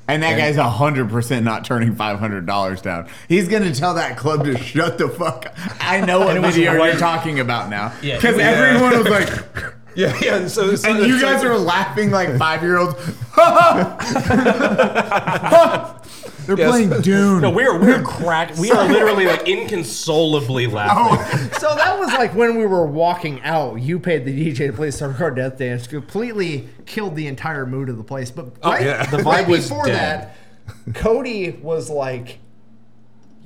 And 0.08 0.24
that 0.24 0.36
guy's 0.38 0.56
hundred 0.56 1.08
percent 1.08 1.44
not 1.44 1.64
turning 1.64 1.94
five 1.94 2.18
hundred 2.18 2.46
dollars 2.46 2.82
down. 2.82 3.08
He's 3.28 3.46
gonna 3.46 3.72
tell 3.72 3.94
that 3.94 4.16
club 4.16 4.44
to 4.46 4.58
shut 4.58 4.98
the 4.98 5.08
fuck. 5.08 5.46
up. 5.46 5.54
I 5.80 6.00
know 6.00 6.18
what 6.18 6.40
video 6.40 6.72
you're 6.84 6.96
talking 6.96 7.38
about 7.38 7.70
now. 7.70 7.92
Yeah. 8.02 8.16
because 8.16 8.36
Yeah. 8.36 8.50
everyone 8.50 9.04
was 9.04 9.08
like, 9.08 9.74
Yeah, 9.96 10.14
yeah. 10.22 10.46
So, 10.48 10.76
so 10.76 10.90
and 10.90 11.06
you 11.06 11.18
guys 11.20 11.42
are 11.42 11.56
laughing 11.56 12.10
like 12.10 12.36
five 12.38 12.62
year 12.62 12.76
olds. 12.76 12.94
They're 16.46 16.56
Yes. 16.56 16.70
playing 16.70 17.00
Dune. 17.02 17.40
No, 17.40 17.50
we're 17.50 17.76
we're 17.80 18.02
cracked. 18.02 18.56
We 18.58 18.70
are 18.70 18.86
literally 18.86 19.26
like 19.26 19.48
inconsolably 19.48 20.68
laughing. 20.68 21.18
Oh. 21.18 21.48
so 21.58 21.74
that 21.74 21.98
was 21.98 22.08
like 22.12 22.34
when 22.36 22.56
we 22.56 22.66
were 22.66 22.86
walking 22.86 23.40
out 23.42 23.80
you 23.80 23.98
paid 23.98 24.24
the 24.24 24.52
dj 24.52 24.68
to 24.68 24.72
play 24.72 24.88
Sarkar 24.88 25.34
death 25.34 25.58
dance 25.58 25.88
completely 25.88 26.68
killed 26.86 27.16
the 27.16 27.26
entire 27.26 27.66
mood 27.66 27.88
of 27.88 27.96
the 27.96 28.04
place 28.04 28.30
but 28.30 28.64
right, 28.64 28.84
yeah. 28.84 29.06
The 29.06 29.16
vibe 29.16 29.24
right 29.24 29.48
was 29.48 29.68
before 29.68 29.86
dead. 29.86 30.30
that 30.86 30.94
cody 30.94 31.50
was 31.62 31.90
like 31.90 32.38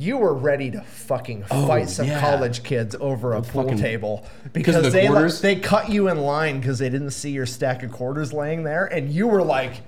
you 0.01 0.17
were 0.17 0.33
ready 0.33 0.71
to 0.71 0.81
fucking 0.81 1.45
oh, 1.51 1.67
fight 1.67 1.91
some 1.91 2.07
yeah. 2.07 2.21
college 2.21 2.63
kids 2.63 2.97
over 3.01 3.35
a 3.35 3.43
pool 3.43 3.65
fucking- 3.65 3.79
table 3.79 4.27
because 4.53 4.83
the 4.83 4.89
they 4.89 5.07
quarters? 5.07 5.41
they 5.43 5.57
cut 5.57 5.91
you 5.91 6.09
in 6.09 6.19
line 6.19 6.59
because 6.59 6.79
they 6.79 6.89
didn't 6.89 7.11
see 7.11 7.31
your 7.31 7.45
stack 7.45 7.83
of 7.83 7.93
quarters 7.93 8.33
laying 8.33 8.63
there, 8.63 8.87
and 8.87 9.13
you 9.13 9.27
were 9.27 9.43
like 9.43 9.83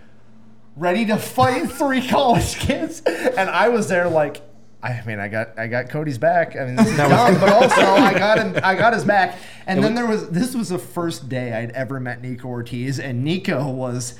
ready 0.76 1.06
to 1.06 1.16
fight 1.16 1.70
three 1.72 2.06
college 2.06 2.56
kids, 2.56 3.00
and 3.00 3.48
I 3.48 3.68
was 3.68 3.88
there 3.88 4.08
like. 4.08 4.42
I 4.84 5.00
mean, 5.06 5.20
I 5.20 5.28
got 5.28 5.56
I 5.56 5.68
got 5.68 5.90
Cody's 5.90 6.18
back. 6.18 6.56
I 6.56 6.64
mean, 6.64 6.74
this 6.74 6.88
is 6.88 6.96
dumb, 6.96 7.38
but 7.38 7.48
also 7.52 7.80
I 7.80 8.18
got 8.18 8.38
him. 8.38 8.58
I 8.64 8.74
got 8.74 8.92
his 8.92 9.04
back. 9.04 9.38
And 9.64 9.82
then 9.82 9.94
there 9.94 10.08
was 10.08 10.28
this 10.30 10.56
was 10.56 10.70
the 10.70 10.78
first 10.78 11.28
day 11.28 11.52
I'd 11.52 11.70
ever 11.70 12.00
met 12.00 12.20
Nico 12.20 12.48
Ortiz, 12.48 12.98
and 12.98 13.22
Nico 13.22 13.70
was 13.70 14.18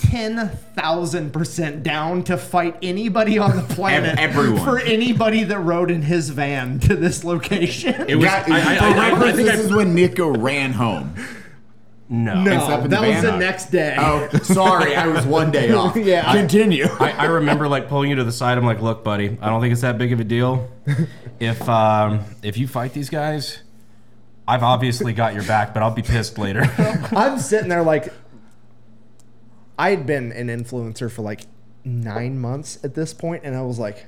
ten 0.00 0.48
thousand 0.74 1.32
percent 1.32 1.82
down 1.82 2.24
to 2.24 2.36
fight 2.36 2.76
anybody 2.82 3.38
on 3.38 3.56
the 3.56 3.62
planet. 3.74 4.18
everyone. 4.18 4.64
for 4.64 4.78
anybody 4.80 5.44
that 5.44 5.58
rode 5.60 5.90
in 5.90 6.02
his 6.02 6.30
van 6.30 6.78
to 6.80 6.96
this 6.96 7.22
location. 7.24 7.94
It 8.08 8.16
was. 8.16 8.24
Guy- 8.24 8.44
I, 8.48 8.76
I, 8.76 9.10
I, 9.10 9.28
I, 9.28 9.32
think 9.32 9.48
this 9.48 9.60
is 9.60 9.72
when 9.72 9.94
Nico 9.94 10.28
ran 10.30 10.72
home. 10.72 11.14
no. 12.08 12.42
no, 12.42 12.52
Except 12.56 12.82
for 12.82 12.88
the 12.88 12.96
that 12.96 13.06
was 13.08 13.22
the 13.22 13.30
hug. 13.32 13.40
next 13.40 13.66
day. 13.70 13.94
Oh, 13.98 14.28
sorry, 14.42 14.96
I 14.96 15.06
was 15.06 15.24
one 15.26 15.50
day 15.50 15.70
off. 15.72 15.94
Yeah. 16.00 16.32
continue. 16.32 16.86
I, 16.98 17.10
I 17.12 17.24
remember 17.26 17.68
like 17.68 17.88
pulling 17.88 18.10
you 18.10 18.16
to 18.16 18.24
the 18.24 18.32
side. 18.32 18.58
I'm 18.58 18.64
like, 18.66 18.80
look, 18.80 19.04
buddy, 19.04 19.36
I 19.40 19.48
don't 19.48 19.60
think 19.60 19.72
it's 19.72 19.82
that 19.82 19.98
big 19.98 20.12
of 20.12 20.18
a 20.20 20.24
deal. 20.24 20.68
If 21.38 21.68
um, 21.68 22.24
if 22.42 22.58
you 22.58 22.66
fight 22.66 22.92
these 22.94 23.10
guys, 23.10 23.58
I've 24.48 24.62
obviously 24.64 25.12
got 25.12 25.34
your 25.34 25.44
back, 25.44 25.72
but 25.72 25.82
I'll 25.82 25.92
be 25.94 26.02
pissed 26.02 26.36
later. 26.38 26.62
I'm 27.12 27.38
sitting 27.38 27.68
there 27.68 27.82
like 27.84 28.12
I 29.80 29.88
had 29.88 30.04
been 30.04 30.30
an 30.32 30.48
influencer 30.48 31.10
for 31.10 31.22
like 31.22 31.46
nine 31.86 32.38
months 32.38 32.78
at 32.84 32.94
this 32.94 33.14
point, 33.14 33.44
and 33.44 33.56
I 33.56 33.62
was 33.62 33.78
like, 33.78 34.04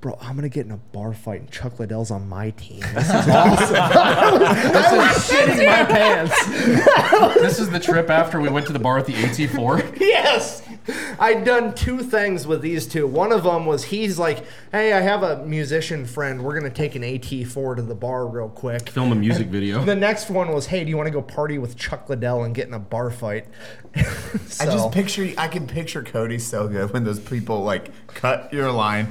bro, 0.00 0.16
I'm 0.22 0.36
gonna 0.36 0.48
get 0.48 0.64
in 0.64 0.72
a 0.72 0.78
bar 0.78 1.12
fight 1.12 1.40
and 1.42 1.50
Chuck 1.50 1.78
Liddell's 1.78 2.10
on 2.10 2.30
my 2.30 2.48
team. 2.48 2.80
This 2.80 3.08
is 3.08 3.10
awesome. 3.28 3.76
I 3.76 4.96
was 4.96 5.30
shitting 5.30 5.66
my 5.66 5.84
pants. 5.84 6.46
this 7.42 7.60
is 7.60 7.68
the 7.68 7.78
trip 7.78 8.08
after 8.08 8.40
we 8.40 8.48
went 8.48 8.66
to 8.68 8.72
the 8.72 8.78
bar 8.78 8.96
at 8.96 9.04
the 9.04 9.12
AT4. 9.12 10.00
Yes. 10.00 10.61
I'd 11.18 11.44
done 11.44 11.74
two 11.74 11.98
things 11.98 12.46
with 12.46 12.62
these 12.62 12.86
two. 12.86 13.06
One 13.06 13.32
of 13.32 13.44
them 13.44 13.66
was 13.66 13.84
he's 13.84 14.18
like, 14.18 14.44
"Hey, 14.72 14.92
I 14.92 15.00
have 15.00 15.22
a 15.22 15.44
musician 15.44 16.06
friend. 16.06 16.42
We're 16.42 16.54
gonna 16.54 16.70
take 16.70 16.94
an 16.94 17.02
AT4 17.02 17.76
to 17.76 17.82
the 17.82 17.94
bar 17.94 18.26
real 18.26 18.48
quick." 18.48 18.88
Film 18.88 19.12
a 19.12 19.14
music 19.14 19.48
video. 19.48 19.84
The 19.84 19.94
next 19.94 20.30
one 20.30 20.52
was, 20.52 20.66
"Hey, 20.66 20.84
do 20.84 20.90
you 20.90 20.96
want 20.96 21.06
to 21.06 21.12
go 21.12 21.22
party 21.22 21.58
with 21.58 21.76
Chuck 21.76 22.08
Liddell 22.08 22.44
and 22.44 22.54
get 22.54 22.68
in 22.68 22.74
a 22.74 22.78
bar 22.78 23.10
fight?" 23.10 23.46
I 23.94 24.64
just 24.64 24.90
picture, 24.92 25.32
I 25.38 25.48
can 25.48 25.66
picture 25.66 26.02
Cody 26.02 26.38
so 26.38 26.66
good 26.68 26.92
when 26.92 27.04
those 27.04 27.20
people 27.20 27.62
like 27.62 27.90
cut 28.08 28.52
your 28.52 28.72
line. 28.72 29.08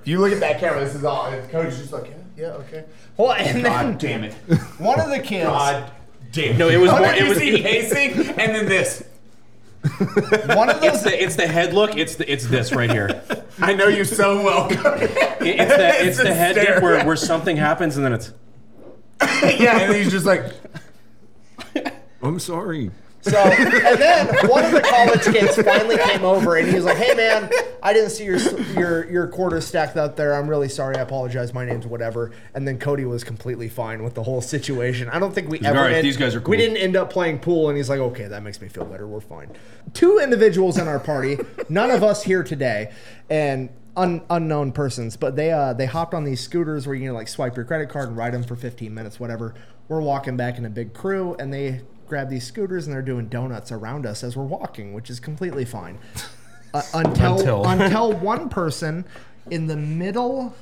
If 0.00 0.08
you 0.08 0.20
look 0.20 0.32
at 0.32 0.40
that 0.40 0.60
camera, 0.60 0.84
this 0.84 0.94
is 0.94 1.04
all. 1.04 1.26
and 1.26 1.50
Cody's 1.50 1.78
just 1.78 1.92
like, 1.92 2.06
yeah, 2.06 2.14
yeah, 2.36 2.52
okay. 2.52 2.84
Well, 3.16 3.32
and 3.32 3.64
then 3.64 3.64
God 3.64 3.98
damn 3.98 4.24
it. 4.24 4.34
one 4.78 5.00
of 5.00 5.10
the 5.10 5.18
kids. 5.18 5.46
God 5.46 5.90
damn. 6.32 6.56
No, 6.56 6.68
it 6.68 6.76
was 6.76 6.90
oh, 6.92 6.98
more. 6.98 7.12
It 7.12 7.22
you 7.22 7.28
was. 7.28 7.38
pacing 7.38 8.28
and 8.38 8.54
then 8.54 8.66
this. 8.66 9.04
One 10.56 10.68
of 10.70 10.82
It's 10.82 11.02
those. 11.02 11.04
the 11.04 11.22
it's 11.22 11.36
the 11.36 11.46
head 11.46 11.72
look. 11.72 11.96
It's 11.96 12.16
the 12.16 12.30
it's 12.30 12.46
this 12.46 12.72
right 12.72 12.90
here. 12.90 13.22
I 13.60 13.74
know 13.74 13.86
you 13.88 14.04
so 14.04 14.42
well. 14.44 14.68
It- 14.70 15.60
It's 15.60 15.76
the 15.76 15.88
it's, 15.88 16.18
It's 16.18 16.22
the 16.22 16.34
head 16.34 16.54
dip 16.56 16.82
where, 16.82 17.04
where 17.06 17.16
something 17.16 17.56
happens 17.56 17.96
and 17.96 18.04
then 18.04 18.12
it's 18.12 18.32
yeah, 19.60 19.78
and 19.80 19.94
he's 19.94 20.10
just 20.10 20.26
like, 20.26 20.52
I'm 22.22 22.38
sorry. 22.40 22.90
So, 23.20 23.36
and 23.36 24.00
then 24.00 24.48
one 24.48 24.64
of 24.64 24.70
the 24.70 24.80
college 24.80 25.22
kids 25.24 25.60
finally 25.60 25.98
came 25.98 26.24
over 26.24 26.56
and 26.56 26.68
he 26.68 26.74
was 26.76 26.84
like, 26.84 26.96
"Hey, 26.98 27.14
man, 27.14 27.50
I 27.82 27.92
didn't 27.92 28.10
see 28.10 28.24
your 28.24 28.38
your 28.74 29.10
your 29.10 29.26
quarters 29.26 29.66
stacked 29.66 29.96
up 29.96 30.14
there. 30.16 30.34
I'm 30.34 30.48
really 30.48 30.68
sorry. 30.68 30.96
I 30.96 31.00
apologize. 31.00 31.52
My 31.52 31.64
name's 31.64 31.86
whatever." 31.86 32.30
And 32.54 32.66
then 32.66 32.78
Cody 32.78 33.04
was 33.04 33.24
completely 33.24 33.68
fine 33.68 34.04
with 34.04 34.14
the 34.14 34.22
whole 34.22 34.40
situation. 34.40 35.08
I 35.08 35.18
don't 35.18 35.34
think 35.34 35.48
we 35.48 35.58
ever. 35.60 35.76
"All 35.78 35.84
right, 35.84 35.94
end- 35.94 36.06
these 36.06 36.16
guys 36.16 36.34
are 36.36 36.40
cool. 36.40 36.52
We 36.52 36.56
didn't 36.58 36.76
end 36.76 36.96
up 36.96 37.10
playing 37.10 37.40
pool, 37.40 37.68
and 37.68 37.76
he's 37.76 37.90
like, 37.90 37.98
"Okay, 37.98 38.28
that 38.28 38.42
makes 38.44 38.60
me 38.60 38.68
feel 38.68 38.84
better. 38.84 39.06
We're 39.06 39.20
fine." 39.20 39.50
Two 39.94 40.18
individuals 40.18 40.78
in 40.78 40.86
our 40.86 41.00
party, 41.00 41.38
none 41.68 41.90
of 41.90 42.02
us 42.02 42.22
here 42.22 42.42
today, 42.42 42.92
and. 43.28 43.68
Un, 43.96 44.22
unknown 44.30 44.70
persons, 44.70 45.16
but 45.16 45.34
they 45.34 45.50
uh, 45.50 45.72
they 45.72 45.86
hopped 45.86 46.14
on 46.14 46.22
these 46.22 46.40
scooters 46.40 46.86
where 46.86 46.94
you 46.94 47.06
can 47.08 47.14
like 47.14 47.26
swipe 47.26 47.56
your 47.56 47.64
credit 47.64 47.88
card 47.88 48.06
and 48.06 48.16
ride 48.16 48.32
them 48.32 48.44
for 48.44 48.54
15 48.54 48.94
minutes, 48.94 49.18
whatever. 49.18 49.56
We're 49.88 50.00
walking 50.00 50.36
back 50.36 50.56
in 50.56 50.64
a 50.64 50.70
big 50.70 50.94
crew, 50.94 51.34
and 51.40 51.52
they 51.52 51.80
grab 52.08 52.28
these 52.30 52.44
scooters 52.46 52.86
and 52.86 52.94
they're 52.94 53.02
doing 53.02 53.28
donuts 53.28 53.70
around 53.70 54.06
us 54.06 54.24
as 54.24 54.36
we're 54.36 54.44
walking, 54.44 54.92
which 54.94 55.10
is 55.10 55.20
completely 55.20 55.64
fine. 55.64 55.98
Uh, 56.74 56.82
until 56.92 57.38
Until. 57.38 57.64
until 57.66 58.12
one 58.12 58.50
person 58.50 59.06
in 59.50 59.68
the 59.68 59.76
middle 59.76 60.54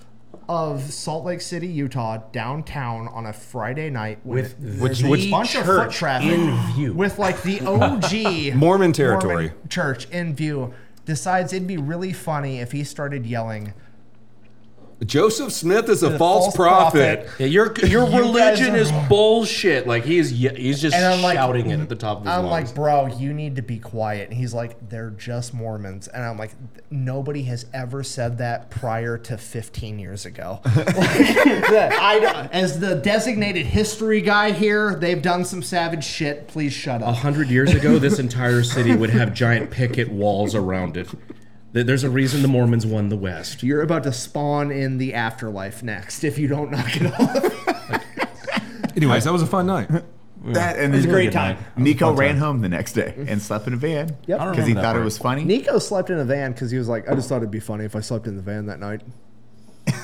of 0.48 0.80
Salt 0.92 1.24
Lake 1.24 1.40
City, 1.40 1.66
Utah, 1.66 2.18
downtown 2.30 3.08
on 3.08 3.26
a 3.26 3.32
Friday 3.32 3.90
night 3.90 4.20
when 4.22 4.36
With 4.44 4.52
it- 4.76 4.80
which- 4.80 4.98
the 5.00 5.08
which 5.08 5.28
bunch 5.32 5.56
of 5.56 5.66
foot 5.66 5.90
traffic 5.90 6.30
in 6.30 6.56
view. 6.74 6.94
with 6.94 7.18
like 7.18 7.42
the 7.42 7.58
OG 7.66 8.54
Mormon 8.56 8.92
territory. 8.92 9.46
Mormon 9.48 9.68
church 9.68 10.08
in 10.10 10.36
view 10.36 10.72
decides 11.06 11.52
it'd 11.52 11.66
be 11.66 11.76
really 11.76 12.12
funny 12.12 12.60
if 12.60 12.70
he 12.70 12.84
started 12.84 13.26
yelling 13.26 13.74
Joseph 15.04 15.52
Smith 15.52 15.90
is 15.90 16.02
a 16.02 16.08
The 16.08 16.18
false, 16.18 16.44
false 16.46 16.56
prophet. 16.56 17.24
prophet. 17.26 17.40
Yeah, 17.40 17.46
your 17.48 17.74
your 17.86 18.08
You 18.08 18.18
religion 18.18 18.72
guys 18.72 18.90
is 18.90 19.08
bullshit. 19.10 19.86
Like 19.86 20.04
he's 20.04 20.30
he's 20.30 20.80
just 20.80 20.96
And 20.96 21.22
like- 21.22 21.34
shouting 21.36 21.68
it 21.68 21.80
at 21.80 21.88
the 21.90 21.94
top 21.96 22.18
of 22.20 22.24
his 22.24 22.32
I'm 22.32 22.46
lungs. 22.46 22.68
like, 22.68 22.74
bro, 22.74 23.06
you 23.18 23.34
need 23.34 23.56
to 23.56 23.62
be 23.62 23.78
quiet. 23.78 24.30
And 24.30 24.38
he's 24.38 24.54
like, 24.54 24.88
they're 24.88 25.10
just 25.10 25.52
Mormons. 25.52 26.08
And 26.08 26.24
I'm 26.24 26.38
like, 26.38 26.52
nobody 26.90 27.42
has 27.42 27.66
ever 27.74 28.02
said 28.02 28.38
that 28.38 28.70
prior 28.70 29.18
to 29.18 29.36
15 29.36 29.98
years 29.98 30.24
ago. 30.24 30.60
Like, 30.64 30.86
I, 30.96 32.48
as 32.52 32.80
the 32.80 32.94
designated 32.94 33.66
history 33.66 34.22
guy 34.22 34.52
here, 34.52 34.94
they've 34.94 35.20
done 35.20 35.44
some 35.44 35.62
savage 35.62 36.04
shit. 36.04 36.48
Please 36.48 36.72
shut 36.72 37.02
up. 37.02 37.08
A 37.08 37.12
hundred 37.12 37.48
years 37.50 37.74
ago, 37.74 37.98
this 37.98 38.18
entire 38.18 38.62
city 38.62 38.94
would 38.96 39.10
have 39.10 39.34
giant 39.34 39.70
picket 39.70 40.08
walls 40.10 40.54
around 40.54 40.96
it. 40.96 41.08
There- 41.76 41.84
There's 41.84 42.04
a 42.04 42.10
reason 42.10 42.40
the 42.40 42.48
Mormons 42.48 42.86
won 42.86 43.10
the 43.10 43.16
West. 43.18 43.62
You're 43.62 43.82
about 43.82 44.04
to 44.04 44.12
spawn 44.12 44.70
in 44.72 44.96
the 44.96 45.12
afterlife 45.12 45.82
next 45.82 46.24
if 46.24 46.38
you 46.38 46.48
don't 46.48 46.70
knock 46.70 46.96
it 46.96 47.12
off. 47.12 47.52
Anyways, 48.96 49.24
that 49.24 49.32
was 49.32 49.42
a 49.42 49.46
fun 49.46 49.66
night. 49.66 49.88
that 50.44 50.78
and 50.78 50.94
then 50.94 51.04
a 51.04 51.06
great 51.06 51.32
time. 51.32 51.58
Nico 51.76 52.14
ran 52.14 52.38
home 52.38 52.62
the 52.62 52.70
next 52.70 52.94
day 52.94 53.12
and 53.28 53.42
slept 53.42 53.66
in 53.66 53.74
a 53.74 53.76
van. 53.76 54.16
Yep. 54.26 54.38
Because 54.38 54.38
he 54.54 54.60
remember 54.60 54.74
that 54.80 54.82
thought 54.94 54.96
it 54.96 55.04
was 55.04 55.18
funny. 55.18 55.44
Nico 55.44 55.78
slept 55.78 56.08
in 56.08 56.18
a 56.18 56.24
van 56.24 56.52
because 56.52 56.70
he 56.70 56.78
was 56.78 56.88
like, 56.88 57.06
I 57.10 57.14
just 57.14 57.28
thought 57.28 57.38
it'd 57.38 57.50
be 57.50 57.60
funny 57.60 57.84
if 57.84 57.94
I 57.94 58.00
slept 58.00 58.26
in 58.26 58.36
the 58.36 58.42
van 58.42 58.64
that 58.66 58.80
night. 58.80 59.02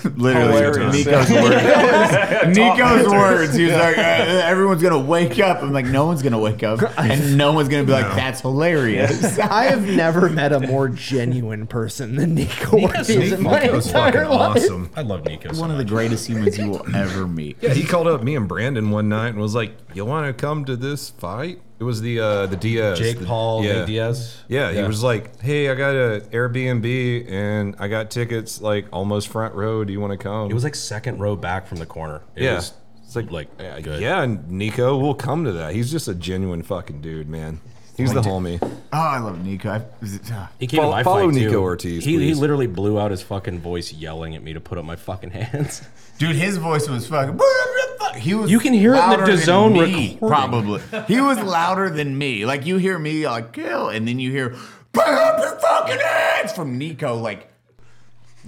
Literally, 0.17 0.53
Hilarious. 0.53 0.95
Nico's 1.07 1.31
words. 1.31 2.47
Nico's 2.57 3.07
words. 3.13 3.55
He 3.55 3.65
was 3.65 3.73
like, 3.75 3.99
uh, 3.99 4.01
"Everyone's 4.01 4.83
gonna 4.83 4.99
wake 4.99 5.39
up." 5.39 5.63
I'm 5.63 5.73
like, 5.73 5.87
"No 5.87 6.07
one's 6.07 6.23
gonna 6.23 6.39
wake 6.39 6.63
up, 6.63 6.81
and 6.99 7.37
no 7.37 7.53
one's 7.53 7.69
gonna 7.69 7.85
be 7.85 7.93
like, 7.93 8.15
that's 8.17 8.41
hilarious." 8.41 9.39
I 9.39 9.65
have 9.65 9.87
never 9.87 10.29
met 10.29 10.53
a 10.53 10.61
more 10.61 10.89
genuine 10.89 11.67
person 11.67 12.17
than 12.17 12.35
Nico 12.35 12.79
Ortiz 12.81 13.33
in 13.33 13.43
my 13.43 13.61
Nico's 13.61 13.91
fucking 13.91 14.21
life. 14.23 14.57
awesome. 14.57 14.91
I 14.97 15.03
love 15.03 15.25
Nico. 15.25 15.53
So 15.53 15.61
One 15.61 15.71
of 15.71 15.79
the 15.79 15.85
greatest 15.85 16.27
humans 16.29 16.59
you 16.59 16.69
will 16.71 16.97
ever 16.97 17.27
meet. 17.27 17.59
Yeah, 17.61 17.75
he 17.75 17.85
called 17.85 18.07
up 18.09 18.23
me 18.23 18.37
and 18.37 18.49
Brandon 18.49 18.91
one 18.91 19.09
night 19.09 19.29
and 19.29 19.39
was 19.39 19.55
like, 19.55 19.73
"You 19.95 20.05
want 20.05 20.27
to 20.27 20.33
come 20.33 20.65
to 20.67 20.77
this 20.77 21.11
fight?" 21.11 21.61
It 21.81 21.85
was 21.85 22.01
the 22.01 22.21
uh, 22.21 22.47
the 22.47 22.57
Diaz, 22.57 22.99
Jake 22.99 23.19
the- 23.19 23.27
Paul, 23.27 23.65
yeah. 23.65 23.73
Nate 23.81 23.87
Diaz. 23.87 24.37
Yeah, 24.49 24.71
he 24.73 24.83
was 24.83 25.03
like, 25.03 25.41
"Hey, 25.41 25.69
I 25.69 25.75
got 25.75 25.95
a 25.97 26.21
Airbnb 26.31 27.29
and 27.31 27.75
I 27.79 27.89
got 27.89 28.11
tickets 28.11 28.61
like 28.61 28.87
almost 28.93 29.29
front 29.29 29.55
row. 29.55 29.83
Do 29.85 29.93
you 29.93 30.01
want 30.01 30.13
to 30.13 30.17
come?" 30.17 30.49
It 30.51 30.55
was 30.55 30.63
like 30.65 30.75
second 30.77 31.19
row 31.19 31.35
back 31.35 31.67
from 31.67 31.79
the 31.79 31.87
corner. 31.87 32.23
It 32.37 32.45
yeah, 32.45 32.55
was 32.57 32.73
it's 33.05 33.17
like 33.17 33.31
like 33.33 33.49
yeah, 33.59 33.81
good. 33.81 34.01
yeah, 34.01 34.23
and 34.23 34.49
Nico, 34.51 34.97
we'll 34.97 35.15
come 35.15 35.45
to 35.45 35.53
that. 35.53 35.75
He's 35.75 35.91
just 35.91 36.07
a 36.07 36.15
genuine 36.15 36.63
fucking 36.63 37.01
dude, 37.01 37.29
man. 37.29 37.61
He's 37.97 38.13
the 38.15 38.23
homie. 38.23 38.59
Oh, 38.63 38.79
I 38.93 39.19
love 39.19 39.45
Nico. 39.45 39.69
I, 39.69 39.77
uh, 39.77 40.47
He 40.59 40.67
came 40.67 40.79
Follow- 40.81 40.91
to 40.93 40.97
my 40.97 41.03
follow 41.03 41.27
fight, 41.27 41.35
Nico 41.35 41.51
too. 41.51 41.61
Ortiz, 41.63 42.05
He, 42.05 42.13
he 42.13 42.17
please. 42.17 42.39
literally 42.39 42.67
blew 42.67 42.99
out 42.99 43.11
his 43.11 43.23
fucking 43.23 43.61
voice 43.61 43.93
yelling 43.93 44.35
at 44.35 44.43
me 44.43 44.55
to 44.55 44.61
put 44.61 44.79
up 44.79 44.85
my 44.85 44.97
fucking 44.97 45.31
hands. 45.33 45.83
dude, 46.19 46.35
his 46.37 46.57
voice 46.57 46.89
was 46.89 47.07
fucking. 47.07 47.39
He 48.17 48.35
was. 48.35 48.51
You 48.51 48.59
can 48.61 48.73
hear 48.73 48.95
it 48.95 48.99
in 48.99 49.11
the 49.11 49.17
louder 49.17 49.33
DAZN 49.33 49.73
me, 49.73 49.81
recording. 50.15 50.19
Probably, 50.29 50.81
he 51.07 51.21
was 51.21 51.39
louder 51.41 51.91
than 51.91 52.17
me. 52.17 52.45
Like 52.45 52.67
you 52.67 52.77
hear 52.77 52.99
me 52.99 53.27
like 53.27 53.53
kill, 53.53 53.89
and 53.89 54.07
then 54.07 54.19
you 54.19 54.31
hear 54.31 54.57
put 54.93 55.07
up 55.09 55.39
your 55.39 55.57
fucking 55.59 55.99
hands 55.99 56.53
from 56.53 56.79
Nico. 56.79 57.17
Like 57.17 57.49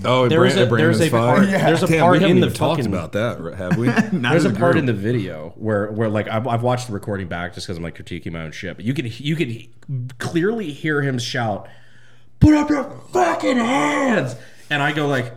Oh, 0.05 0.29
There 0.29 0.41
was 0.41 0.57
a- 0.57 0.67
Brandon's 0.67 0.99
there's 0.99 1.09
a 1.09 1.11
fight. 1.11 1.37
part- 1.37 1.47
there's 1.51 1.83
a 1.85 1.87
Damn, 1.87 2.01
part 2.01 2.19
we 2.21 2.25
in 2.29 2.41
the 2.41 2.47
even 2.49 2.53
talked 2.53 2.81
fucking- 2.81 2.87
about 2.93 3.13
that, 3.13 3.41
right, 3.41 3.55
have 3.55 3.77
we? 3.77 3.87
There's 4.13 4.45
a 4.45 4.49
as 4.49 4.59
part 4.59 4.73
group. 4.73 4.77
in 4.77 4.87
the 4.87 4.93
video 4.93 5.53
where, 5.57 5.87
where 5.93 6.09
like 6.09 6.27
I've, 6.27 6.49
I've 6.49 6.63
watched 6.65 6.89
the 6.89 6.93
recording 6.95 7.29
back 7.29 7.55
just 7.55 7.69
because 7.69 7.77
I'm 7.77 7.85
like 7.85 7.97
critiquing 7.97 8.33
my 8.33 8.43
own 8.43 8.51
shit, 8.51 8.75
but 8.75 8.85
you 8.85 8.93
could 8.93 9.21
you 9.21 9.37
could 9.37 10.19
clearly 10.19 10.73
hear 10.73 11.01
him 11.01 11.17
shout, 11.21 11.69
"Put 12.41 12.55
up 12.55 12.71
your 12.71 12.91
fucking 13.13 13.57
hands!" 13.57 14.35
And 14.69 14.83
I 14.83 14.91
go 14.93 15.07
like, 15.07 15.33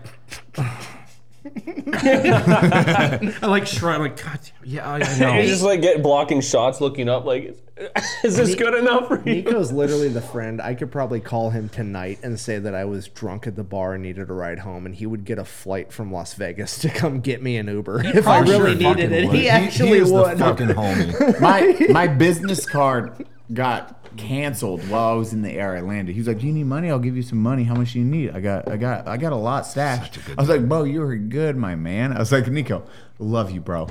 I 3.41 3.45
like 3.47 3.67
shrug, 3.67 4.01
like 4.01 4.23
God, 4.23 4.39
damn, 4.43 4.69
yeah, 4.69 4.89
I 4.89 4.99
know. 5.19 5.39
You 5.39 5.47
just 5.47 5.63
like 5.63 5.81
get 5.81 6.01
blocking 6.03 6.41
shots, 6.41 6.81
looking 6.81 7.09
up, 7.09 7.25
like, 7.25 7.57
is 8.23 8.35
this 8.37 8.55
good 8.55 8.73
enough 8.73 9.07
for 9.07 9.17
you? 9.17 9.35
Nico's 9.35 9.71
literally 9.71 10.07
the 10.09 10.21
friend. 10.21 10.61
I 10.61 10.73
could 10.75 10.91
probably 10.91 11.19
call 11.19 11.49
him 11.51 11.69
tonight 11.69 12.19
and 12.23 12.39
say 12.39 12.59
that 12.59 12.73
I 12.73 12.85
was 12.85 13.07
drunk 13.07 13.45
at 13.47 13.55
the 13.55 13.63
bar 13.63 13.93
and 13.93 14.03
needed 14.03 14.29
a 14.29 14.33
ride 14.33 14.59
home, 14.59 14.85
and 14.85 14.95
he 14.95 15.05
would 15.05 15.25
get 15.25 15.37
a 15.39 15.45
flight 15.45 15.91
from 15.93 16.11
Las 16.11 16.33
Vegas 16.33 16.79
to 16.81 16.89
come 16.89 17.19
get 17.21 17.41
me 17.41 17.57
an 17.57 17.67
Uber 17.67 18.05
if 18.05 18.27
I 18.27 18.39
really 18.39 18.71
should 18.71 18.79
needed 18.79 19.11
it. 19.11 19.25
would. 19.27 19.35
He 19.35 19.41
He- 19.43 19.49
actually 19.49 19.89
he 19.89 19.95
is 19.97 20.11
would. 20.11 20.37
fucking 20.39 20.67
homie. 20.69 21.39
my 21.39 21.87
my 21.91 22.07
business 22.07 22.65
card 22.65 23.25
got 23.53 23.93
canceled 24.17 24.81
while 24.89 25.09
I 25.09 25.13
was 25.13 25.31
in 25.33 25.41
the 25.41 25.51
air. 25.51 25.75
I 25.75 25.81
landed. 25.81 26.13
He 26.13 26.19
was 26.19 26.27
like, 26.27 26.39
"Do 26.39 26.47
you 26.47 26.53
need 26.53 26.65
money? 26.65 26.89
I'll 26.89 26.97
give 26.99 27.15
you 27.15 27.21
some 27.21 27.37
money. 27.39 27.63
How 27.63 27.75
much 27.75 27.93
do 27.93 27.99
you 27.99 28.05
need?" 28.05 28.31
I 28.31 28.39
got, 28.39 28.67
I 28.69 28.77
got, 28.77 29.07
I 29.07 29.17
got 29.17 29.31
a 29.33 29.37
lot 29.37 29.65
stashed. 29.67 30.17
I 30.37 30.41
was 30.41 30.49
like, 30.49 30.67
"Bro, 30.67 30.85
you 30.85 31.01
were 31.01 31.15
good, 31.15 31.55
my 31.55 31.75
man." 31.75 32.11
I 32.11 32.19
was 32.19 32.31
like, 32.31 32.47
"Nico, 32.47 32.83
love 33.19 33.51
you, 33.51 33.61
bro. 33.61 33.87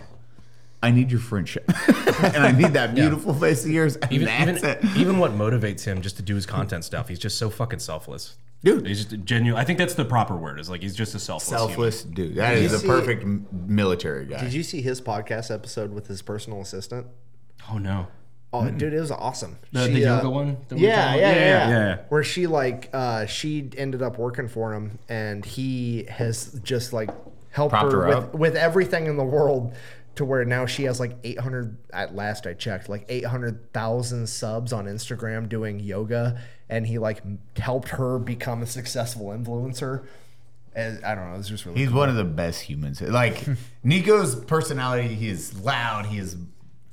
I 0.82 0.90
need 0.90 1.10
your 1.10 1.20
friendship, 1.20 1.64
and 2.22 2.36
I 2.44 2.52
need 2.52 2.72
that 2.74 2.94
beautiful 2.94 3.34
face 3.34 3.64
of 3.64 3.70
yours." 3.70 3.96
And 3.96 4.12
even 4.12 4.26
that's 4.26 4.58
even, 4.62 4.70
it. 4.70 4.96
even 4.96 5.18
what 5.18 5.32
motivates 5.32 5.84
him 5.84 6.02
just 6.02 6.16
to 6.16 6.22
do 6.22 6.34
his 6.34 6.46
content 6.46 6.84
stuff, 6.84 7.08
he's 7.08 7.18
just 7.18 7.38
so 7.38 7.50
fucking 7.50 7.78
selfless. 7.80 8.36
Dude. 8.64 8.86
he's 8.86 9.04
just 9.04 9.24
genuine. 9.24 9.60
I 9.60 9.64
think 9.64 9.78
that's 9.78 9.94
the 9.94 10.04
proper 10.04 10.34
word. 10.34 10.58
Is 10.58 10.68
like 10.70 10.82
he's 10.82 10.96
just 10.96 11.14
a 11.14 11.18
selfless. 11.18 11.48
human. 11.50 11.68
Selfless 11.68 12.02
dude. 12.04 12.34
That 12.36 12.56
you 12.58 12.64
is 12.64 12.72
a 12.72 12.78
see- 12.78 12.86
perfect 12.86 13.22
m- 13.22 13.46
military 13.52 14.26
guy. 14.26 14.40
Did 14.40 14.52
you 14.52 14.62
see 14.62 14.80
his 14.80 15.00
podcast 15.00 15.52
episode 15.54 15.92
with 15.92 16.06
his 16.06 16.22
personal 16.22 16.60
assistant? 16.60 17.06
Oh 17.70 17.78
no. 17.78 18.08
Oh, 18.52 18.70
dude, 18.70 18.94
it 18.94 19.00
was 19.00 19.10
awesome. 19.10 19.58
The, 19.72 19.86
She, 19.86 19.92
the 20.00 20.24
uh, 20.24 20.30
one. 20.30 20.56
that 20.68 20.76
we 20.76 20.86
Yeah, 20.86 21.14
yeah, 21.14 21.20
yeah, 21.20 21.34
yeah, 21.34 21.38
yeah, 21.38 21.68
yeah. 21.68 21.98
Where 22.08 22.24
she 22.24 22.46
like 22.46 22.88
uh 22.92 23.26
she 23.26 23.70
ended 23.76 24.02
up 24.02 24.18
working 24.18 24.48
for 24.48 24.72
him 24.72 24.98
and 25.08 25.44
he 25.44 26.04
has 26.04 26.58
just 26.62 26.92
like 26.92 27.10
helped 27.50 27.72
Propped 27.72 27.92
her, 27.92 28.06
her 28.06 28.20
with, 28.20 28.34
with 28.34 28.56
everything 28.56 29.06
in 29.06 29.16
the 29.16 29.24
world 29.24 29.74
to 30.16 30.24
where 30.24 30.44
now 30.44 30.66
she 30.66 30.84
has 30.84 30.98
like 31.00 31.16
800 31.24 31.76
at 31.92 32.14
last 32.14 32.46
I 32.46 32.54
checked 32.54 32.88
like 32.88 33.04
800,000 33.08 34.26
subs 34.28 34.72
on 34.72 34.86
Instagram 34.86 35.48
doing 35.48 35.78
yoga 35.80 36.40
and 36.68 36.86
he 36.86 36.98
like 36.98 37.22
helped 37.58 37.88
her 37.90 38.18
become 38.18 38.62
a 38.62 38.66
successful 38.66 39.26
influencer. 39.26 40.04
And 40.74 41.02
I 41.04 41.14
don't 41.14 41.30
know, 41.32 41.38
it's 41.38 41.48
just 41.48 41.64
really 41.64 41.78
He's 41.78 41.88
cool. 41.88 41.98
one 41.98 42.08
of 42.08 42.16
the 42.16 42.24
best 42.24 42.60
humans. 42.62 43.00
Like 43.00 43.44
Nico's 43.84 44.34
personality, 44.34 45.08
he 45.14 45.28
is 45.28 45.58
loud. 45.60 46.06
He 46.06 46.18
is 46.18 46.36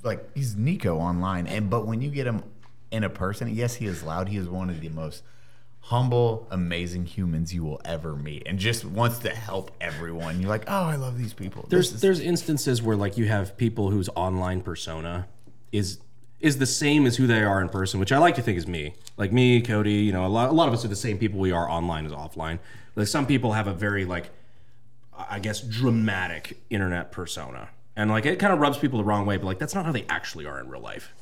like 0.03 0.29
he's 0.35 0.55
Nico 0.55 0.97
online, 0.97 1.47
and 1.47 1.69
but 1.69 1.85
when 1.87 2.01
you 2.01 2.09
get 2.09 2.27
him 2.27 2.43
in 2.91 3.03
a 3.03 3.09
person, 3.09 3.53
yes, 3.53 3.75
he 3.75 3.85
is 3.85 4.03
loud. 4.03 4.29
He 4.29 4.37
is 4.37 4.47
one 4.47 4.69
of 4.69 4.79
the 4.79 4.89
most 4.89 5.23
humble, 5.83 6.47
amazing 6.49 7.05
humans 7.05 7.53
you 7.53 7.63
will 7.63 7.81
ever 7.83 8.15
meet, 8.15 8.43
and 8.45 8.57
just 8.57 8.85
wants 8.85 9.19
to 9.19 9.29
help 9.29 9.71
everyone. 9.81 10.39
You're 10.39 10.49
like, 10.49 10.63
oh, 10.67 10.83
I 10.83 10.95
love 10.95 11.17
these 11.17 11.33
people. 11.33 11.65
There's 11.69 12.01
there's 12.01 12.19
instances 12.19 12.81
where 12.81 12.95
like 12.95 13.17
you 13.17 13.25
have 13.25 13.57
people 13.57 13.89
whose 13.89 14.09
online 14.15 14.61
persona 14.61 15.27
is 15.71 15.99
is 16.39 16.57
the 16.57 16.65
same 16.65 17.05
as 17.05 17.17
who 17.17 17.27
they 17.27 17.43
are 17.43 17.61
in 17.61 17.69
person, 17.69 17.99
which 17.99 18.11
I 18.11 18.17
like 18.17 18.35
to 18.35 18.41
think 18.41 18.57
is 18.57 18.67
me. 18.67 18.95
Like 19.17 19.31
me, 19.31 19.61
Cody, 19.61 19.93
you 19.93 20.11
know, 20.11 20.25
a 20.25 20.27
lot, 20.27 20.49
a 20.49 20.53
lot 20.53 20.67
of 20.67 20.73
us 20.73 20.83
are 20.83 20.89
the 20.89 20.95
same 20.95 21.17
people 21.17 21.39
we 21.39 21.51
are 21.51 21.69
online 21.69 22.05
as 22.05 22.11
offline. 22.11 22.59
Like 22.95 23.07
some 23.07 23.25
people 23.25 23.53
have 23.53 23.67
a 23.67 23.73
very 23.73 24.05
like 24.05 24.29
I 25.15 25.39
guess 25.39 25.61
dramatic 25.61 26.59
internet 26.69 27.11
persona. 27.11 27.69
And 27.95 28.09
like 28.09 28.25
it 28.25 28.39
kind 28.39 28.53
of 28.53 28.59
rubs 28.59 28.77
people 28.77 28.97
the 28.97 29.05
wrong 29.05 29.25
way, 29.25 29.37
but 29.37 29.45
like 29.45 29.59
that's 29.59 29.75
not 29.75 29.85
how 29.85 29.91
they 29.91 30.05
actually 30.09 30.45
are 30.45 30.59
in 30.59 30.69
real 30.69 30.81
life. 30.81 31.13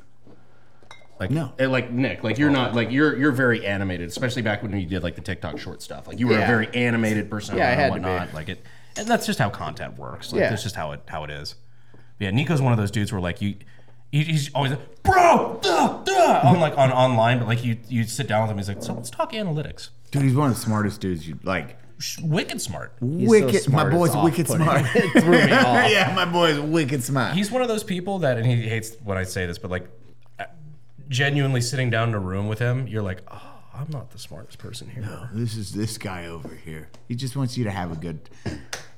Like 1.22 1.30
No. 1.30 1.54
eh, 1.60 1.68
like 1.68 1.92
Nick, 1.92 2.24
like 2.24 2.40
you're 2.40 2.50
not 2.50 2.74
like 2.74 2.90
you're 2.92 3.16
you're 3.16 3.32
very 3.32 3.64
animated, 3.64 4.10
especially 4.10 4.42
back 4.42 4.64
when 4.64 4.78
you 4.78 4.88
did 4.88 5.04
like 5.04 5.14
the 5.14 5.22
TikTok 5.22 5.60
short 5.60 5.84
stuff. 5.84 6.08
Like 6.08 6.20
you 6.20 6.28
were 6.28 6.36
a 6.36 6.40
Yeah. 6.40 6.48
very 6.48 6.68
animated 6.74 7.30
person 7.30 7.58
Yeah, 7.58 7.68
I 7.70 7.74
had 7.74 7.90
to 7.90 7.94
and 7.94 8.04
be. 8.04 8.10
whatnot. 8.10 8.34
Like 8.34 8.50
it, 8.50 8.66
and 8.98 9.08
that's 9.08 9.28
just 9.28 9.38
how 9.38 9.52
content 9.52 10.00
works. 10.00 10.32
Like 10.34 10.42
Yeah. 10.42 10.50
that's 10.50 10.64
just 10.64 10.76
how 10.76 10.94
it 10.94 11.02
how 11.06 11.24
it 11.24 11.30
is. 11.30 11.54
Yeah, 12.20 12.32
Nico's 12.32 12.60
one 12.60 12.74
of 12.74 12.80
those 12.80 12.90
dudes 12.90 13.12
where 13.12 13.22
like 13.22 13.40
you, 13.40 13.54
he, 14.12 14.24
he's 14.24 14.52
always 14.56 14.72
like, 14.72 15.04
bro, 15.04 15.60
duh, 15.62 16.02
duh, 16.04 16.42
on 16.44 16.60
like 16.60 16.76
on 16.76 16.92
online, 16.92 17.38
but 17.38 17.48
like 17.48 17.64
you 17.64 17.78
you 17.88 18.04
sit 18.06 18.26
down 18.28 18.42
with 18.42 18.50
him, 18.50 18.58
he's 18.58 18.68
like, 18.68 18.82
so 18.82 18.94
let's 18.94 19.12
talk 19.12 19.32
analytics. 19.34 19.90
dude, 20.10 20.24
he's 20.24 20.34
one 20.34 20.50
of 20.50 20.56
the 20.56 20.62
smartest 20.62 21.02
dudes 21.02 21.28
you 21.28 21.38
like. 21.44 21.78
Wicked 22.24 22.60
smart. 22.60 22.94
wicked, 23.00 23.62
smart, 23.62 23.90
my 23.92 23.96
boy's 23.96 24.10
it's 24.16 24.24
wicked 24.24 24.50
off-putting. 24.50 24.66
smart. 24.66 24.96
It 24.96 25.22
threw 25.24 25.32
me 25.34 25.52
off. 25.52 25.92
yeah, 25.92 26.12
my 26.16 26.26
boy's 26.26 26.60
wicked 26.60 27.04
smart. 27.04 27.36
He's 27.36 27.52
one 27.52 27.62
of 27.62 27.68
those 27.68 27.84
people 27.84 28.18
that, 28.20 28.38
and 28.38 28.46
he 28.48 28.56
hates 28.68 28.96
when 29.04 29.20
I 29.20 29.24
say 29.24 29.46
this, 29.46 29.60
but 29.60 29.70
like 29.70 29.88
genuinely 31.10 31.62
sitting 31.62 31.90
down 31.90 32.10
in 32.10 32.16
a 32.16 32.20
room 32.20 32.48
with 32.48 32.60
him, 32.60 32.88
you're 32.88 33.02
like, 33.02 33.22
oh, 33.32 33.42
I'm 33.74 33.88
not 33.90 34.12
the 34.12 34.18
smartest 34.20 34.58
person 34.58 34.90
here. 34.90 35.02
No, 35.02 35.28
this 35.34 35.56
is 35.56 35.74
this 35.74 35.98
guy 35.98 36.28
over 36.28 36.54
here. 36.54 36.90
He 37.08 37.16
just 37.16 37.36
wants 37.36 37.58
you 37.58 37.64
to 37.66 37.72
have 37.72 37.92
a 37.92 37.96
good. 37.96 38.20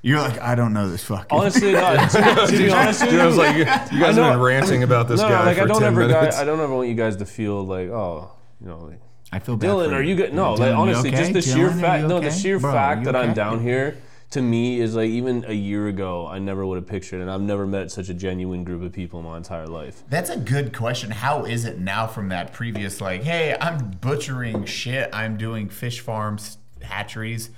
You're 0.02 0.20
like, 0.20 0.40
I 0.42 0.56
don't 0.56 0.74
know 0.74 0.90
this 0.90 1.04
fucking. 1.06 1.28
Honestly, 1.38 1.72
not. 1.74 2.10
To, 2.12 2.48
to 2.52 2.58
be 2.58 2.70
honest 2.70 3.02
with 3.02 3.12
Dude, 3.12 3.20
I 3.22 3.26
was 3.26 3.38
like, 3.38 3.54
you, 3.56 3.62
you 3.62 4.04
guys 4.04 4.16
have 4.16 4.34
been 4.34 4.40
ranting 4.40 4.84
about 4.84 5.08
this 5.08 5.22
no, 5.22 5.30
guy 5.30 5.46
like 5.46 5.58
for 5.58 5.64
I 5.64 5.68
don't 5.68 5.80
10 5.80 5.88
ever, 5.94 6.08
minutes. 6.08 6.36
guy, 6.36 6.42
I 6.42 6.46
don't 6.46 6.60
ever 6.60 6.76
want 6.76 6.90
you 6.90 6.96
guys 6.96 7.16
to 7.18 7.26
feel 7.26 7.64
like, 7.66 7.90
oh, 7.90 8.32
you 8.60 8.68
know, 8.68 8.80
like, 8.80 9.00
I 9.32 9.40
feel 9.40 9.56
bad. 9.56 9.70
Dylan, 9.70 9.90
for 9.90 9.96
are 9.96 10.04
you 10.04 10.16
good? 10.16 10.34
No, 10.34 10.56
Dylan, 10.56 10.60
like 10.60 10.70
you 10.70 10.76
honestly, 10.76 11.10
okay? 11.10 11.18
just 11.20 11.34
the 11.34 11.42
sheer 11.42 11.70
Dylan, 11.70 11.78
are 11.78 11.80
fact. 11.80 12.02
you 12.02 12.08
No, 12.08 12.20
the 12.20 12.28
okay? 12.28 12.38
sheer 12.38 12.60
Bro, 12.60 12.72
fact 12.74 13.00
you 13.00 13.06
that 13.06 13.16
I'm 13.16 13.26
okay? 13.30 13.34
down 13.34 13.62
here 13.62 13.98
to 14.34 14.41
me 14.41 14.80
is 14.80 14.95
like 14.95 15.10
even 15.10 15.45
a 15.47 15.53
year 15.53 15.88
ago, 15.88 16.27
I 16.27 16.39
never 16.39 16.65
would 16.65 16.76
have 16.76 16.88
pictured, 16.88 17.22
and 17.22 17.30
I've 17.31 17.41
never 17.41 17.65
met 17.65 17.91
such 17.91 18.10
a 18.10 18.14
genuine 18.14 18.64
group 18.64 18.81
of 18.84 18.91
people 18.91 19.19
in 19.19 19.26
my 19.26 19.38
entire 19.38 19.68
life. 19.68 20.03
That's 20.10 20.30
a 20.30 20.38
good 20.38 20.76
question. 20.76 21.11
How 21.11 21.45
is 21.45 21.65
it 21.65 21.80
now 21.80 22.07
from 22.07 22.30
that 22.30 22.51
previous, 22.53 22.99
like, 23.01 23.23
hey, 23.23 23.55
I'm 23.60 23.91
butchering 24.01 24.65
shit, 24.65 25.10
I'm 25.14 25.38
doing 25.38 25.69
fish 25.69 25.99
farms, 26.01 26.57
hatcheries, 26.81 27.51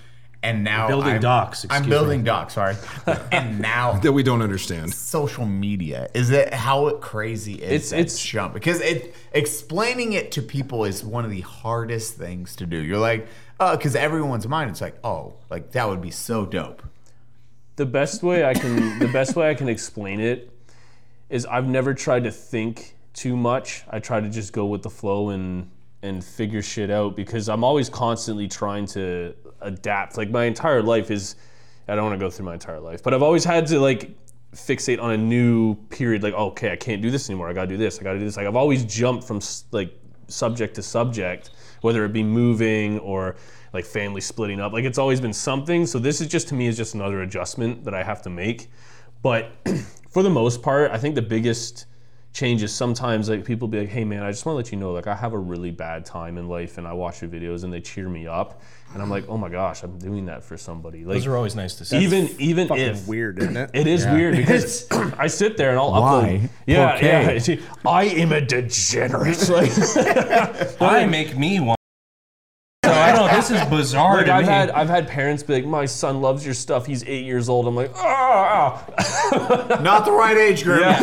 and 0.43 0.63
now 0.63 0.87
Building 0.87 1.13
I'm, 1.15 1.21
docks, 1.21 1.65
I'm 1.71 1.77
excuse 1.77 1.89
building 1.97 2.23
docks, 2.23 2.53
sorry. 2.53 2.75
and 3.31 3.59
now 3.59 3.93
that 4.03 4.11
we 4.11 4.21
don't 4.21 4.43
understand. 4.43 4.93
social 4.93 5.45
media 5.47 6.07
is 6.13 6.29
it 6.29 6.53
how 6.53 6.87
crazy 6.97 7.53
is 7.55 7.61
It's- 7.61 7.89
that 7.91 7.99
it's- 8.01 8.19
jump 8.19 8.53
because 8.53 8.79
it 8.81 9.15
explaining 9.31 10.13
it 10.13 10.31
to 10.33 10.43
people 10.43 10.85
is 10.85 11.03
one 11.03 11.25
of 11.25 11.31
the 11.31 11.41
hardest 11.41 12.15
things 12.15 12.55
to 12.57 12.67
do. 12.67 12.77
You're 12.77 12.99
like, 12.99 13.27
Uh, 13.59 13.75
because 13.77 13.95
everyone's 13.95 14.47
mind 14.47 14.69
it's 14.69 14.81
like, 14.81 14.95
oh, 15.03 15.33
like 15.49 15.71
that 15.71 15.87
would 15.87 16.01
be 16.01 16.11
so 16.11 16.45
dope. 16.45 16.83
the 17.75 17.85
best 17.85 18.23
way 18.23 18.45
I 18.45 18.53
can 18.53 18.99
the 18.99 19.07
best 19.07 19.35
way 19.35 19.49
I 19.49 19.53
can 19.53 19.69
explain 19.69 20.19
it 20.19 20.49
is 21.29 21.45
I've 21.45 21.67
never 21.67 21.93
tried 21.93 22.23
to 22.25 22.31
think 22.31 22.95
too 23.13 23.35
much. 23.35 23.83
I 23.89 23.99
try 23.99 24.19
to 24.19 24.29
just 24.29 24.53
go 24.53 24.65
with 24.65 24.81
the 24.83 24.89
flow 24.89 25.29
and 25.29 25.69
and 26.03 26.23
figure 26.23 26.61
shit 26.61 26.91
out 26.91 27.15
because 27.15 27.49
I'm 27.49 27.63
always 27.63 27.89
constantly 27.89 28.47
trying 28.47 28.85
to 28.87 29.33
adapt. 29.61 30.17
Like 30.17 30.29
my 30.29 30.45
entire 30.45 30.83
life 30.83 31.09
is 31.09 31.35
I 31.87 31.95
don't 31.95 32.05
want 32.05 32.19
to 32.19 32.25
go 32.25 32.29
through 32.29 32.45
my 32.45 32.53
entire 32.53 32.79
life, 32.79 33.01
but 33.03 33.13
I've 33.13 33.23
always 33.23 33.43
had 33.43 33.67
to 33.67 33.79
like 33.79 34.11
fixate 34.53 35.01
on 35.01 35.11
a 35.11 35.17
new 35.17 35.75
period 35.89 36.23
like 36.23 36.33
okay, 36.33 36.71
I 36.71 36.75
can't 36.75 37.01
do 37.01 37.11
this 37.11 37.29
anymore. 37.29 37.49
I 37.49 37.53
got 37.53 37.63
to 37.63 37.67
do 37.67 37.77
this. 37.77 37.99
I 37.99 38.03
got 38.03 38.13
to 38.13 38.19
do 38.19 38.25
this. 38.25 38.37
Like 38.37 38.47
I've 38.47 38.55
always 38.55 38.83
jumped 38.85 39.25
from 39.25 39.39
like 39.71 39.93
subject 40.27 40.75
to 40.75 40.83
subject, 40.83 41.51
whether 41.85 42.03
it 42.03 42.11
be 42.13 42.23
moving 42.23 42.97
or 42.99 43.35
like 43.71 43.85
family 43.85 44.19
splitting 44.21 44.59
up. 44.59 44.73
Like 44.73 44.85
it's 44.85 44.97
always 44.97 45.21
been 45.21 45.33
something. 45.33 45.85
So 45.85 45.99
this 45.99 46.19
is 46.19 46.27
just 46.27 46.47
to 46.49 46.55
me 46.55 46.65
is 46.67 46.75
just 46.75 46.95
another 46.95 47.21
adjustment 47.21 47.83
that 47.85 47.93
I 47.93 48.03
have 48.03 48.21
to 48.23 48.29
make. 48.29 48.69
But 49.21 49.51
for 50.09 50.23
the 50.23 50.29
most 50.29 50.61
part, 50.61 50.91
I 50.91 50.97
think 50.97 51.13
the 51.15 51.21
biggest 51.21 51.85
change 52.33 52.61
is 52.63 52.73
sometimes 52.73 53.29
like 53.29 53.45
people 53.45 53.67
be 53.67 53.79
like, 53.79 53.89
"Hey 53.89 54.03
man, 54.03 54.21
I 54.23 54.29
just 54.31 54.45
want 54.45 54.55
to 54.55 54.57
let 54.57 54.71
you 54.71 54.77
know 54.77 54.91
like 54.91 55.07
I 55.07 55.15
have 55.15 55.33
a 55.33 55.37
really 55.37 55.71
bad 55.71 56.05
time 56.05 56.37
in 56.37 56.49
life, 56.49 56.77
and 56.77 56.85
I 56.87 56.93
watch 56.93 57.21
your 57.21 57.29
videos 57.31 57.63
and 57.63 57.71
they 57.71 57.79
cheer 57.81 58.09
me 58.09 58.27
up." 58.27 58.61
And 58.93 59.01
I'm 59.01 59.09
like, 59.09 59.25
"Oh 59.29 59.37
my 59.37 59.49
gosh, 59.49 59.83
I'm 59.83 59.97
doing 59.99 60.25
that 60.25 60.43
for 60.43 60.57
somebody." 60.57 61.05
Like 61.05 61.15
Those 61.15 61.27
are 61.27 61.35
always 61.37 61.55
nice 61.55 61.75
to 61.75 61.85
see. 61.85 61.97
even 61.99 62.29
even 62.39 62.67
Fucking 62.67 62.83
if 62.83 63.07
weird, 63.07 63.39
isn't 63.39 63.55
it? 63.57 63.69
it 63.73 63.87
is 63.87 64.05
weird 64.05 64.35
because 64.35 64.87
I 65.17 65.27
sit 65.27 65.55
there 65.57 65.69
and 65.69 65.79
I'll 65.79 65.91
Why? 65.91 65.99
upload. 65.99 66.49
Yeah, 66.67 66.91
Por 66.91 66.99
qué? 66.99 67.33
yeah. 67.33 67.39
See, 67.39 67.59
I 67.85 68.03
am 68.05 68.31
a 68.33 68.41
degenerate. 68.41 69.49
Like, 69.49 70.81
I 70.81 71.05
make 71.05 71.37
me 71.37 71.59
one. 71.61 71.74
So 73.47 73.55
I. 73.55 73.57
This 73.57 73.63
is 73.67 73.69
bizarre 73.77 74.17
like 74.17 74.25
to 74.27 74.33
I've 74.33 74.45
me. 74.45 74.51
had 74.51 74.69
I've 74.71 74.89
had 74.89 75.07
parents 75.07 75.43
be 75.43 75.53
like, 75.53 75.65
"My 75.65 75.85
son 75.85 76.21
loves 76.21 76.43
your 76.45 76.53
stuff. 76.53 76.85
He's 76.85 77.03
eight 77.05 77.25
years 77.25 77.49
old." 77.49 77.67
I'm 77.67 77.75
like, 77.75 77.91
"Ah." 77.95 78.85
Not 79.81 80.05
the 80.05 80.11
right 80.11 80.37
age 80.37 80.63
group. 80.63 80.79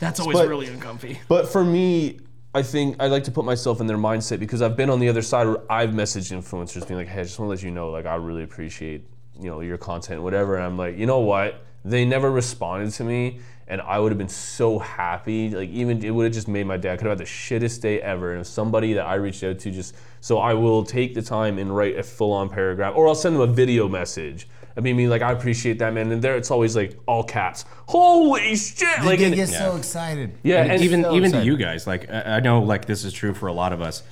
That's 0.00 0.20
always 0.20 0.38
But- 0.38 0.48
really 0.48 0.66
uncomfy. 0.68 1.20
But 1.28 1.48
for 1.48 1.64
me, 1.64 2.20
I 2.54 2.62
think 2.62 2.96
I 3.00 3.08
like 3.08 3.24
to 3.24 3.30
put 3.30 3.44
myself 3.44 3.80
in 3.80 3.86
their 3.86 3.98
mindset 3.98 4.38
because 4.38 4.62
I've 4.62 4.76
been 4.76 4.90
on 4.90 5.00
the 5.00 5.08
other 5.08 5.22
side 5.22 5.46
where 5.46 5.60
I've 5.70 5.90
messaged 5.90 6.32
influencers 6.32 6.86
being 6.86 6.98
like, 6.98 7.08
"Hey, 7.08 7.20
I 7.20 7.24
just 7.24 7.38
want 7.38 7.48
to 7.48 7.50
let 7.50 7.62
you 7.62 7.70
know, 7.70 7.90
like, 7.90 8.06
I 8.06 8.14
really 8.16 8.44
appreciate, 8.44 9.06
you 9.40 9.50
know, 9.50 9.60
your 9.60 9.78
content, 9.78 10.22
whatever." 10.22 10.56
And 10.56 10.64
I'm 10.64 10.78
like, 10.78 10.96
you 10.96 11.06
know 11.06 11.20
what? 11.20 11.62
They 11.84 12.04
never 12.04 12.30
responded 12.30 12.92
to 12.92 13.04
me, 13.04 13.40
and 13.68 13.80
I 13.80 13.98
would 13.98 14.12
have 14.12 14.18
been 14.18 14.28
so 14.28 14.78
happy. 14.78 15.50
Like, 15.50 15.70
even 15.70 16.04
it 16.04 16.10
would 16.10 16.24
have 16.24 16.32
just 16.34 16.48
made 16.48 16.66
my 16.66 16.76
day. 16.76 16.92
I 16.92 16.96
could 16.96 17.06
have 17.06 17.18
had 17.18 17.26
the 17.26 17.30
shittest 17.30 17.80
day 17.80 18.00
ever. 18.00 18.32
And 18.32 18.40
if 18.42 18.46
somebody 18.46 18.92
that 18.94 19.06
I 19.06 19.14
reached 19.14 19.42
out 19.44 19.58
to 19.60 19.70
just, 19.70 19.94
so 20.20 20.38
I 20.38 20.54
will 20.54 20.84
take 20.84 21.14
the 21.14 21.22
time 21.22 21.58
and 21.58 21.74
write 21.74 21.98
a 21.98 22.02
full-on 22.02 22.48
paragraph, 22.50 22.94
or 22.96 23.08
I'll 23.08 23.14
send 23.14 23.34
them 23.36 23.42
a 23.42 23.46
video 23.52 23.88
message. 23.88 24.46
I 24.76 24.80
mean, 24.80 24.96
me 24.96 25.06
like, 25.06 25.22
I 25.22 25.30
appreciate 25.30 25.78
that, 25.78 25.94
man. 25.94 26.10
And 26.10 26.20
there, 26.20 26.36
it's 26.36 26.50
always 26.50 26.74
like 26.74 26.98
all 27.06 27.22
caps. 27.22 27.64
Holy 27.86 28.56
shit! 28.56 29.04
Like, 29.04 29.20
They 29.20 29.26
and- 29.26 29.34
get 29.36 29.48
so 29.48 29.76
excited. 29.76 30.32
yeah, 30.42 30.64
and 30.64 30.82
even 30.82 31.04
so 31.04 31.14
even 31.14 31.30
to 31.32 31.44
you 31.44 31.56
guys, 31.56 31.86
like 31.86 32.10
I 32.10 32.36
I 32.36 32.40
know, 32.40 32.60
like 32.60 32.84
this 32.84 33.04
is 33.04 33.12
true 33.12 33.34
for 33.34 33.46
a 33.46 33.52
lot 33.52 33.72
of 33.72 33.80
us. 33.80 34.02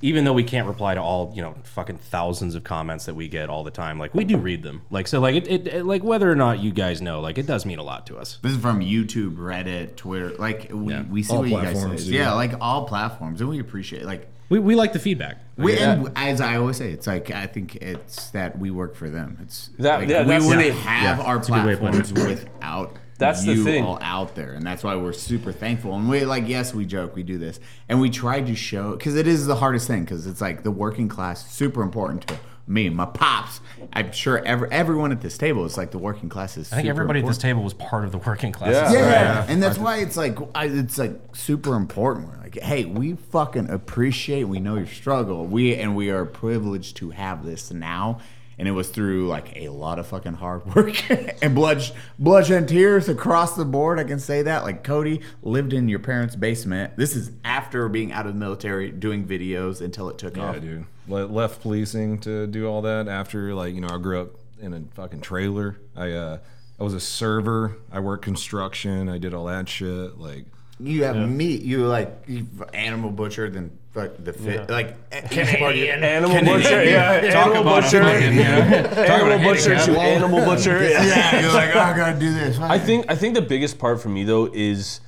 Even 0.00 0.24
though 0.24 0.32
we 0.32 0.44
can't 0.44 0.68
reply 0.68 0.94
to 0.94 1.02
all, 1.02 1.32
you 1.34 1.42
know, 1.42 1.54
fucking 1.64 1.98
thousands 1.98 2.54
of 2.54 2.62
comments 2.62 3.06
that 3.06 3.14
we 3.14 3.26
get 3.28 3.48
all 3.50 3.64
the 3.64 3.70
time, 3.70 3.98
like 3.98 4.14
we 4.14 4.24
do 4.24 4.36
read 4.36 4.62
them. 4.62 4.82
Like 4.90 5.08
so, 5.08 5.20
like 5.20 5.34
it, 5.34 5.48
it, 5.48 5.66
it 5.66 5.84
like 5.84 6.04
whether 6.04 6.30
or 6.30 6.36
not 6.36 6.60
you 6.60 6.70
guys 6.70 7.02
know, 7.02 7.20
like 7.20 7.36
it 7.38 7.46
does 7.46 7.66
mean 7.66 7.78
a 7.78 7.82
lot 7.82 8.06
to 8.06 8.16
us. 8.16 8.38
This 8.42 8.52
is 8.52 8.58
from 8.58 8.80
YouTube, 8.80 9.36
Reddit, 9.36 9.96
Twitter. 9.96 10.30
Like 10.38 10.70
we, 10.72 10.92
Yeah. 10.92 11.02
we 11.02 11.22
see 11.24 11.32
All 11.32 11.40
what 11.40 11.48
you 11.48 11.56
guys 11.56 11.72
platforms, 11.72 12.00
say. 12.04 12.10
dude. 12.10 12.14
Yeah, 12.14 12.32
like 12.34 12.52
all 12.60 12.86
platforms, 12.86 13.40
and 13.40 13.50
we 13.50 13.58
appreciate. 13.58 14.04
Like 14.04 14.28
We, 14.50 14.60
we 14.60 14.76
like 14.76 14.92
the 14.92 14.98
feedback. 15.00 15.38
we, 15.56 15.76
and 15.78 16.10
as 16.16 16.40
I 16.40 16.56
always 16.56 16.76
say, 16.76 16.92
it's 16.92 17.06
like 17.08 17.30
I 17.32 17.46
think 17.48 17.74
it's 17.76 18.28
that 18.30 18.56
we 18.58 18.70
work 18.70 18.94
for 18.94 19.10
them. 19.10 19.38
It's 19.42 19.70
That- 19.78 20.00
like, 20.00 20.08
yeah, 20.08 20.20
we 20.26 20.46
wouldn't 20.46 20.74
thing. 20.74 20.76
have 20.76 21.18
our 21.20 21.38
a 21.38 21.40
good 21.40 21.50
way 21.66 21.72
of 21.72 21.80
putting 21.80 22.00
platforms 22.02 22.12
without 22.12 22.92
That's 23.18 23.44
the 23.44 23.54
you 23.54 23.64
thing. 23.64 23.84
all 23.84 23.98
out 24.00 24.34
there, 24.34 24.52
and 24.52 24.64
that's 24.64 24.84
why 24.84 24.94
we're 24.96 25.12
super 25.12 25.52
thankful. 25.52 25.94
And 25.94 26.08
we 26.08 26.24
like, 26.24 26.48
yes, 26.48 26.72
we 26.72 26.86
joke, 26.86 27.16
we 27.16 27.22
do 27.22 27.36
this, 27.36 27.58
and 27.88 28.00
we 28.00 28.10
try 28.10 28.40
to 28.40 28.54
show 28.54 28.92
because 28.92 29.16
it 29.16 29.26
is 29.26 29.46
the 29.46 29.56
hardest 29.56 29.86
thing 29.86 30.04
because 30.04 30.26
it's 30.26 30.40
like 30.40 30.62
the 30.62 30.70
working 30.70 31.08
class 31.08 31.52
super 31.52 31.82
important 31.82 32.28
to 32.28 32.38
me, 32.68 32.88
my 32.90 33.06
pops. 33.06 33.60
I'm 33.92 34.12
sure 34.12 34.44
every, 34.44 34.70
everyone 34.70 35.10
at 35.10 35.20
this 35.20 35.38
table 35.38 35.64
is 35.64 35.76
like 35.76 35.90
the 35.90 35.98
working 35.98 36.28
class 36.28 36.56
is. 36.56 36.72
I 36.72 36.76
think 36.76 36.88
everybody 36.88 37.20
at 37.20 37.26
this 37.26 37.38
table 37.38 37.62
was 37.62 37.74
part 37.74 38.04
of 38.04 38.12
the 38.12 38.18
working 38.18 38.52
class. 38.52 38.92
Yeah. 38.92 38.92
Yeah, 38.92 39.46
and 39.48 39.62
that's 39.62 39.78
why 39.78 39.98
it's 39.98 40.16
like 40.16 40.38
I, 40.54 40.66
it's 40.66 40.98
like 40.98 41.18
super 41.32 41.74
important. 41.74 42.28
We're 42.28 42.42
like, 42.42 42.58
hey, 42.60 42.84
we 42.84 43.14
fucking 43.14 43.70
appreciate. 43.70 44.44
We 44.44 44.60
know 44.60 44.76
your 44.76 44.86
struggle. 44.86 45.46
We 45.46 45.74
and 45.74 45.96
we 45.96 46.10
are 46.10 46.24
privileged 46.24 46.96
to 46.98 47.10
have 47.10 47.44
this 47.44 47.72
now. 47.72 48.20
And 48.58 48.66
it 48.66 48.72
was 48.72 48.88
through 48.88 49.28
like 49.28 49.56
a 49.56 49.68
lot 49.68 49.98
of 50.00 50.08
fucking 50.08 50.34
hard 50.34 50.74
work 50.74 51.08
and 51.42 51.54
blood, 51.54 51.82
blood 52.18 52.50
and 52.50 52.68
tears 52.68 53.08
across 53.08 53.54
the 53.54 53.64
board. 53.64 54.00
I 54.00 54.04
can 54.04 54.18
say 54.18 54.42
that. 54.42 54.64
Like 54.64 54.82
Cody 54.82 55.20
lived 55.42 55.72
in 55.72 55.88
your 55.88 56.00
parents' 56.00 56.34
basement. 56.34 56.96
This 56.96 57.14
is 57.14 57.30
after 57.44 57.88
being 57.88 58.10
out 58.12 58.26
of 58.26 58.34
the 58.34 58.38
military, 58.40 58.90
doing 58.90 59.26
videos 59.26 59.80
until 59.80 60.08
it 60.08 60.18
took 60.18 60.36
Yeah, 60.36 60.44
off. 60.48 60.54
Yeah, 60.56 60.60
dude. 60.60 60.84
Le- 61.06 61.26
left 61.26 61.62
policing 61.62 62.18
to 62.20 62.46
do 62.48 62.66
all 62.66 62.82
that 62.82 63.06
after, 63.06 63.54
like, 63.54 63.74
you 63.74 63.80
know, 63.80 63.88
I 63.94 63.98
grew 63.98 64.20
up 64.20 64.30
in 64.60 64.74
a 64.74 64.82
fucking 64.94 65.20
trailer. 65.20 65.78
I, 65.96 66.10
uh, 66.10 66.38
I 66.80 66.82
was 66.82 66.94
a 66.94 67.00
server. 67.00 67.76
I 67.92 68.00
worked 68.00 68.24
construction. 68.24 69.08
I 69.08 69.18
did 69.18 69.34
all 69.34 69.44
that 69.46 69.68
shit. 69.68 70.18
Like, 70.18 70.46
You 70.80 71.04
have 71.04 71.16
meat. 71.28 71.62
You 71.62 71.86
like 71.86 72.22
you 72.26 72.46
animal 72.72 73.10
butcher, 73.10 73.50
then 73.50 73.70
like 73.94 74.22
the 74.22 74.32
fit. 74.32 74.70
Like 74.70 74.96
each 75.32 75.58
part 75.58 75.72
of 75.72 75.76
your- 75.76 75.94
Animal 75.96 76.44
butcher, 76.44 76.84
yeah, 76.84 77.20
Talk 77.32 77.46
animal 77.46 77.62
about 77.62 77.82
butcher, 77.82 78.02
fucking, 78.04 78.32
you 78.32 78.42
know, 78.44 78.48
animal 78.48 79.38
butcher 79.38 79.76
to 79.76 80.00
animal 80.00 80.44
butcher. 80.44 80.82
Yeah. 80.88 81.04
yeah, 81.04 81.40
you're 81.40 81.52
like, 81.52 81.74
oh, 81.74 81.80
I 81.80 81.96
gotta 81.96 82.18
do 82.18 82.32
this. 82.32 82.58
I 82.60 82.78
think 82.78 83.06
I 83.08 83.16
think 83.16 83.34
the 83.34 83.42
biggest 83.42 83.78
part 83.78 84.00
for 84.00 84.08
me 84.08 84.24
though 84.24 84.46
is 84.52 85.00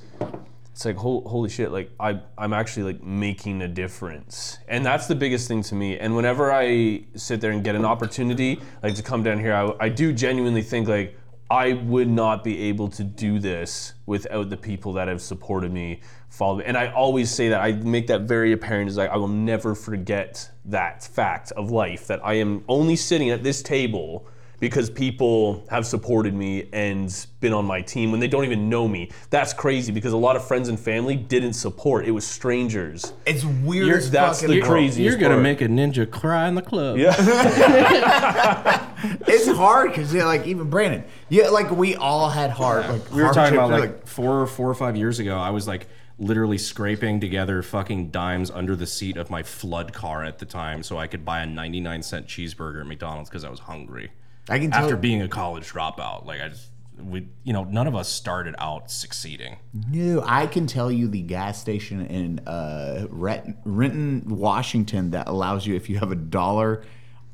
it's 0.71 0.85
like 0.85 0.95
holy 0.95 1.49
shit 1.49 1.69
like 1.71 1.91
I, 1.99 2.21
i'm 2.37 2.53
actually 2.53 2.93
like 2.93 3.03
making 3.03 3.61
a 3.61 3.67
difference. 3.67 4.57
And 4.67 4.85
that's 4.85 5.05
the 5.07 5.15
biggest 5.15 5.47
thing 5.47 5.61
to 5.63 5.75
me. 5.75 5.97
And 5.99 6.15
whenever 6.15 6.51
i 6.51 7.03
sit 7.15 7.39
there 7.41 7.51
and 7.51 7.63
get 7.63 7.75
an 7.75 7.85
opportunity 7.85 8.59
like 8.81 8.95
to 8.95 9.03
come 9.03 9.21
down 9.21 9.39
here 9.39 9.53
i, 9.53 9.85
I 9.85 9.89
do 9.89 10.11
genuinely 10.13 10.63
think 10.63 10.87
like 10.87 11.17
i 11.51 11.73
would 11.73 12.07
not 12.07 12.43
be 12.43 12.61
able 12.63 12.87
to 12.87 13.03
do 13.03 13.37
this 13.37 13.93
without 14.05 14.49
the 14.49 14.55
people 14.55 14.93
that 14.93 15.09
have 15.09 15.21
supported 15.21 15.71
me 15.71 15.99
followed 16.29 16.59
me. 16.59 16.63
And 16.65 16.77
i 16.77 16.91
always 16.91 17.29
say 17.29 17.49
that 17.49 17.61
i 17.61 17.73
make 17.73 18.07
that 18.07 18.21
very 18.21 18.53
apparent 18.53 18.89
is 18.89 18.95
like 18.95 19.09
i 19.09 19.17
will 19.17 19.27
never 19.27 19.75
forget 19.75 20.49
that 20.65 21.03
fact 21.03 21.51
of 21.51 21.69
life 21.69 22.07
that 22.07 22.25
i 22.25 22.35
am 22.35 22.63
only 22.69 22.95
sitting 22.95 23.29
at 23.29 23.43
this 23.43 23.61
table 23.61 24.25
because 24.61 24.89
people 24.89 25.65
have 25.69 25.85
supported 25.85 26.33
me 26.33 26.69
and 26.71 27.25
been 27.41 27.51
on 27.51 27.65
my 27.65 27.81
team 27.81 28.11
when 28.11 28.19
they 28.21 28.27
don't 28.29 28.45
even 28.45 28.69
know 28.69 28.87
me. 28.87 29.09
That's 29.29 29.51
crazy 29.53 29.91
because 29.91 30.13
a 30.13 30.17
lot 30.17 30.37
of 30.37 30.47
friends 30.47 30.69
and 30.69 30.79
family 30.79 31.15
didn't 31.17 31.53
support. 31.53 32.05
It 32.05 32.11
was 32.11 32.25
strangers. 32.25 33.11
It's 33.25 33.43
weird 33.43 33.87
You're- 33.87 34.01
that's 34.01 34.39
the 34.39 34.59
world. 34.59 34.63
craziest 34.63 34.99
You're 34.99 35.17
gonna 35.19 35.33
part. 35.33 35.43
make 35.43 35.61
a 35.61 35.67
ninja 35.67 36.09
cry 36.09 36.47
in 36.47 36.55
the 36.55 36.61
club. 36.61 36.97
Yeah. 36.97 37.17
It's 39.27 39.47
hard 39.47 39.89
because 39.89 40.13
like 40.13 40.45
even 40.45 40.69
Brandon, 40.69 41.03
yeah, 41.27 41.49
like 41.49 41.71
we 41.71 41.95
all 41.95 42.29
had 42.29 42.51
hard. 42.51 42.87
Like 42.87 43.11
We 43.11 43.23
were 43.23 43.33
talking 43.33 43.55
about 43.55 43.71
hardships, 43.71 43.97
like 43.97 44.07
four, 44.07 44.45
four 44.45 44.69
or 44.69 44.75
five 44.75 44.95
years 44.95 45.17
ago. 45.17 45.37
I 45.39 45.49
was 45.49 45.67
like 45.67 45.87
literally 46.19 46.59
scraping 46.59 47.19
together 47.19 47.63
fucking 47.63 48.11
dimes 48.11 48.51
under 48.51 48.75
the 48.75 48.85
seat 48.85 49.17
of 49.17 49.31
my 49.31 49.41
flood 49.41 49.91
car 49.91 50.23
at 50.23 50.37
the 50.37 50.45
time, 50.45 50.83
so 50.83 50.99
I 50.99 51.07
could 51.07 51.25
buy 51.25 51.39
a 51.41 51.47
99 51.47 52.03
cent 52.03 52.27
cheeseburger 52.27 52.81
at 52.81 52.85
McDonald's 52.87 53.27
because 53.29 53.43
I 53.43 53.49
was 53.49 53.61
hungry. 53.61 54.11
I 54.49 54.59
can 54.59 54.71
tell 54.71 54.81
After 54.83 54.95
you- 54.95 55.01
being 55.01 55.21
a 55.21 55.27
college 55.27 55.71
dropout, 55.71 56.25
like 56.25 56.41
I 56.41 56.49
just, 56.49 56.67
we, 56.97 57.29
you 57.43 57.53
know, 57.53 57.63
none 57.63 57.87
of 57.87 57.95
us 57.95 58.09
started 58.09 58.53
out 58.59 58.91
succeeding. 58.91 59.57
No, 59.89 60.23
I 60.25 60.45
can 60.47 60.67
tell 60.67 60.91
you 60.91 61.07
the 61.07 61.21
gas 61.21 61.59
station 61.59 62.05
in 62.05 62.39
uh, 62.47 63.07
Ret- 63.09 63.57
Renton, 63.65 64.23
Washington, 64.27 65.11
that 65.11 65.27
allows 65.27 65.65
you 65.65 65.75
if 65.75 65.89
you 65.89 65.97
have 65.99 66.11
a 66.11 66.15
dollar 66.15 66.83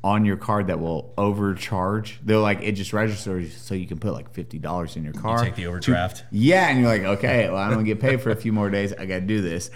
on 0.04 0.24
your 0.24 0.36
card 0.36 0.68
that 0.68 0.78
will 0.80 1.12
overcharge. 1.18 2.20
They're 2.22 2.38
like 2.38 2.60
it 2.62 2.72
just 2.72 2.92
registers 2.92 3.54
so 3.56 3.74
you 3.74 3.86
can 3.86 3.98
put 3.98 4.12
like 4.12 4.32
fifty 4.32 4.58
dollars 4.58 4.96
in 4.96 5.02
your 5.04 5.12
car. 5.12 5.42
Take 5.44 5.56
the 5.56 5.66
overdraft. 5.66 6.24
yeah, 6.30 6.68
and 6.68 6.80
you're 6.80 6.88
like, 6.88 7.02
okay, 7.02 7.48
well, 7.50 7.58
I'm 7.58 7.70
gonna 7.72 7.82
get 7.84 8.00
paid 8.00 8.20
for 8.22 8.30
a 8.30 8.36
few 8.36 8.52
more 8.52 8.70
days. 8.70 8.92
I 8.92 9.06
gotta 9.06 9.20
do 9.22 9.40
this. 9.42 9.70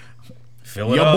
Fill 0.63 0.93
it 0.93 0.97
Your 0.97 1.07
up. 1.07 1.15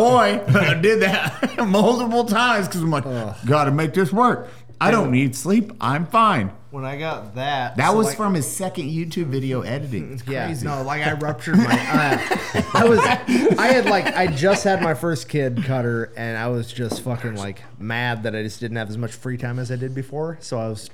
boy 0.48 0.54
did 0.82 1.02
that 1.02 1.56
multiple 1.68 2.26
times 2.26 2.68
because 2.68 2.82
I'm 2.82 2.90
like, 2.90 3.04
gotta 3.46 3.72
make 3.72 3.94
this 3.94 4.12
work. 4.12 4.50
I 4.82 4.92
don't 4.92 5.12
need 5.12 5.36
sleep. 5.36 5.72
I'm 5.80 6.06
fine. 6.06 6.52
When 6.72 6.84
I 6.84 6.98
got 6.98 7.36
that, 7.36 7.78
That 7.78 7.92
so, 7.92 7.98
was 7.98 8.08
like- 8.08 8.18
from 8.18 8.34
his 8.34 8.46
second 8.46 8.90
YouTube 8.90 9.28
video 9.28 9.62
editing. 9.62 10.14
It's 10.14 10.28
Yeah, 10.28 10.46
crazy. 10.48 10.66
no, 10.66 10.84
like 10.84 11.06
I 11.08 11.14
ruptured 11.14 11.58
my. 11.58 11.64
Uh, 11.74 12.64
I 12.74 12.84
was, 12.86 13.00
I 13.00 13.68
had 13.68 13.86
like, 13.86 14.06
I 14.08 14.28
just 14.28 14.64
had 14.66 14.82
my 14.82 14.94
first 14.94 15.30
kid, 15.30 15.64
Cutter, 15.64 16.12
and 16.18 16.38
I 16.38 16.50
was 16.50 16.72
just 16.74 17.02
fucking 17.02 17.36
like 17.36 17.62
mad 17.80 18.24
that 18.24 18.36
I 18.36 18.44
just 18.44 18.60
didn't 18.60 18.76
have 18.78 18.90
as 18.90 18.98
much 18.98 19.14
free 19.14 19.38
time 19.38 19.58
as 19.60 19.72
I 19.72 19.78
did 19.78 19.96
before. 19.96 20.38
So 20.42 20.60
I 20.60 20.68
was, 20.68 20.90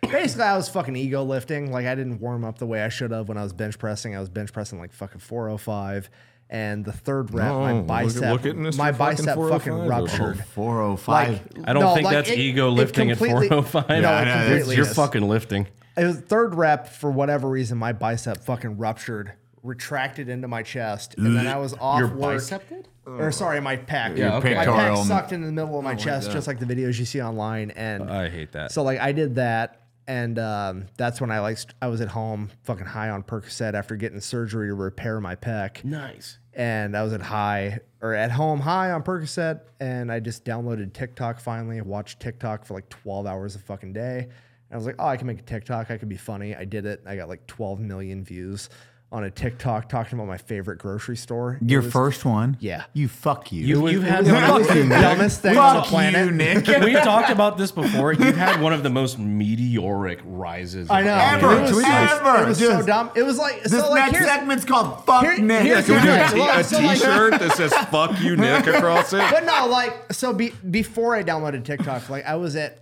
basically, 0.00 0.44
I 0.44 0.56
was 0.56 0.70
fucking 0.70 0.96
ego 0.96 1.22
lifting. 1.22 1.70
Like 1.70 1.84
I 1.84 1.94
didn't 1.94 2.20
warm 2.20 2.44
up 2.44 2.58
the 2.58 2.66
way 2.66 2.82
I 2.82 2.88
should 2.88 3.10
have 3.10 3.28
when 3.28 3.36
I 3.36 3.42
was 3.42 3.52
bench 3.52 3.78
pressing. 3.78 4.16
I 4.16 4.20
was 4.20 4.30
bench 4.30 4.52
pressing 4.52 4.78
like 4.78 4.92
fucking 4.92 5.20
405, 5.20 6.08
and 6.50 6.84
the 6.84 6.92
third 6.92 7.32
rep, 7.34 7.50
Oh, 7.52 7.60
my 7.60 7.72
look 7.72 7.80
at- 7.82 7.86
bicep, 7.86 8.22
look 8.32 8.46
at 8.46 8.76
my 8.76 8.90
bicep 8.92 9.26
fucking 9.26 9.34
405 9.34 9.72
over 9.80 9.88
ruptured. 9.88 10.44
405. 10.46 11.28
Like, 11.28 11.68
I 11.68 11.72
don't 11.72 11.82
no, 11.82 11.94
think 11.94 12.04
like, 12.06 12.14
that's 12.16 12.30
it- 12.30 12.38
ego 12.38 12.70
lifting 12.70 13.10
at 13.10 13.18
405. 13.18 13.88
No, 13.88 13.94
I 13.94 13.96
it 13.96 14.00
know, 14.02 14.12
it's- 14.12 14.44
completely 14.46 14.76
You're 14.76 14.86
is. 14.86 14.94
fucking 14.94 15.28
lifting. 15.28 15.66
It 15.96 16.04
was 16.04 16.20
third 16.20 16.54
rep 16.54 16.86
for 16.88 17.10
whatever 17.10 17.48
reason. 17.48 17.76
My 17.76 17.92
bicep 17.92 18.38
fucking 18.44 18.78
ruptured, 18.78 19.32
retracted 19.62 20.28
into 20.28 20.46
my 20.48 20.62
chest, 20.62 21.16
and 21.18 21.36
then 21.36 21.46
I 21.46 21.56
was 21.56 21.74
off 21.80 21.98
Your 21.98 22.08
work. 22.08 22.38
bicep 22.38 22.68
did? 22.68 22.88
Or 23.06 23.32
sorry, 23.32 23.60
my 23.60 23.76
pec. 23.78 24.16
Yeah, 24.18 24.36
okay. 24.36 24.54
My 24.54 24.64
pectoral. 24.66 24.98
pec 24.98 25.06
sucked 25.06 25.32
into 25.32 25.46
the 25.46 25.52
middle 25.52 25.78
of 25.78 25.82
my 25.84 25.94
chest, 25.94 26.30
just 26.30 26.46
like 26.46 26.58
the 26.60 26.66
videos 26.66 26.98
you 26.98 27.04
see 27.06 27.20
online. 27.22 27.70
And 27.72 28.08
I 28.10 28.28
hate 28.28 28.52
that. 28.52 28.70
so 28.70 28.82
like 28.82 29.00
I 29.00 29.12
did 29.12 29.34
that, 29.36 29.80
and 30.08 30.38
um, 30.38 30.86
that's 30.96 31.20
when 31.20 31.30
I 31.30 31.40
like 31.40 31.58
st- 31.58 31.74
I 31.82 31.88
was 31.88 32.00
at 32.00 32.08
home, 32.08 32.50
fucking 32.64 32.86
high 32.86 33.10
on 33.10 33.22
Percocet 33.22 33.74
after 33.74 33.94
getting 33.94 34.20
surgery 34.20 34.68
to 34.68 34.74
repair 34.74 35.20
my 35.20 35.36
pec. 35.36 35.84
nice. 35.84 36.38
And 36.54 36.96
I 36.96 37.04
was 37.04 37.12
at 37.12 37.20
high 37.20 37.78
or 38.00 38.14
at 38.14 38.32
home 38.32 38.58
high 38.58 38.90
on 38.90 39.04
Percocet, 39.04 39.60
and 39.78 40.10
I 40.10 40.18
just 40.18 40.44
downloaded 40.44 40.92
TikTok 40.92 41.38
finally. 41.38 41.78
I 41.78 41.82
watched 41.82 42.18
TikTok 42.18 42.64
for 42.64 42.74
like 42.74 42.88
12 42.88 43.26
hours 43.26 43.54
a 43.54 43.60
fucking 43.60 43.92
day. 43.92 44.22
And 44.22 44.72
I 44.72 44.76
was 44.76 44.86
like, 44.86 44.96
oh, 44.98 45.06
I 45.06 45.16
can 45.16 45.26
make 45.28 45.38
a 45.38 45.42
TikTok. 45.42 45.90
I 45.90 45.98
could 45.98 46.08
be 46.08 46.16
funny. 46.16 46.56
I 46.56 46.64
did 46.64 46.84
it. 46.84 47.02
I 47.06 47.14
got 47.14 47.28
like 47.28 47.46
12 47.46 47.78
million 47.78 48.24
views 48.24 48.70
on 49.10 49.24
a 49.24 49.30
TikTok 49.30 49.88
talking 49.88 50.18
about 50.18 50.28
my 50.28 50.36
favorite 50.36 50.76
grocery 50.78 51.16
store. 51.16 51.58
Your 51.62 51.80
was- 51.80 51.90
first 51.92 52.24
one? 52.26 52.58
Yeah. 52.60 52.84
You 52.92 53.08
fuck 53.08 53.50
you. 53.50 53.64
You, 53.66 53.88
you've 53.88 54.02
had 54.02 54.26
it 54.26 54.32
one 54.34 54.60
of 54.60 54.68
the 54.68 54.86
dumbest 54.86 55.40
thing 55.40 55.56
on 55.56 55.76
the 55.76 55.82
planet. 55.82 56.26
you, 56.26 56.30
Nick. 56.30 56.66
We've 56.84 57.02
talked 57.02 57.30
about 57.30 57.56
this 57.56 57.72
before. 57.72 58.12
You've 58.12 58.36
had 58.36 58.60
one 58.60 58.74
of 58.74 58.82
the 58.82 58.90
most 58.90 59.18
meteoric 59.18 60.20
rises. 60.24 60.90
I 60.90 61.02
know. 61.02 61.14
Ever, 61.14 61.56
it 61.56 61.60
was, 61.74 61.84
ever. 61.86 62.42
It 62.44 62.48
was 62.48 62.58
so 62.58 62.82
dumb. 62.84 63.10
It 63.16 63.22
was 63.22 63.38
like 63.38 63.62
This 63.62 63.72
so 63.72 63.88
like 63.90 64.12
next 64.12 64.18
here's, 64.18 64.26
segment's 64.30 64.64
called 64.66 65.02
Fuck 65.06 65.22
here- 65.22 65.38
Nick. 65.38 65.62
here's 65.62 65.86
Can 65.86 65.94
we 65.96 66.02
do 66.02 66.08
a 66.08 66.14
Yeah, 66.14 66.28
t- 66.28 66.38
well, 66.40 66.60
a 66.60 66.64
so, 66.64 66.78
like- 66.80 66.98
t-shirt 66.98 67.38
that 67.40 67.52
says 67.56 67.72
"fuck 67.88 68.20
you, 68.20 68.36
Nick" 68.36 68.66
across 68.74 69.14
it? 69.14 69.24
but 69.30 69.44
no, 69.44 69.68
like 69.68 70.12
so 70.12 70.34
be, 70.34 70.50
before 70.70 71.14
I 71.16 71.22
downloaded 71.22 71.64
TikTok, 71.64 72.10
like 72.10 72.26
I 72.26 72.36
was 72.36 72.56
at 72.56 72.80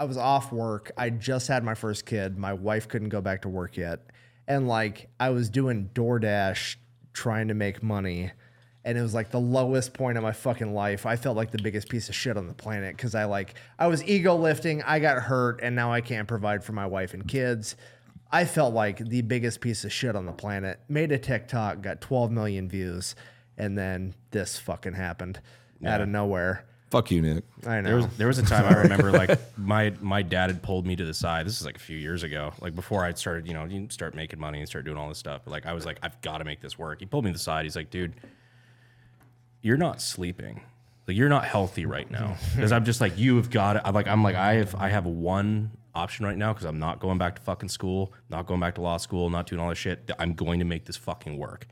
I 0.00 0.04
was 0.06 0.16
off 0.16 0.50
work. 0.52 0.90
I 0.98 1.08
just 1.10 1.46
had 1.46 1.62
my 1.62 1.74
first 1.74 2.04
kid. 2.04 2.36
My 2.36 2.52
wife 2.52 2.88
couldn't 2.88 3.10
go 3.10 3.20
back 3.20 3.42
to 3.42 3.48
work 3.48 3.76
yet. 3.76 4.00
And 4.48 4.68
like 4.68 5.08
I 5.18 5.30
was 5.30 5.48
doing 5.48 5.90
DoorDash 5.94 6.76
trying 7.12 7.48
to 7.48 7.54
make 7.54 7.82
money. 7.82 8.32
And 8.84 8.96
it 8.96 9.02
was 9.02 9.14
like 9.14 9.30
the 9.30 9.40
lowest 9.40 9.94
point 9.94 10.16
of 10.16 10.22
my 10.22 10.32
fucking 10.32 10.72
life. 10.72 11.06
I 11.06 11.16
felt 11.16 11.36
like 11.36 11.50
the 11.50 11.60
biggest 11.60 11.88
piece 11.88 12.08
of 12.08 12.14
shit 12.14 12.36
on 12.36 12.46
the 12.46 12.54
planet 12.54 12.96
because 12.96 13.16
I 13.16 13.24
like 13.24 13.54
I 13.78 13.88
was 13.88 14.04
ego 14.04 14.36
lifting, 14.36 14.82
I 14.82 15.00
got 15.00 15.22
hurt, 15.22 15.60
and 15.60 15.74
now 15.74 15.92
I 15.92 16.00
can't 16.00 16.28
provide 16.28 16.62
for 16.62 16.72
my 16.72 16.86
wife 16.86 17.12
and 17.12 17.26
kids. 17.26 17.74
I 18.30 18.44
felt 18.44 18.74
like 18.74 18.98
the 18.98 19.22
biggest 19.22 19.60
piece 19.60 19.84
of 19.84 19.92
shit 19.92 20.14
on 20.14 20.26
the 20.26 20.32
planet. 20.32 20.80
Made 20.88 21.10
a 21.12 21.18
TikTok, 21.18 21.80
got 21.80 22.00
12 22.00 22.30
million 22.30 22.68
views, 22.68 23.14
and 23.56 23.76
then 23.76 24.14
this 24.30 24.58
fucking 24.58 24.94
happened 24.94 25.40
out 25.84 26.00
of 26.00 26.08
nowhere. 26.08 26.64
Fuck 26.96 27.10
you, 27.10 27.20
Nick. 27.20 27.44
I 27.66 27.82
know. 27.82 27.88
There 27.88 27.96
was 27.96 28.06
there 28.16 28.26
was 28.26 28.38
a 28.38 28.42
time 28.42 28.64
I 28.64 28.78
remember 28.78 29.12
like 29.12 29.38
my 29.58 29.92
my 30.00 30.22
dad 30.22 30.48
had 30.48 30.62
pulled 30.62 30.86
me 30.86 30.96
to 30.96 31.04
the 31.04 31.12
side. 31.12 31.44
This 31.44 31.60
is 31.60 31.66
like 31.66 31.76
a 31.76 31.80
few 31.80 31.98
years 31.98 32.22
ago. 32.22 32.54
Like 32.58 32.74
before 32.74 33.04
I'd 33.04 33.18
started, 33.18 33.46
you 33.46 33.52
know, 33.52 33.66
you 33.66 33.88
start 33.90 34.14
making 34.14 34.40
money 34.40 34.60
and 34.60 34.66
start 34.66 34.86
doing 34.86 34.96
all 34.96 35.06
this 35.10 35.18
stuff. 35.18 35.42
But 35.44 35.50
like 35.50 35.66
I 35.66 35.74
was 35.74 35.84
like, 35.84 35.98
I've 36.02 36.18
got 36.22 36.38
to 36.38 36.44
make 36.44 36.62
this 36.62 36.78
work. 36.78 37.00
He 37.00 37.06
pulled 37.06 37.26
me 37.26 37.32
to 37.32 37.34
the 37.34 37.38
side. 37.38 37.66
He's 37.66 37.76
like, 37.76 37.90
dude, 37.90 38.14
you're 39.60 39.76
not 39.76 40.00
sleeping. 40.00 40.62
Like 41.06 41.18
you're 41.18 41.28
not 41.28 41.44
healthy 41.44 41.84
right 41.84 42.10
now. 42.10 42.38
Because 42.54 42.72
I'm 42.72 42.86
just 42.86 43.02
like, 43.02 43.18
you 43.18 43.36
have 43.36 43.50
got 43.50 43.76
it. 43.76 43.82
I'm 43.84 43.92
like, 43.92 44.06
I'm 44.06 44.22
like, 44.22 44.36
I 44.36 44.54
have 44.54 44.74
I 44.74 44.88
have 44.88 45.04
one 45.04 45.72
option 45.94 46.24
right 46.24 46.38
now 46.38 46.54
because 46.54 46.64
I'm 46.64 46.78
not 46.78 46.98
going 46.98 47.18
back 47.18 47.36
to 47.36 47.42
fucking 47.42 47.68
school, 47.68 48.14
not 48.30 48.46
going 48.46 48.60
back 48.60 48.76
to 48.76 48.80
law 48.80 48.96
school, 48.96 49.28
not 49.28 49.46
doing 49.46 49.60
all 49.60 49.68
this 49.68 49.76
shit. 49.76 50.10
I'm 50.18 50.32
going 50.32 50.60
to 50.60 50.64
make 50.64 50.86
this 50.86 50.96
fucking 50.96 51.36
work. 51.36 51.66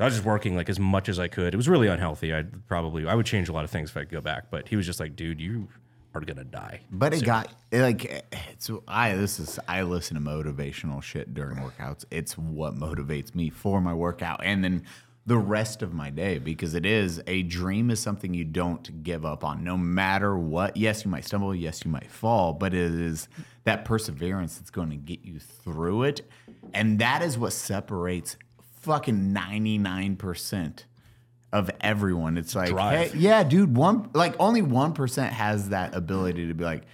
So 0.00 0.04
I 0.04 0.06
was 0.06 0.14
just 0.14 0.24
working 0.24 0.56
like 0.56 0.70
as 0.70 0.80
much 0.80 1.10
as 1.10 1.18
I 1.18 1.28
could. 1.28 1.52
It 1.52 1.58
was 1.58 1.68
really 1.68 1.86
unhealthy. 1.86 2.32
I'd 2.32 2.66
probably 2.66 3.06
I 3.06 3.14
would 3.14 3.26
change 3.26 3.50
a 3.50 3.52
lot 3.52 3.64
of 3.64 3.70
things 3.70 3.90
if 3.90 3.98
I 3.98 4.00
could 4.00 4.08
go 4.08 4.22
back. 4.22 4.50
But 4.50 4.66
he 4.66 4.74
was 4.74 4.86
just 4.86 4.98
like, 4.98 5.14
dude, 5.14 5.38
you 5.38 5.68
are 6.14 6.22
gonna 6.22 6.42
die. 6.42 6.80
But 6.90 7.12
it 7.12 7.22
got 7.22 7.52
like 7.70 8.24
it's 8.50 8.70
I 8.88 9.14
this 9.14 9.38
is 9.38 9.58
I 9.68 9.82
listen 9.82 10.14
to 10.14 10.22
motivational 10.22 11.02
shit 11.02 11.34
during 11.34 11.58
workouts. 11.58 12.06
It's 12.10 12.38
what 12.38 12.76
motivates 12.76 13.34
me 13.34 13.50
for 13.50 13.82
my 13.82 13.92
workout 13.92 14.40
and 14.42 14.64
then 14.64 14.84
the 15.26 15.36
rest 15.36 15.82
of 15.82 15.92
my 15.92 16.08
day 16.08 16.38
because 16.38 16.74
it 16.74 16.86
is 16.86 17.22
a 17.26 17.42
dream 17.42 17.90
is 17.90 18.00
something 18.00 18.32
you 18.32 18.44
don't 18.44 19.02
give 19.02 19.26
up 19.26 19.44
on 19.44 19.62
no 19.62 19.76
matter 19.76 20.34
what. 20.34 20.78
Yes, 20.78 21.04
you 21.04 21.10
might 21.10 21.26
stumble, 21.26 21.54
yes, 21.54 21.84
you 21.84 21.90
might 21.90 22.10
fall, 22.10 22.54
but 22.54 22.72
it 22.72 22.94
is 22.94 23.28
that 23.64 23.84
perseverance 23.84 24.56
that's 24.56 24.70
going 24.70 24.88
to 24.88 24.96
get 24.96 25.22
you 25.22 25.38
through 25.38 26.04
it. 26.04 26.22
And 26.72 26.98
that 27.00 27.20
is 27.20 27.36
what 27.36 27.52
separates 27.52 28.38
fucking 28.80 29.34
99% 29.34 30.84
of 31.52 31.70
everyone. 31.80 32.36
It's 32.36 32.54
like, 32.54 32.70
Drive. 32.70 33.12
hey, 33.12 33.18
yeah, 33.18 33.42
dude, 33.42 33.76
one 33.76 34.10
like 34.14 34.34
only 34.38 34.62
one 34.62 34.92
percent 34.92 35.32
has 35.32 35.70
that 35.70 35.94
ability 35.94 36.48
to 36.48 36.54
be 36.54 36.64
like, 36.64 36.84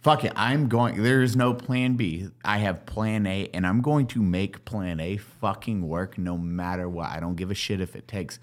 fuck 0.00 0.24
it, 0.24 0.32
I'm 0.36 0.68
going. 0.68 1.02
There's 1.02 1.36
no 1.36 1.54
plan 1.54 1.94
B. 1.94 2.28
I 2.44 2.58
have 2.58 2.84
plan 2.86 3.26
A, 3.26 3.48
and 3.54 3.66
I'm 3.66 3.80
going 3.80 4.06
to 4.08 4.22
make 4.22 4.64
plan 4.64 5.00
A 5.00 5.16
fucking 5.16 5.86
work 5.86 6.18
no 6.18 6.36
matter 6.36 6.88
what. 6.88 7.08
I 7.08 7.20
don't 7.20 7.36
give 7.36 7.50
a 7.50 7.54
shit 7.54 7.80
if 7.80 7.96
it 7.96 8.06
takes 8.06 8.38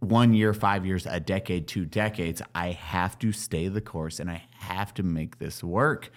one 0.00 0.32
year, 0.32 0.54
five 0.54 0.86
years, 0.86 1.06
a 1.06 1.18
decade, 1.18 1.66
two 1.66 1.84
decades. 1.84 2.40
I 2.54 2.70
have 2.70 3.18
to 3.20 3.32
stay 3.32 3.68
the 3.68 3.80
course, 3.80 4.20
and 4.20 4.30
I 4.30 4.44
have 4.58 4.94
to 4.94 5.02
make 5.02 5.38
this 5.38 5.64
work. 5.64 6.10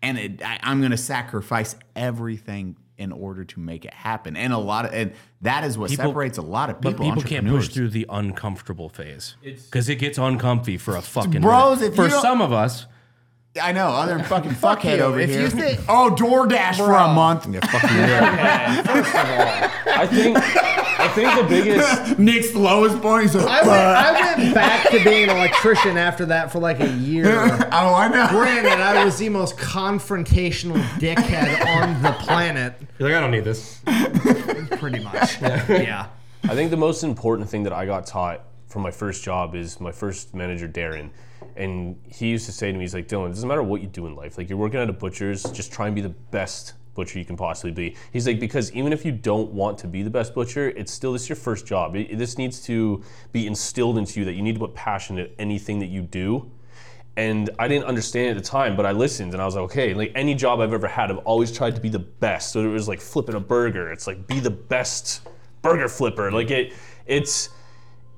And 0.00 0.16
it, 0.16 0.42
I, 0.42 0.60
I'm 0.62 0.78
going 0.78 0.92
to 0.92 0.96
sacrifice 0.96 1.74
everything 1.96 2.76
in 2.98 3.12
order 3.12 3.44
to 3.44 3.60
make 3.60 3.84
it 3.84 3.94
happen. 3.94 4.36
And 4.36 4.52
a 4.52 4.58
lot 4.58 4.84
of, 4.84 4.92
and 4.92 5.12
that 5.42 5.64
is 5.64 5.78
what 5.78 5.88
People- 5.90 6.06
separates 6.06 6.36
a 6.36 6.42
lot 6.42 6.68
of 6.68 6.80
people. 6.80 6.90
But 6.92 6.98
people. 7.02 7.16
people 7.22 7.28
can't 7.30 7.46
push 7.48 7.68
through 7.68 7.90
the 7.90 8.04
uncomfortable 8.10 8.88
phase 8.88 9.36
because 9.42 9.88
it 9.88 9.96
gets 9.96 10.18
uncomfy 10.18 10.76
for 10.76 10.96
a 10.96 11.00
fucking 11.02 11.40
Bros, 11.40 11.78
minute. 11.78 11.90
if 11.90 11.96
for 11.96 12.04
you 12.08 12.20
some 12.20 12.42
of 12.42 12.52
us. 12.52 12.86
I 13.60 13.72
know, 13.72 13.88
other 13.88 14.16
than 14.16 14.24
fucking 14.24 14.50
fuckhead 14.62 14.98
you. 14.98 15.02
over 15.04 15.18
If 15.18 15.30
here. 15.30 15.40
you 15.42 15.48
think- 15.50 15.80
oh, 15.88 16.14
DoorDash 16.16 16.76
for 16.76 16.84
a 16.84 16.86
Bro. 16.86 17.12
month. 17.14 17.48
Yeah, 17.48 17.60
fuck 17.66 17.82
you. 17.90 17.98
I 19.92 20.06
think 20.06 20.36
I 21.00 21.08
think 21.08 21.34
the 21.40 21.46
biggest 21.48 22.18
Nick's 22.18 22.54
lowest 22.54 23.00
point. 23.00 23.22
He's 23.22 23.34
like, 23.34 23.46
I 23.46 23.60
went, 23.66 23.70
I 23.70 24.36
went 24.42 24.54
back 24.54 24.90
to 24.90 25.02
being 25.02 25.24
an 25.30 25.36
electrician 25.36 25.96
after 25.96 26.26
that 26.26 26.52
for 26.52 26.58
like 26.58 26.80
a 26.80 26.88
year. 26.88 27.26
oh, 27.72 27.94
I 27.94 28.08
know. 28.08 28.26
Granted, 28.30 28.80
I 28.80 29.04
was 29.04 29.18
the 29.18 29.28
most 29.28 29.56
confrontational 29.56 30.80
dickhead 30.98 31.64
on 31.66 32.02
the 32.02 32.12
planet, 32.12 32.74
You're 32.98 33.08
like, 33.08 33.16
I 33.18 33.20
don't 33.20 33.30
need 33.30 33.44
this. 33.44 33.80
pretty 34.78 35.00
much. 35.02 35.40
Yeah. 35.40 36.08
I 36.44 36.54
think 36.54 36.70
the 36.70 36.76
most 36.76 37.02
important 37.02 37.48
thing 37.48 37.64
that 37.64 37.72
I 37.72 37.86
got 37.86 38.06
taught 38.06 38.42
from 38.68 38.82
my 38.82 38.90
first 38.90 39.24
job 39.24 39.54
is 39.54 39.80
my 39.80 39.92
first 39.92 40.34
manager, 40.34 40.68
Darren. 40.68 41.10
And 41.56 41.98
he 42.04 42.28
used 42.28 42.46
to 42.46 42.52
say 42.52 42.70
to 42.70 42.78
me, 42.78 42.84
he's 42.84 42.94
like, 42.94 43.08
Dylan, 43.08 43.26
it 43.26 43.30
doesn't 43.30 43.48
matter 43.48 43.62
what 43.62 43.80
you 43.80 43.88
do 43.88 44.06
in 44.06 44.14
life. 44.14 44.38
Like, 44.38 44.48
you're 44.48 44.58
working 44.58 44.80
at 44.80 44.88
a 44.88 44.92
butcher's, 44.92 45.42
just 45.44 45.72
try 45.72 45.86
and 45.86 45.94
be 45.94 46.00
the 46.00 46.08
best 46.08 46.74
butcher 46.94 47.18
you 47.18 47.24
can 47.24 47.36
possibly 47.36 47.70
be. 47.70 47.96
He's 48.12 48.26
like, 48.26 48.40
because 48.40 48.72
even 48.72 48.92
if 48.92 49.04
you 49.04 49.12
don't 49.12 49.52
want 49.52 49.78
to 49.78 49.86
be 49.86 50.02
the 50.02 50.10
best 50.10 50.34
butcher, 50.34 50.70
it's 50.70 50.92
still, 50.92 51.12
this 51.12 51.22
is 51.22 51.28
your 51.28 51.36
first 51.36 51.66
job. 51.66 51.96
It- 51.96 52.18
this 52.18 52.38
needs 52.38 52.60
to 52.62 53.02
be 53.32 53.46
instilled 53.46 53.98
into 53.98 54.20
you 54.20 54.26
that 54.26 54.34
you 54.34 54.42
need 54.42 54.54
to 54.54 54.60
put 54.60 54.74
passion 54.74 55.18
in 55.18 55.30
anything 55.38 55.78
that 55.78 55.86
you 55.86 56.02
do. 56.02 56.50
And 57.16 57.50
I 57.58 57.66
didn't 57.66 57.86
understand 57.86 58.36
at 58.36 58.42
the 58.42 58.48
time, 58.48 58.76
but 58.76 58.86
I 58.86 58.92
listened 58.92 59.32
and 59.32 59.42
I 59.42 59.44
was 59.44 59.56
like, 59.56 59.64
okay, 59.64 59.92
like 59.92 60.12
any 60.14 60.36
job 60.36 60.60
I've 60.60 60.72
ever 60.72 60.86
had, 60.86 61.10
I've 61.10 61.18
always 61.18 61.50
tried 61.50 61.74
to 61.74 61.80
be 61.80 61.88
the 61.88 61.98
best. 61.98 62.52
So 62.52 62.60
it 62.60 62.72
was 62.72 62.86
like 62.86 63.00
flipping 63.00 63.34
a 63.34 63.40
burger. 63.40 63.90
It's 63.90 64.06
like 64.06 64.28
be 64.28 64.38
the 64.38 64.50
best 64.50 65.22
burger 65.62 65.88
flipper. 65.88 66.30
Like 66.30 66.52
it, 66.52 66.74
it's, 67.06 67.48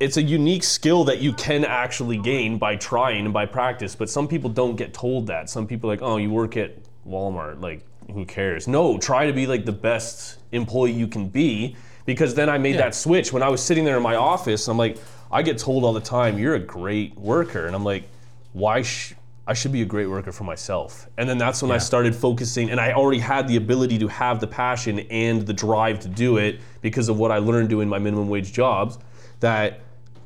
it's 0.00 0.16
a 0.16 0.22
unique 0.22 0.64
skill 0.64 1.04
that 1.04 1.20
you 1.20 1.32
can 1.34 1.62
actually 1.64 2.16
gain 2.16 2.56
by 2.56 2.74
trying 2.74 3.26
and 3.26 3.34
by 3.34 3.44
practice. 3.44 3.94
But 3.94 4.08
some 4.08 4.26
people 4.26 4.48
don't 4.48 4.76
get 4.76 4.94
told 4.94 5.26
that. 5.26 5.50
Some 5.50 5.66
people 5.66 5.90
are 5.90 5.92
like, 5.92 6.02
oh, 6.02 6.16
you 6.16 6.30
work 6.30 6.56
at 6.56 6.78
Walmart, 7.06 7.60
like 7.60 7.84
who 8.10 8.24
cares? 8.24 8.66
No, 8.66 8.98
try 8.98 9.26
to 9.26 9.32
be 9.32 9.46
like 9.46 9.66
the 9.66 9.72
best 9.72 10.38
employee 10.52 10.92
you 10.92 11.06
can 11.06 11.28
be. 11.28 11.76
Because 12.06 12.34
then 12.34 12.48
I 12.48 12.56
made 12.58 12.76
that 12.78 12.94
switch 12.94 13.32
when 13.32 13.42
I 13.42 13.48
was 13.50 13.62
sitting 13.62 13.84
there 13.84 13.98
in 13.98 14.02
my 14.02 14.16
office. 14.16 14.66
I'm 14.68 14.78
like, 14.78 14.96
I 15.30 15.42
get 15.42 15.58
told 15.58 15.84
all 15.84 15.92
the 15.92 16.00
time, 16.00 16.38
you're 16.38 16.54
a 16.54 16.58
great 16.60 17.14
worker, 17.16 17.66
and 17.66 17.76
I'm 17.76 17.84
like, 17.84 18.08
why? 18.52 18.82
Sh- 18.82 19.14
I 19.46 19.52
should 19.54 19.70
be 19.70 19.82
a 19.82 19.86
great 19.86 20.06
worker 20.06 20.32
for 20.32 20.44
myself. 20.44 21.08
And 21.18 21.28
then 21.28 21.38
that's 21.38 21.62
when 21.62 21.70
I 21.70 21.78
started 21.78 22.16
focusing, 22.16 22.70
and 22.70 22.80
I 22.80 22.92
already 22.92 23.20
had 23.20 23.46
the 23.46 23.56
ability 23.56 23.98
to 23.98 24.08
have 24.08 24.40
the 24.40 24.46
passion 24.46 25.00
and 25.10 25.46
the 25.46 25.52
drive 25.52 26.00
to 26.00 26.08
do 26.08 26.38
it 26.38 26.60
because 26.80 27.08
of 27.08 27.18
what 27.18 27.30
I 27.30 27.38
learned 27.38 27.68
doing 27.68 27.88
my 27.88 27.98
minimum 27.98 28.28
wage 28.28 28.52
jobs. 28.52 28.98
That 29.40 29.80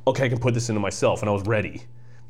okay, 0.07 0.27
I 0.27 0.29
can 0.29 0.39
put 0.39 0.55
this 0.55 0.69
into 0.69 0.81
myself, 0.81 1.21
and 1.23 1.29
I 1.29 1.33
was 1.33 1.43
ready. 1.45 1.83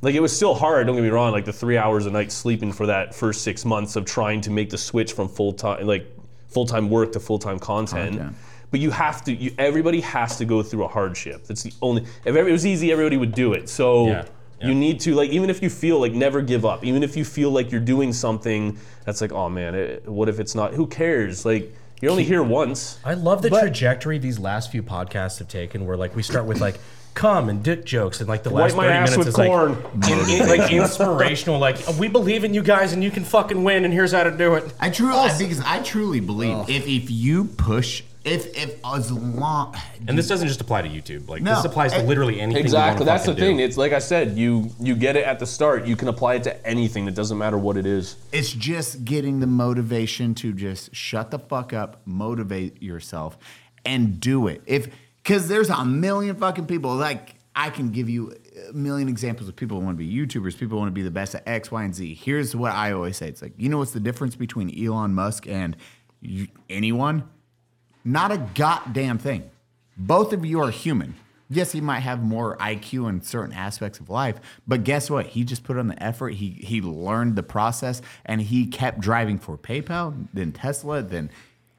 Like 0.03 0.15
it 0.15 0.21
was 0.21 0.35
still 0.35 0.55
hard. 0.55 0.87
Don't 0.87 0.97
get 0.97 1.03
me 1.03 1.09
wrong. 1.09 1.33
Like 1.33 1.45
the 1.47 1.53
three 1.53 1.79
hours 1.79 2.07
a 2.07 2.11
night 2.11 2.31
sleeping 2.31 2.73
for 2.73 2.87
that 2.87 3.15
first 3.15 3.43
six 3.43 3.65
months 3.65 3.97
of 3.97 4.05
trying 4.05 4.41
to 4.43 4.51
make 4.51 4.69
the 4.71 4.79
switch 4.79 5.13
from 5.13 5.29
full 5.29 5.53
time, 5.53 5.87
like 5.87 6.07
full 6.49 6.67
time 6.67 6.91
work 6.91 7.13
to 7.13 7.21
full 7.21 7.39
time 7.39 7.59
content. 7.59 8.17
Content. 8.19 8.37
But 8.71 8.81
you 8.81 8.91
have 8.91 9.25
to. 9.25 9.33
You, 9.33 9.55
everybody 9.57 10.01
has 10.01 10.37
to 10.39 10.45
go 10.45 10.63
through 10.63 10.85
a 10.85 10.89
hardship. 10.89 11.45
That's 11.47 11.63
the 11.63 11.73
only. 11.81 12.05
If 12.25 12.37
it 12.37 12.43
was 12.43 12.67
easy, 12.67 12.93
everybody 12.93 13.17
would 13.17 13.35
do 13.35 13.53
it. 13.55 13.69
So 13.69 14.09
Yeah, 14.09 14.25
yeah. 14.61 14.67
you 14.69 14.75
need 14.75 15.01
to 15.01 15.15
like, 15.15 15.31
even 15.31 15.49
if 15.49 15.63
you 15.63 15.71
feel 15.71 15.99
like 16.01 16.13
never 16.13 16.43
give 16.43 16.67
up. 16.67 16.85
Even 16.85 17.03
if 17.03 17.17
you 17.17 17.25
feel 17.25 17.51
like 17.51 17.71
you're 17.71 17.81
doing 17.81 18.13
something 18.13 18.77
that's 19.07 19.21
like, 19.21 19.33
oh 19.33 19.49
man, 19.49 19.75
it, 19.75 20.07
what 20.09 20.29
if 20.29 20.39
it's 20.39 20.55
not? 20.55 20.75
Who 20.75 20.87
cares? 20.87 21.45
Like 21.47 21.73
you're 22.03 22.11
only 22.11 22.25
here 22.25 22.43
once. 22.43 22.99
I 23.05 23.15
love 23.15 23.41
the 23.41 23.49
trajectory 23.61 24.19
these 24.19 24.39
last 24.39 24.71
few 24.71 24.83
podcasts 24.83 25.39
have 25.39 25.49
taken, 25.49 25.87
where 25.87 25.97
like 25.97 26.15
we 26.15 26.23
start 26.23 26.45
with 26.45 26.61
like 26.61 26.79
cum 27.15 27.49
and 27.49 27.63
dick 27.63 27.85
jokes, 27.85 28.21
and 28.21 28.29
like 28.29 28.43
the 28.43 28.51
last 28.51 28.73
Wipe 28.75 28.77
my 28.77 28.83
thirty 28.85 28.99
ass 28.99 29.11
minutes 29.11 29.19
with 29.19 29.29
is 29.29 29.35
corn. 29.37 29.83
like, 30.01 30.11
in- 30.11 30.43
in- 30.43 30.49
like 30.59 30.73
inspirational. 30.99 31.59
Like 31.59 31.77
we 31.99 32.09
believe 32.09 32.45
in 32.45 32.53
you 32.55 32.63
guys, 32.63 32.93
and 32.93 33.03
you 33.03 33.11
can 33.11 33.25
fucking 33.25 33.63
win, 33.65 33.85
and 33.85 33.93
here's 33.95 34.13
how 34.13 34.25
to 34.25 34.37
do 34.37 34.55
it. 34.55 34.73
I 34.81 34.91
truly, 34.91 35.29
because 35.39 35.61
I 35.61 35.81
truly 35.83 36.21
believe 36.21 36.69
if 36.69 36.87
if 36.87 37.11
you 37.11 37.45
push, 37.45 38.03
if 38.25 38.57
if 38.57 38.77
as 38.85 39.13
long, 39.13 39.77
And 40.09 40.19
this 40.19 40.27
doesn't 40.29 40.49
just 40.49 40.61
apply 40.61 40.83
to 40.83 40.89
YouTube. 40.89 41.29
Like 41.29 41.43
No, 41.43 41.55
this 41.57 41.65
applies 41.65 41.93
to 41.93 42.01
it- 42.01 42.07
literally 42.07 42.41
anything. 42.41 42.63
Exactly. 42.65 43.05
You 43.05 43.07
wanna 43.07 43.13
That's 43.19 43.27
the 43.27 43.33
fucking 43.33 43.45
thing. 43.45 43.57
do. 43.59 43.65
It's 43.65 43.77
like 43.77 43.93
I 43.93 43.99
said, 44.01 44.37
you 44.37 44.71
you 44.81 44.95
get 44.97 45.17
it 45.17 45.25
at 45.25 45.39
the 45.39 45.47
start. 45.47 45.87
You 45.87 45.95
can 45.97 46.09
apply 46.09 46.35
it 46.35 46.43
to 46.45 46.67
anything. 46.67 47.07
It 47.07 47.15
doesn't 47.15 47.39
matter 47.39 47.59
what 47.59 47.77
it 47.77 47.87
is. 47.87 48.17
it's 48.33 48.51
just 48.53 49.05
getting 49.05 49.41
the 49.41 49.47
motivation 49.47 50.35
to 50.37 50.53
just 50.53 50.95
shut 50.95 51.31
the 51.31 51.39
fuck 51.39 51.73
up, 51.73 52.01
motivate 52.07 52.83
yourself, 52.83 53.37
and 53.85 54.19
do 54.21 54.49
it. 54.49 54.63
If 54.67 54.89
because 55.25 55.49
there's 55.49 55.71
a 55.71 55.85
million 55.85 56.37
fucking 56.37 56.67
people 56.67 56.95
like 56.95 57.37
I 57.57 57.71
can 57.71 57.91
give 57.91 58.09
you 58.09 58.35
a 58.69 58.73
million 58.73 59.09
examples 59.09 59.49
of 59.49 59.57
people 59.57 59.79
who 59.79 59.87
want 59.87 59.99
to 59.99 60.05
be 60.05 60.13
YouTubers, 60.13 60.53
people 60.59 60.77
who 60.77 60.83
want 60.83 60.89
to 60.89 60.95
be 60.95 61.03
the 61.03 61.11
best 61.11 61.35
at 61.35 61.47
X, 61.47 61.71
Y, 61.71 61.83
and 61.83 61.95
Z. 61.95 62.15
Here's 62.15 62.55
what 62.55 62.73
I 62.73 62.93
always 62.93 63.17
say: 63.17 63.29
It's 63.29 63.43
like 63.43 63.55
you 63.57 63.69
know 63.69 63.79
what's 63.79 63.93
the 63.93 64.01
difference 64.01 64.37
between 64.37 64.77
Elon 64.79 65.15
Musk 65.15 65.49
and 65.49 65.77
you, 66.21 66.49
anyone? 66.69 67.29
Not 68.05 68.33
a 68.33 68.39
goddamn 68.55 69.19
thing. 69.19 69.51
Both 69.97 70.33
of 70.33 70.45
you 70.45 70.61
are 70.61 70.71
human. 70.71 71.15
Yes, 71.49 71.73
he 71.73 71.81
might 71.81 72.01
have 72.01 72.23
more 72.23 72.57
IQ 72.57 73.09
in 73.09 73.23
certain 73.23 73.55
aspects 73.55 74.01
of 74.01 74.11
life, 74.11 74.41
but 74.67 74.83
guess 74.83 75.09
what? 75.09 75.27
He 75.27 75.45
just 75.45 75.63
put 75.63 75.79
on 75.79 75.89
the 75.89 76.03
effort. 76.03 76.35
He 76.35 76.51
he 76.51 76.81
learned 76.83 77.37
the 77.37 77.43
process 77.43 78.03
and 78.27 78.43
he 78.43 78.67
kept 78.67 79.01
driving 79.01 79.39
for 79.39 79.57
PayPal, 79.57 80.27
then 80.35 80.53
Tesla, 80.53 81.03
then 81.03 81.31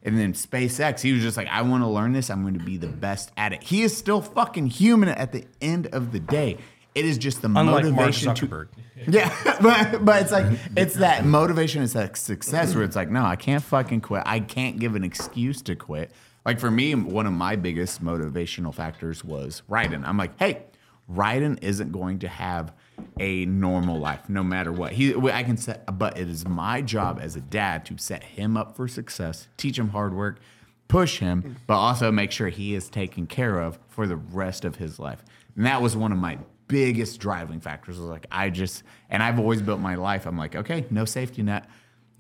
and 0.06 0.18
then 0.18 0.34
SpaceX. 0.34 1.02
He 1.02 1.12
was 1.12 1.22
just 1.22 1.36
like, 1.36 1.48
I 1.48 1.62
want 1.64 1.84
to 1.84 1.88
learn 1.88 2.14
this. 2.14 2.30
I'm 2.30 2.44
going 2.44 2.58
to 2.58 2.64
be 2.64 2.78
the 2.78 2.88
best 2.88 3.32
at 3.36 3.52
it. 3.52 3.64
He 3.64 3.82
is 3.82 3.98
still 3.98 4.22
fucking 4.22 4.68
human 4.68 5.10
at 5.10 5.32
the 5.32 5.46
end 5.62 5.88
of 5.88 6.12
the 6.12 6.20
day. 6.20 6.58
It 6.94 7.04
is 7.04 7.18
just 7.18 7.42
the 7.42 7.48
Unlike 7.48 7.66
Mark 7.66 7.84
motivation 7.96 8.36
to 8.36 8.68
yeah, 9.10 9.58
but 9.62 10.06
but 10.06 10.22
it's 10.22 10.32
like 10.32 10.46
it's 10.78 10.96
that 10.96 11.26
motivation, 11.26 11.84
it's 11.84 11.92
that 11.92 12.16
success 12.16 12.74
where 12.74 12.86
it's 12.86 12.96
like, 12.96 13.10
no, 13.10 13.26
I 13.26 13.36
can't 13.36 13.62
fucking 13.62 14.00
quit. 14.00 14.24
I 14.26 14.40
can't 14.40 14.80
give 14.80 14.96
an 14.96 15.04
excuse 15.04 15.62
to 15.64 15.76
quit. 15.76 16.12
Like 16.46 16.58
for 16.58 16.72
me, 16.72 16.96
one 16.96 17.26
of 17.26 17.34
my 17.34 17.58
biggest 17.58 18.02
motivational 18.02 18.74
factors 18.74 19.26
was 19.26 19.62
Ryden. 19.70 20.08
I'm 20.08 20.18
like, 20.18 20.40
hey, 20.40 20.64
Ryden 21.12 21.62
isn't 21.62 21.92
going 21.92 22.20
to 22.20 22.30
have 22.30 22.72
a 23.20 23.46
normal 23.46 24.00
life, 24.00 24.30
no 24.30 24.44
matter 24.44 24.72
what. 24.72 24.94
He, 24.94 25.16
I 25.16 25.44
can 25.44 25.58
set, 25.58 25.98
but 25.98 26.18
it 26.18 26.30
is 26.30 26.48
my 26.48 26.82
job 26.82 27.20
as 27.22 27.36
a 27.36 27.42
dad 27.42 27.86
to 27.88 27.98
set 27.98 28.24
him 28.24 28.58
up 28.58 28.76
for 28.76 28.88
success, 28.88 29.48
teach 29.58 29.78
him 29.80 29.90
hard 29.90 30.14
work, 30.14 30.40
push 30.88 31.20
him, 31.20 31.58
but 31.68 31.76
also 31.76 32.12
make 32.12 32.32
sure 32.32 32.50
he 32.50 32.76
is 32.76 32.90
taken 32.90 33.28
care 33.28 33.60
of 33.60 33.80
for 33.88 34.08
the 34.08 34.16
rest 34.16 34.66
of 34.66 34.76
his 34.76 35.00
life. 35.00 35.24
And 35.56 35.66
that 35.66 35.82
was 35.82 35.96
one 35.96 36.12
of 36.12 36.18
my 36.18 36.38
biggest 36.68 37.20
driving 37.20 37.60
factors. 37.60 37.98
Was 37.98 38.08
like 38.08 38.28
I 38.32 38.50
just, 38.50 38.84
and 39.10 39.24
I've 39.24 39.40
always 39.40 39.62
built 39.62 39.80
my 39.80 39.96
life. 39.96 40.26
I'm 40.26 40.38
like, 40.38 40.56
okay, 40.56 40.86
no 40.90 41.06
safety 41.06 41.44
net. 41.44 41.70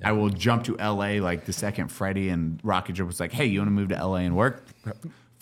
I 0.03 0.11
will 0.11 0.29
jump 0.29 0.65
to 0.65 0.75
LA 0.75 1.21
like 1.21 1.45
the 1.45 1.53
second 1.53 1.87
Freddie 1.87 2.29
and 2.29 2.59
Rocket 2.63 2.93
Jump 2.93 3.07
was 3.07 3.19
like, 3.19 3.31
hey, 3.31 3.45
you 3.45 3.59
want 3.59 3.67
to 3.67 3.71
move 3.71 3.89
to 3.89 4.05
LA 4.05 4.17
and 4.17 4.35
work? 4.35 4.65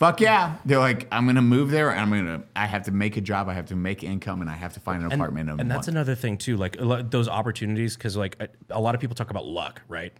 Fuck 0.04 0.20
yeah. 0.20 0.56
They're 0.66 0.78
like, 0.78 1.08
I'm 1.10 1.24
gonna 1.24 1.40
move 1.40 1.70
there 1.70 1.90
and 1.90 2.00
I'm 2.00 2.10
gonna 2.10 2.42
I 2.54 2.66
have 2.66 2.82
to 2.84 2.92
make 2.92 3.16
a 3.16 3.22
job, 3.22 3.48
I 3.48 3.54
have 3.54 3.66
to 3.66 3.76
make 3.76 4.04
income, 4.04 4.42
and 4.42 4.50
I 4.50 4.54
have 4.54 4.74
to 4.74 4.80
find 4.80 4.98
an 5.02 5.10
and, 5.10 5.14
apartment. 5.14 5.48
in 5.48 5.60
and 5.60 5.70
that's 5.70 5.88
another 5.88 6.14
thing 6.14 6.36
too 6.36 6.58
like 6.58 6.76
those 6.78 7.26
opportunities 7.26 7.96
because 7.96 8.14
like 8.14 8.36
a, 8.38 8.48
a 8.70 8.80
lot 8.80 8.94
of 8.94 9.00
people 9.00 9.14
talk 9.14 9.30
about 9.30 9.46
luck 9.46 9.80
right? 9.88 10.12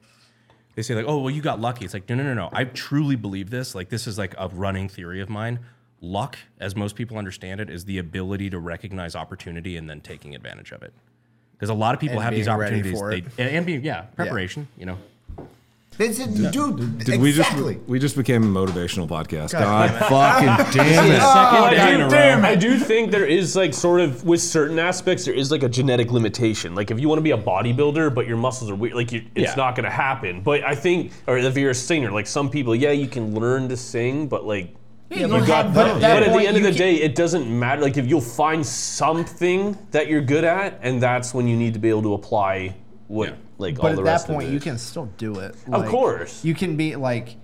They 0.75 0.83
say 0.83 0.95
like 0.95 1.05
oh 1.07 1.19
well 1.19 1.31
you 1.31 1.43
got 1.43 1.61
lucky. 1.61 1.85
It's 1.85 1.93
like 1.93 2.09
no 2.09 2.15
no 2.15 2.23
no 2.23 2.33
no. 2.33 2.49
I 2.53 2.65
truly 2.65 3.17
believe 3.17 3.51
this. 3.51 3.75
Like 3.75 3.91
this 3.91 4.07
is 4.07 4.17
like 4.17 4.35
a 4.39 4.49
running 4.49 4.89
theory 4.89 5.21
of 5.21 5.29
mine. 5.29 5.61
Luck 6.01 6.39
as 6.59 6.75
most 6.75 6.97
people 6.97 7.19
understand 7.19 7.61
it 7.61 7.69
is 7.69 7.85
the 7.85 7.99
ability 7.99 8.49
to 8.51 8.59
recognize 8.59 9.15
opportunity 9.15 9.77
and 9.77 9.89
then 9.89 10.01
taking 10.01 10.35
advantage 10.35 10.73
of 10.73 10.83
it. 10.83 10.95
Because 11.53 11.69
a 11.69 11.75
lot 11.75 11.95
of 11.95 12.01
people 12.01 12.17
And 12.17 12.25
have 12.25 12.35
these 12.35 12.49
opportunities. 12.49 13.01
they, 13.01 13.43
and, 13.43 13.57
and 13.57 13.67
being 13.67 13.85
yeah. 13.85 14.03
preparation 14.17 14.67
you 14.79 14.87
know 14.87 14.99
It's 15.99 16.19
a- 16.19 16.51
dude, 16.51 16.99
Did 17.05 17.21
we 17.21 17.29
exactly. 17.31 17.75
just 17.75 17.87
we 17.89 17.99
just 18.01 18.17
became 18.17 18.43
a 18.43 18.47
motivational 18.67 19.07
podcast? 19.09 19.53
God 19.53 19.91
God, 19.91 20.09
fucking 20.09 20.73
damn 20.83 21.07
it! 21.07 21.19
Well, 21.19 21.65
I, 21.65 21.71
day 21.75 21.95
in 21.95 22.09
do, 22.09 22.17
a. 22.17 22.41
I 22.51 22.55
do 22.57 22.79
think 22.79 23.11
there 23.13 23.25
is 23.27 23.55
like 23.55 23.73
sort 23.73 24.01
of 24.01 24.25
with 24.25 24.41
certain 24.41 24.79
aspects 24.79 25.25
there 25.25 25.35
is 25.35 25.51
like 25.53 25.63
a 25.63 25.69
genetic 25.69 26.11
limitation. 26.11 26.75
Like 26.75 26.91
if 26.91 26.99
you 26.99 27.09
want 27.09 27.19
to 27.19 27.23
be 27.23 27.31
a 27.31 27.39
bodybuilder 27.39 28.13
but 28.15 28.27
your 28.27 28.37
muscles 28.37 28.71
are 28.71 28.75
weird, 28.75 28.95
like 28.95 29.13
you, 29.13 29.23
it's 29.37 29.51
Yeah. 29.51 29.55
not 29.55 29.77
going 29.77 29.85
to 29.85 29.91
happen. 29.91 30.41
But 30.43 30.65
I 30.65 30.75
think, 30.75 31.13
or 31.29 31.39
if 31.39 31.57
you're 31.57 31.71
a 31.71 31.75
singer, 31.75 32.11
like 32.11 32.27
some 32.27 32.51
people, 32.51 32.75
yeah, 32.75 32.91
you 32.91 33.07
can 33.07 33.35
learn 33.35 33.69
to 33.69 33.77
sing, 33.77 34.27
but 34.27 34.45
like. 34.45 34.75
Yeah, 35.11 35.21
you 35.21 35.29
but 35.29 35.47
got 35.47 35.67
at 35.67 35.75
but, 35.75 36.03
at 36.03 36.33
the 36.33 36.47
end 36.49 36.57
of 36.57 36.63
the 36.65 36.71
can- 36.71 36.79
day, 36.79 36.95
it 36.97 37.15
doesn't 37.15 37.47
matter. 37.47 37.83
Like 37.83 37.99
if 37.99 38.07
you'll 38.09 38.21
find 38.21 38.67
something 38.67 39.77
that 39.93 40.09
you're 40.09 40.23
good 40.23 40.45
at, 40.45 40.81
and 40.83 41.01
that's 41.01 41.33
when 41.35 41.47
you 41.47 41.57
need 41.57 41.75
to 41.75 41.79
be 41.79 41.89
able 41.91 42.03
to 42.03 42.15
apply 42.15 42.75
what 43.09 43.29
Yeah. 43.31 43.35
like 43.59 43.79
all 43.79 43.83
But 43.91 43.97
the 43.97 44.01
at 44.03 44.05
that 44.05 44.11
rest 44.11 44.27
point, 44.29 44.45
of 44.45 44.51
it. 44.51 44.55
you 44.55 44.61
can 44.61 44.79
still 44.79 45.07
do 45.19 45.39
it. 45.39 45.55
Of 45.71 45.87
course. 45.87 46.45
You 46.45 46.55
can 46.55 46.77
be 46.77 46.97
like, 46.97 47.37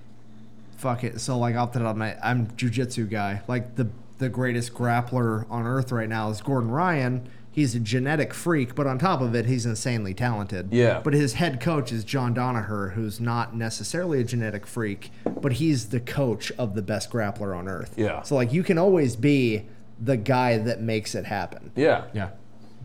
fuck 0.77 1.05
it. 1.05 1.21
So 1.21 1.39
like 1.39 1.57
off 1.57 1.73
the 1.73 1.81
top 1.81 1.91
of 1.93 1.97
my, 1.97 2.17
I'm 2.23 2.47
jujitsu 2.49 3.09
guy. 3.11 3.43
Like 3.49 3.77
the 3.77 3.89
the 4.19 4.29
greatest 4.29 4.75
grappler 4.75 5.51
on 5.51 5.67
earth 5.67 5.93
right 5.93 6.09
now 6.09 6.29
is 6.29 6.43
Gordon 6.43 6.71
Ryan. 6.71 7.27
He's 7.53 7.75
a 7.75 7.81
genetic 7.81 8.33
freak, 8.35 8.75
but 8.75 8.87
on 8.87 8.99
top 8.99 9.21
of 9.23 9.35
it, 9.35 9.47
he's 9.47 9.65
insanely 9.67 10.13
talented. 10.15 10.69
Yeah. 10.73 11.01
But 11.03 11.15
his 11.15 11.33
head 11.35 11.59
coach 11.61 11.91
is 11.91 12.05
John 12.05 12.35
Danaher, 12.35 12.93
who's 12.93 13.19
not 13.19 13.57
necessarily 13.57 14.21
a 14.21 14.25
genetic 14.25 14.67
freak, 14.67 15.11
but 15.41 15.55
he's 15.55 15.89
the 15.89 16.01
coach 16.01 16.53
of 16.59 16.75
the 16.75 16.83
best 16.83 17.11
grappler 17.11 17.57
on 17.57 17.67
earth. 17.67 17.95
Yeah. 17.97 18.23
So 18.23 18.35
like 18.37 18.53
you 18.53 18.63
can 18.63 18.77
always 18.79 19.17
be 19.17 19.67
the 19.99 20.17
guy 20.19 20.59
that 20.59 20.81
makes 20.83 21.15
it 21.15 21.25
happen. 21.25 21.73
Yeah. 21.75 22.05
yeah 22.13 22.31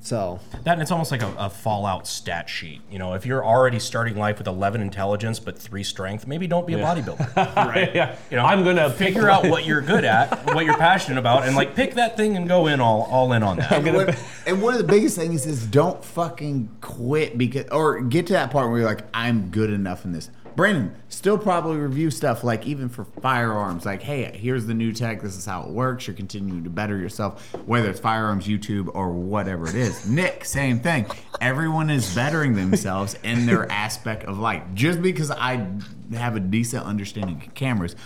So 0.06 0.40
That 0.66 0.74
and 0.74 0.84
it's 0.84 0.92
almost 0.92 1.10
like 1.10 1.24
a, 1.24 1.34
a 1.38 1.50
Fallout 1.50 2.06
stat 2.08 2.48
sheet. 2.48 2.82
You 2.92 3.00
know, 3.00 3.14
if 3.16 3.26
you're 3.26 3.44
already 3.44 3.80
starting 3.80 4.16
life 4.16 4.38
with 4.38 4.46
11 4.48 4.82
intelligence 4.82 5.40
but 5.40 5.58
three 5.58 5.84
strength, 5.84 6.28
maybe 6.28 6.46
don't 6.46 6.68
be 6.68 6.76
a 6.76 6.78
bodybuilder. 6.78 7.36
right? 7.56 7.94
Yeah. 7.96 8.16
You 8.30 8.38
know, 8.38 8.46
I'm 8.46 8.64
gonna 8.64 8.92
figure 8.92 9.30
out 9.32 9.48
what 9.48 9.66
you're 9.66 9.82
good 9.82 10.06
at, 10.06 10.46
what 10.54 10.64
you're 10.64 10.78
passionate 10.78 11.18
about, 11.18 11.48
and 11.48 11.56
like 11.56 11.74
pick 11.76 11.96
that 11.96 12.18
thing 12.18 12.38
and 12.38 12.48
go 12.48 12.68
in 12.68 12.80
all 12.80 13.08
all 13.10 13.34
in 13.34 13.42
on 13.42 13.58
that. 13.58 13.72
And 13.72 13.96
what- 13.96 14.20
and 14.46 14.62
one 14.62 14.74
of 14.76 14.80
the 14.80 14.86
biggest 14.88 15.18
things 15.18 15.48
is 15.48 15.66
don't 15.66 16.06
fucking 16.06 16.70
quit 16.82 17.36
because 17.36 17.66
or 17.72 18.02
get 18.02 18.28
to 18.28 18.34
that 18.34 18.52
part 18.52 18.70
where 18.70 18.82
you're 18.82 18.88
like, 18.88 19.06
I'm 19.12 19.50
good 19.50 19.72
enough 19.72 20.06
in 20.06 20.12
this. 20.12 20.30
Brandon, 20.56 20.96
still 21.10 21.38
probably 21.38 21.78
review 21.78 22.10
stuff 22.10 22.42
like 22.42 22.66
even 22.66 22.88
for 22.88 23.04
firearms, 23.04 23.86
like, 23.86 24.02
hey, 24.02 24.32
here's 24.38 24.66
the 24.66 24.74
new 24.74 24.94
tech, 24.94 25.22
this 25.22 25.36
is 25.36 25.46
how 25.46 25.64
it 25.64 25.70
works. 25.70 26.08
You're 26.08 26.16
continuing 26.16 26.64
to 26.64 26.70
better 26.70 26.98
yourself, 26.98 27.54
whether 27.66 27.90
it's 27.90 28.00
firearms, 28.00 28.48
YouTube, 28.48 28.90
or 28.96 29.10
whatever 29.12 29.68
it 29.68 29.76
is. 29.76 30.08
Nick, 30.10 30.46
same 30.46 30.80
thing. 30.80 31.08
Everyone 31.42 31.90
is 31.90 32.16
bettering 32.16 32.56
themselves 32.56 33.18
in 33.24 33.46
their 33.46 33.70
aspect 33.70 34.24
of 34.24 34.40
life. 34.40 34.64
Just 34.74 35.02
because 35.02 35.30
I 35.30 35.68
have 36.14 36.38
a 36.38 36.40
decent 36.40 36.86
understanding 36.86 37.44
of 37.46 37.54
cameras, 37.54 37.98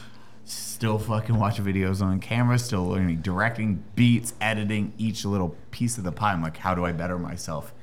still 0.45 0.97
fucking 0.97 1.37
watch 1.37 1.57
videos 1.57 2.01
on 2.01 2.19
camera, 2.19 2.57
still 2.57 2.87
learning 2.87 3.17
directing, 3.17 3.83
beats, 3.93 4.33
editing, 4.41 4.93
each 4.97 5.23
little 5.23 5.55
piece 5.69 5.99
of 5.99 6.03
the 6.03 6.11
pie. 6.11 6.33
I'm 6.33 6.41
like, 6.41 6.57
how 6.57 6.73
do 6.73 6.83
I 6.83 6.93
better 6.93 7.19
myself 7.19 7.73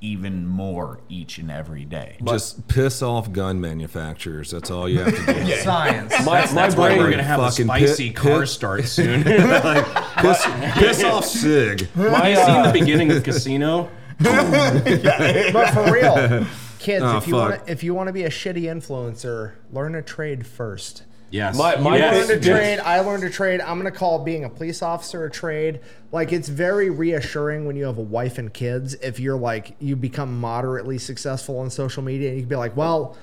even 0.00 0.46
more 0.46 1.00
each 1.08 1.38
and 1.38 1.50
every 1.50 1.84
day? 1.84 2.16
Just 2.24 2.68
piss 2.68 3.02
off 3.02 3.32
gun 3.32 3.60
manufacturers. 3.60 4.50
That's 4.50 4.70
all 4.70 4.88
you 4.88 5.00
have 5.00 5.14
to 5.26 5.32
do. 5.34 5.44
yeah. 5.46 5.62
science. 5.62 6.12
My, 6.24 6.40
That's, 6.40 6.52
my 6.52 6.62
that's 6.62 6.76
why 6.76 6.96
we're 6.98 7.10
gonna 7.10 7.22
have 7.22 7.40
a 7.40 7.50
fucking 7.50 7.66
spicy 7.66 8.08
pit- 8.08 8.16
car 8.16 8.40
pit- 8.40 8.48
start 8.48 8.84
soon. 8.86 9.24
piss, 9.24 10.46
piss 10.74 11.04
off 11.04 11.24
Sig. 11.24 11.88
my, 11.96 12.28
you 12.30 12.36
seen 12.36 12.44
uh, 12.56 12.70
the 12.72 12.78
beginning 12.78 13.10
of 13.12 13.22
Casino? 13.24 13.88
but 14.18 15.70
for 15.74 15.92
real, 15.92 16.46
kids, 16.78 17.02
Oh, 17.04 17.16
if 17.18 17.26
you 17.28 17.34
want 17.34 17.62
if 17.68 17.82
you 17.84 17.94
want 17.94 18.06
to 18.08 18.12
be 18.12 18.24
a 18.24 18.30
shitty 18.30 18.62
influencer, 18.62 19.52
learn 19.72 19.94
a 19.94 20.02
trade 20.02 20.46
first. 20.46 21.04
Yes. 21.36 21.56
My- 21.56 21.76
my- 21.76 21.98
Yes. 21.98 22.28
learned 22.28 22.42
a 22.42 22.48
trade. 22.50 22.78
I 22.80 23.00
learned 23.00 23.24
a 23.24 23.30
trade. 23.30 23.60
I'm 23.60 23.78
gonna 23.78 23.90
call 23.90 24.20
being 24.24 24.44
a 24.44 24.48
police 24.48 24.82
officer 24.82 25.24
a 25.24 25.30
trade. 25.30 25.80
Like 26.12 26.32
it's 26.32 26.48
very 26.48 26.88
reassuring 26.90 27.66
when 27.66 27.76
you 27.76 27.84
have 27.84 27.98
a 27.98 28.02
wife 28.02 28.38
and 28.38 28.52
kids. 28.52 28.94
If 29.02 29.20
you're 29.20 29.36
like 29.38 29.76
you 29.78 29.96
become 29.96 30.40
moderately 30.40 30.98
successful 30.98 31.58
on 31.58 31.70
social 31.70 32.02
media, 32.02 32.28
and 32.30 32.36
you 32.38 32.42
can 32.42 32.48
be 32.48 32.56
like, 32.56 32.76
well. 32.76 33.16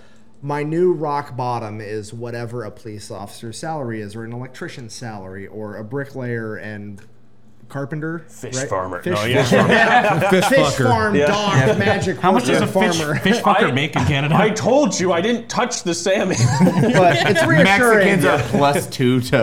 My 0.46 0.62
new 0.62 0.92
rock 0.92 1.38
bottom 1.38 1.80
is 1.80 2.14
whatever 2.14 2.66
a 2.66 2.70
police 2.70 3.10
officer's 3.10 3.58
salary 3.58 4.02
is, 4.02 4.14
or 4.14 4.26
an 4.26 4.34
electrician's 4.34 4.94
salary, 4.94 5.48
or 5.48 5.78
a 5.78 5.86
bricklayer 5.86 6.58
and 6.58 7.00
carpenter, 7.74 8.20
Fish 8.30 8.56
right? 8.56 8.70
farmer. 8.70 9.02
Fish, 9.02 9.16
No, 9.16 9.26
yeah. 9.26 9.44
farmer. 9.44 10.30
Fish 10.30 10.46
fish 10.46 10.60
fucker. 10.60 10.88
farm, 10.88 11.18
dog, 11.18 11.78
magic. 11.80 12.18
How 12.20 12.32
much 12.32 12.46
does 12.46 12.62
a 12.62 12.66
worker, 12.68 12.92
fish, 12.92 13.02
farmer? 13.02 13.20
fish 13.20 13.38
fucker 13.38 13.70
I- 13.70 13.72
make 13.72 13.96
in 13.96 14.06
Canada? 14.06 14.36
I 14.38 14.52
told 14.52 14.98
you 15.00 15.12
I 15.12 15.22
didn't 15.22 15.50
touch 15.50 15.82
the 15.84 15.94
salmon. 15.94 16.38
but 16.62 17.18
it's 17.18 17.44
reassuring. 17.46 17.64
Mexicans 18.22 18.26
are 18.26 18.40
plus 18.50 18.88
two 18.88 19.20
to. 19.22 19.38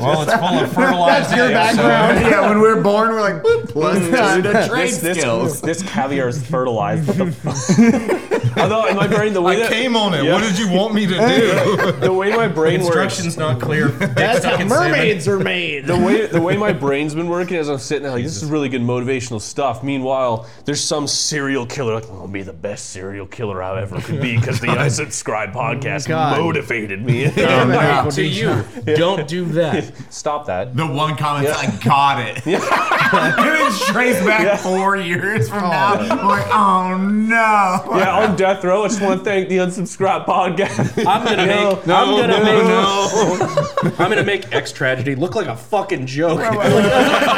well, 0.00 0.22
it's 0.22 0.32
full 0.34 0.58
of 0.58 0.72
fertilized 0.72 1.30
That's 1.30 1.36
your 1.36 1.46
eggs, 1.46 1.76
so- 1.76 1.82
background. 1.82 2.20
yeah, 2.30 2.48
when 2.48 2.60
we're 2.60 2.82
born, 2.82 3.10
we're 3.10 3.20
like 3.20 3.42
"Boop, 3.42 3.68
plus 3.70 3.98
two 3.98 4.42
to 4.42 4.68
trade 4.68 4.88
this, 4.88 4.98
this, 5.00 5.18
skills. 5.18 5.60
this 5.60 5.82
caviar 5.84 6.28
is 6.28 6.44
fertilized. 6.44 7.06
What 7.06 7.16
the 7.18 7.32
fuck? 7.32 8.58
Although 8.58 8.86
in 8.86 8.96
my 8.96 9.06
brain, 9.06 9.32
the 9.32 9.40
way 9.40 9.56
I 9.56 9.58
that, 9.60 9.70
came 9.72 9.96
on 9.96 10.12
it. 10.14 10.24
Yeah. 10.24 10.34
What 10.34 10.42
did 10.42 10.58
you 10.58 10.68
want 10.70 10.94
me 10.94 11.06
to 11.06 11.14
do? 11.14 11.92
the 12.00 12.12
way 12.12 12.32
my 12.36 12.48
brain 12.48 12.80
works, 12.80 12.86
Instructions 12.94 13.36
not 13.38 13.60
clear. 13.60 13.88
That's 13.88 14.44
how 14.44 14.62
mermaids 14.64 15.26
are 15.28 15.38
made. 15.38 15.86
the 15.86 15.96
way 15.96 16.26
the 16.26 16.40
way 16.40 16.56
my 16.56 16.72
brain's 16.72 17.14
been 17.14 17.28
working 17.28 17.51
as 17.56 17.68
I'm 17.68 17.78
sitting 17.78 18.02
there, 18.04 18.12
like 18.12 18.24
this 18.24 18.42
is 18.42 18.48
really 18.48 18.68
good 18.68 18.82
motivational 18.82 19.40
stuff. 19.40 19.82
Meanwhile, 19.82 20.46
there's 20.64 20.80
some 20.80 21.06
serial 21.06 21.66
killer 21.66 21.94
like, 21.94 22.08
"I'll 22.10 22.28
be 22.28 22.42
the 22.42 22.52
best 22.52 22.90
serial 22.90 23.26
killer 23.26 23.62
I 23.62 23.82
ever 23.82 24.00
could 24.00 24.20
be" 24.20 24.36
because 24.36 24.60
the 24.60 24.66
unsubscribed 24.68 25.52
podcast 25.52 26.08
God. 26.08 26.38
motivated 26.38 27.04
me. 27.04 27.22
Hey, 27.42 28.10
to 28.10 28.22
you, 28.22 28.64
don't 28.96 29.26
do 29.26 29.44
that. 29.46 29.92
Stop 30.10 30.46
that. 30.46 30.76
The 30.76 30.86
one 30.86 31.16
comment, 31.16 31.48
I 31.48 31.74
got 31.82 32.20
it. 32.20 32.46
and 32.46 32.56
it 32.56 33.72
trace 33.86 34.24
back 34.24 34.60
four 34.60 34.96
years 34.96 35.48
from 35.48 35.64
oh. 35.64 35.68
now. 35.70 35.94
I'm 35.94 36.28
like, 36.28 36.46
oh 36.48 36.96
no. 36.98 37.98
Yeah, 37.98 38.26
on 38.28 38.36
death 38.36 38.62
row. 38.64 38.84
I 38.84 38.88
just 38.88 39.00
want 39.00 39.20
to 39.20 39.24
thank 39.24 39.48
the 39.48 39.58
unsubscribed 39.58 40.26
podcast. 40.26 41.04
I'm 41.06 41.24
gonna 41.24 41.46
No, 41.46 41.76
make. 41.76 41.86
no, 41.86 41.94
I'm 41.94 42.10
gonna 42.20 42.38
no, 42.38 43.82
make. 43.84 44.00
I'm 44.00 44.08
gonna 44.10 44.24
make 44.24 44.52
X 44.54 44.72
tragedy 44.72 45.14
look 45.14 45.34
like 45.34 45.46
a 45.46 45.56
fucking 45.56 46.06
joke. 46.06 46.40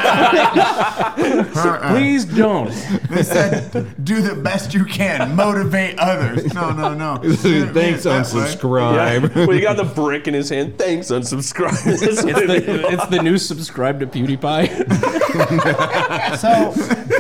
Please 1.89 2.25
don't. 2.25 2.71
They 3.11 3.23
said, 3.23 4.05
do 4.05 4.21
the 4.21 4.35
best 4.35 4.75
you 4.75 4.85
can, 4.85 5.35
motivate 5.35 5.99
others. 5.99 6.53
No, 6.55 6.71
no, 6.73 6.95
no. 6.95 7.17
Thanks, 7.23 7.43
That 7.45 7.73
way. 7.75 8.43
unsubscribe. 8.43 9.35
well, 9.35 9.55
you 9.55 9.63
got 9.63 9.77
the 9.77 9.85
brick 9.85 10.29
in 10.29 10.35
his 10.35 10.49
hand. 10.51 10.79
Thanks, 10.79 11.09
unsubscribe. 11.09 11.87
It's 11.87 12.23
the, 12.23 12.93
it's 12.93 13.07
the 13.07 13.23
new 13.23 13.39
subscribe 13.39 14.01
to 14.01 14.07
PewDiePie. 14.07 14.85
So, 16.39 16.73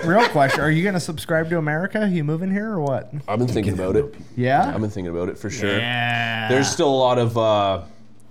real 0.04 0.28
question: 0.28 0.60
Are 0.60 0.70
you 0.70 0.82
going 0.82 0.94
to 0.94 1.00
subscribe 1.00 1.50
to 1.50 1.58
America? 1.58 2.00
Are 2.02 2.06
you 2.06 2.22
moving 2.22 2.50
here 2.50 2.70
or 2.70 2.80
what? 2.80 3.12
I've 3.26 3.38
been 3.40 3.48
thinking 3.48 3.72
about 3.74 3.96
it. 3.96 4.14
Yeah. 4.36 4.72
I've 4.72 4.80
been 4.80 4.90
thinking 4.90 5.12
about 5.14 5.28
it 5.28 5.36
for 5.38 5.50
sure. 5.50 5.78
There's 5.78 6.68
still 6.68 6.88
a 6.88 6.94
lot 6.94 7.18
of 7.18 7.36
uh, 7.36 7.82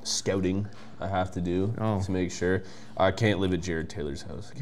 scouting 0.03 0.67
I 1.03 1.07
have 1.07 1.31
to 1.31 1.41
do 1.41 1.73
to 1.77 2.11
make 2.11 2.31
sure. 2.31 2.63
I 2.95 3.11
can't 3.11 3.39
live 3.39 3.53
at 3.53 3.61
Jared 3.61 3.89
Taylor's 3.89 4.21
house. 4.21 4.51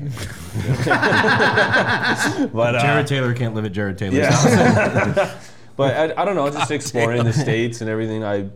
But 2.53 2.75
uh, 2.75 2.81
Jared 2.81 3.07
Taylor 3.07 3.33
can't 3.33 3.53
live 3.55 3.65
at 3.65 3.71
Jared 3.71 3.97
Taylor's 3.97 4.25
house. 4.27 5.51
but 5.75 5.95
I, 6.17 6.21
I 6.21 6.25
don't 6.25 6.35
know. 6.35 6.49
Just 6.49 6.71
exploring 6.71 7.23
the 7.23 7.33
states 7.33 7.81
and 7.81 7.89
everything. 7.89 8.23
I, 8.23 8.49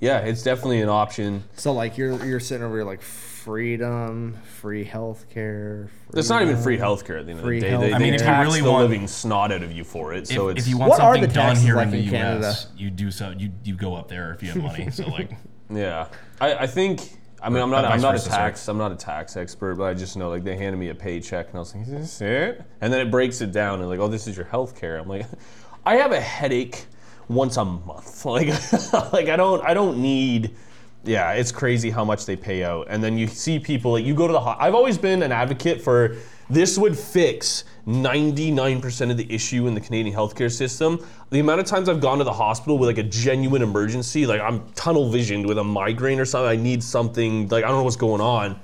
yeah, 0.00 0.18
it's 0.20 0.42
definitely 0.42 0.80
an 0.82 0.88
option. 0.88 1.44
So, 1.56 1.72
like, 1.72 1.96
you're 1.98 2.24
you're 2.24 2.40
sitting 2.40 2.64
over 2.64 2.76
here 2.76 2.84
like 2.84 3.02
freedom, 3.02 4.36
free 4.60 4.84
healthcare. 4.84 5.88
It's 6.14 6.28
not 6.28 6.42
even 6.42 6.56
free 6.62 6.78
healthcare 6.78 7.18
at 7.20 7.26
the 7.26 7.30
end 7.32 7.38
of 7.38 7.38
the 7.38 7.42
Free 7.42 7.60
day. 7.60 7.70
health- 7.70 7.80
They, 7.82 7.92
I 7.92 7.98
they 7.98 8.04
mean, 8.04 8.14
if 8.14 8.22
you 8.22 8.32
really 8.32 8.60
the 8.60 8.70
want- 8.70 8.82
living 8.90 9.06
snot 9.06 9.52
out 9.52 9.62
of 9.62 9.72
you 9.72 9.84
for 9.84 10.12
it. 10.12 10.28
So 10.28 10.48
if, 10.48 10.58
it's 10.58 10.66
if 10.66 10.70
you 10.72 10.78
want 10.78 10.90
What 10.90 11.00
are 11.00 11.14
something 11.14 11.28
the 11.28 11.34
done 11.34 11.56
here 11.56 11.76
like 11.76 11.84
in 11.86 11.90
the 11.92 11.98
in 11.98 12.04
U.S., 12.04 12.10
Canada? 12.10 12.54
you 12.76 12.90
do 12.90 13.10
so. 13.10 13.30
You 13.36 13.52
you 13.64 13.74
go 13.74 13.94
up 13.94 14.08
there 14.08 14.32
if 14.32 14.42
you 14.42 14.50
have 14.50 14.62
money. 14.62 14.90
So 14.90 15.06
like, 15.08 15.30
Yeah, 15.70 16.08
I, 16.40 16.54
I 16.54 16.66
think. 16.66 17.00
I 17.46 17.48
mean, 17.48 17.62
I'm 17.62 17.70
not. 17.70 17.84
I'm 17.84 18.00
not 18.00 18.16
a 18.16 18.28
tax. 18.28 18.66
I'm 18.66 18.76
not 18.76 18.90
a 18.90 18.96
tax 18.96 19.36
expert, 19.36 19.76
but 19.76 19.84
I 19.84 19.94
just 19.94 20.16
know 20.16 20.28
like 20.30 20.42
they 20.42 20.56
handed 20.56 20.78
me 20.78 20.88
a 20.88 20.94
paycheck, 20.96 21.46
and 21.48 21.56
I 21.56 21.60
was 21.60 21.72
like, 21.74 21.84
"Is 21.84 21.92
this 21.92 22.20
it?" 22.20 22.62
And 22.80 22.92
then 22.92 23.06
it 23.06 23.10
breaks 23.10 23.40
it 23.40 23.52
down, 23.52 23.78
and 23.80 23.88
like, 23.88 24.00
"Oh, 24.00 24.08
this 24.08 24.26
is 24.26 24.36
your 24.36 24.46
health 24.46 24.74
care." 24.74 24.96
I'm 24.98 25.08
like, 25.08 25.26
I 25.86 25.94
have 25.94 26.10
a 26.10 26.20
headache 26.20 26.86
once 27.28 27.56
a 27.56 27.64
month. 27.64 28.14
Like, 28.24 28.48
like 29.12 29.28
I 29.28 29.36
don't. 29.36 29.62
I 29.64 29.74
don't 29.74 29.98
need. 30.02 30.56
Yeah, 31.04 31.34
it's 31.34 31.52
crazy 31.52 31.90
how 31.90 32.04
much 32.04 32.26
they 32.26 32.34
pay 32.34 32.64
out, 32.64 32.88
and 32.90 33.00
then 33.00 33.16
you 33.16 33.28
see 33.28 33.60
people 33.60 33.92
like 33.92 34.04
you 34.04 34.14
go 34.14 34.26
to 34.26 34.32
the. 34.32 34.40
ho- 34.40 34.56
I've 34.58 34.74
always 34.74 34.98
been 34.98 35.22
an 35.22 35.30
advocate 35.30 35.80
for 35.80 36.16
this 36.48 36.78
would 36.78 36.96
fix 36.96 37.64
99% 37.86 39.10
of 39.10 39.16
the 39.16 39.32
issue 39.32 39.66
in 39.66 39.74
the 39.74 39.80
Canadian 39.80 40.14
healthcare 40.14 40.50
system. 40.52 41.04
The 41.30 41.40
amount 41.40 41.60
of 41.60 41.66
times 41.66 41.88
I've 41.88 42.00
gone 42.00 42.18
to 42.18 42.24
the 42.24 42.32
hospital 42.32 42.78
with 42.78 42.88
like 42.88 42.98
a 42.98 43.02
genuine 43.08 43.62
emergency, 43.62 44.26
like 44.26 44.40
I'm 44.40 44.68
tunnel 44.74 45.08
visioned 45.10 45.46
with 45.46 45.58
a 45.58 45.64
migraine 45.64 46.20
or 46.20 46.24
something, 46.24 46.48
I 46.48 46.56
need 46.60 46.82
something, 46.82 47.48
like 47.48 47.64
I 47.64 47.68
don't 47.68 47.78
know 47.78 47.82
what's 47.84 47.96
going 47.96 48.20
on. 48.20 48.58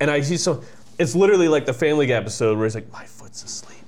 And 0.00 0.10
I 0.10 0.20
see 0.22 0.36
so, 0.36 0.62
it's 0.98 1.14
literally 1.14 1.48
like 1.48 1.66
the 1.66 1.74
Family 1.74 2.06
Guy 2.06 2.14
episode 2.14 2.56
where 2.56 2.66
it's 2.66 2.74
like, 2.74 2.90
my 2.92 3.04
foot's 3.04 3.42
asleep. 3.42 3.78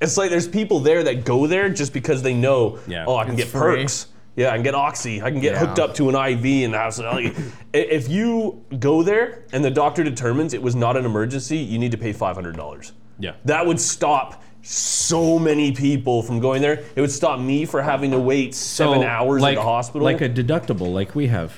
It's 0.00 0.16
like 0.16 0.30
there's 0.30 0.48
people 0.48 0.80
there 0.80 1.02
that 1.04 1.24
go 1.26 1.46
there 1.46 1.68
just 1.68 1.92
because 1.92 2.22
they 2.22 2.32
know, 2.32 2.78
Yeah. 2.86 3.04
oh, 3.06 3.16
I 3.16 3.26
can 3.26 3.36
get 3.36 3.42
It's 3.44 3.52
free. 3.52 3.82
perks. 3.82 4.06
Yeah, 4.40 4.52
I 4.52 4.54
can 4.54 4.62
get 4.62 4.74
oxy. 4.74 5.20
I 5.20 5.30
can 5.30 5.38
get 5.40 5.52
Yeah. 5.52 5.58
hooked 5.58 5.78
up 5.78 5.94
to 5.96 6.08
an 6.08 6.14
IV 6.14 6.64
and 6.64 6.72
have 6.74 6.96
like, 6.98 7.36
if 7.74 8.08
you 8.08 8.64
go 8.78 9.02
there 9.02 9.44
and 9.52 9.62
the 9.62 9.70
doctor 9.70 10.02
determines 10.02 10.54
it 10.54 10.62
was 10.62 10.74
not 10.74 10.96
an 10.96 11.04
emergency, 11.04 11.58
you 11.58 11.78
need 11.78 11.90
to 11.90 11.98
pay 11.98 12.14
five 12.14 12.36
hundred 12.36 12.56
dollars. 12.56 12.92
Yeah. 13.18 13.32
That 13.44 13.66
would 13.66 13.78
stop 13.78 14.42
so 14.62 15.38
many 15.38 15.72
people 15.72 16.22
from 16.22 16.40
going 16.40 16.62
there. 16.62 16.82
It 16.96 17.00
would 17.02 17.10
stop 17.10 17.38
me 17.38 17.66
for 17.66 17.82
having 17.82 18.12
to 18.12 18.18
wait 18.18 18.54
seven 18.54 19.02
hours 19.02 19.42
like, 19.42 19.58
at 19.58 19.60
the 19.60 19.66
hospital. 19.66 20.04
like 20.06 20.22
a 20.22 20.28
deductible, 20.28 20.90
like 20.90 21.14
we 21.14 21.26
have. 21.26 21.52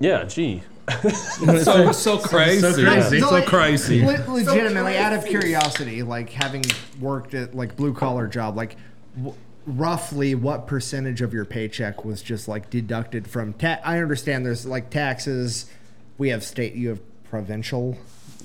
yeah, 0.00 0.24
gee. 0.24 0.62
so 1.62 1.92
so 1.92 2.18
crazy. 2.18 2.60
So 2.60 2.74
crazy. 2.74 3.20
So 3.20 3.42
crazy. 3.42 4.04
Le- 4.04 4.24
legitimately, 4.28 4.96
out 4.98 5.12
of 5.12 5.24
curiosity, 5.26 6.02
like 6.02 6.30
having 6.30 6.64
worked 7.00 7.34
at 7.34 7.54
like 7.54 7.76
blue 7.76 7.94
collar 7.94 8.26
job, 8.26 8.56
like 8.56 8.76
w- 9.16 9.36
roughly 9.66 10.34
what 10.34 10.66
percentage 10.66 11.20
of 11.22 11.34
your 11.34 11.44
paycheck 11.44 12.04
was 12.04 12.22
just 12.22 12.48
like 12.48 12.70
deducted 12.70 13.26
from 13.28 13.52
ta- 13.52 13.80
I 13.84 13.98
understand 13.98 14.46
there's 14.46 14.64
like 14.66 14.90
taxes. 14.90 15.66
We 16.18 16.28
have 16.30 16.44
state. 16.44 16.74
You 16.74 16.90
have 16.90 17.00
provincial. 17.30 17.88
Would 17.90 17.98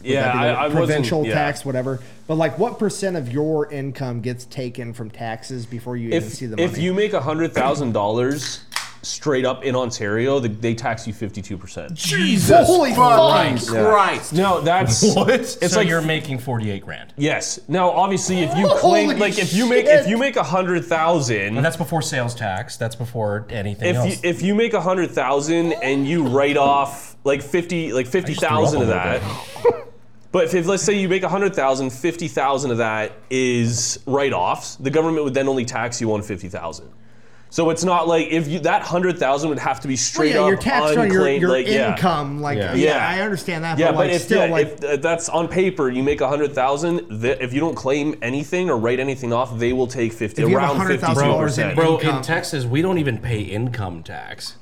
Yeah, 0.03 0.23
that 0.23 0.33
be 0.33 0.39
the- 0.39 0.45
I- 0.45 0.65
I 0.65 0.69
provincial 0.69 1.25
yeah. 1.27 1.33
tax, 1.35 1.63
whatever. 1.63 1.99
But 2.27 2.35
like, 2.35 2.57
what 2.57 2.79
percent 2.79 3.17
of 3.17 3.31
your 3.31 3.71
income 3.71 4.21
gets 4.21 4.45
taken 4.45 4.93
from 4.93 5.11
taxes 5.11 5.65
before 5.67 5.95
you 5.95 6.09
even 6.09 6.23
see 6.29 6.47
the 6.47 6.55
money? 6.57 6.63
if 6.67 6.77
you 6.79 6.93
make 6.93 7.13
hundred 7.13 7.53
thousand 7.53 7.91
dollars 7.93 8.61
straight 9.03 9.45
up 9.45 9.63
in 9.63 9.75
Ontario, 9.75 10.39
the, 10.39 10.47
they 10.47 10.75
tax 10.75 11.07
you 11.07 11.13
52%. 11.13 11.93
Jesus 11.93 12.67
Holy 12.67 12.93
Fucking 12.93 13.57
fuck! 13.57 13.67
Christ. 13.67 14.33
No, 14.33 14.61
that's 14.61 15.03
What? 15.15 15.29
It's 15.29 15.71
so 15.71 15.79
like 15.79 15.87
you're 15.87 16.01
making 16.01 16.39
48 16.39 16.83
grand. 16.83 17.13
yes. 17.17 17.59
Now, 17.67 17.89
obviously, 17.89 18.39
if 18.39 18.55
you 18.57 18.67
claim 18.77 19.07
Holy 19.09 19.19
like 19.19 19.39
if 19.39 19.53
you 19.53 19.67
make 19.67 19.85
if 19.87 20.07
you 20.07 20.17
make 20.17 20.35
a 20.35 20.43
hundred 20.43 20.85
thousand, 20.85 21.57
And 21.57 21.65
that's 21.65 21.77
before 21.77 22.01
sales 22.01 22.35
tax. 22.35 22.77
That's 22.77 22.95
before 22.95 23.45
anything 23.49 23.89
if 23.89 23.95
else. 23.95 24.23
you 24.23 24.29
if 24.29 24.41
you 24.41 24.55
make 24.55 24.73
a 24.73 24.81
hundred 24.81 25.11
thousand 25.11 25.73
and 25.73 26.07
you 26.07 26.23
write 26.27 26.57
off 26.57 27.15
like 27.23 27.41
fifty 27.41 27.93
like 27.93 28.07
fifty 28.07 28.33
thousand 28.33 28.81
of 28.81 28.87
threw 28.87 28.97
up 28.97 29.21
a 29.21 29.69
that. 29.71 29.87
But 30.31 30.45
if, 30.45 30.53
if 30.53 30.65
let's 30.65 30.81
say 30.81 30.97
you 30.97 31.09
make 31.09 31.23
a 31.23 31.29
hundred 31.29 31.53
thousand, 31.53 31.89
fifty 31.91 32.29
thousand 32.29 32.71
of 32.71 32.77
that 32.77 33.11
is 33.29 33.99
write-offs, 34.05 34.75
the 34.77 34.89
government 34.89 35.25
would 35.25 35.33
then 35.33 35.49
only 35.49 35.65
tax 35.65 35.99
you 35.99 36.13
on 36.13 36.21
fifty 36.21 36.47
thousand. 36.47 36.89
So 37.53 37.69
it's 37.69 37.83
not 37.83 38.07
like 38.07 38.27
if 38.29 38.47
you 38.47 38.59
that 38.59 38.81
hundred 38.81 39.19
thousand 39.19 39.49
would 39.49 39.59
have 39.59 39.81
to 39.81 39.87
be 39.89 39.95
Well, 39.95 39.97
straight 39.97 40.35
yeah, 40.35 40.41
up 40.41 40.47
you're 40.47 40.57
taxed 40.57 40.97
on 40.97 41.11
your, 41.11 41.27
your 41.29 41.49
like, 41.49 41.67
yeah. 41.67 41.91
income. 41.91 42.39
Like, 42.41 42.57
Yeah. 42.57 42.73
yeah. 42.73 42.95
Yeah. 42.95 43.09
I 43.09 43.21
understand 43.23 43.65
that. 43.65 43.77
Yeah, 43.77 43.87
but, 43.87 43.97
but 43.97 44.07
like, 44.07 44.11
if, 44.15 44.21
still, 44.21 44.45
yeah, 44.45 44.51
like, 44.51 44.67
if 44.67 44.83
uh, 44.85 44.95
that's 44.95 45.27
on 45.27 45.49
paper, 45.49 45.89
you 45.89 46.01
make 46.01 46.21
a 46.21 46.29
hundred 46.29 46.53
thousand. 46.53 47.07
If 47.25 47.53
you 47.53 47.59
don't 47.59 47.75
claim 47.75 48.15
anything 48.21 48.69
or 48.69 48.77
write 48.77 49.01
anything 49.01 49.33
off, 49.33 49.57
they 49.59 49.73
will 49.73 49.87
take 49.87 50.13
fifty 50.13 50.43
If 50.43 50.49
you 50.49 50.57
have 50.57 50.77
around 50.77 50.87
fifty 50.87 51.05
two 51.05 51.11
$100,000 51.13 51.33
in 51.33 51.39
percent. 51.41 51.75
Bro, 51.75 51.99
income. 51.99 52.17
in 52.17 52.23
Texas, 52.23 52.63
we 52.63 52.81
don't 52.81 52.97
even 52.99 53.17
pay 53.17 53.41
income 53.41 54.01
tax. 54.01 54.55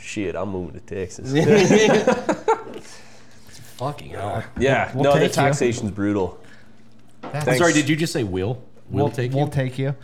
Shit, 0.00 0.34
I'm 0.34 0.48
moving 0.48 0.80
to 0.80 0.80
Texas. 0.80 1.30
Fucking 3.76 4.10
hell. 4.12 4.44
yeah, 4.58 4.90
We'll 4.94 5.04
no, 5.04 5.12
the 5.12 5.20
take 5.20 5.28
you. 5.30 5.34
taxation's 5.34 5.90
brutal. 5.90 6.40
Thanks. 7.20 7.58
Sorry, 7.58 7.74
did 7.74 7.88
you 7.88 7.96
just 7.96 8.14
say 8.14 8.24
will? 8.24 8.54
Will 8.88 9.04
we'll 9.04 9.10
take 9.10 9.32
we'll 9.32 9.44
you? 9.46 9.50
take 9.52 9.78
you. 9.78 9.94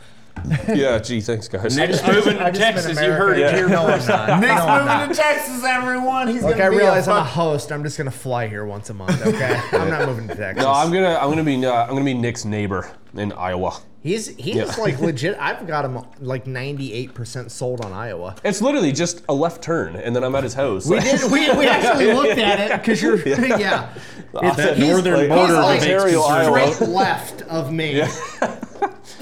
Yeah, 0.69 0.99
gee, 0.99 1.21
thanks 1.21 1.47
guys. 1.49 1.77
Nick's 1.77 2.05
moving 2.07 2.37
to 2.39 2.45
I 2.45 2.51
just 2.51 2.61
been 2.61 2.75
Texas, 2.75 2.87
you 2.99 3.05
America. 3.05 3.17
heard 3.25 3.39
it 3.39 3.41
Yeah. 3.43 3.55
here. 3.57 3.69
No, 3.69 3.87
I'm 3.87 4.07
not. 4.07 4.41
Next 4.41 4.65
No, 4.65 4.67
I'm 4.71 4.87
not. 4.87 5.01
moving 5.03 5.17
to 5.17 5.23
Texas, 5.23 5.65
everyone. 5.65 6.29
He's 6.29 6.43
Look, 6.43 6.53
gonna 6.57 6.65
I 6.67 6.71
be 6.71 6.77
realize 6.79 7.07
I'm 7.07 7.17
a 7.19 7.25
host. 7.25 7.71
I'm 7.71 7.83
just 7.85 7.97
gonna 7.97 8.11
fly 8.11 8.49
here 8.49 8.65
once 8.65 8.91
a 8.91 8.95
month. 8.95 9.25
Okay, 9.25 9.61
I'm 9.73 9.89
not 9.91 10.09
moving 10.09 10.27
to 10.29 10.35
Texas. 10.35 10.65
No, 10.65 10.73
I'm 10.73 10.93
gonna 10.93 11.15
I'm 11.21 11.29
gonna 11.31 11.45
be 11.45 11.65
uh, 11.65 11.73
I'm 11.85 11.91
gonna 11.91 12.05
be 12.05 12.15
Nick's 12.15 12.45
neighbor 12.45 12.91
in 13.15 13.33
Iowa. 13.33 13.79
He's 14.03 14.35
he's 14.37 14.57
Yeah. 14.57 14.75
like 14.79 14.99
legit. 15.01 15.37
I've 15.39 15.65
got 15.67 15.85
him 15.85 16.01
like 16.19 16.47
98 16.49 17.15
percent 17.15 17.53
sold 17.53 17.85
on 17.85 17.93
Iowa. 17.93 18.35
It's 18.43 18.61
literally 18.61 18.91
just 18.91 19.23
a 19.29 19.35
left 19.35 19.63
turn, 19.63 19.95
and 19.95 20.15
then 20.17 20.25
I'm 20.25 20.35
at 20.35 20.43
his 20.43 20.55
house. 20.55 20.87
We 20.87 20.99
did. 20.99 21.23
We, 21.31 21.53
we 21.53 21.67
actually 21.69 22.13
looked 22.15 22.39
at 22.39 22.59
it 22.59 22.81
because 22.81 23.01
you're. 23.01 23.17
Yeah. 23.29 23.91
It's 24.35 24.57
That 24.57 24.79
northern 24.79 25.21
he's 25.21 25.29
border 25.29 25.53
like 25.55 25.83
of 25.83 25.85
Ontario, 25.87 26.23
Iowa. 26.23 26.73
straight 26.73 26.89
left 26.89 27.43
of 27.43 27.71
me. 27.71 28.03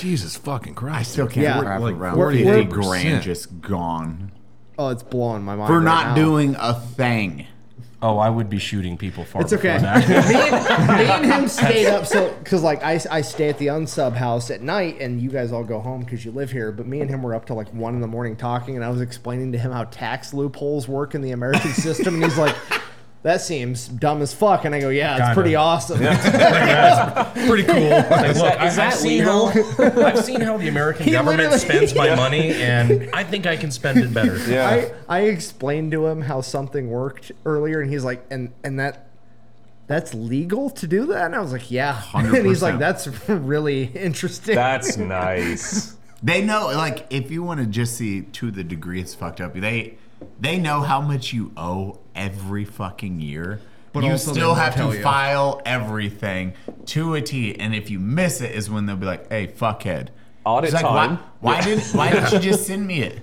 Jesus 0.00 0.36
fucking 0.36 0.74
Christ. 0.74 0.96
I 0.98 1.02
still 1.02 1.26
can't 1.26 1.44
Yeah. 1.44 1.60
wrap 1.60 1.80
Like 1.80 1.94
around. 1.94 2.16
48%. 2.16 2.44
50 2.44 2.64
grand 2.72 3.22
just 3.22 3.60
gone 3.60 4.32
Oh, 4.78 4.88
it's 4.88 5.02
blowing 5.02 5.42
my 5.42 5.54
mind. 5.56 5.68
for 5.68 5.78
right 5.78 5.84
not 5.84 6.06
now. 6.08 6.14
doing 6.14 6.56
a 6.58 6.74
thing. 6.74 7.46
Oh, 8.02 8.16
I 8.16 8.30
would 8.30 8.48
be 8.48 8.58
shooting 8.58 8.96
people 8.96 9.24
far 9.26 9.42
It's 9.42 9.52
okay. 9.52 9.74
before 9.76 9.94
me, 9.98 10.04
that. 10.06 10.88
and, 10.88 10.98
me 10.98 11.12
and 11.12 11.24
him 11.42 11.48
stayed 11.48 11.86
up 11.86 12.06
so 12.06 12.34
because 12.42 12.62
like 12.62 12.82
I, 12.82 12.98
I 13.10 13.20
stay 13.20 13.50
at 13.50 13.58
the 13.58 13.66
unsub 13.66 14.14
house 14.14 14.50
at 14.50 14.62
night 14.62 14.96
and 15.02 15.20
you 15.20 15.28
guys 15.28 15.52
all 15.52 15.64
go 15.64 15.80
home 15.80 16.00
because 16.00 16.24
you 16.24 16.30
live 16.32 16.50
here. 16.50 16.72
But 16.72 16.86
me 16.86 17.02
and 17.02 17.10
him 17.10 17.22
were 17.22 17.34
up 17.34 17.44
till 17.44 17.56
like 17.56 17.68
one 17.74 17.94
in 17.94 18.00
the 18.00 18.06
morning 18.06 18.36
talking, 18.36 18.74
and 18.76 18.82
I 18.82 18.88
was 18.88 19.02
explaining 19.02 19.52
to 19.52 19.58
him 19.58 19.70
how 19.70 19.84
tax 19.84 20.32
loopholes 20.32 20.88
work 20.88 21.14
in 21.14 21.20
the 21.20 21.32
American 21.32 21.70
system, 21.74 22.14
and 22.14 22.24
he's 22.24 22.38
like. 22.38 22.56
That 23.22 23.42
seems 23.42 23.86
dumb 23.86 24.22
as 24.22 24.32
fuck, 24.32 24.64
and 24.64 24.74
I 24.74 24.80
go, 24.80 24.88
"Yeah, 24.88 25.12
it's 25.12 25.20
Kinda. 25.20 25.34
pretty 25.34 25.54
awesome." 25.54 25.98
Pretty 27.46 27.64
cool. 27.64 27.90
Like, 28.10 28.34
look, 28.36 28.60
I, 28.60 28.66
is 28.66 28.78
I've 28.78 28.92
that 28.92 28.94
seen 28.94 29.22
how 29.22 29.46
I've 29.78 30.24
seen 30.24 30.40
how 30.40 30.56
the 30.56 30.68
American 30.68 31.04
He 31.04 31.10
government 31.12 31.38
literally- 31.50 31.58
spends 31.58 31.94
my 31.94 32.14
money, 32.14 32.52
and 32.62 33.10
I 33.12 33.24
think 33.24 33.46
I 33.46 33.56
can 33.58 33.70
spend 33.70 33.98
it 33.98 34.12
better. 34.14 34.38
Yeah. 34.50 34.90
I, 35.08 35.18
I 35.18 35.20
explained 35.24 35.92
to 35.92 36.06
him 36.06 36.22
how 36.22 36.40
something 36.40 36.88
worked 36.90 37.32
earlier, 37.44 37.80
and 37.80 37.90
he's 37.90 38.04
like, 38.04 38.24
"And 38.30 38.52
and 38.64 38.78
that 38.80 39.08
that's 39.86 40.14
legal 40.14 40.70
to 40.70 40.86
do 40.86 41.06
that?" 41.06 41.26
And 41.26 41.34
I 41.34 41.40
was 41.40 41.52
like, 41.52 41.70
"Yeah." 41.70 42.00
And 42.14 42.46
he's 42.46 42.62
like, 42.62 42.76
100%. 42.76 42.78
"That's 42.78 43.06
really 43.28 43.84
interesting." 43.84 44.54
That's 44.54 44.96
nice. 44.96 45.94
They 46.22 46.42
know, 46.42 46.66
like, 46.68 47.06
if 47.10 47.30
you 47.30 47.42
want 47.42 47.60
to 47.60 47.66
just 47.66 47.96
see 47.96 48.22
to 48.22 48.50
the 48.50 48.64
degree 48.64 49.00
it's 49.00 49.14
fucked 49.14 49.40
up, 49.42 49.54
they 49.54 49.98
they 50.40 50.58
know 50.58 50.80
how 50.80 51.00
much 51.02 51.32
you 51.34 51.52
owe 51.56 51.98
every 52.20 52.64
fucking 52.64 53.18
year. 53.20 53.60
But 53.92 54.04
you 54.04 54.16
still 54.18 54.54
have 54.54 54.76
to 54.76 54.96
you. 54.96 55.02
file 55.02 55.60
everything 55.66 56.52
to 56.86 57.14
a 57.14 57.20
T, 57.20 57.58
and 57.58 57.74
if 57.74 57.90
you 57.90 57.98
miss 57.98 58.40
it, 58.40 58.52
is 58.54 58.70
when 58.70 58.86
they'll 58.86 58.94
be 58.94 59.06
like, 59.06 59.28
"Hey, 59.28 59.48
fuckhead." 59.48 60.08
Audit 60.44 60.68
It's 60.72 60.74
like, 60.74 60.84
time. 60.84 61.18
Why, 61.40 61.54
why 61.56 61.60
did 61.64 61.80
why 61.92 62.10
didn't 62.12 62.32
you 62.32 62.38
just 62.50 62.66
send 62.68 62.86
me 62.86 63.02
it? 63.02 63.20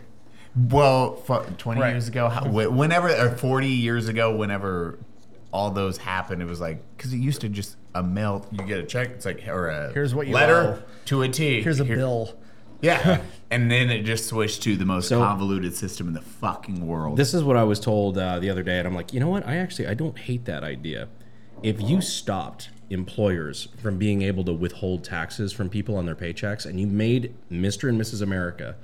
Well, 0.56 1.16
fu- 1.16 1.42
twenty 1.58 1.80
Right. 1.80 1.92
years 1.92 2.10
ago, 2.10 2.28
how, 2.28 2.50
whenever 2.50 3.08
or 3.10 3.30
forty 3.30 3.70
years 3.70 4.10
ago, 4.10 4.36
whenever 4.36 5.00
all 5.54 5.72
those 5.72 5.98
happened, 5.98 6.42
it 6.42 6.46
was 6.46 6.60
like 6.60 6.80
because 6.98 7.14
it 7.14 7.18
used 7.20 7.40
to 7.42 7.50
just 7.50 7.78
a 7.96 8.04
mail. 8.04 8.46
You 8.52 8.66
get 8.66 8.80
a 8.80 8.84
check. 8.84 9.12
It's 9.12 9.26
like 9.26 9.48
or 9.48 9.70
a 9.70 9.94
Here's 9.94 10.14
what 10.14 10.28
you 10.28 10.34
letter 10.34 10.56
owe. 10.56 10.84
to 11.06 11.22
a 11.22 11.30
T. 11.30 11.62
Here's 11.62 11.80
a 11.80 11.86
Here- 11.86 11.96
bill. 11.96 12.34
Yeah, 12.82 13.22
and 13.52 13.72
then 13.72 13.90
it 13.90 14.04
just 14.04 14.26
switched 14.28 14.62
to 14.64 14.76
the 14.76 14.86
most 14.86 15.10
So- 15.10 15.20
convoluted 15.20 15.76
system 15.76 16.08
in 16.08 16.14
the 16.14 16.22
fucking 16.22 16.86
world. 16.86 17.18
This 17.18 17.34
is 17.34 17.44
what 17.44 17.58
I 17.58 17.64
was 17.64 17.80
told 17.80 18.18
uh, 18.18 18.40
the 18.40 18.50
other 18.50 18.64
day, 18.64 18.78
and 18.80 18.88
I'm 18.88 18.96
like, 18.96 19.14
you 19.14 19.20
know 19.20 19.30
what? 19.30 19.48
I 19.48 19.58
actually 19.58 19.88
I 19.88 19.94
don't 19.94 20.18
hate 20.18 20.46
that 20.46 20.64
idea. 20.64 21.08
If 21.64 21.82
you 21.82 22.02
stopped 22.02 22.70
employers 22.90 23.68
from 23.82 23.98
being 23.98 24.22
able 24.22 24.44
to 24.46 24.54
withhold 24.54 25.04
taxes 25.04 25.52
from 25.52 25.70
people 25.70 25.96
on 25.96 26.06
their 26.06 26.16
paychecks, 26.16 26.66
and 26.66 26.80
you 26.80 26.88
made 26.88 27.34
Mr. 27.52 27.90
and 27.90 28.00
Mrs. 28.00 28.22
America 28.22 28.76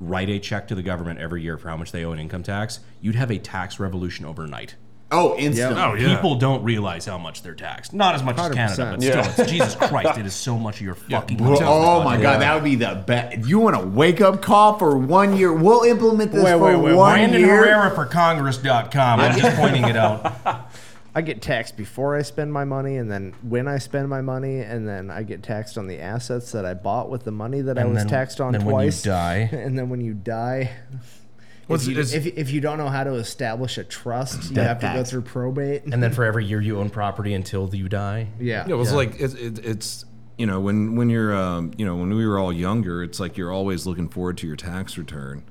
write 0.00 0.28
a 0.28 0.38
check 0.38 0.68
to 0.68 0.74
the 0.74 0.82
government 0.82 1.18
every 1.18 1.42
year 1.42 1.56
for 1.56 1.68
how 1.68 1.76
much 1.76 1.92
they 1.92 2.04
owe 2.04 2.12
in 2.12 2.18
income 2.18 2.42
tax, 2.42 2.80
you'd 3.00 3.14
have 3.14 3.30
a 3.30 3.38
tax 3.38 3.78
revolution 3.80 4.26
overnight. 4.26 4.74
Oh, 5.10 5.36
instant. 5.36 5.76
Oh, 5.78 5.94
yeah. 5.94 6.14
People 6.14 6.34
don't 6.36 6.62
realize 6.64 7.04
how 7.06 7.18
much 7.18 7.42
they're 7.42 7.54
taxed. 7.54 7.92
Not 7.92 8.14
as 8.14 8.22
much 8.22 8.38
as 8.38 8.52
Canada, 8.52 8.96
but 8.98 9.00
100%. 9.00 9.02
still, 9.32 9.44
it's 9.44 9.50
Jesus 9.50 9.74
Christ, 9.88 10.18
it 10.18 10.26
is 10.26 10.34
so 10.34 10.58
much 10.58 10.76
of 10.76 10.82
your 10.82 10.94
fucking. 10.94 11.36
Bro, 11.36 11.50
tax 11.56 11.62
oh 11.64 12.02
my 12.02 12.16
budget. 12.16 12.22
god, 12.22 12.40
that 12.42 12.54
would 12.54 12.64
be 12.64 12.74
the 12.76 13.02
best. 13.06 13.36
If 13.38 13.48
you 13.48 13.58
want 13.60 13.76
a 13.76 13.80
wake 13.80 14.20
up 14.20 14.42
call 14.42 14.78
for 14.78 14.96
one 14.96 15.36
year, 15.36 15.52
we'll 15.52 15.82
implement 15.84 16.32
this 16.32 16.44
Wait, 16.44 16.52
for 16.52 16.58
wait, 16.64 16.76
wait, 16.76 16.94
one 16.94 17.12
Brandon 17.14 17.40
year. 17.40 17.56
Herrera 17.56 17.94
for 17.94 18.06
Congress.com. 18.06 19.20
I'm 19.20 19.38
just 19.38 19.56
pointing 19.56 19.84
it 19.84 19.96
out. 19.96 20.34
I 21.14 21.22
get 21.22 21.40
taxed 21.40 21.78
before 21.78 22.14
I 22.14 22.20
spend 22.20 22.52
my 22.52 22.64
money, 22.64 22.98
and 22.98 23.10
then 23.10 23.32
when 23.42 23.68
I 23.68 23.78
spend 23.78 24.10
my 24.10 24.20
money, 24.20 24.58
and 24.60 24.86
then 24.86 25.10
I 25.10 25.22
get 25.22 25.42
taxed 25.42 25.78
on 25.78 25.86
the 25.86 25.98
assets 25.98 26.52
that 26.52 26.66
I 26.66 26.74
bought 26.74 27.08
with 27.08 27.24
the 27.24 27.30
money 27.30 27.62
that 27.62 27.78
I 27.78 27.86
was 27.86 27.96
then- 27.98 28.08
taxed 28.08 28.38
on 28.38 28.52
then 28.52 28.66
when 28.66 28.74
you 28.74 28.90
twice. 28.90 29.02
die- 29.02 29.48
and 29.52 29.78
then 29.78 29.88
when 29.88 30.02
you 30.02 30.12
die, 30.12 30.72
What's- 30.90 31.20
if, 31.68 31.86
you, 31.86 31.98
is- 31.98 32.14
if, 32.14 32.26
if 32.26 32.50
you 32.50 32.60
don't 32.60 32.78
know 32.78 32.88
how 32.88 33.04
to 33.04 33.14
establish 33.14 33.76
a 33.78 33.84
trust, 33.84 34.50
you 34.50 34.60
have 34.60 34.78
to 34.80 34.92
go 34.94 35.02
through 35.04 35.22
probate. 35.22 35.84
And 35.84 36.02
then 36.02 36.12
for 36.12 36.24
every 36.24 36.44
year 36.44 36.60
you 36.60 36.78
own 36.78 36.90
property 36.90 37.34
until 37.34 37.74
you 37.74 37.88
die. 37.88 38.28
yeah, 38.38 38.64
Yeah, 38.66 38.74
it 38.74 38.76
was 38.78 38.92
like 38.92 39.20
it's 39.20 39.34
it, 39.34 39.58
it's 39.64 40.04
you 40.38 40.46
know 40.46 40.60
when 40.60 40.96
when 40.96 41.08
you're 41.10 41.34
um, 41.34 41.72
you 41.76 41.84
know 41.86 41.96
when 41.96 42.14
we 42.14 42.26
were 42.26 42.38
all 42.38 42.52
younger, 42.52 43.02
it's 43.02 43.18
like 43.18 43.36
you're 43.36 43.52
always 43.52 43.86
looking 43.86 44.08
forward 44.08 44.36
to 44.38 44.46
your 44.46 44.56
tax 44.56 44.96
return. 44.98 45.42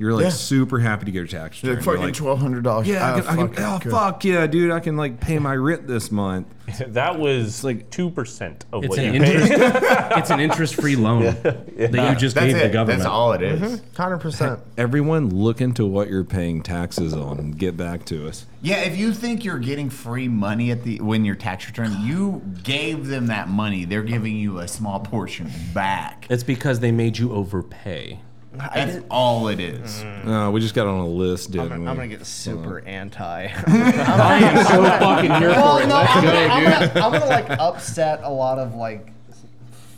You're 0.00 0.14
like 0.14 0.24
Yeah. 0.24 0.30
super 0.30 0.78
happy 0.78 1.04
to 1.04 1.10
get 1.10 1.18
your 1.18 1.26
tax 1.26 1.62
return. 1.62 1.76
Like 1.76 1.84
You're 1.84 1.92
fucking 1.94 2.06
like, 2.06 2.14
twelve 2.14 2.40
hundred 2.40 2.64
dollars. 2.64 2.88
yeah, 2.88 3.06
I 3.06 3.10
ah, 3.10 3.20
can, 3.20 3.38
I 3.38 3.46
can, 3.48 3.64
oh 3.64 3.90
fuck 3.90 4.24
yeah, 4.24 4.46
dude, 4.46 4.70
I 4.70 4.80
can 4.80 4.96
like 4.96 5.20
pay 5.20 5.38
my 5.38 5.54
rent 5.54 5.86
this 5.86 6.10
month. 6.10 6.46
that 6.86 7.18
was 7.18 7.62
like 7.64 7.90
two 7.90 8.08
percent 8.08 8.64
of 8.72 8.82
It's 8.82 8.88
what 8.90 8.98
an 8.98 9.12
you 9.14 9.20
paid. 9.20 9.42
interest. 9.42 9.52
it's 10.16 10.30
an 10.30 10.40
interest-free 10.40 10.96
loan 10.96 11.24
that 11.42 11.74
you 11.76 12.16
just 12.18 12.34
That's 12.34 12.46
gave 12.46 12.56
it. 12.56 12.62
the 12.68 12.72
government. 12.72 13.00
That's 13.00 13.10
all 13.10 13.32
it 13.34 13.42
is. 13.42 13.60
Mm-hmm. 13.60 13.94
hundred 13.94 14.18
percent. 14.18 14.60
Everyone, 14.78 15.28
look 15.28 15.60
into 15.60 15.84
what 15.84 16.08
you're 16.08 16.24
paying 16.24 16.62
taxes 16.62 17.12
on 17.12 17.38
and 17.38 17.58
get 17.58 17.76
back 17.76 18.06
to 18.06 18.26
us. 18.26 18.46
Yeah, 18.62 18.76
if 18.84 18.96
you 18.96 19.12
think 19.12 19.44
you're 19.44 19.58
getting 19.58 19.90
free 19.90 20.28
money 20.28 20.70
at 20.70 20.82
the 20.82 20.98
when 21.02 21.26
your 21.26 21.34
tax 21.34 21.66
return, 21.66 21.94
you 22.00 22.40
gave 22.62 23.06
them 23.06 23.26
that 23.26 23.50
money. 23.50 23.84
They're 23.84 24.02
giving 24.02 24.36
you 24.36 24.60
a 24.60 24.68
small 24.68 25.00
portion 25.00 25.50
back. 25.74 26.26
It's 26.30 26.42
because 26.42 26.80
they 26.80 26.90
made 26.90 27.18
you 27.18 27.32
overpay. 27.32 28.20
That's 28.52 28.98
all 29.10 29.48
it 29.48 29.60
is. 29.60 30.02
Mm. 30.02 30.24
No, 30.24 30.50
we 30.50 30.60
just 30.60 30.74
got 30.74 30.86
on 30.86 30.98
a 30.98 31.06
list, 31.06 31.52
didn't 31.52 31.72
I'm, 31.72 31.82
we? 31.82 31.88
I'm 31.88 31.96
gonna 31.96 32.08
get 32.08 32.26
super 32.26 32.80
anti. 32.80 33.46
I 33.66 34.38
am 34.38 34.64
so 34.66 34.84
fucking 34.84 35.34
here 35.34 35.50
well, 35.50 35.76
for 35.76 35.82
it. 35.84 35.86
no, 35.86 35.94
Let's 35.94 36.16
I'm, 36.16 36.24
go, 36.24 36.32
gonna, 36.32 36.46
I'm, 36.46 36.64
gonna, 36.64 37.06
I'm 37.06 37.12
gonna 37.12 37.26
like 37.26 37.50
upset 37.50 38.20
a 38.22 38.30
lot 38.30 38.58
of 38.58 38.74
like 38.74 39.12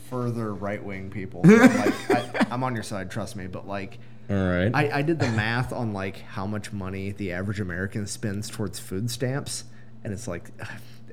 further 0.09 0.53
right 0.53 0.83
wing 0.83 1.09
people. 1.09 1.41
like, 1.43 2.11
I, 2.11 2.47
I'm 2.51 2.63
on 2.63 2.75
your 2.75 2.83
side, 2.83 3.09
trust 3.09 3.35
me. 3.35 3.47
But 3.47 3.67
like, 3.67 3.97
All 4.29 4.35
right. 4.35 4.71
I, 4.73 4.99
I 4.99 5.01
did 5.01 5.17
the 5.17 5.29
math 5.29 5.73
on 5.73 5.93
like 5.93 6.17
how 6.19 6.45
much 6.45 6.71
money 6.71 7.11
the 7.11 7.31
average 7.31 7.59
American 7.59 8.05
spends 8.05 8.49
towards 8.49 8.79
food 8.79 9.09
stamps, 9.09 9.63
and 10.03 10.13
it's 10.13 10.27
like 10.27 10.51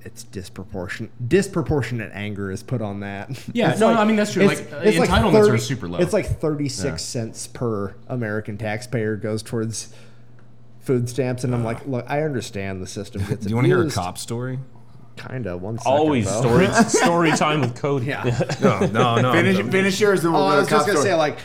it's 0.05 0.25
disproportionate. 0.25 1.11
Disproportionate 1.29 2.11
anger 2.15 2.51
is 2.51 2.63
put 2.63 2.81
on 2.83 3.01
that. 3.01 3.31
Yeah, 3.53 3.71
It's 3.73 3.81
no, 3.81 3.93
no, 3.93 4.01
I 4.01 4.05
mean, 4.05 4.17
that's 4.17 4.33
true. 4.33 4.47
Like, 4.47 4.59
uh, 4.73 4.83
entitlements 4.83 5.53
are 5.53 5.59
super 5.59 5.89
low. 5.89 5.99
It's 5.99 6.13
like 6.13 6.27
36 6.27 7.03
cents 7.03 7.47
per 7.47 7.95
American 8.09 8.57
taxpayer 8.59 9.17
goes 9.17 9.43
towards 9.43 9.93
food 10.81 11.09
stamps, 11.09 11.45
and 11.45 11.55
I'm 11.55 11.65
like, 11.65 11.87
look, 11.87 12.05
I 12.09 12.23
understand 12.23 12.83
the 12.83 12.87
system 12.87 13.23
gets. 13.27 13.43
Do 13.45 13.51
you 13.51 13.55
want 13.57 13.67
to 13.67 13.69
hear 13.69 13.83
a 13.87 13.91
cop 13.91 14.19
story? 14.19 14.59
Kinda. 15.17 15.57
One 15.57 15.77
second. 15.79 15.93
Always 15.93 16.25
though. 16.27 16.41
story 16.41 16.67
story 16.89 17.31
time 17.33 17.61
with 17.61 17.77
Cody. 17.77 18.07
Yeah. 18.07 18.25
No, 18.63 18.81
no, 18.87 19.17
no. 19.21 19.33
Finish, 19.33 19.57
finish 19.71 20.01
yours, 20.01 20.23
then 20.23 20.33
we'll 20.33 20.43
Oh, 20.43 20.47
go 20.47 20.51
I 20.53 20.55
to 20.55 20.61
was 20.61 20.69
just 20.69 20.79
cop 20.79 20.87
gonna 20.87 20.99
story. 20.99 21.11
say 21.11 21.15
like, 21.17 21.39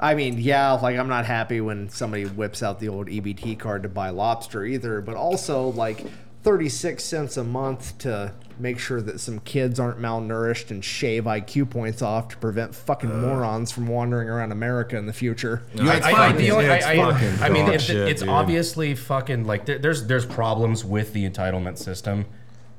I 0.00 0.14
mean, 0.14 0.38
yeah, 0.38 0.72
like 0.72 0.98
I'm 0.98 1.08
not 1.08 1.26
happy 1.26 1.60
when 1.60 1.88
somebody 1.90 2.24
whips 2.24 2.62
out 2.62 2.80
the 2.80 2.88
old 2.88 3.06
EBT 3.06 3.58
card 3.58 3.84
to 3.84 3.88
buy 3.88 4.10
lobster 4.10 4.64
either, 4.64 5.00
but 5.00 5.14
also 5.14 5.68
like 5.68 6.04
36 6.42 7.02
cents 7.04 7.36
a 7.36 7.44
month 7.44 7.98
to 7.98 8.32
make 8.58 8.78
sure 8.78 9.00
that 9.00 9.20
some 9.20 9.38
kids 9.40 9.80
aren't 9.80 9.98
malnourished 9.98 10.70
and 10.70 10.84
shave 10.84 11.24
IQ 11.24 11.70
points 11.70 12.02
off 12.02 12.28
to 12.28 12.36
prevent 12.36 12.74
fucking 12.74 13.20
morons 13.20 13.70
from 13.70 13.86
wandering 13.86 14.28
around 14.28 14.52
America 14.52 14.96
in 14.96 15.06
the 15.06 15.12
future. 15.12 15.62
Yeah, 15.74 15.96
it's 15.96 16.06
I, 16.06 16.28
I, 16.28 16.32
the 16.32 16.50
only- 16.50 16.66
It's 16.66 16.84
I, 16.84 16.92
I, 16.94 17.46
I 17.46 17.48
mean, 17.48 17.66
it's, 17.68 17.84
shit, 17.84 18.08
it's 18.08 18.22
obviously 18.22 18.94
fucking 18.94 19.44
like 19.46 19.66
there, 19.66 19.78
there's 19.78 20.06
there's 20.06 20.26
problems 20.26 20.84
with 20.84 21.12
the 21.12 21.28
entitlement 21.28 21.78
system. 21.78 22.26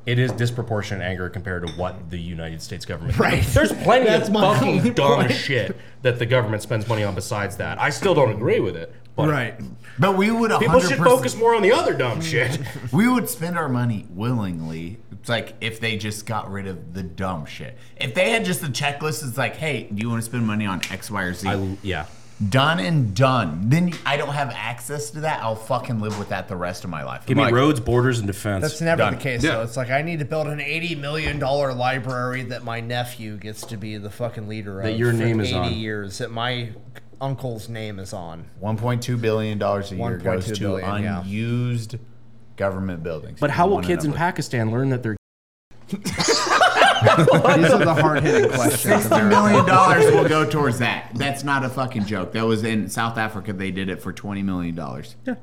It 0.05 0.17
is 0.17 0.31
disproportionate 0.31 1.03
anger 1.03 1.29
compared 1.29 1.67
to 1.67 1.73
what 1.73 2.09
the 2.09 2.17
United 2.17 2.61
States 2.61 2.85
government. 2.85 3.17
Right. 3.19 3.43
There's 3.43 3.71
plenty 3.71 4.07
That's 4.07 4.29
of 4.29 4.33
fucking 4.35 4.93
dumb 4.93 5.19
point. 5.27 5.31
shit 5.31 5.77
that 6.01 6.17
the 6.17 6.25
government 6.25 6.63
spends 6.63 6.87
money 6.87 7.03
on 7.03 7.13
besides 7.13 7.57
that. 7.57 7.79
I 7.79 7.91
still 7.91 8.15
don't 8.15 8.31
agree 8.31 8.59
with 8.59 8.75
it. 8.75 8.93
But 9.15 9.29
Right. 9.29 9.55
But 9.99 10.17
we 10.17 10.31
would 10.31 10.51
100%, 10.51 10.59
People 10.59 10.79
should 10.79 10.97
focus 10.97 11.35
more 11.35 11.53
on 11.53 11.61
the 11.61 11.71
other 11.73 11.93
dumb 11.93 12.21
shit. 12.31 12.59
We 12.91 13.07
would 13.07 13.29
spend 13.29 13.57
our 13.57 13.69
money 13.69 14.07
willingly. 14.09 14.97
It's 15.11 15.29
like 15.29 15.53
if 15.61 15.79
they 15.79 15.97
just 15.97 16.25
got 16.25 16.49
rid 16.51 16.65
of 16.65 16.93
the 16.95 17.03
dumb 17.03 17.45
shit. 17.45 17.77
If 17.97 18.15
they 18.15 18.31
had 18.31 18.43
just 18.45 18.63
a 18.63 18.67
checklist, 18.67 19.27
it's 19.27 19.37
like, 19.37 19.55
hey, 19.57 19.83
do 19.83 20.01
you 20.01 20.09
want 20.09 20.23
to 20.23 20.25
spend 20.27 20.47
money 20.47 20.65
on 20.65 20.81
X, 20.89 21.11
Y, 21.11 21.21
or 21.21 21.33
Z? 21.33 21.47
I, 21.47 21.77
yeah. 21.83 22.05
Done 22.49 22.79
and 22.79 23.15
done. 23.15 23.69
Then 23.69 23.93
I 24.05 24.17
don't 24.17 24.33
have 24.33 24.49
access 24.55 25.11
to 25.11 25.21
that. 25.21 25.41
I'll 25.43 25.55
fucking 25.55 25.99
live 25.99 26.17
with 26.17 26.29
that 26.29 26.47
the 26.47 26.55
rest 26.55 26.83
of 26.83 26.89
my 26.89 27.03
life. 27.03 27.25
Give 27.25 27.37
I'm 27.37 27.41
me 27.41 27.43
like, 27.45 27.53
roads, 27.53 27.79
borders, 27.79 28.19
and 28.19 28.27
defense. 28.27 28.61
That's 28.63 28.81
never 28.81 28.99
Done. 29.03 29.13
the 29.15 29.19
case, 29.19 29.43
Yeah. 29.43 29.55
though. 29.57 29.63
It's 29.63 29.77
like 29.77 29.89
I 29.91 30.01
need 30.01 30.19
to 30.19 30.25
build 30.25 30.47
an 30.47 30.59
eighty 30.59 30.95
million 30.95 31.39
dollar 31.39 31.73
library 31.73 32.43
that 32.43 32.63
my 32.63 32.79
nephew 32.79 33.37
gets 33.37 33.65
to 33.67 33.77
be 33.77 33.97
the 33.97 34.09
fucking 34.09 34.47
leader 34.47 34.79
of. 34.79 34.85
That 34.85 34.97
your 34.97 35.11
for 35.11 35.17
name 35.17 35.39
is 35.39 35.49
80 35.49 35.57
on. 35.57 35.73
years. 35.73 36.17
That 36.17 36.31
my 36.31 36.69
uncle's 37.19 37.69
name 37.69 37.99
is 37.99 38.13
on. 38.13 38.45
1.2 38.61 39.21
billion 39.21 39.57
dollars 39.59 39.91
a 39.91 39.95
year 39.95 40.19
1.2 40.19 40.23
goes 40.23 40.45
to 40.51 40.59
billion, 40.59 41.03
yeah. 41.03 41.21
unused 41.21 41.97
government 42.57 43.03
buildings. 43.03 43.39
but 43.39 43.51
how 43.51 43.67
will 43.67 43.81
kids 43.81 44.05
in 44.05 44.13
Pakistan 44.13 44.71
learn 44.71 44.89
that 44.89 45.03
they're 45.03 45.15
These 47.01 47.71
are 47.71 47.83
the 47.85 47.95
hard 47.99 48.23
hitting 48.23 48.49
questions. 48.51 49.03
Sixty 49.03 49.21
million 49.23 49.65
dollars 49.65 50.05
will 50.11 50.27
go 50.27 50.49
towards 50.49 50.79
that. 50.79 51.11
That's 51.15 51.43
not 51.43 51.63
a 51.65 51.69
fucking 51.69 52.05
joke. 52.05 52.33
That 52.33 52.45
was 52.45 52.63
in 52.63 52.89
South 52.89 53.17
Africa. 53.17 53.53
They 53.53 53.71
did 53.71 53.89
it 53.89 54.01
for 54.01 54.13
twenty 54.13 54.43
million 54.43 54.75
dollars. 54.75 55.15
yeah, 55.25 55.35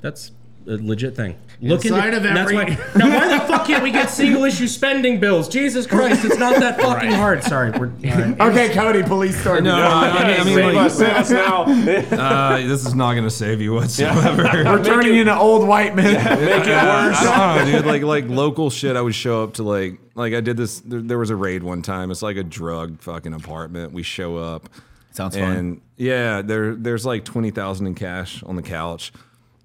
that's 0.00 0.32
a 0.66 0.72
legit 0.76 1.14
thing. 1.14 1.36
Look 1.60 1.84
Inside 1.84 2.06
into, 2.14 2.16
of 2.18 2.22
that's 2.24 2.38
every- 2.38 2.56
why, 2.56 2.78
now 2.96 3.08
why 3.08 3.38
the 3.38 3.44
fuck 3.46 3.66
can't 3.66 3.82
we 3.82 3.90
get 3.90 4.10
single 4.10 4.44
issue 4.44 4.66
spending 4.66 5.20
bills? 5.20 5.48
Jesus 5.48 5.86
Christ, 5.86 6.24
it's 6.24 6.38
not 6.38 6.56
that 6.60 6.80
fucking 6.80 7.12
hard. 7.12 7.42
Sorry, 7.44 7.70
we're 7.70 7.86
all 7.86 8.20
right. 8.20 8.40
Okay, 8.54 8.74
Cody, 8.74 9.02
police 9.02 9.38
story. 9.40 9.60
No, 9.62 9.74
I 9.74 10.28
mean, 10.28 10.40
I 10.40 10.44
mean, 10.44 10.54
Save 10.54 10.74
like, 10.74 11.20
us, 11.20 11.30
now. 11.30 11.62
uh, 11.64 12.56
this 12.58 12.84
is 12.86 12.94
not 12.94 13.12
going 13.12 13.24
to 13.24 13.30
save 13.30 13.60
you 13.60 13.72
whatsoever. 13.74 14.42
We're 14.42 14.84
turning 14.84 15.16
into 15.16 15.36
old 15.36 15.66
white 15.66 15.94
men. 15.94 16.14
Make 16.14 16.66
it 16.66 16.68
worse. 16.68 17.16
I 17.18 17.56
don't 17.56 17.66
know, 17.66 17.78
dude. 17.78 17.86
Like 17.86 18.02
like 18.02 18.28
local 18.28 18.70
shit. 18.70 18.96
I 18.96 19.00
would 19.00 19.14
show 19.14 19.42
up 19.42 19.54
to 19.54 19.62
like 19.62 19.98
like 20.14 20.34
I 20.34 20.40
did 20.40 20.56
this. 20.56 20.80
There, 20.80 21.00
there 21.00 21.18
was 21.18 21.30
a 21.30 21.36
raid 21.36 21.62
one 21.62 21.82
time. 21.82 22.10
It's 22.10 22.22
like 22.22 22.36
a 22.36 22.44
drug 22.44 23.00
fucking 23.00 23.32
apartment. 23.32 23.92
We 23.92 24.02
show 24.02 24.36
up. 24.36 24.68
Sounds 25.12 25.36
fun. 25.36 25.52
and 25.56 25.80
yeah, 25.96 26.42
there 26.42 26.74
there's 26.74 27.06
like 27.06 27.24
twenty 27.24 27.50
thousand 27.50 27.86
in 27.86 27.94
cash 27.94 28.42
on 28.42 28.56
the 28.56 28.62
couch, 28.62 29.12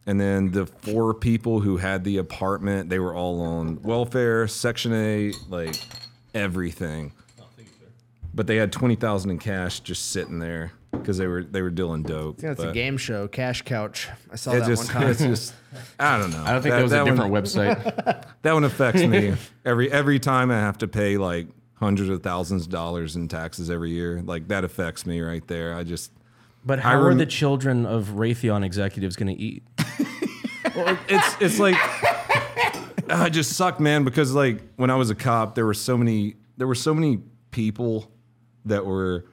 and 0.09 0.19
then 0.19 0.49
the 0.51 0.65
four 0.65 1.13
people 1.13 1.59
who 1.59 1.77
had 1.77 2.03
the 2.03 2.17
apartment, 2.17 2.89
they 2.89 2.97
were 2.97 3.13
all 3.13 3.41
on 3.41 3.79
welfare, 3.83 4.47
Section 4.47 4.91
8, 4.91 5.35
like 5.49 5.75
everything. 6.33 7.11
But 8.33 8.47
they 8.47 8.55
had 8.55 8.71
twenty 8.71 8.95
thousand 8.95 9.31
in 9.31 9.39
cash 9.39 9.79
just 9.81 10.11
sitting 10.11 10.39
there 10.39 10.71
because 10.91 11.17
they 11.17 11.27
were 11.27 11.43
they 11.43 11.61
were 11.61 11.69
dealing 11.69 12.03
dope. 12.03 12.41
Yeah, 12.41 12.51
It's 12.51 12.59
a 12.61 12.65
but 12.67 12.73
game 12.73 12.97
show, 12.97 13.27
Cash 13.27 13.63
Couch. 13.63 14.07
I 14.31 14.35
saw 14.35 14.51
It 14.53 14.59
that 14.61 14.67
just, 14.67 14.93
one 14.93 14.93
time. 15.03 15.11
it's 15.11 15.19
just, 15.21 15.53
I 15.99 16.17
don't 16.17 16.31
know. 16.31 16.43
I 16.43 16.53
don't 16.53 16.61
think 16.61 16.73
that, 16.73 16.81
was 16.83 16.91
a 16.91 17.03
different 17.05 17.31
website. 17.33 18.25
That 18.41 18.53
one 18.53 18.63
affects 18.63 19.03
me 19.03 19.33
every 19.65 19.91
every 19.91 20.17
time 20.19 20.49
I 20.49 20.59
have 20.59 20.77
to 20.79 20.87
pay 20.87 21.17
like 21.17 21.47
hundreds 21.75 22.09
of 22.09 22.23
thousands 22.23 22.63
of 22.63 22.69
dollars 22.69 23.15
in 23.15 23.27
taxes 23.27 23.69
every 23.69 23.91
year. 23.91 24.21
Like 24.25 24.47
that 24.47 24.63
affects 24.63 25.05
me 25.05 25.19
right 25.21 25.45
there. 25.47 25.75
I 25.75 25.83
just 25.83 26.11
But 26.65 26.79
I 26.79 26.83
how 26.83 27.01
are 27.01 27.13
the 27.15 27.25
children 27.25 27.85
of 27.85 28.09
Raytheon 28.15 28.63
executives 28.63 29.15
going 29.17 29.35
to 29.35 29.41
eat? 29.41 29.63
It's 31.07 31.35
it's 31.41 31.59
like 31.59 31.75
I 33.09 33.29
just 33.29 33.53
sucked, 33.53 33.79
man. 33.79 34.03
Because 34.03 34.33
like 34.33 34.61
when 34.75 34.89
I 34.89 34.95
was 34.95 35.09
a 35.09 35.15
cop, 35.15 35.55
there 35.55 35.65
were 35.65 35.73
so 35.73 35.97
many 35.97 36.35
there 36.57 36.67
were 36.67 36.75
so 36.75 36.93
many 36.93 37.19
people 37.51 38.11
that 38.65 38.85
were 38.85 39.25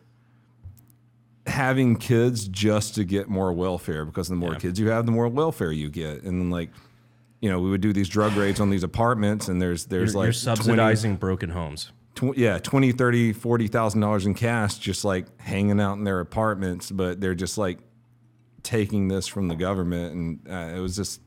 having 1.46 1.96
kids 1.96 2.48
just 2.48 2.94
to 2.96 3.04
get 3.04 3.28
more 3.28 3.52
welfare 3.52 4.04
because 4.04 4.28
the 4.28 4.34
more 4.34 4.54
kids 4.56 4.80
you 4.80 4.88
have, 4.88 5.06
the 5.06 5.12
more 5.12 5.28
welfare 5.28 5.72
you 5.72 5.88
get, 5.90 6.22
and 6.22 6.40
then 6.40 6.50
like. 6.50 6.70
You 7.42 7.50
know, 7.50 7.60
we 7.60 7.68
would 7.68 7.82
do 7.82 7.92
these 7.92 8.08
drug 8.08 8.32
raids 8.34 8.60
on 8.60 8.70
these 8.70 8.82
apartments, 8.82 9.48
and 9.48 9.60
there's 9.60 9.84
there's 9.84 10.14
You're, 10.14 10.22
like 10.22 10.26
you're 10.28 10.32
20 10.32 10.56
subsidizing 10.56 11.16
broken 11.16 11.50
homes. 11.50 11.92
tw- 12.14 12.34
yeah 12.34 12.58
20 12.58 12.92
30 12.92 13.34
40 13.34 13.68
thousand 13.68 14.00
dollars 14.00 14.24
in 14.24 14.32
cash 14.32 14.78
just 14.78 15.04
like 15.04 15.26
hanging 15.38 15.78
out 15.78 15.98
in 15.98 16.04
their 16.04 16.20
apartments 16.20 16.90
but 16.90 17.20
they're 17.20 17.34
just 17.34 17.58
like 17.58 17.78
taking 18.66 19.08
this 19.08 19.26
from 19.28 19.46
the 19.48 19.54
government 19.54 20.12
and 20.14 20.40
uh, 20.52 20.76
it 20.76 20.80
was 20.80 20.96
just 20.96 21.20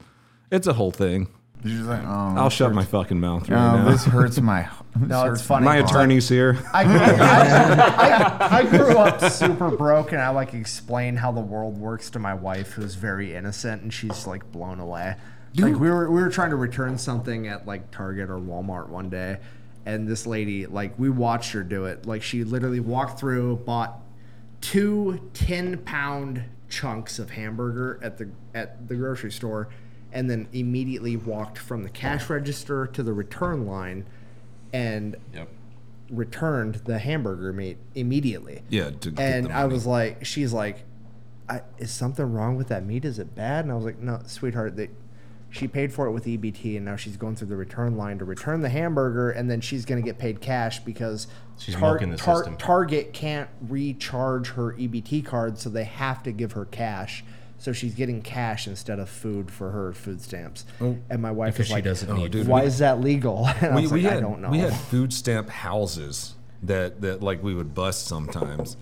it's 0.51 0.67
a 0.67 0.73
whole 0.73 0.91
thing 0.91 1.27
You're 1.63 1.77
just 1.77 1.87
like, 1.89 2.03
oh, 2.03 2.35
i'll 2.37 2.49
shut 2.49 2.73
my 2.73 2.83
fucking 2.83 3.19
mouth 3.19 3.47
right 3.49 3.57
oh, 3.57 3.77
now 3.77 3.89
this 3.89 4.03
hurts 4.05 4.39
my. 4.41 4.67
No, 4.99 5.31
it's 5.31 5.41
funny. 5.41 5.63
my 5.65 5.77
It's 5.77 5.85
like- 5.91 5.95
attorney's 5.95 6.27
here 6.27 6.57
I 6.73 6.83
grew, 6.83 6.99
I, 6.99 8.47
I, 8.51 8.57
I 8.59 8.65
grew 8.69 8.97
up 8.97 9.21
super 9.31 9.71
broke, 9.71 10.11
and 10.11 10.21
I 10.21 10.29
like 10.29 10.53
explain 10.53 11.15
how 11.15 11.31
the 11.31 11.39
world 11.39 11.77
works 11.77 12.09
to 12.11 12.19
my 12.19 12.33
wife, 12.33 12.71
who's 12.71 12.95
very 12.95 13.33
innocent, 13.33 13.81
and 13.83 13.93
she's 13.93 14.27
like 14.27 14.51
blown 14.51 14.79
away. 14.81 15.15
Like 15.55 15.75
we 15.79 15.89
were 15.89 16.11
we 16.11 16.21
were 16.21 16.29
trying 16.29 16.49
to 16.49 16.55
return 16.57 16.97
something 16.97 17.47
at 17.47 17.65
like 17.65 17.91
Target 17.91 18.29
or 18.29 18.39
Walmart 18.39 18.89
one 18.89 19.09
day, 19.09 19.37
and 19.85 20.07
this 20.07 20.27
lady 20.27 20.65
like 20.65 20.97
we 20.99 21.09
watched 21.09 21.53
her 21.53 21.63
do 21.63 21.85
it. 21.85 22.05
Like 22.05 22.23
she 22.23 22.43
literally 22.43 22.81
walked 22.81 23.19
through, 23.19 23.57
bought 23.57 24.01
two 24.61 25.29
10 25.33 25.77
pound 25.79 26.43
chunks 26.69 27.19
of 27.19 27.31
hamburger 27.31 27.99
at 28.01 28.17
the 28.17 28.29
at 28.53 28.87
the 28.87 28.95
grocery 28.95 29.31
store, 29.31 29.69
and 30.11 30.29
then 30.29 30.47
immediately 30.53 31.17
walked 31.17 31.57
from 31.57 31.83
the 31.83 31.89
cash 31.89 32.29
register 32.29 32.87
to 32.87 33.03
the 33.03 33.13
return 33.13 33.65
line, 33.65 34.05
and 34.71 35.15
returned 36.09 36.75
the 36.85 36.99
hamburger 36.99 37.53
meat 37.53 37.77
immediately. 37.93 38.63
yeah 38.69 38.89
And 39.17 39.51
I 39.51 39.65
was 39.65 39.85
like, 39.85 40.25
she's 40.25 40.53
like, 40.53 40.83
I, 41.47 41.61
is 41.77 41.91
something 41.91 42.31
wrong 42.33 42.55
with 42.55 42.67
that 42.69 42.85
meat? 42.85 43.05
Is 43.05 43.19
it 43.19 43.35
bad? 43.35 43.65
And 43.65 43.71
I 43.71 43.75
was 43.75 43.85
like, 43.85 43.99
no, 43.99 44.19
sweetheart, 44.25 44.75
they, 44.75 44.89
she 45.49 45.67
paid 45.67 45.91
for 45.91 46.05
it 46.05 46.11
with 46.11 46.25
EBT, 46.25 46.75
and 46.75 46.85
now 46.85 46.95
she's 46.95 47.17
going 47.17 47.35
through 47.35 47.47
the 47.47 47.55
return 47.55 47.97
line 47.97 48.19
to 48.19 48.25
return 48.25 48.61
the 48.61 48.69
hamburger, 48.69 49.31
and 49.31 49.49
then 49.49 49.61
she's 49.61 49.85
going 49.85 50.01
to 50.01 50.05
get 50.05 50.17
paid 50.17 50.41
cash 50.41 50.79
because 50.79 51.27
She's 51.57 51.77
milking 51.77 52.11
the 52.11 52.17
system. 52.17 52.55
Target 52.57 53.13
can't 53.13 53.49
recharge 53.67 54.51
her 54.51 54.73
EBT 54.73 55.25
card, 55.25 55.57
so 55.57 55.69
they 55.69 55.83
have 55.83 56.23
to 56.23 56.31
give 56.31 56.53
her 56.53 56.65
cash. 56.65 57.23
So 57.57 57.73
she's 57.73 57.93
getting 57.93 58.21
cash 58.21 58.67
instead 58.67 58.99
of 58.99 59.09
food 59.09 59.51
for 59.51 59.71
her 59.71 59.91
food 59.91 60.21
stamps. 60.21 60.65
Oh, 60.79 60.97
and 61.09 61.21
my 61.21 61.31
wife 61.31 61.59
is 61.59 61.67
she 61.67 61.73
like, 61.73 61.83
doesn't 61.83 62.15
need 62.15 62.23
oh, 62.23 62.27
dude, 62.29 62.47
"Why 62.47 62.61
we- 62.61 62.67
is 62.67 62.77
that 62.79 63.01
legal?" 63.01 63.45
And 63.61 63.73
I 63.73 63.75
we, 63.75 63.81
was 63.81 63.91
we 63.91 64.01
like, 64.01 64.13
had, 64.13 64.17
"I 64.19 64.21
don't 64.21 64.41
know." 64.41 64.49
we 64.49 64.59
had 64.59 64.73
food 64.73 65.11
stamp 65.11 65.49
houses 65.49 66.35
that 66.63 67.01
that 67.01 67.21
like 67.21 67.43
we 67.43 67.53
would 67.53 67.73
bust 67.73 68.05
sometimes 68.05 68.77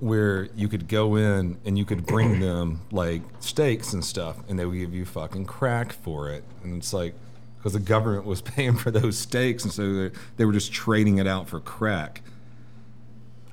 where 0.00 0.48
you 0.54 0.68
could 0.68 0.86
go 0.86 1.16
in 1.16 1.58
and 1.64 1.76
you 1.76 1.84
could 1.84 2.06
bring 2.06 2.40
them 2.40 2.80
like 2.92 3.22
steaks 3.40 3.92
and 3.92 4.04
stuff 4.04 4.36
and 4.48 4.58
they 4.58 4.64
would 4.64 4.78
give 4.78 4.94
you 4.94 5.04
fucking 5.04 5.44
crack 5.44 5.92
for 5.92 6.30
it. 6.30 6.44
And 6.62 6.76
it's 6.76 6.92
like 6.92 7.14
because 7.56 7.72
the 7.72 7.80
government 7.80 8.24
was 8.24 8.40
paying 8.42 8.76
for 8.76 8.90
those 8.90 9.18
steaks 9.18 9.64
and 9.64 9.72
so 9.72 9.92
they, 9.92 10.10
they 10.36 10.44
were 10.44 10.52
just 10.52 10.72
trading 10.72 11.18
it 11.18 11.26
out 11.26 11.48
for 11.48 11.60
crack. 11.60 12.22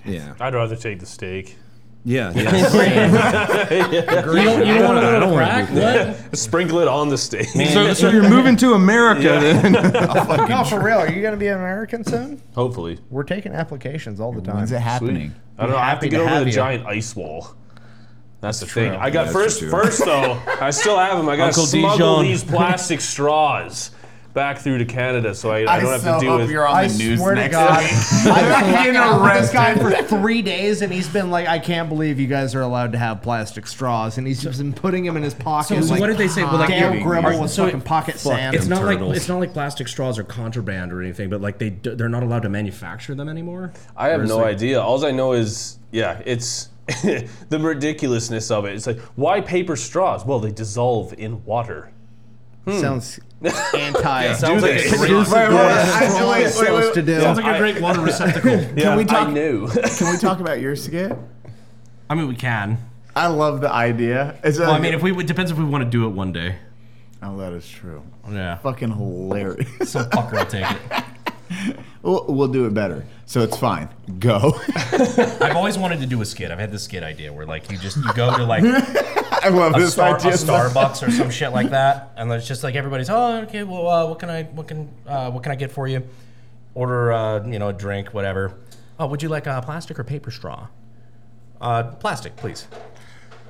Yeah. 0.05 0.35
I'd 0.39 0.53
rather 0.53 0.76
take 0.76 0.99
the 0.99 1.05
steak. 1.07 1.57
Yeah 2.07 2.32
yeah 2.36 2.56
You 3.91 4.02
don't, 4.02 4.68
you 4.68 4.73
don't 4.76 4.84
want 4.95 5.06
a 5.06 5.11
little 5.11 5.34
crack? 5.36 5.69
What? 5.72 6.38
Sprinkle 6.38 6.80
it 6.80 6.88
on 6.88 7.10
the 7.10 7.18
steak. 7.18 7.48
so, 7.48 7.94
so 7.94 8.10
you're 8.10 8.30
moving 8.30 8.56
to 8.57 8.73
america 8.82 9.23
then 9.41 9.72
no, 9.73 10.64
for 10.64 10.80
real. 10.82 10.98
Are 10.99 11.10
you 11.11 11.22
going 11.22 11.34
to 11.34 11.38
be 11.40 11.48
an 11.48 11.57
American 11.57 12.03
soon? 12.03 12.41
Hopefully. 12.53 12.99
We're 13.10 13.23
taking 13.23 13.53
applications 13.53 14.19
all 14.19 14.32
the 14.32 14.41
time. 14.41 14.57
When's 14.57 14.72
it 14.72 14.80
happening? 14.80 15.34
I 15.57 15.64
don't 15.64 15.72
know. 15.72 15.77
I 15.77 15.86
have 15.90 15.95
Happy 15.98 16.06
to 16.07 16.10
get 16.11 16.18
to 16.18 16.23
over 16.23 16.30
have 16.30 16.44
the 16.44 16.49
you. 16.52 16.56
giant 16.56 16.86
ice 16.86 17.15
wall. 17.15 17.56
That's 18.41 18.60
the 18.60 18.65
thing. 18.68 18.91
I 18.91 19.10
got 19.10 19.14
Yeah, 19.14 19.23
that's 19.23 19.34
first. 19.34 19.60
true. 19.60 19.69
First 19.72 20.06
though, 20.06 20.40
I 20.61 20.69
still 20.69 20.98
have 20.98 21.18
them. 21.18 21.27
I 21.30 21.36
got 21.36 21.53
to 21.53 21.61
Uncle 21.61 21.65
smuggle 21.65 21.98
Dijon. 22.18 22.23
these 22.26 22.44
plastic 22.44 23.02
straws 23.02 23.91
back 24.36 24.60
through 24.60 24.78
to 24.78 24.86
Canada, 24.86 25.34
so 25.34 25.49
I, 25.49 25.60
I 25.62 25.80
don't 25.80 25.91
have 25.91 26.02
so 26.02 26.14
to 26.14 26.20
deal 26.20 26.32
hope 26.34 26.41
with. 26.41 26.52
you're 26.52 26.68
on 26.68 26.76
I 26.76 26.88
the 26.88 26.98
news 26.98 27.20
swear 27.20 27.34
to 27.34 27.41
next 27.41 27.53
God, 27.56 27.82
week. 27.82 27.91
I've 28.36 28.62
been 28.64 28.74
hanging 28.76 28.95
out 28.95 29.22
with 29.24 29.41
this 29.41 29.52
guy 29.52 29.74
for 29.76 29.91
three 30.03 30.41
days, 30.44 30.84
and 30.84 30.94
he's 30.94 31.07
been 31.07 31.32
like, 31.32 31.48
"I 31.48 31.57
can't 31.57 31.90
believe 31.90 32.20
you 32.20 32.28
guys 32.28 32.53
are 32.53 32.62
allowed 32.62 32.91
to 32.91 32.98
have 32.99 33.22
plastic 33.24 33.66
straws," 33.66 34.18
and 34.20 34.28
he's 34.28 34.44
just 34.44 34.60
been 34.60 34.74
putting 34.74 35.06
them 35.06 35.18
in 35.18 35.24
his 35.24 35.34
pocket. 35.34 35.70
So, 35.70 35.82
so 35.82 35.91
like 35.94 36.02
what 36.02 36.07
did 36.07 36.18
they 36.18 36.28
say? 36.28 36.44
Well, 36.44 36.57
like, 36.57 36.70
Dale 36.70 36.91
you're- 36.91 37.02
Gribble 37.03 37.30
are- 37.30 37.41
with 37.41 37.49
so 37.49 37.66
fucking 37.66 37.82
pocket 37.82 38.20
sand. 38.20 38.56
It's 38.56 38.68
not 38.68 38.84
like 38.84 38.98
turtles. 38.99 39.18
it's 39.18 39.28
not 39.28 39.40
like 39.40 39.53
plastic 39.53 39.88
straws 39.88 40.20
are 40.20 40.24
contraband 40.24 40.91
or 40.94 41.02
anything, 41.02 41.30
but 41.30 41.41
like 41.41 41.57
they 41.57 41.72
d- 41.72 41.95
they're 41.95 42.10
not 42.10 42.22
allowed 42.22 42.44
to 42.44 42.49
manufacture 42.49 43.16
them 43.16 43.30
anymore. 43.30 43.72
I 43.98 44.10
have 44.10 44.28
no 44.28 44.38
like- 44.38 44.48
idea. 44.56 44.82
All 44.82 45.03
I 45.06 45.12
know 45.12 45.32
is, 45.34 45.80
yeah, 45.91 46.22
it's 46.26 46.70
the 46.88 47.60
ridiculousness 47.60 48.52
of 48.52 48.66
it. 48.66 48.76
It's 48.76 48.86
like, 48.86 48.99
why 49.16 49.40
paper 49.41 49.76
straws? 49.76 50.26
Well, 50.26 50.40
they 50.40 50.52
dissolve 50.52 51.14
in 51.18 51.44
water. 51.45 51.91
Hmm. 52.66 52.80
Sounds 52.80 53.20
anti. 53.76 54.34
Sounds 54.34 54.64
like 54.64 54.72
a 54.86 54.90
great, 54.90 54.92
Wait, 54.92 55.12
wait, 55.12 55.28
wait, 55.30 55.32
I- 55.32 56.26
wait, 56.26 56.44
wait, 56.44 56.50
supposed 56.52 56.86
wait. 56.88 56.94
to 56.96 57.02
do. 57.04 57.22
sounds 57.22 57.40
like 57.40 57.56
a 57.56 57.60
great 57.60 57.80
water 57.82 58.02
receptacle. 58.10 58.60
Yeah, 58.76 58.96
we 58.98 59.06
talk- 59.06 59.28
I 59.28 59.32
knew. 59.32 59.68
Can 59.98 60.12
we 60.12 60.18
talk 60.18 60.40
about 60.40 60.60
your 60.60 60.76
skit? 60.76 61.16
I 62.10 62.16
mean, 62.16 62.28
we 62.28 62.36
can. 62.36 62.78
I 63.16 63.28
love 63.28 63.62
the 63.62 63.72
idea. 63.72 64.38
It's 64.44 64.60
Well, 64.60 64.72
I 64.72 64.80
mean, 64.80 64.94
if 64.94 65.02
we 65.02 65.12
it 65.18 65.26
depends 65.28 65.50
if 65.52 65.58
we 65.58 65.64
want 65.64 65.84
to 65.84 65.90
do 65.90 66.06
it 66.06 66.10
one 66.10 66.32
day. 66.34 66.58
oh, 67.24 67.38
that 67.38 67.54
is 67.54 67.68
true. 67.68 68.04
Yeah. 68.30 68.58
Fucking 68.58 68.92
hilarious. 68.92 69.92
Some 69.92 70.06
fucker 70.10 70.34
will 70.34 70.46
take 70.46 70.66
it. 70.70 71.04
we'll, 72.01 72.26
we'll 72.27 72.47
do 72.47 72.65
it 72.65 72.73
better. 72.73 73.05
So 73.26 73.41
it's 73.41 73.57
fine. 73.57 73.89
Go. 74.19 74.53
I've 74.76 75.55
always 75.55 75.77
wanted 75.77 75.99
to 76.01 76.05
do 76.05 76.22
a 76.22 76.26
skit. 76.26 76.51
I've 76.51 76.59
had 76.59 76.72
this 76.72 76.84
skit 76.84 77.03
idea 77.03 77.34
where 77.34 77.45
like 77.45 77.72
you 77.72 77.77
just 77.77 77.97
you 77.97 78.13
go 78.13 78.35
to 78.35 78.43
like 78.43 78.63
I 79.43 79.49
love 79.49 79.76
a, 79.76 79.80
this 79.80 79.93
star, 79.93 80.15
a. 80.15 80.19
Starbucks 80.19 81.07
or 81.07 81.11
some 81.11 81.30
shit 81.30 81.51
like 81.51 81.69
that, 81.72 82.13
and 82.17 82.31
it's 82.31 82.47
just 82.47 82.63
like 82.63 82.76
everybody's 82.76 83.09
oh 83.09 83.41
okay 83.41 83.63
well 83.63 83.88
uh, 83.88 84.07
what 84.07 84.19
can 84.19 84.30
I 84.30 84.43
what 84.43 84.67
can 84.67 84.89
uh, 85.07 85.31
what 85.31 85.43
can 85.43 85.51
I 85.51 85.55
get 85.55 85.72
for 85.72 85.88
you? 85.88 86.03
Order 86.73 87.11
uh, 87.11 87.47
you 87.47 87.59
know 87.59 87.69
a 87.69 87.73
drink 87.73 88.13
whatever. 88.13 88.57
Oh, 88.99 89.07
would 89.07 89.22
you 89.22 89.30
like 89.30 89.47
a 89.47 89.61
plastic 89.61 89.99
or 89.99 90.03
paper 90.03 90.31
straw? 90.31 90.67
Uh, 91.59 91.84
plastic, 91.84 92.35
please. 92.35 92.67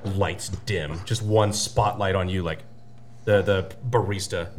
Lights 0.03 0.49
dim, 0.49 0.99
just 1.05 1.21
one 1.21 1.53
spotlight 1.53 2.15
on 2.15 2.29
you, 2.29 2.43
like 2.43 2.59
the 3.25 3.41
the 3.41 3.75
barista. 3.89 4.49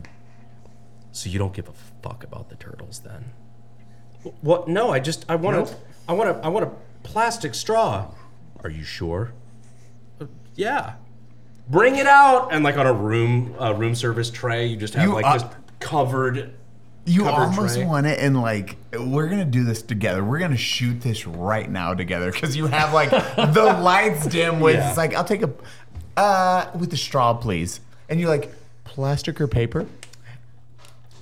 So 1.16 1.30
you 1.30 1.38
don't 1.38 1.54
give 1.54 1.66
a 1.66 1.72
fuck 2.02 2.24
about 2.24 2.50
the 2.50 2.56
turtles 2.56 2.98
then? 3.00 3.32
What? 4.42 4.68
No, 4.68 4.90
I 4.90 5.00
just 5.00 5.24
I 5.30 5.36
want 5.36 5.66
to 5.68 5.74
I 6.06 6.12
want 6.12 6.36
to 6.36 6.44
I 6.44 6.48
want 6.48 6.66
a 6.66 6.70
plastic 7.04 7.54
straw. 7.54 8.10
Are 8.62 8.68
you 8.68 8.84
sure? 8.84 9.32
"Uh, 10.20 10.26
yeah. 10.56 10.94
Bring 11.70 11.96
it 11.96 12.06
out. 12.06 12.52
And 12.52 12.62
like 12.62 12.76
on 12.76 12.86
a 12.86 12.92
room 12.92 13.54
uh, 13.58 13.72
room 13.74 13.94
service 13.94 14.28
tray, 14.30 14.66
you 14.66 14.76
just 14.76 14.92
have 14.94 15.08
You 15.08 15.14
like 15.14 15.24
are- 15.24 15.38
just 15.38 15.46
covered. 15.80 16.52
You 17.06 17.26
almost 17.28 17.76
tray. 17.76 17.86
want 17.86 18.06
it 18.06 18.18
and 18.18 18.38
like 18.42 18.76
we're 18.92 19.28
gonna 19.28 19.44
do 19.46 19.64
this 19.64 19.80
together. 19.80 20.22
We're 20.22 20.40
gonna 20.40 20.56
shoot 20.58 21.00
this 21.00 21.26
right 21.26 21.70
now 21.70 21.94
together 21.94 22.30
because 22.30 22.54
you 22.56 22.66
have 22.66 22.92
like 22.92 23.10
the 23.10 23.78
lights 23.80 24.26
dim 24.26 24.60
with 24.60 24.74
Yeah. 24.74 24.88
it's 24.88 24.98
like 24.98 25.14
I'll 25.14 25.24
take 25.24 25.42
a 25.42 25.50
uh 26.18 26.70
with 26.78 26.90
the 26.90 26.96
straw 26.96 27.32
please 27.34 27.80
and 28.08 28.20
you're 28.20 28.28
like 28.28 28.52
plastic 28.84 29.40
or 29.40 29.46
paper. 29.46 29.86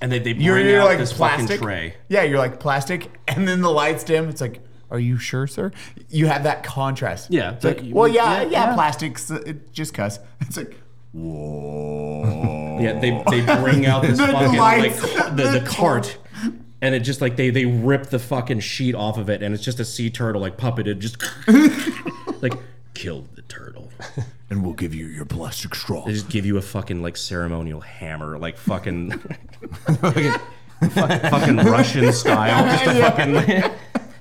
And 0.01 0.11
they 0.11 0.19
they 0.19 0.33
bring 0.33 0.45
You're, 0.45 0.59
you're 0.59 0.81
out 0.81 0.85
like 0.85 0.97
this 0.97 1.13
plastic. 1.13 1.47
fucking 1.47 1.63
tray. 1.63 1.95
Yeah, 2.09 2.23
you're 2.23 2.37
like 2.37 2.59
plastic, 2.59 3.09
and 3.27 3.47
then 3.47 3.61
the 3.61 3.71
lights 3.71 4.03
dim. 4.03 4.27
It's 4.29 4.41
like, 4.41 4.59
are 4.91 4.99
you 4.99 5.17
sure, 5.17 5.47
sir? 5.47 5.71
You 6.09 6.27
have 6.27 6.43
that 6.43 6.63
contrast. 6.63 7.31
Yeah, 7.31 7.53
It's 7.53 7.63
like, 7.65 7.81
well, 7.85 8.07
yeah, 8.07 8.23
yeah, 8.23 8.41
yeah, 8.43 8.49
yeah. 8.49 8.73
plastics. 8.75 9.31
uh, 9.31 9.41
It 9.45 9.71
just 9.73 9.93
cuss. 9.93 10.19
It's 10.41 10.57
like, 10.57 10.75
whoa. 11.13 12.77
Yeah, 12.81 12.99
they 12.99 13.11
they 13.29 13.41
bring 13.61 13.85
out 13.85 14.01
this 14.03 14.17
The 14.19 14.27
fucking 14.27 14.57
lights, 14.59 15.01
like 15.15 15.29
the, 15.35 15.43
the 15.43 15.59
the 15.59 15.65
cart, 15.65 16.17
and 16.81 16.93
it 16.93 16.99
just 16.99 17.21
like 17.21 17.35
they 17.37 17.49
they 17.49 17.65
rip 17.65 18.07
the 18.07 18.19
fucking 18.19 18.59
sheet 18.59 18.95
off 18.95 19.17
of 19.17 19.29
it, 19.29 19.41
and 19.41 19.55
it's 19.55 19.63
just 19.63 19.79
a 19.79 19.85
sea 19.85 20.09
turtle 20.09 20.41
like 20.41 20.57
puppeted, 20.57 20.99
just 20.99 21.17
like 22.41 22.53
killed 22.93 23.33
the 23.35 23.41
turtle. 23.43 23.91
And 24.49 24.63
we'll 24.63 24.73
give 24.73 24.93
you 24.93 25.07
your 25.07 25.25
plastic 25.25 25.73
straw. 25.73 26.05
They 26.05 26.13
just 26.13 26.29
give 26.29 26.45
you 26.45 26.57
a 26.57 26.61
fucking 26.61 27.01
like 27.01 27.17
ceremonial 27.17 27.81
hammer, 27.81 28.37
like 28.37 28.57
fucking 28.57 29.11
fucking, 29.99 30.31
fucking 30.91 31.57
Russian 31.57 32.13
style. 32.13 32.65
Just 32.85 32.85
a 32.85 33.01
fucking 33.01 33.71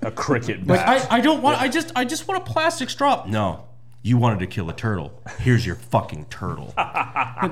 A 0.02 0.10
cricket 0.10 0.66
like 0.66 0.80
bat. 0.84 1.08
I, 1.10 1.16
I 1.18 1.20
don't 1.20 1.42
want 1.42 1.60
I 1.60 1.68
just 1.68 1.92
I 1.96 2.04
just 2.04 2.26
want 2.28 2.40
a 2.42 2.52
plastic 2.52 2.88
straw. 2.90 3.24
No, 3.26 3.66
you 4.02 4.16
wanted 4.16 4.38
to 4.40 4.46
kill 4.46 4.70
a 4.70 4.74
turtle. 4.74 5.20
Here's 5.40 5.66
your 5.66 5.76
fucking 5.76 6.26
turtle. 6.26 6.72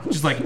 just 0.09 0.24
like. 0.24 0.39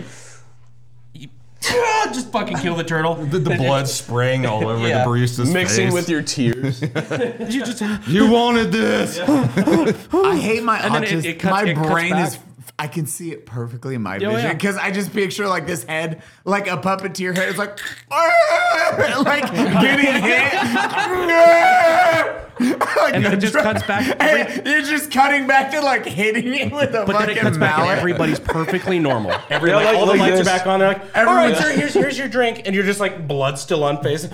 You- 1.70 2.04
just 2.14 2.30
fucking 2.32 2.56
kill 2.58 2.74
the 2.74 2.84
turtle. 2.84 3.14
The, 3.26 3.38
the 3.38 3.56
blood 3.56 3.88
spraying 3.88 4.46
all 4.46 4.66
over 4.68 4.86
Yeah. 4.86 5.04
the 5.04 5.10
barista's 5.10 5.52
Mixing 5.52 5.86
face. 5.86 5.92
with 5.94 6.08
your 6.08 6.22
tears. 6.22 6.80
You 7.52 7.64
just 7.64 7.82
You 8.08 8.30
wanted 8.30 8.70
this. 8.72 9.18
I 9.20 10.36
hate 10.36 10.62
my 10.62 10.78
And 10.78 10.94
then 10.94 11.04
it- 11.04 11.10
autism. 11.10 11.24
it 11.24 11.38
cuts- 11.38 11.50
my 11.52 11.64
it 11.70 11.74
cuts 11.74 11.88
brain 11.88 12.10
back. 12.12 12.32
Is. 12.78 12.78
I 12.78 12.88
can 12.88 13.06
see 13.06 13.32
it 13.32 13.46
perfectly 13.46 13.94
in 13.94 14.02
my 14.02 14.16
oh, 14.16 14.20
yeah. 14.20 14.30
vision 14.36 14.52
because 14.52 14.76
I 14.76 14.90
just 14.90 15.12
picture 15.12 15.48
like 15.48 15.66
this 15.66 15.84
head, 15.84 16.22
like 16.44 16.66
a 16.66 16.76
puppeteer 16.76 17.34
head. 17.34 17.48
It's 17.48 17.58
like, 17.58 17.78
like 18.10 19.52
getting 19.52 20.22
hit. 20.22 22.32
Like 22.58 23.14
And 23.14 23.22
then 23.24 23.34
it 23.34 23.40
just 23.40 23.52
drum- 23.52 23.64
cuts 23.64 23.86
back 23.86 24.06
to 24.06 24.22
And 24.22 24.66
You're 24.66 24.80
just 24.80 25.10
cutting 25.12 25.46
back 25.46 25.70
to 25.72 25.80
like 25.82 26.06
hitting 26.06 26.54
it 26.54 26.72
with 26.72 26.88
a 26.94 27.04
But 27.04 27.08
then 27.08 27.14
fucking 27.16 27.36
it 27.36 27.40
cuts 27.40 27.58
back 27.58 27.76
and 27.78 27.82
mallet. 27.86 27.98
everybody's 27.98 28.40
perfectly 28.40 28.98
normal. 28.98 29.32
Every, 29.50 29.72
like, 29.72 29.84
like- 29.84 29.96
all 29.98 30.06
like 30.06 30.16
the 30.16 30.22
lights 30.22 30.38
this. 30.38 30.48
are 30.48 30.58
back 30.58 30.66
on. 30.66 30.78
They're 30.80 30.88
like, 30.88 31.00
all 31.02 31.08
Everyone- 31.14 31.52
right, 31.52 31.56
sir, 31.58 31.72
here's, 31.76 31.92
here's 31.92 32.16
your 32.18 32.28
drink. 32.28 32.62
And 32.64 32.74
you're 32.74 32.84
just 32.84 32.98
like, 32.98 33.28
blood 33.28 33.58
still 33.58 33.84
on 33.84 34.02
face. 34.02 34.24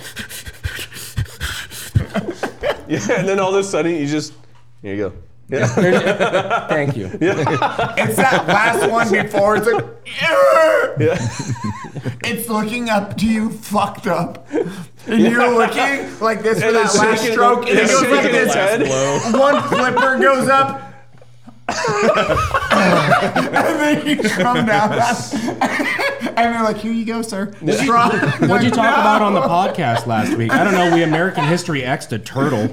yeah, 2.89 3.19
and 3.19 3.28
then 3.28 3.40
all 3.40 3.52
of 3.52 3.56
a 3.60 3.64
sudden 3.64 3.93
you 3.97 4.06
just 4.06 4.32
here 4.82 4.94
you 4.94 5.10
go. 5.10 5.12
Yeah. 5.48 5.66
Thank 6.69 6.97
you. 6.97 7.06
It's 7.20 8.16
that 8.16 8.47
last 8.48 8.90
one 8.90 9.10
before 9.10 9.56
it's 9.56 9.66
like, 9.66 9.85
it's 12.24 12.48
looking 12.48 12.89
up 12.89 13.16
to 13.19 13.27
you, 13.27 13.51
fucked 13.51 14.06
up. 14.06 14.48
And 15.06 15.20
you're 15.20 15.52
looking 15.55 16.19
like 16.20 16.43
this 16.43 16.60
for 16.60 16.66
And 16.66 16.77
that 16.77 16.94
last 16.94 17.24
stroke, 17.31 17.69
and 17.69 17.78
it 17.78 17.82
it's 17.85 17.93
goes 17.93 18.02
like 18.10 18.23
shaking 18.23 18.40
its 18.40 18.55
this. 18.55 18.89
head. 18.89 19.35
One 19.39 19.62
flipper 19.64 20.19
goes 20.19 20.48
up. 20.48 20.89
and 22.73 23.81
then 23.81 24.06
you 24.06 24.16
come 24.16 24.66
down. 24.66 24.93
and 24.93 26.36
they're 26.36 26.62
like, 26.62 26.78
here 26.78 26.93
you 26.93 27.05
go, 27.05 27.23
sir. 27.23 27.52
Straw. 27.73 28.10
What'd 28.47 28.64
you 28.64 28.70
talk 28.70 28.98
about 28.98 29.23
on 29.23 29.35
the 29.35 29.40
podcast 29.43 30.06
last 30.06 30.36
week? 30.36 30.52
I 30.52 30.64
don't 30.64 30.74
know. 30.74 30.94
We 30.94 31.02
American 31.02 31.44
History 31.44 31.85
X'd 31.85 32.12
a 32.12 32.19
turtle. 32.19 32.69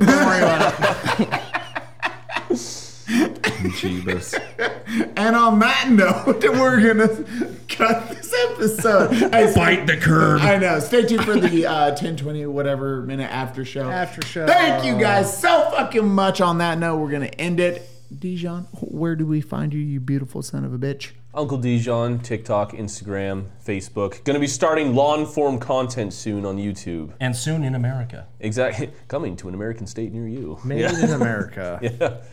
Jeebus. 3.72 4.36
And 5.16 5.36
on 5.36 5.60
that 5.60 5.90
note, 5.92 6.44
we're 6.44 6.82
going 6.82 6.98
to 6.98 7.56
cut 7.68 8.10
this 8.10 8.34
episode. 8.50 9.32
I 9.32 9.54
Bite 9.54 9.86
the 9.86 9.98
curb. 9.98 10.42
I 10.42 10.58
know. 10.58 10.80
Stay 10.80 11.06
tuned 11.06 11.26
for 11.26 11.40
the 11.40 11.68
uh, 11.68 11.92
10, 11.96 12.18
20, 12.18 12.48
whatever 12.48 13.02
minute 13.04 13.32
after 13.32 13.64
show. 13.64 13.90
After 13.90 14.26
show. 14.26 14.48
Thank 14.48 14.86
you 14.86 15.00
guys 15.00 15.38
so 15.38 15.70
fucking 15.72 16.08
much. 16.08 16.42
On 16.42 16.58
that 16.58 16.80
note, 16.80 16.98
we're 16.98 17.12
going 17.12 17.30
to 17.30 17.40
end 17.40 17.60
it. 17.60 17.88
Dijon, 18.18 18.64
where 18.82 19.16
do 19.16 19.28
we 19.28 19.42
find 19.42 19.74
you, 19.74 19.80
you 19.80 20.00
beautiful 20.00 20.42
son 20.42 20.66
of 20.66 20.74
a 20.74 20.80
bitch? 20.80 21.12
Uncle 21.40 21.58
Dijon, 21.58 22.20
TikTok, 22.20 22.74
Instagram, 22.74 23.46
Facebook. 23.66 24.22
Gonna 24.26 24.40
be 24.40 24.48
starting 24.48 24.94
long 24.94 25.26
form 25.26 25.58
content 25.58 26.12
soon 26.12 26.46
on 26.46 26.58
YouTube. 26.58 27.14
And 27.22 27.34
soon 27.34 27.64
in 27.64 27.76
America. 27.76 28.28
Exactly. 28.42 28.92
Coming 29.08 29.38
to 29.38 29.48
an 29.48 29.54
American 29.54 29.88
state 29.88 30.12
near 30.12 30.28
you. 30.28 30.60
Made 30.66 30.84
in 30.84 31.12
America. 31.12 31.80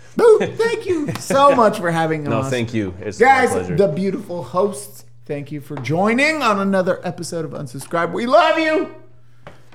Boo, 0.16 0.38
thank 0.40 0.86
you 0.86 1.12
so 1.20 1.54
much 1.54 1.78
for 1.78 1.92
having 1.92 2.24
No, 2.24 2.40
us. 2.40 2.44
No, 2.46 2.50
thank 2.50 2.74
you. 2.74 2.94
It's 3.00 3.16
Guys, 3.16 3.50
my 3.50 3.58
pleasure. 3.58 3.76
the 3.76 3.86
beautiful 3.86 4.42
hosts, 4.42 5.04
thank 5.24 5.52
you 5.52 5.60
for 5.60 5.76
joining 5.76 6.42
on 6.42 6.58
another 6.58 6.98
episode 7.06 7.44
of 7.44 7.52
Unsubscribe. 7.52 8.10
We 8.12 8.26
love 8.26 8.58
you. 8.58 8.92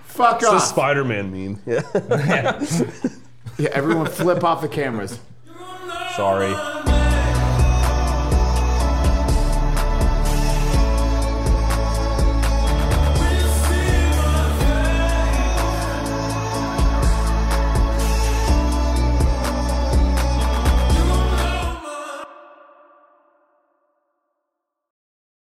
Fuck 0.04 0.42
it's 0.42 0.50
the 0.50 0.58
off. 0.58 0.64
Spider 0.66 1.06
Man 1.06 1.32
meme. 1.32 1.62
Yeah. 1.66 2.62
yeah, 3.58 3.70
everyone 3.72 4.08
flip 4.08 4.44
off 4.44 4.62
the 4.62 4.68
cameras. 4.68 5.20
Sorry. 6.18 6.91